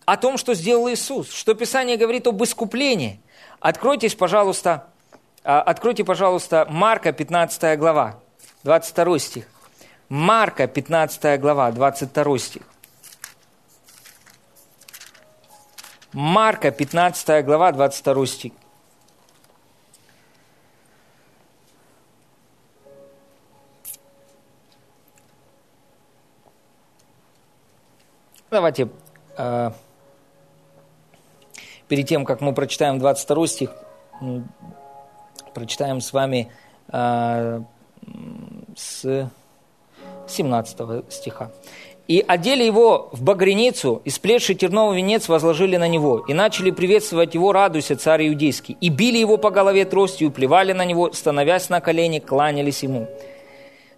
о 0.05 0.17
том, 0.17 0.37
что 0.37 0.53
сделал 0.53 0.87
Иисус, 0.87 1.33
что 1.33 1.55
Писание 1.55 1.97
говорит 1.97 2.27
об 2.27 2.43
искуплении. 2.43 3.19
Откройтесь, 3.59 4.13
пожалуйста, 4.13 4.89
а, 5.43 5.59
откройте, 5.63 6.03
пожалуйста, 6.03 6.67
Марка 6.69 7.11
15 7.11 7.75
глава, 7.79 8.19
22 8.63 9.17
стих. 9.17 9.47
Марка 10.09 10.67
15 10.67 11.39
глава, 11.39 11.71
22 11.71 12.37
стих. 12.37 12.61
Марка 16.13 16.69
15 16.69 17.43
глава, 17.43 17.71
22 17.71 18.27
стих. 18.27 18.51
Давайте 28.57 28.89
э, 29.37 29.69
перед 31.87 32.07
тем, 32.07 32.25
как 32.25 32.41
мы 32.41 32.55
прочитаем 32.55 32.97
22 32.97 33.45
стих, 33.45 33.69
прочитаем 35.53 36.01
с 36.01 36.11
вами 36.11 36.51
э, 36.91 37.61
с 38.75 39.29
17 40.27 41.13
стиха. 41.13 41.51
«И 42.07 42.25
одели 42.27 42.63
его 42.63 43.09
в 43.11 43.21
багряницу, 43.21 44.01
и 44.03 44.09
сплетший 44.09 44.55
терновый 44.55 44.97
венец 44.97 45.29
возложили 45.29 45.77
на 45.77 45.87
него, 45.87 46.25
и 46.27 46.33
начали 46.33 46.71
приветствовать 46.71 47.35
его, 47.35 47.51
радуйся, 47.51 47.95
царь 47.95 48.27
иудейский, 48.27 48.75
и 48.81 48.89
били 48.89 49.19
его 49.19 49.37
по 49.37 49.51
голове 49.51 49.85
тростью, 49.85 50.31
плевали 50.31 50.73
на 50.73 50.83
него, 50.83 51.11
становясь 51.11 51.69
на 51.69 51.79
колени, 51.79 52.17
кланялись 52.17 52.81
ему. 52.81 53.07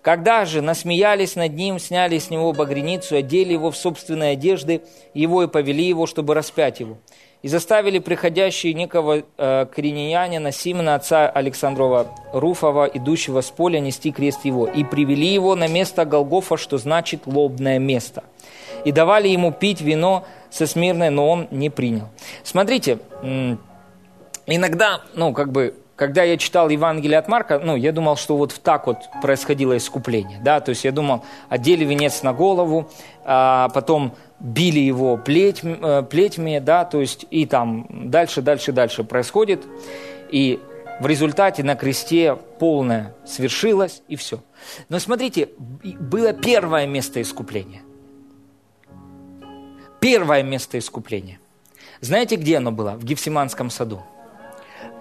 Когда 0.09 0.43
же 0.45 0.63
насмеялись 0.63 1.35
над 1.35 1.53
ним, 1.53 1.77
сняли 1.77 2.17
с 2.17 2.31
него 2.31 2.51
багряницу, 2.51 3.15
одели 3.15 3.53
его 3.53 3.69
в 3.69 3.77
собственные 3.77 4.31
одежды, 4.31 4.81
его 5.13 5.43
и 5.43 5.47
повели 5.47 5.85
его, 5.85 6.07
чтобы 6.07 6.33
распять 6.33 6.79
его. 6.79 6.97
И 7.43 7.47
заставили 7.47 7.99
приходящие 7.99 8.73
некого 8.73 9.21
э, 9.37 9.65
коренянина 9.67 10.51
Симона, 10.51 10.95
отца 10.95 11.29
Александрова 11.29 12.07
Руфова, 12.33 12.89
идущего 12.91 13.41
с 13.41 13.51
поля, 13.51 13.79
нести 13.79 14.11
крест 14.11 14.45
его. 14.45 14.65
И 14.65 14.83
привели 14.83 15.27
его 15.27 15.53
на 15.53 15.67
место 15.67 16.05
Голгофа, 16.05 16.57
что 16.57 16.79
значит 16.79 17.27
лобное 17.27 17.77
место. 17.77 18.23
И 18.85 18.91
давали 18.91 19.27
ему 19.27 19.51
пить 19.51 19.81
вино 19.81 20.25
со 20.49 20.65
смирной, 20.65 21.11
но 21.11 21.29
он 21.29 21.47
не 21.51 21.69
принял. 21.69 22.07
Смотрите, 22.41 22.97
иногда, 24.47 25.01
ну, 25.13 25.33
как 25.33 25.51
бы, 25.51 25.75
когда 25.99 26.23
я 26.23 26.37
читал 26.37 26.69
Евангелие 26.69 27.19
от 27.19 27.27
Марка, 27.27 27.59
ну, 27.59 27.75
я 27.75 27.91
думал, 27.91 28.15
что 28.15 28.37
вот 28.37 28.53
так 28.63 28.87
вот 28.87 29.09
происходило 29.21 29.75
искупление, 29.75 30.39
да, 30.41 30.61
то 30.61 30.69
есть 30.69 30.85
я 30.85 30.93
думал, 30.93 31.25
одели 31.49 31.83
венец 31.83 32.23
на 32.23 32.31
голову, 32.31 32.89
а 33.25 33.67
потом 33.73 34.15
били 34.39 34.79
его 34.79 35.17
плеть, 35.17 35.59
э, 35.61 36.03
плетьми, 36.09 36.61
да, 36.61 36.85
то 36.85 37.01
есть 37.01 37.25
и 37.31 37.45
там 37.45 37.85
дальше, 37.89 38.41
дальше, 38.41 38.71
дальше 38.71 39.03
происходит, 39.03 39.67
и 40.31 40.61
в 41.01 41.05
результате 41.05 41.63
на 41.63 41.75
кресте 41.75 42.37
полное 42.59 43.13
свершилось, 43.25 44.01
и 44.07 44.15
все. 44.15 44.39
Но 44.87 44.99
смотрите, 44.99 45.49
было 45.99 46.31
первое 46.31 46.87
место 46.87 47.21
искупления. 47.21 47.81
Первое 49.99 50.43
место 50.43 50.79
искупления. 50.79 51.39
Знаете, 51.99 52.37
где 52.37 52.55
оно 52.55 52.71
было? 52.71 52.91
В 52.91 53.03
Гефсиманском 53.03 53.69
саду. 53.69 54.01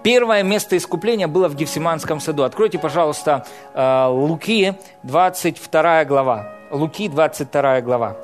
Первое 0.03 0.43
место 0.43 0.77
искупления 0.77 1.27
было 1.27 1.49
в 1.49 1.55
Гефсиманском 1.55 2.19
саду. 2.19 2.43
Откройте, 2.43 2.79
пожалуйста, 2.79 3.45
э, 3.73 4.05
Луки, 4.07 4.73
22 5.03 6.05
глава. 6.05 6.53
Луки, 6.71 7.09
22 7.09 7.81
глава. 7.81 8.15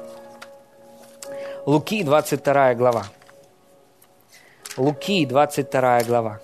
Луки, 1.65 2.03
22 2.03 2.76
глава. 2.76 3.03
Луки, 4.77 5.26
22 5.26 6.03
глава. 6.03 6.39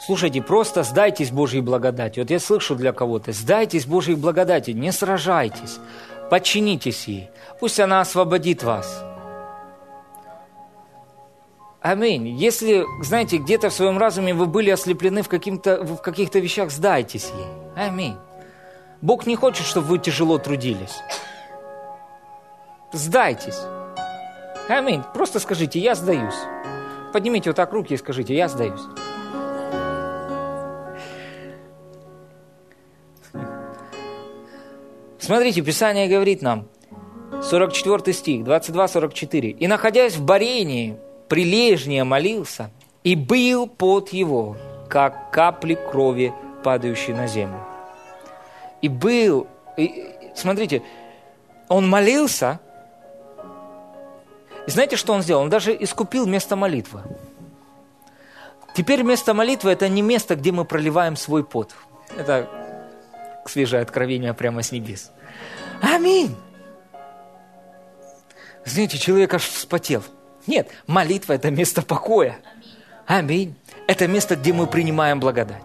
Слушайте, 0.00 0.40
просто 0.40 0.82
сдайтесь 0.82 1.30
Божьей 1.30 1.60
благодати. 1.60 2.20
Вот 2.20 2.30
я 2.30 2.40
слышу 2.40 2.74
для 2.74 2.92
кого-то, 2.92 3.32
сдайтесь 3.32 3.84
Божьей 3.84 4.14
благодати, 4.14 4.70
не 4.70 4.92
сражайтесь, 4.92 5.78
подчинитесь 6.30 7.06
ей. 7.06 7.28
Пусть 7.60 7.78
она 7.78 8.00
освободит 8.00 8.62
вас. 8.62 9.04
Аминь. 11.82 12.28
Если, 12.28 12.84
знаете, 13.02 13.38
где-то 13.38 13.68
в 13.68 13.74
своем 13.74 13.98
разуме 13.98 14.32
вы 14.32 14.46
были 14.46 14.70
ослеплены 14.70 15.22
в, 15.22 15.28
в 15.28 15.96
каких-то 16.02 16.38
вещах, 16.38 16.70
сдайтесь 16.70 17.30
ей. 17.36 17.46
Аминь. 17.76 18.16
Бог 19.02 19.26
не 19.26 19.36
хочет, 19.36 19.66
чтобы 19.66 19.86
вы 19.86 19.98
тяжело 19.98 20.38
трудились. 20.38 20.96
Сдайтесь. 22.92 23.58
Аминь. 24.68 25.02
Просто 25.14 25.40
скажите, 25.40 25.78
я 25.78 25.94
сдаюсь. 25.94 26.34
Поднимите 27.12 27.50
вот 27.50 27.56
так 27.56 27.72
руки 27.72 27.94
и 27.94 27.98
скажите, 27.98 28.34
я 28.34 28.48
сдаюсь. 28.48 28.82
Смотрите, 35.20 35.60
Писание 35.60 36.08
говорит 36.08 36.40
нам, 36.40 36.66
44 37.42 38.12
стих, 38.12 38.46
22-44. 38.46 39.50
«И, 39.50 39.66
находясь 39.66 40.16
в 40.16 40.24
Барении, 40.24 40.96
прилежнее 41.28 42.04
молился, 42.04 42.70
и 43.04 43.14
был 43.14 43.66
под 43.66 44.10
его, 44.10 44.56
как 44.88 45.30
капли 45.30 45.74
крови, 45.74 46.32
падающие 46.64 47.14
на 47.14 47.26
землю». 47.26 47.60
И 48.80 48.88
был, 48.88 49.46
и, 49.76 50.06
смотрите, 50.34 50.82
он 51.68 51.88
молился, 51.88 52.58
и 54.66 54.70
знаете, 54.70 54.96
что 54.96 55.12
он 55.12 55.22
сделал? 55.22 55.42
Он 55.42 55.50
даже 55.50 55.76
искупил 55.78 56.26
место 56.26 56.56
молитвы. 56.56 57.02
Теперь 58.74 59.02
место 59.02 59.34
молитвы– 59.34 59.70
это 59.72 59.88
не 59.88 60.00
место, 60.00 60.36
где 60.36 60.52
мы 60.52 60.64
проливаем 60.64 61.16
свой 61.16 61.44
пот. 61.44 61.74
Это 62.16 62.48
свежее 63.50 63.82
откровение 63.82 64.34
прямо 64.34 64.62
с 64.62 64.72
небес. 64.72 65.10
Аминь. 65.82 66.34
Знаете, 68.64 68.98
человек 68.98 69.34
аж 69.34 69.42
вспотел. 69.42 70.02
Нет, 70.46 70.70
молитва– 70.86 71.32
это 71.34 71.50
место 71.50 71.82
покоя. 71.82 72.38
Аминь. 73.06 73.54
Это 73.86 74.06
место, 74.06 74.36
где 74.36 74.52
мы 74.52 74.66
принимаем 74.66 75.20
благодать. 75.20 75.62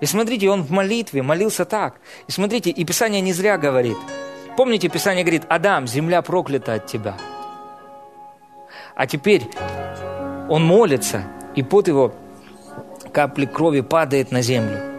И 0.00 0.06
смотрите, 0.06 0.48
он 0.48 0.62
в 0.62 0.70
молитве 0.70 1.22
молился 1.22 1.64
так. 1.64 1.96
И 2.26 2.32
смотрите, 2.32 2.70
и 2.70 2.84
Писание 2.84 3.20
не 3.20 3.32
зря 3.32 3.58
говорит. 3.58 3.96
Помните, 4.56 4.88
Писание 4.88 5.24
говорит, 5.24 5.42
Адам, 5.48 5.86
земля 5.86 6.22
проклята 6.22 6.74
от 6.74 6.86
тебя. 6.86 7.16
А 8.94 9.06
теперь 9.06 9.42
он 10.48 10.64
молится, 10.64 11.24
и 11.54 11.62
под 11.62 11.88
его 11.88 12.14
капли 13.12 13.46
крови 13.46 13.80
падает 13.80 14.30
на 14.30 14.42
землю. 14.42 14.95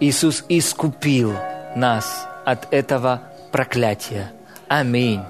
Иисус 0.00 0.44
искупил 0.48 1.32
нас 1.74 2.28
от 2.44 2.72
этого 2.72 3.22
проклятия. 3.50 4.30
Аминь. 4.68 5.20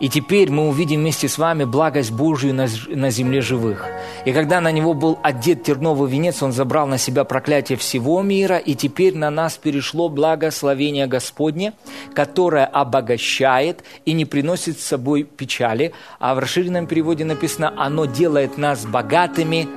И 0.00 0.08
теперь 0.08 0.50
мы 0.50 0.66
увидим 0.66 1.00
вместе 1.00 1.28
с 1.28 1.38
вами 1.38 1.62
благость 1.62 2.10
Божию 2.10 2.52
на, 2.52 2.66
на 2.88 3.10
земле 3.10 3.40
живых. 3.40 3.86
И 4.24 4.32
когда 4.32 4.60
на 4.60 4.72
него 4.72 4.94
был 4.94 5.18
одет 5.22 5.62
терновый 5.62 6.10
венец, 6.10 6.42
он 6.42 6.52
забрал 6.52 6.88
на 6.88 6.98
себя 6.98 7.22
проклятие 7.22 7.78
всего 7.78 8.20
мира, 8.22 8.56
и 8.56 8.74
теперь 8.74 9.16
на 9.16 9.30
нас 9.30 9.58
перешло 9.58 10.08
благословение 10.08 11.06
Господне, 11.06 11.74
которое 12.12 12.64
обогащает 12.64 13.84
и 14.06 14.12
не 14.12 14.24
приносит 14.24 14.80
с 14.80 14.86
собой 14.86 15.22
печали, 15.22 15.92
а 16.18 16.34
в 16.34 16.40
расширенном 16.40 16.88
переводе 16.88 17.24
написано 17.24 17.72
«оно 17.76 18.06
делает 18.06 18.58
нас 18.58 18.86
богатыми 18.86 19.68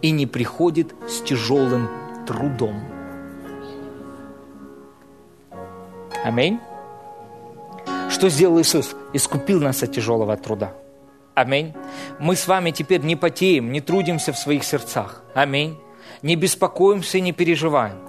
и 0.00 0.10
не 0.10 0.26
приходит 0.26 0.94
с 1.06 1.20
тяжелым 1.20 1.90
трудом». 2.26 2.87
Аминь. 6.24 6.60
Что 8.10 8.28
сделал 8.28 8.60
Иисус? 8.60 8.96
Искупил 9.12 9.60
нас 9.60 9.82
от 9.82 9.92
тяжелого 9.92 10.36
труда. 10.36 10.74
Аминь. 11.34 11.72
Мы 12.18 12.34
с 12.34 12.48
вами 12.48 12.72
теперь 12.72 13.02
не 13.02 13.14
потеем, 13.14 13.70
не 13.70 13.80
трудимся 13.80 14.32
в 14.32 14.38
своих 14.38 14.64
сердцах. 14.64 15.22
Аминь. 15.34 15.78
Не 16.22 16.34
беспокоимся 16.34 17.18
и 17.18 17.20
не 17.20 17.32
переживаем. 17.32 18.00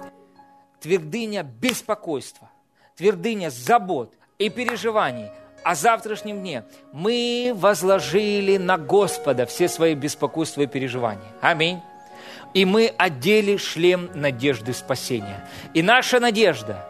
Твердыня 0.80 1.44
беспокойства, 1.44 2.50
твердыня 2.96 3.50
забот 3.50 4.14
и 4.38 4.48
переживаний 4.48 5.28
о 5.62 5.74
завтрашнем 5.74 6.40
дне. 6.40 6.64
Мы 6.92 7.52
возложили 7.54 8.56
на 8.56 8.78
Господа 8.78 9.46
все 9.46 9.68
свои 9.68 9.94
беспокойства 9.94 10.62
и 10.62 10.66
переживания. 10.66 11.32
Аминь. 11.40 11.80
И 12.54 12.64
мы 12.64 12.92
одели 12.98 13.58
шлем 13.58 14.10
надежды 14.14 14.72
спасения. 14.72 15.46
И 15.74 15.82
наша 15.82 16.18
надежда 16.18 16.86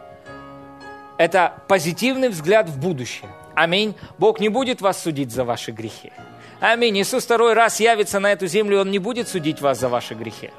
это 1.21 1.61
позитивный 1.67 2.29
взгляд 2.29 2.67
в 2.67 2.79
будущее. 2.79 3.29
Аминь. 3.53 3.95
Бог 4.17 4.39
не 4.39 4.49
будет 4.49 4.81
вас 4.81 4.99
судить 4.99 5.31
за 5.31 5.43
ваши 5.43 5.71
грехи. 5.71 6.11
Аминь. 6.59 6.97
Иисус 6.97 7.25
второй 7.25 7.53
раз 7.53 7.79
явится 7.79 8.19
на 8.19 8.31
эту 8.31 8.47
землю, 8.47 8.81
Он 8.81 8.89
не 8.89 8.97
будет 8.97 9.27
судить 9.27 9.61
вас 9.61 9.79
за 9.79 9.87
ваши 9.87 10.15
грехи. 10.15 10.49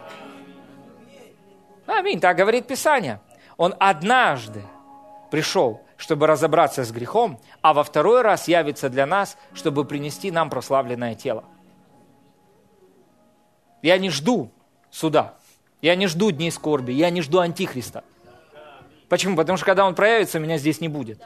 Аминь. 1.86 2.20
Так 2.20 2.36
говорит 2.36 2.68
Писание. 2.68 3.20
Он 3.56 3.74
однажды 3.80 4.62
пришел, 5.32 5.82
чтобы 5.96 6.28
разобраться 6.28 6.84
с 6.84 6.92
грехом, 6.92 7.40
а 7.60 7.74
во 7.74 7.82
второй 7.82 8.22
раз 8.22 8.46
явится 8.46 8.88
для 8.88 9.04
нас, 9.04 9.36
чтобы 9.54 9.84
принести 9.84 10.30
нам 10.30 10.48
прославленное 10.48 11.16
тело. 11.16 11.42
Я 13.82 13.98
не 13.98 14.10
жду 14.10 14.52
суда. 14.92 15.34
Я 15.80 15.96
не 15.96 16.06
жду 16.06 16.30
дней 16.30 16.52
скорби. 16.52 16.92
Я 16.92 17.10
не 17.10 17.20
жду 17.20 17.40
антихриста. 17.40 18.04
Почему? 19.12 19.36
Потому 19.36 19.58
что 19.58 19.66
когда 19.66 19.84
он 19.84 19.94
проявится, 19.94 20.38
меня 20.38 20.56
здесь 20.56 20.80
не 20.80 20.88
будет. 20.88 21.20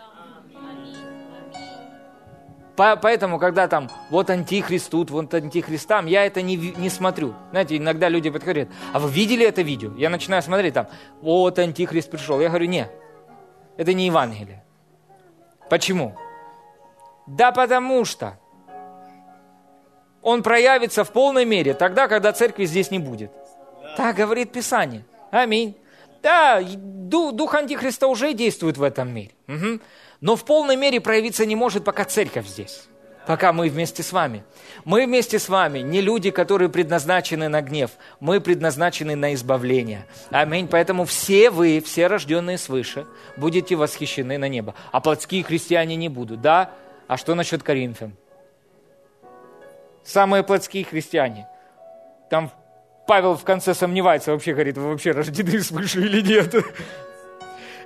По, 2.74 2.96
поэтому, 2.96 3.38
когда 3.38 3.68
там 3.68 3.88
вот 4.10 4.28
антихрист 4.28 4.90
тут, 4.90 5.12
вот 5.12 5.32
антихрист 5.32 5.86
там, 5.86 6.06
я 6.06 6.26
это 6.26 6.42
не, 6.42 6.56
не 6.56 6.90
смотрю. 6.90 7.34
Знаете, 7.52 7.76
иногда 7.76 8.08
люди 8.08 8.28
подходят, 8.28 8.68
а 8.92 8.98
вы 8.98 9.08
видели 9.08 9.46
это 9.46 9.62
видео? 9.62 9.92
Я 9.96 10.10
начинаю 10.10 10.42
смотреть 10.42 10.74
там, 10.74 10.88
вот 11.20 11.60
антихрист 11.60 12.10
пришел. 12.10 12.40
Я 12.40 12.48
говорю, 12.48 12.66
нет, 12.66 12.90
это 13.76 13.94
не 13.94 14.06
Евангелие. 14.06 14.64
Почему? 15.70 16.16
Да 17.28 17.52
потому 17.52 18.04
что 18.04 18.36
он 20.22 20.42
проявится 20.42 21.04
в 21.04 21.12
полной 21.12 21.44
мере 21.44 21.72
тогда, 21.72 22.08
когда 22.08 22.32
церкви 22.32 22.64
здесь 22.64 22.90
не 22.90 22.98
будет. 22.98 23.30
Так 23.96 24.16
говорит 24.16 24.50
Писание. 24.50 25.04
Аминь. 25.30 25.76
Да, 26.26 26.60
дух 26.60 27.54
Антихриста 27.54 28.08
уже 28.08 28.32
действует 28.32 28.78
в 28.78 28.82
этом 28.82 29.14
мире. 29.14 29.30
Угу. 29.46 29.78
Но 30.20 30.34
в 30.34 30.44
полной 30.44 30.74
мере 30.74 31.00
проявиться 31.00 31.46
не 31.46 31.54
может, 31.54 31.84
пока 31.84 32.04
церковь 32.04 32.48
здесь. 32.48 32.88
Пока 33.28 33.52
мы 33.52 33.68
вместе 33.68 34.02
с 34.02 34.10
вами. 34.10 34.42
Мы 34.84 35.06
вместе 35.06 35.38
с 35.38 35.48
вами 35.48 35.78
не 35.80 36.00
люди, 36.00 36.32
которые 36.32 36.68
предназначены 36.68 37.46
на 37.46 37.62
гнев. 37.62 37.92
Мы 38.18 38.40
предназначены 38.40 39.14
на 39.14 39.34
избавление. 39.34 40.04
Аминь. 40.30 40.66
Поэтому 40.66 41.04
все 41.04 41.48
вы, 41.50 41.80
все 41.80 42.08
рожденные 42.08 42.58
свыше, 42.58 43.06
будете 43.36 43.76
восхищены 43.76 44.36
на 44.36 44.48
небо. 44.48 44.74
А 44.90 45.00
плотские 45.00 45.44
христиане 45.44 45.94
не 45.94 46.08
будут. 46.08 46.40
Да? 46.40 46.72
А 47.06 47.16
что 47.16 47.36
насчет 47.36 47.62
Коринфян? 47.62 48.16
Самые 50.02 50.42
плотские 50.42 50.82
христиане. 50.82 51.46
Там 52.30 52.50
Павел 53.06 53.36
в 53.36 53.44
конце 53.44 53.74
сомневается, 53.74 54.32
вообще 54.32 54.52
говорит, 54.52 54.76
вы 54.76 54.90
вообще 54.90 55.12
рождены 55.12 55.60
свыше 55.60 56.00
или 56.00 56.20
нет. 56.20 56.54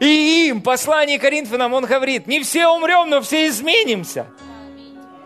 И 0.00 0.48
им, 0.48 0.62
послание 0.62 1.18
Коринфянам, 1.18 1.74
он 1.74 1.84
говорит, 1.84 2.26
не 2.26 2.40
все 2.42 2.68
умрем, 2.68 3.10
но 3.10 3.20
все 3.20 3.48
изменимся. 3.48 4.26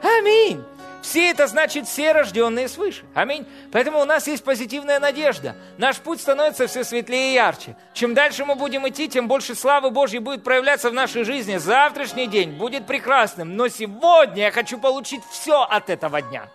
Аминь. 0.02 0.62
Все 1.00 1.30
это 1.30 1.46
значит 1.46 1.86
все 1.86 2.12
рожденные 2.12 2.66
свыше. 2.66 3.04
Аминь. 3.14 3.46
Поэтому 3.70 4.00
у 4.00 4.04
нас 4.04 4.26
есть 4.26 4.42
позитивная 4.42 4.98
надежда. 4.98 5.54
Наш 5.76 5.98
путь 5.98 6.20
становится 6.20 6.66
все 6.66 6.82
светлее 6.82 7.32
и 7.32 7.34
ярче. 7.34 7.76
Чем 7.92 8.14
дальше 8.14 8.46
мы 8.46 8.54
будем 8.54 8.88
идти, 8.88 9.06
тем 9.08 9.28
больше 9.28 9.54
славы 9.54 9.90
Божьей 9.90 10.20
будет 10.20 10.42
проявляться 10.42 10.88
в 10.88 10.94
нашей 10.94 11.24
жизни. 11.24 11.58
Завтрашний 11.58 12.26
день 12.26 12.52
будет 12.52 12.86
прекрасным. 12.86 13.54
Но 13.54 13.68
сегодня 13.68 14.44
я 14.44 14.50
хочу 14.50 14.78
получить 14.78 15.20
все 15.30 15.62
от 15.62 15.90
этого 15.90 16.22
дня. 16.22 16.48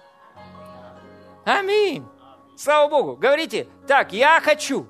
Аминь. 1.45 2.03
Слава 2.60 2.90
Богу. 2.90 3.15
Говорите, 3.15 3.68
так, 3.88 4.11
я 4.11 4.41
хочу. 4.41 4.86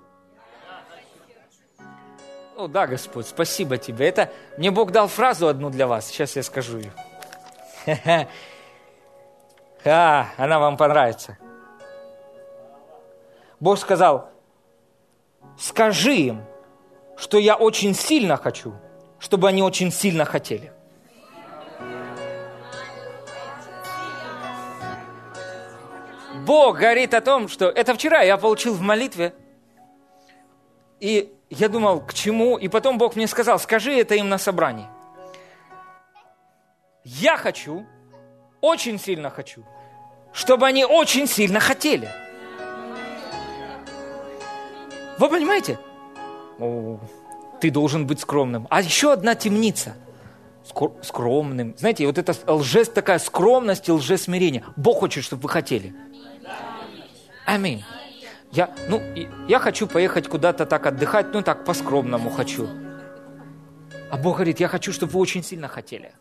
О, 2.57 2.67
да, 2.67 2.87
Господь, 2.87 3.27
спасибо 3.27 3.77
тебе. 3.77 4.07
Это 4.07 4.31
мне 4.57 4.71
Бог 4.71 4.91
дал 4.91 5.07
фразу 5.07 5.47
одну 5.47 5.69
для 5.69 5.85
вас. 5.85 6.07
Сейчас 6.07 6.35
я 6.35 6.41
скажу 6.43 6.79
ее. 6.79 6.93
А, 9.85 10.27
она 10.35 10.59
вам 10.59 10.75
понравится. 10.75 11.37
Бог 13.61 13.79
сказал, 13.79 14.29
скажи 15.57 16.15
им, 16.15 16.43
что 17.15 17.37
я 17.37 17.55
очень 17.55 17.95
сильно 17.95 18.35
хочу, 18.35 18.73
чтобы 19.19 19.47
они 19.47 19.63
очень 19.63 19.89
сильно 19.89 20.25
хотели. 20.25 20.73
Бог 26.49 26.79
говорит 26.79 27.13
о 27.13 27.21
том, 27.21 27.47
что 27.47 27.69
это 27.69 27.93
вчера 27.93 28.23
я 28.23 28.35
получил 28.35 28.73
в 28.73 28.81
молитве. 28.81 29.35
И 30.99 31.31
я 31.51 31.69
думал, 31.69 32.01
к 32.01 32.11
чему? 32.15 32.57
И 32.57 32.67
потом 32.67 32.97
Бог 32.97 33.15
мне 33.15 33.27
сказал, 33.27 33.59
скажи 33.59 33.93
это 33.93 34.15
им 34.15 34.29
на 34.29 34.39
собрании. 34.39 34.87
Я 37.03 37.37
хочу, 37.37 37.85
очень 38.61 38.99
сильно 38.99 39.29
хочу, 39.29 39.63
чтобы 40.33 40.65
они 40.65 40.85
очень 40.85 41.27
сильно 41.27 41.59
хотели. 41.59 42.09
Вы 45.19 45.29
понимаете? 45.29 45.77
О, 46.57 46.99
ты 47.61 47.69
должен 47.69 48.07
быть 48.07 48.21
скромным. 48.21 48.65
А 48.71 48.81
еще 48.81 49.13
одна 49.13 49.35
темница. 49.35 49.93
Скромным. 51.03 51.75
Знаете, 51.77 52.07
вот 52.07 52.17
это 52.17 52.33
лжесть 52.51 52.95
такая 52.95 53.19
скромность 53.19 53.87
и 53.87 53.91
лжесмирение. 53.91 54.63
Бог 54.75 55.01
хочет, 55.01 55.23
чтобы 55.23 55.43
вы 55.43 55.49
хотели. 55.49 55.93
Аминь. 57.49 57.83
Я, 58.51 58.69
ну, 58.89 59.01
я 59.47 59.57
хочу 59.57 59.87
поехать 59.87 60.27
куда-то 60.27 60.67
так 60.67 60.85
отдыхать, 60.85 61.33
ну 61.33 61.41
так 61.41 61.65
по-скромному 61.65 62.29
хочу. 62.29 62.69
А 64.11 64.17
Бог 64.17 64.35
говорит, 64.35 64.59
я 64.59 64.67
хочу, 64.67 64.93
чтобы 64.93 65.13
вы 65.13 65.19
очень 65.19 65.43
сильно 65.43 65.67
хотели. 65.67 66.13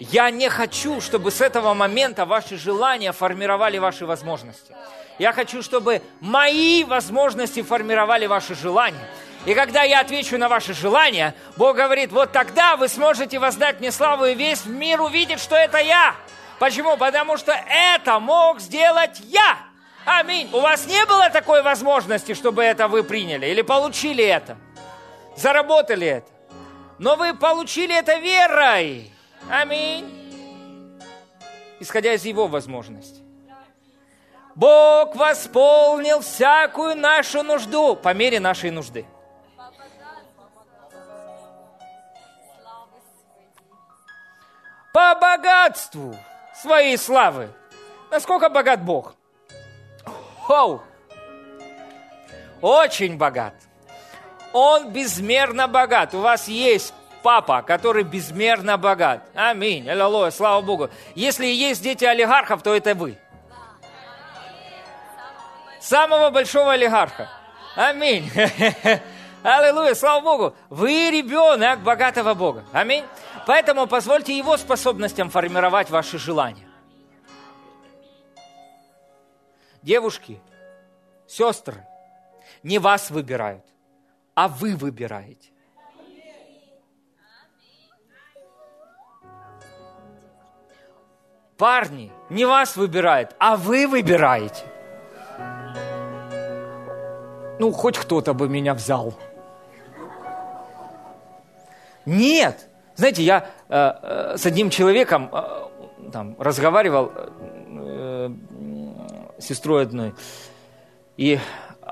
Я 0.00 0.28
не 0.30 0.48
хочу, 0.48 1.00
чтобы 1.00 1.30
с 1.30 1.40
этого 1.40 1.72
момента 1.72 2.26
ваши 2.26 2.56
желания 2.56 3.12
формировали 3.12 3.78
ваши 3.78 4.06
возможности. 4.06 4.74
Я 5.20 5.32
хочу, 5.32 5.62
чтобы 5.62 6.02
мои 6.20 6.82
возможности 6.82 7.62
формировали 7.62 8.26
ваши 8.26 8.56
желания. 8.56 9.06
И 9.46 9.54
когда 9.54 9.84
я 9.84 10.00
отвечу 10.00 10.36
на 10.36 10.48
ваши 10.48 10.74
желания, 10.74 11.36
Бог 11.56 11.76
говорит, 11.76 12.10
вот 12.10 12.32
тогда 12.32 12.74
вы 12.76 12.88
сможете 12.88 13.38
воздать 13.38 13.78
мне 13.78 13.92
славу, 13.92 14.24
и 14.24 14.34
весь 14.34 14.66
мир 14.66 15.00
увидит, 15.00 15.38
что 15.38 15.54
это 15.54 15.78
я. 15.78 16.16
Почему? 16.58 16.96
Потому 16.96 17.36
что 17.36 17.52
это 17.52 18.18
мог 18.18 18.58
сделать 18.58 19.20
я. 19.26 19.69
Аминь. 20.04 20.48
У 20.52 20.60
вас 20.60 20.86
не 20.86 21.04
было 21.06 21.30
такой 21.30 21.62
возможности, 21.62 22.34
чтобы 22.34 22.62
это 22.64 22.88
вы 22.88 23.04
приняли 23.04 23.46
или 23.46 23.62
получили 23.62 24.24
это? 24.24 24.56
Заработали 25.36 26.06
это? 26.06 26.30
Но 26.98 27.16
вы 27.16 27.34
получили 27.34 27.96
это 27.96 28.16
верой. 28.16 29.10
Аминь. 29.50 31.00
Исходя 31.78 32.12
из 32.12 32.24
его 32.24 32.46
возможностей. 32.46 33.22
Бог 34.54 35.14
восполнил 35.16 36.20
всякую 36.20 36.96
нашу 36.96 37.42
нужду 37.42 37.96
по 37.96 38.12
мере 38.12 38.40
нашей 38.40 38.70
нужды. 38.70 39.06
По 44.92 45.14
богатству 45.14 46.16
своей 46.54 46.98
славы. 46.98 47.48
Насколько 48.10 48.50
богат 48.50 48.82
Бог? 48.82 49.14
Хоу! 50.50 50.82
Очень 52.60 53.16
богат. 53.16 53.54
Он 54.52 54.90
безмерно 54.90 55.68
богат. 55.68 56.12
У 56.12 56.18
вас 56.18 56.48
есть 56.48 56.92
папа, 57.22 57.62
который 57.62 58.02
безмерно 58.02 58.76
богат. 58.76 59.22
Аминь. 59.36 59.88
Аллилуйя, 59.88 60.32
слава 60.32 60.60
Богу. 60.60 60.90
Если 61.14 61.46
есть 61.46 61.84
дети 61.84 62.04
олигархов, 62.04 62.64
то 62.64 62.74
это 62.74 62.96
вы. 62.96 63.16
Самого 65.78 66.30
большого 66.30 66.72
олигарха. 66.72 67.28
Аминь. 67.76 68.28
Аллилуйя, 69.44 69.94
слава 69.94 70.20
Богу. 70.20 70.56
Вы 70.68 71.12
ребенок 71.12 71.78
богатого 71.78 72.34
Бога. 72.34 72.64
Аминь. 72.72 73.04
Поэтому 73.46 73.86
позвольте 73.86 74.36
его 74.36 74.56
способностям 74.56 75.30
формировать 75.30 75.90
ваши 75.90 76.18
желания. 76.18 76.69
Девушки, 79.82 80.40
сестры, 81.26 81.86
не 82.62 82.78
вас 82.78 83.10
выбирают, 83.10 83.64
а 84.34 84.48
вы 84.48 84.76
выбираете. 84.76 85.50
Парни, 91.56 92.10
не 92.30 92.44
вас 92.44 92.76
выбирают, 92.76 93.34
а 93.38 93.56
вы 93.56 93.86
выбираете. 93.86 94.64
Ну, 97.58 97.72
хоть 97.72 97.98
кто-то 97.98 98.32
бы 98.32 98.48
меня 98.48 98.74
взял. 98.74 99.14
Нет. 102.06 102.68
Знаете, 102.96 103.22
я 103.22 103.46
э, 103.68 103.74
э, 103.76 104.36
с 104.38 104.46
одним 104.46 104.70
человеком 104.70 105.30
э, 105.32 106.10
там, 106.12 106.34
разговаривал, 106.38 107.12
э, 107.14 108.30
сестрой 109.40 109.82
одной, 109.82 110.14
и 111.16 111.38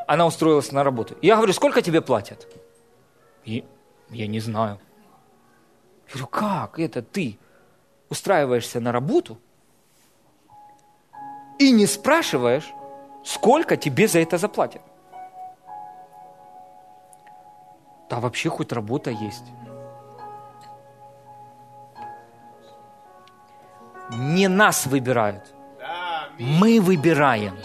она 0.06 0.26
устроилась 0.26 0.72
на 0.72 0.84
работу. 0.84 1.16
Я 1.22 1.36
говорю, 1.36 1.52
сколько 1.52 1.82
тебе 1.82 2.00
платят? 2.00 2.46
И 3.44 3.64
я 4.10 4.26
не 4.26 4.40
знаю. 4.40 4.78
Я 6.06 6.12
говорю, 6.12 6.26
как 6.28 6.78
это 6.78 7.02
ты 7.02 7.38
устраиваешься 8.08 8.80
на 8.80 8.92
работу 8.92 9.38
и 11.58 11.70
не 11.70 11.86
спрашиваешь, 11.86 12.72
сколько 13.24 13.76
тебе 13.76 14.08
за 14.08 14.20
это 14.20 14.38
заплатят? 14.38 14.82
Да 18.08 18.20
вообще 18.20 18.48
хоть 18.48 18.72
работа 18.72 19.10
есть. 19.10 19.44
Не 24.10 24.48
нас 24.48 24.86
выбирают– 24.86 25.52
мы 26.38 26.80
выбираем. 26.80 27.56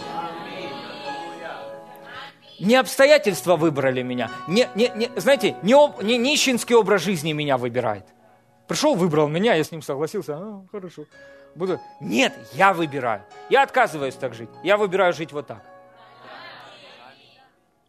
Не 2.60 2.76
обстоятельства 2.76 3.56
выбрали 3.56 4.02
меня. 4.02 4.30
Не, 4.46 4.68
не, 4.74 4.90
не, 4.94 5.10
знаете, 5.16 5.56
не, 5.62 6.02
не 6.02 6.18
нищенский 6.18 6.74
образ 6.74 7.02
жизни 7.02 7.32
меня 7.32 7.58
выбирает. 7.58 8.06
Пришел, 8.66 8.94
выбрал 8.94 9.28
меня, 9.28 9.54
я 9.54 9.64
с 9.64 9.70
ним 9.70 9.82
согласился. 9.82 10.36
А, 10.36 10.62
хорошо. 10.70 11.04
Буду... 11.54 11.80
Нет, 12.00 12.32
я 12.52 12.72
выбираю. 12.72 13.22
Я 13.50 13.62
отказываюсь 13.62 14.14
так 14.14 14.34
жить. 14.34 14.48
Я 14.62 14.76
выбираю 14.76 15.12
жить 15.12 15.32
вот 15.32 15.46
так. 15.46 15.62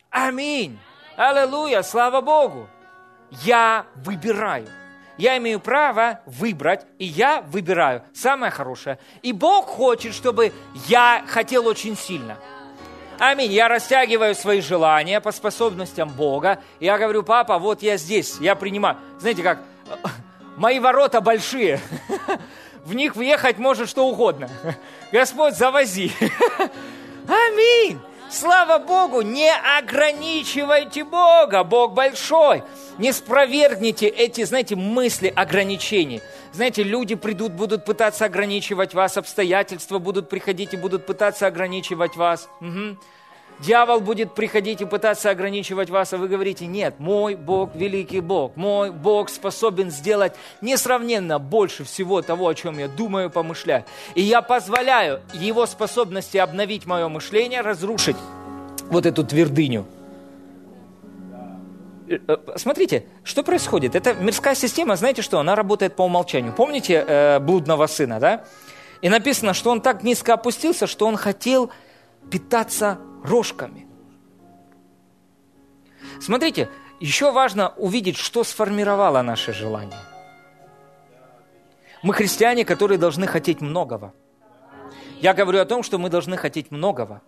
Аминь. 0.09 0.77
Аллилуйя, 1.15 1.81
слава 1.81 2.21
Богу. 2.21 2.67
Я 3.43 3.85
выбираю. 3.95 4.67
Я 5.17 5.37
имею 5.37 5.59
право 5.59 6.19
выбрать, 6.25 6.85
и 6.99 7.05
я 7.05 7.41
выбираю 7.41 8.03
самое 8.13 8.51
хорошее. 8.51 8.99
И 9.21 9.31
Бог 9.31 9.67
хочет, 9.67 10.13
чтобы 10.13 10.51
я 10.87 11.23
хотел 11.27 11.67
очень 11.67 11.95
сильно. 11.95 12.37
Аминь. 13.17 13.51
Я 13.51 13.69
растягиваю 13.69 14.35
свои 14.35 14.59
желания 14.59 15.21
по 15.21 15.31
способностям 15.31 16.09
Бога. 16.09 16.61
Я 16.79 16.97
говорю, 16.97 17.23
папа, 17.23 17.59
вот 17.59 17.81
я 17.81 17.95
здесь, 17.97 18.37
я 18.39 18.55
принимаю. 18.55 18.97
Знаете 19.19 19.41
как, 19.41 19.59
мои 20.57 20.79
ворота 20.79 21.21
большие. 21.21 21.79
В 22.83 22.93
них 22.93 23.15
въехать 23.15 23.57
может 23.57 23.89
что 23.89 24.07
угодно. 24.07 24.49
Господь, 25.11 25.55
завози. 25.55 26.11
Аминь. 27.27 27.99
Слава 28.35 28.79
Богу, 28.79 29.21
не 29.21 29.49
ограничивайте 29.79 31.05
Бога, 31.05 31.63
Бог 31.63 31.93
большой. 31.93 32.63
Не 32.97 33.13
спровергните 33.13 34.07
эти, 34.07 34.43
знаете, 34.43 34.75
мысли 34.75 35.31
ограничений. 35.33 36.21
Знаете, 36.51 36.83
люди 36.83 37.15
придут, 37.15 37.53
будут 37.53 37.85
пытаться 37.85 38.25
ограничивать 38.25 38.93
вас, 38.93 39.15
обстоятельства 39.15 39.99
будут 39.99 40.27
приходить 40.27 40.73
и 40.73 40.77
будут 40.77 41.05
пытаться 41.05 41.47
ограничивать 41.47 42.17
вас. 42.17 42.49
Угу. 42.59 42.97
Дьявол 43.59 44.01
будет 44.01 44.35
приходить 44.35 44.81
и 44.81 44.85
пытаться 44.85 45.29
ограничивать 45.29 45.89
вас, 45.89 46.11
а 46.11 46.17
вы 46.17 46.27
говорите, 46.27 46.65
нет, 46.65 46.95
мой 46.99 47.35
Бог 47.35 47.73
великий 47.73 48.19
Бог, 48.19 48.55
мой 48.57 48.91
Бог 48.91 49.29
способен 49.29 49.91
сделать 49.91 50.33
несравненно 50.61 51.39
больше 51.39 51.85
всего 51.85 52.21
того, 52.21 52.49
о 52.49 52.53
чем 52.53 52.77
я 52.77 52.89
думаю, 52.89 53.29
помышляю. 53.29 53.85
И 54.13 54.21
я 54.21 54.41
позволяю 54.41 55.21
Его 55.33 55.65
способности 55.65 56.37
обновить 56.37 56.85
мое 56.85 57.07
мышление, 57.07 57.61
разрушить 57.61 58.17
вот 58.89 59.05
эту 59.05 59.23
твердыню. 59.23 59.85
Э, 62.07 62.19
э, 62.27 62.37
смотрите, 62.57 63.05
что 63.23 63.41
происходит? 63.43 63.95
Это 63.95 64.13
мирская 64.13 64.55
система, 64.55 64.95
знаете 64.95 65.21
что, 65.21 65.39
она 65.39 65.55
работает 65.55 65.95
по 65.95 66.03
умолчанию. 66.03 66.53
Помните 66.53 67.03
э, 67.07 67.39
блудного 67.39 67.87
сына, 67.87 68.19
да? 68.19 68.43
И 69.01 69.09
написано, 69.09 69.53
что 69.53 69.71
он 69.71 69.81
так 69.81 70.03
низко 70.03 70.33
опустился, 70.33 70.87
что 70.87 71.07
он 71.07 71.15
хотел 71.17 71.71
питаться 72.29 72.99
рожками. 73.29 73.87
Смотрите, 76.19 76.69
еще 76.99 77.31
важно 77.31 77.69
увидеть, 77.77 78.17
что 78.17 78.43
сформировало 78.43 79.21
наше 79.21 79.53
желание. 79.53 79.99
Мы 82.03 82.13
христиане, 82.13 82.65
которые 82.65 82.97
должны 82.97 83.27
хотеть 83.27 83.61
многого. 83.61 84.13
Я 85.19 85.33
говорю 85.33 85.59
о 85.59 85.65
том, 85.65 85.83
что 85.83 85.97
мы 85.97 86.09
должны 86.09 86.37
хотеть 86.37 86.71
многого. 86.71 87.21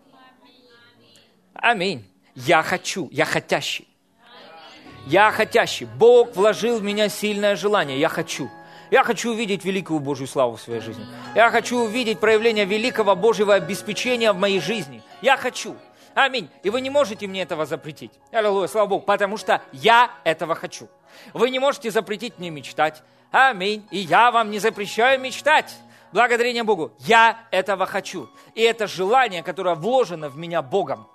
Аминь. 1.53 2.05
Я 2.35 2.61
хочу, 2.61 3.09
я 3.11 3.25
хотящий. 3.25 3.87
Я 5.07 5.31
хотящий. 5.31 5.85
Бог 5.85 6.35
вложил 6.35 6.79
в 6.79 6.83
меня 6.83 7.09
сильное 7.09 7.55
желание. 7.55 7.99
Я 7.99 8.09
хочу. 8.09 8.49
Я 8.91 9.03
хочу 9.03 9.31
увидеть 9.31 9.65
великую 9.65 9.99
Божью 9.99 10.27
славу 10.27 10.55
в 10.55 10.61
своей 10.61 10.81
жизни. 10.81 11.05
Я 11.35 11.49
хочу 11.49 11.79
увидеть 11.79 12.19
проявление 12.19 12.65
великого 12.65 13.15
Божьего 13.15 13.55
обеспечения 13.55 14.31
в 14.31 14.37
моей 14.37 14.59
жизни. 14.59 15.01
Я 15.21 15.37
хочу. 15.37 15.75
Аминь. 16.17 16.49
И 16.63 16.71
вы 16.71 16.81
не 16.81 16.89
можете 16.89 17.27
мне 17.27 17.43
этого 17.43 17.67
запретить. 17.67 18.11
Аллилуйя, 18.31 18.67
слава 18.67 18.87
Богу, 18.87 19.05
потому 19.05 19.37
что 19.37 19.61
я 19.71 20.09
этого 20.23 20.55
хочу. 20.55 20.89
Вы 21.31 21.51
не 21.51 21.59
можете 21.59 21.91
запретить 21.91 22.39
мне 22.39 22.49
мечтать. 22.49 23.03
Аминь. 23.29 23.87
И 23.91 23.99
я 23.99 24.31
вам 24.31 24.49
не 24.49 24.57
запрещаю 24.57 25.19
мечтать. 25.19 25.75
Благодарение 26.11 26.63
Богу. 26.63 26.91
Я 26.97 27.41
этого 27.51 27.85
хочу. 27.85 28.31
И 28.55 28.63
это 28.63 28.87
желание, 28.87 29.43
которое 29.43 29.75
вложено 29.75 30.27
в 30.29 30.37
меня 30.37 30.63
Богом. 30.63 31.07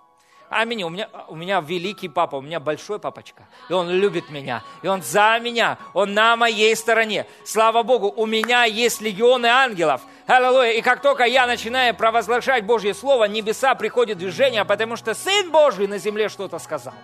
Аминь. 0.53 0.83
У 0.83 0.91
меня, 0.91 1.09
у 1.29 1.35
меня 1.35 1.61
великий 1.61 2.09
папа, 2.09 2.37
у 2.37 2.43
меня 2.43 2.61
большой 2.61 2.99
папочка. 2.99 3.45
И 3.70 3.73
он 3.73 3.89
любит 3.89 4.29
меня. 4.29 4.62
И 4.83 4.87
он 4.87 5.03
за 5.03 5.39
меня. 5.41 5.79
Он 5.95 6.12
на 6.12 6.37
моей 6.37 6.77
стороне. 6.77 7.27
Слава 7.43 7.83
Богу, 7.83 8.12
у 8.15 8.27
меня 8.27 8.65
есть 8.65 9.01
легионы 9.01 9.47
ангелов. 9.47 10.03
Аллилуйя. 10.27 10.73
И 10.73 10.83
как 10.83 11.01
только 11.01 11.24
я 11.24 11.47
начинаю 11.47 11.95
провозглашать 11.95 12.65
Божье 12.65 12.93
Слово, 12.93 13.24
небеса 13.24 13.74
приходят 13.74 14.19
в 14.19 14.20
движение, 14.20 14.66
потому 14.66 14.97
что 14.97 15.15
Сын 15.15 15.51
Божий 15.51 15.87
на 15.87 15.97
земле 15.97 16.29
что-то 16.29 16.59
сказал. 16.59 16.95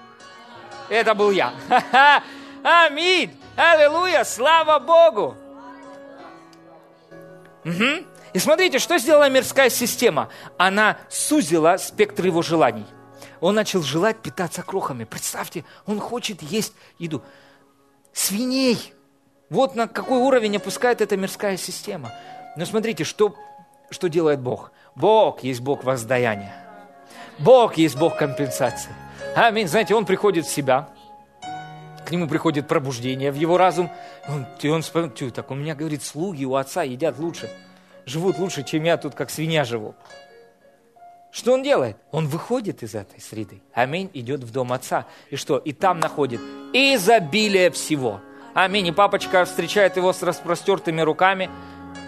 Это 0.91 1.15
был 1.15 1.31
я. 1.31 1.55
Аминь. 2.63 3.35
Аллилуйя. 3.57 4.25
Слава 4.25 4.79
Богу. 4.79 5.37
Угу. 7.65 8.05
И 8.35 8.39
смотрите, 8.39 8.79
что 8.79 8.99
сделала 8.99 9.31
мирская 9.31 9.71
система. 9.71 10.29
Она 10.59 10.99
сузила 11.09 11.79
спектр 11.79 12.27
его 12.27 12.43
желаний 12.43 12.85
он 13.41 13.55
начал 13.55 13.83
желать 13.83 14.19
питаться 14.19 14.63
крохами. 14.63 15.05
Представьте, 15.05 15.65
он 15.87 16.01
хочет 16.01 16.43
есть 16.43 16.75
еду. 16.99 17.23
Свиней. 18.13 18.93
Вот 19.51 19.75
на 19.75 19.89
какой 19.89 20.19
уровень 20.19 20.57
опускает 20.57 21.01
эта 21.01 21.17
мирская 21.17 21.57
система. 21.57 22.13
Но 22.57 22.67
смотрите, 22.67 23.05
что, 23.05 23.35
что 23.91 24.09
делает 24.09 24.41
Бог. 24.41 24.73
Бог 24.95 25.43
есть 25.43 25.61
Бог 25.61 25.85
воздаяния. 25.85 26.55
Бог 27.39 27.77
есть 27.77 27.97
Бог 27.97 28.17
компенсации. 28.17 28.91
Аминь. 29.37 29.69
Знаете, 29.69 29.95
он 29.95 30.05
приходит 30.05 30.47
в 30.47 30.51
себя, 30.51 30.89
к 32.09 32.11
нему 32.11 32.27
приходит 32.27 32.67
пробуждение 32.67 33.31
в 33.31 33.35
его 33.35 33.59
разум. 33.59 33.91
Он, 34.29 34.47
и 34.61 34.69
он 34.69 34.81
вспоминает, 34.83 35.35
так 35.35 35.51
у 35.51 35.55
меня, 35.55 35.75
говорит, 35.75 36.03
слуги 36.03 36.45
у 36.45 36.55
отца 36.55 36.83
едят 36.83 37.19
лучше, 37.19 37.51
живут 38.07 38.39
лучше, 38.39 38.65
чем 38.65 38.85
я 38.85 38.97
тут, 38.97 39.15
как 39.15 39.31
свинья 39.31 39.65
живу. 39.65 39.95
Что 41.39 41.53
он 41.53 41.63
делает? 41.63 41.97
Он 42.11 42.27
выходит 42.27 42.83
из 42.83 42.97
этой 42.97 43.21
среды. 43.21 43.63
Аминь. 43.73 44.11
Идет 44.13 44.43
в 44.43 44.51
дом 44.51 44.73
отца. 44.73 45.07
И 45.31 45.37
что? 45.37 45.59
И 45.59 45.73
там 45.73 46.01
находит 46.01 46.41
изобилие 46.73 47.71
всего. 47.71 48.21
Аминь. 48.55 48.89
И 48.89 48.91
папочка 48.91 49.45
встречает 49.45 49.97
его 49.97 50.13
с 50.13 50.25
распростертыми 50.25 51.01
руками, 51.01 51.49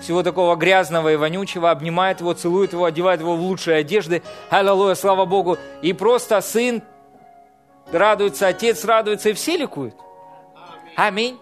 всего 0.02 0.24
такого 0.24 0.56
грязного 0.56 1.12
и 1.12 1.16
вонючего, 1.16 1.70
обнимает 1.70 2.18
его, 2.18 2.32
целует 2.32 2.72
его, 2.72 2.86
одевает 2.86 3.20
его 3.20 3.36
в 3.36 3.40
лучшие 3.40 3.76
одежды. 3.76 4.24
Аллилуйя, 4.48 4.96
слава 4.96 5.26
Богу. 5.26 5.58
И 5.80 5.92
просто 5.92 6.40
сын 6.40 6.82
радуется, 7.92 8.48
отец 8.48 8.84
радуется, 8.84 9.28
и 9.28 9.34
все 9.34 9.56
ликуют. 9.56 9.94
Аминь. 10.96 11.38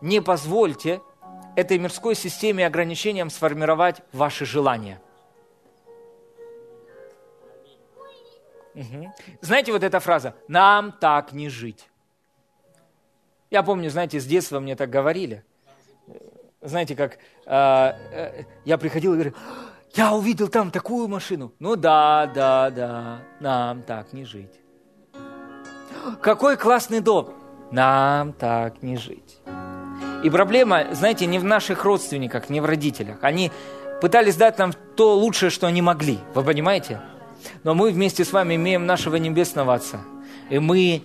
Не 0.00 0.22
позвольте 0.22 1.00
этой 1.56 1.76
мирской 1.78 2.14
системе 2.14 2.64
ограничениям 2.64 3.30
сформировать 3.30 3.96
ваши 4.12 4.46
желания. 4.46 5.00
Угу. 8.74 9.14
Знаете 9.40 9.72
вот 9.72 9.82
эта 9.82 10.00
фраза 10.00 10.34
«нам 10.48 10.92
так 10.92 11.32
не 11.32 11.48
жить». 11.48 11.88
Я 13.50 13.62
помню, 13.62 13.90
знаете, 13.90 14.18
с 14.18 14.26
детства 14.26 14.58
мне 14.58 14.74
так 14.74 14.90
говорили. 14.90 15.44
Знаете, 16.60 16.96
как 16.96 17.14
э, 17.14 17.18
э, 17.46 18.44
я 18.64 18.78
приходил 18.78 19.12
и 19.12 19.16
говорю, 19.16 19.34
я 19.94 20.12
увидел 20.12 20.48
там 20.48 20.70
такую 20.70 21.06
машину. 21.08 21.52
Ну 21.60 21.76
да, 21.76 22.26
да, 22.34 22.70
да, 22.70 23.20
нам 23.38 23.82
так 23.82 24.12
не 24.12 24.24
жить. 24.24 24.60
Какой 26.20 26.56
классный 26.56 27.00
дом. 27.00 27.34
Нам 27.70 28.32
так 28.32 28.82
не 28.82 28.96
жить. 28.96 29.38
И 30.22 30.30
проблема, 30.30 30.86
знаете, 30.92 31.26
не 31.26 31.38
в 31.38 31.44
наших 31.44 31.84
родственниках, 31.84 32.50
не 32.50 32.60
в 32.60 32.64
родителях. 32.64 33.18
Они 33.22 33.52
пытались 34.00 34.36
дать 34.36 34.58
нам 34.58 34.72
то 34.96 35.14
лучшее, 35.14 35.50
что 35.50 35.66
они 35.66 35.82
могли. 35.82 36.18
Вы 36.34 36.42
понимаете? 36.42 37.00
Но 37.62 37.74
мы 37.74 37.90
вместе 37.90 38.24
с 38.24 38.32
вами 38.32 38.56
имеем 38.56 38.86
нашего 38.86 39.16
Небесного 39.16 39.74
Отца. 39.74 40.00
И 40.50 40.58
мы 40.58 41.02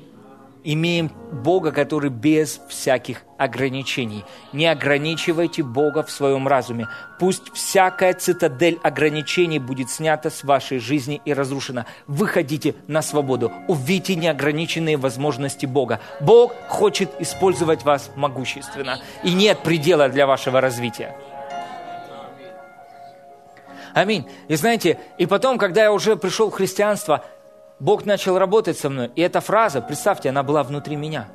имеем 0.63 1.11
Бога, 1.31 1.71
который 1.71 2.09
без 2.09 2.59
всяких 2.67 3.21
ограничений. 3.37 4.25
Не 4.51 4.67
ограничивайте 4.67 5.63
Бога 5.63 6.03
в 6.03 6.11
своем 6.11 6.47
разуме. 6.47 6.87
Пусть 7.19 7.53
всякая 7.53 8.13
цитадель 8.13 8.77
ограничений 8.83 9.59
будет 9.59 9.89
снята 9.89 10.29
с 10.29 10.43
вашей 10.43 10.79
жизни 10.79 11.21
и 11.23 11.33
разрушена. 11.33 11.85
Выходите 12.07 12.75
на 12.87 13.01
свободу. 13.01 13.51
Увидите 13.67 14.15
неограниченные 14.15 14.97
возможности 14.97 15.65
Бога. 15.65 16.01
Бог 16.19 16.53
хочет 16.67 17.09
использовать 17.19 17.83
вас 17.83 18.11
могущественно. 18.15 18.99
И 19.23 19.33
нет 19.33 19.59
предела 19.63 20.09
для 20.09 20.27
вашего 20.27 20.59
развития. 20.59 21.15
Аминь. 23.93 24.29
И 24.47 24.55
знаете, 24.55 24.99
и 25.17 25.25
потом, 25.25 25.57
когда 25.57 25.83
я 25.83 25.91
уже 25.91 26.15
пришел 26.15 26.49
в 26.49 26.53
христианство, 26.53 27.23
Бог 27.79 28.05
начал 28.05 28.37
работать 28.37 28.77
со 28.77 28.89
мной. 28.89 29.11
И 29.15 29.21
эта 29.21 29.41
фраза, 29.41 29.81
представьте, 29.81 30.29
она 30.29 30.43
была 30.43 30.63
внутри 30.63 30.95
меня. 30.95 31.27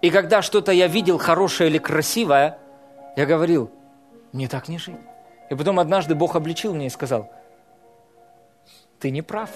И 0.00 0.10
когда 0.10 0.42
что-то 0.42 0.72
я 0.72 0.88
видел 0.88 1.18
хорошее 1.18 1.70
или 1.70 1.78
красивое, 1.78 2.58
я 3.16 3.24
говорил, 3.24 3.70
мне 4.32 4.48
так 4.48 4.68
не 4.68 4.78
жить. 4.78 4.96
И 5.50 5.54
потом 5.54 5.78
однажды 5.78 6.14
Бог 6.14 6.34
обличил 6.34 6.74
меня 6.74 6.86
и 6.86 6.90
сказал, 6.90 7.30
ты 8.98 9.10
не 9.10 9.22
прав. 9.22 9.50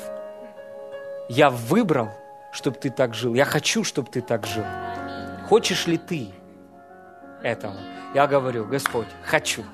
Я 1.29 1.51
выбрал, 1.51 2.11
чтобы 2.53 2.77
ты 2.79 2.91
так 2.91 3.15
жил. 3.15 3.35
Я 3.35 3.45
хочу, 3.45 3.83
чтобы 3.85 4.11
ты 4.11 4.21
так 4.21 4.47
жил. 4.47 4.65
Хочешь 5.49 5.87
ли 5.87 5.99
ты 5.99 6.29
этого? 7.43 7.77
Я 8.15 8.27
говорю, 8.27 8.65
Господь, 8.65 9.09
хочу. 9.25 9.65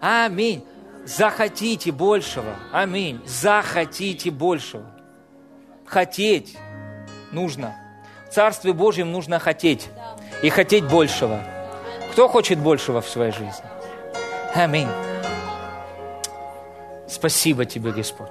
Аминь. 0.00 0.64
Захотите 1.04 1.92
большего. 1.92 2.56
Аминь. 2.72 3.20
Захотите 3.26 4.30
большего. 4.30 4.84
Хотеть 5.84 6.56
нужно. 7.32 7.74
В 8.28 8.34
Царстве 8.34 8.72
Божьем 8.72 9.10
нужно 9.10 9.38
хотеть. 9.38 9.88
И 10.42 10.50
хотеть 10.50 10.84
большего. 10.84 11.42
Кто 12.12 12.28
хочет 12.28 12.58
большего 12.58 13.00
в 13.00 13.08
своей 13.08 13.32
жизни? 13.32 13.64
Аминь. 14.54 14.88
Спасибо 17.08 17.64
Тебе, 17.64 17.92
Господь. 17.92 18.28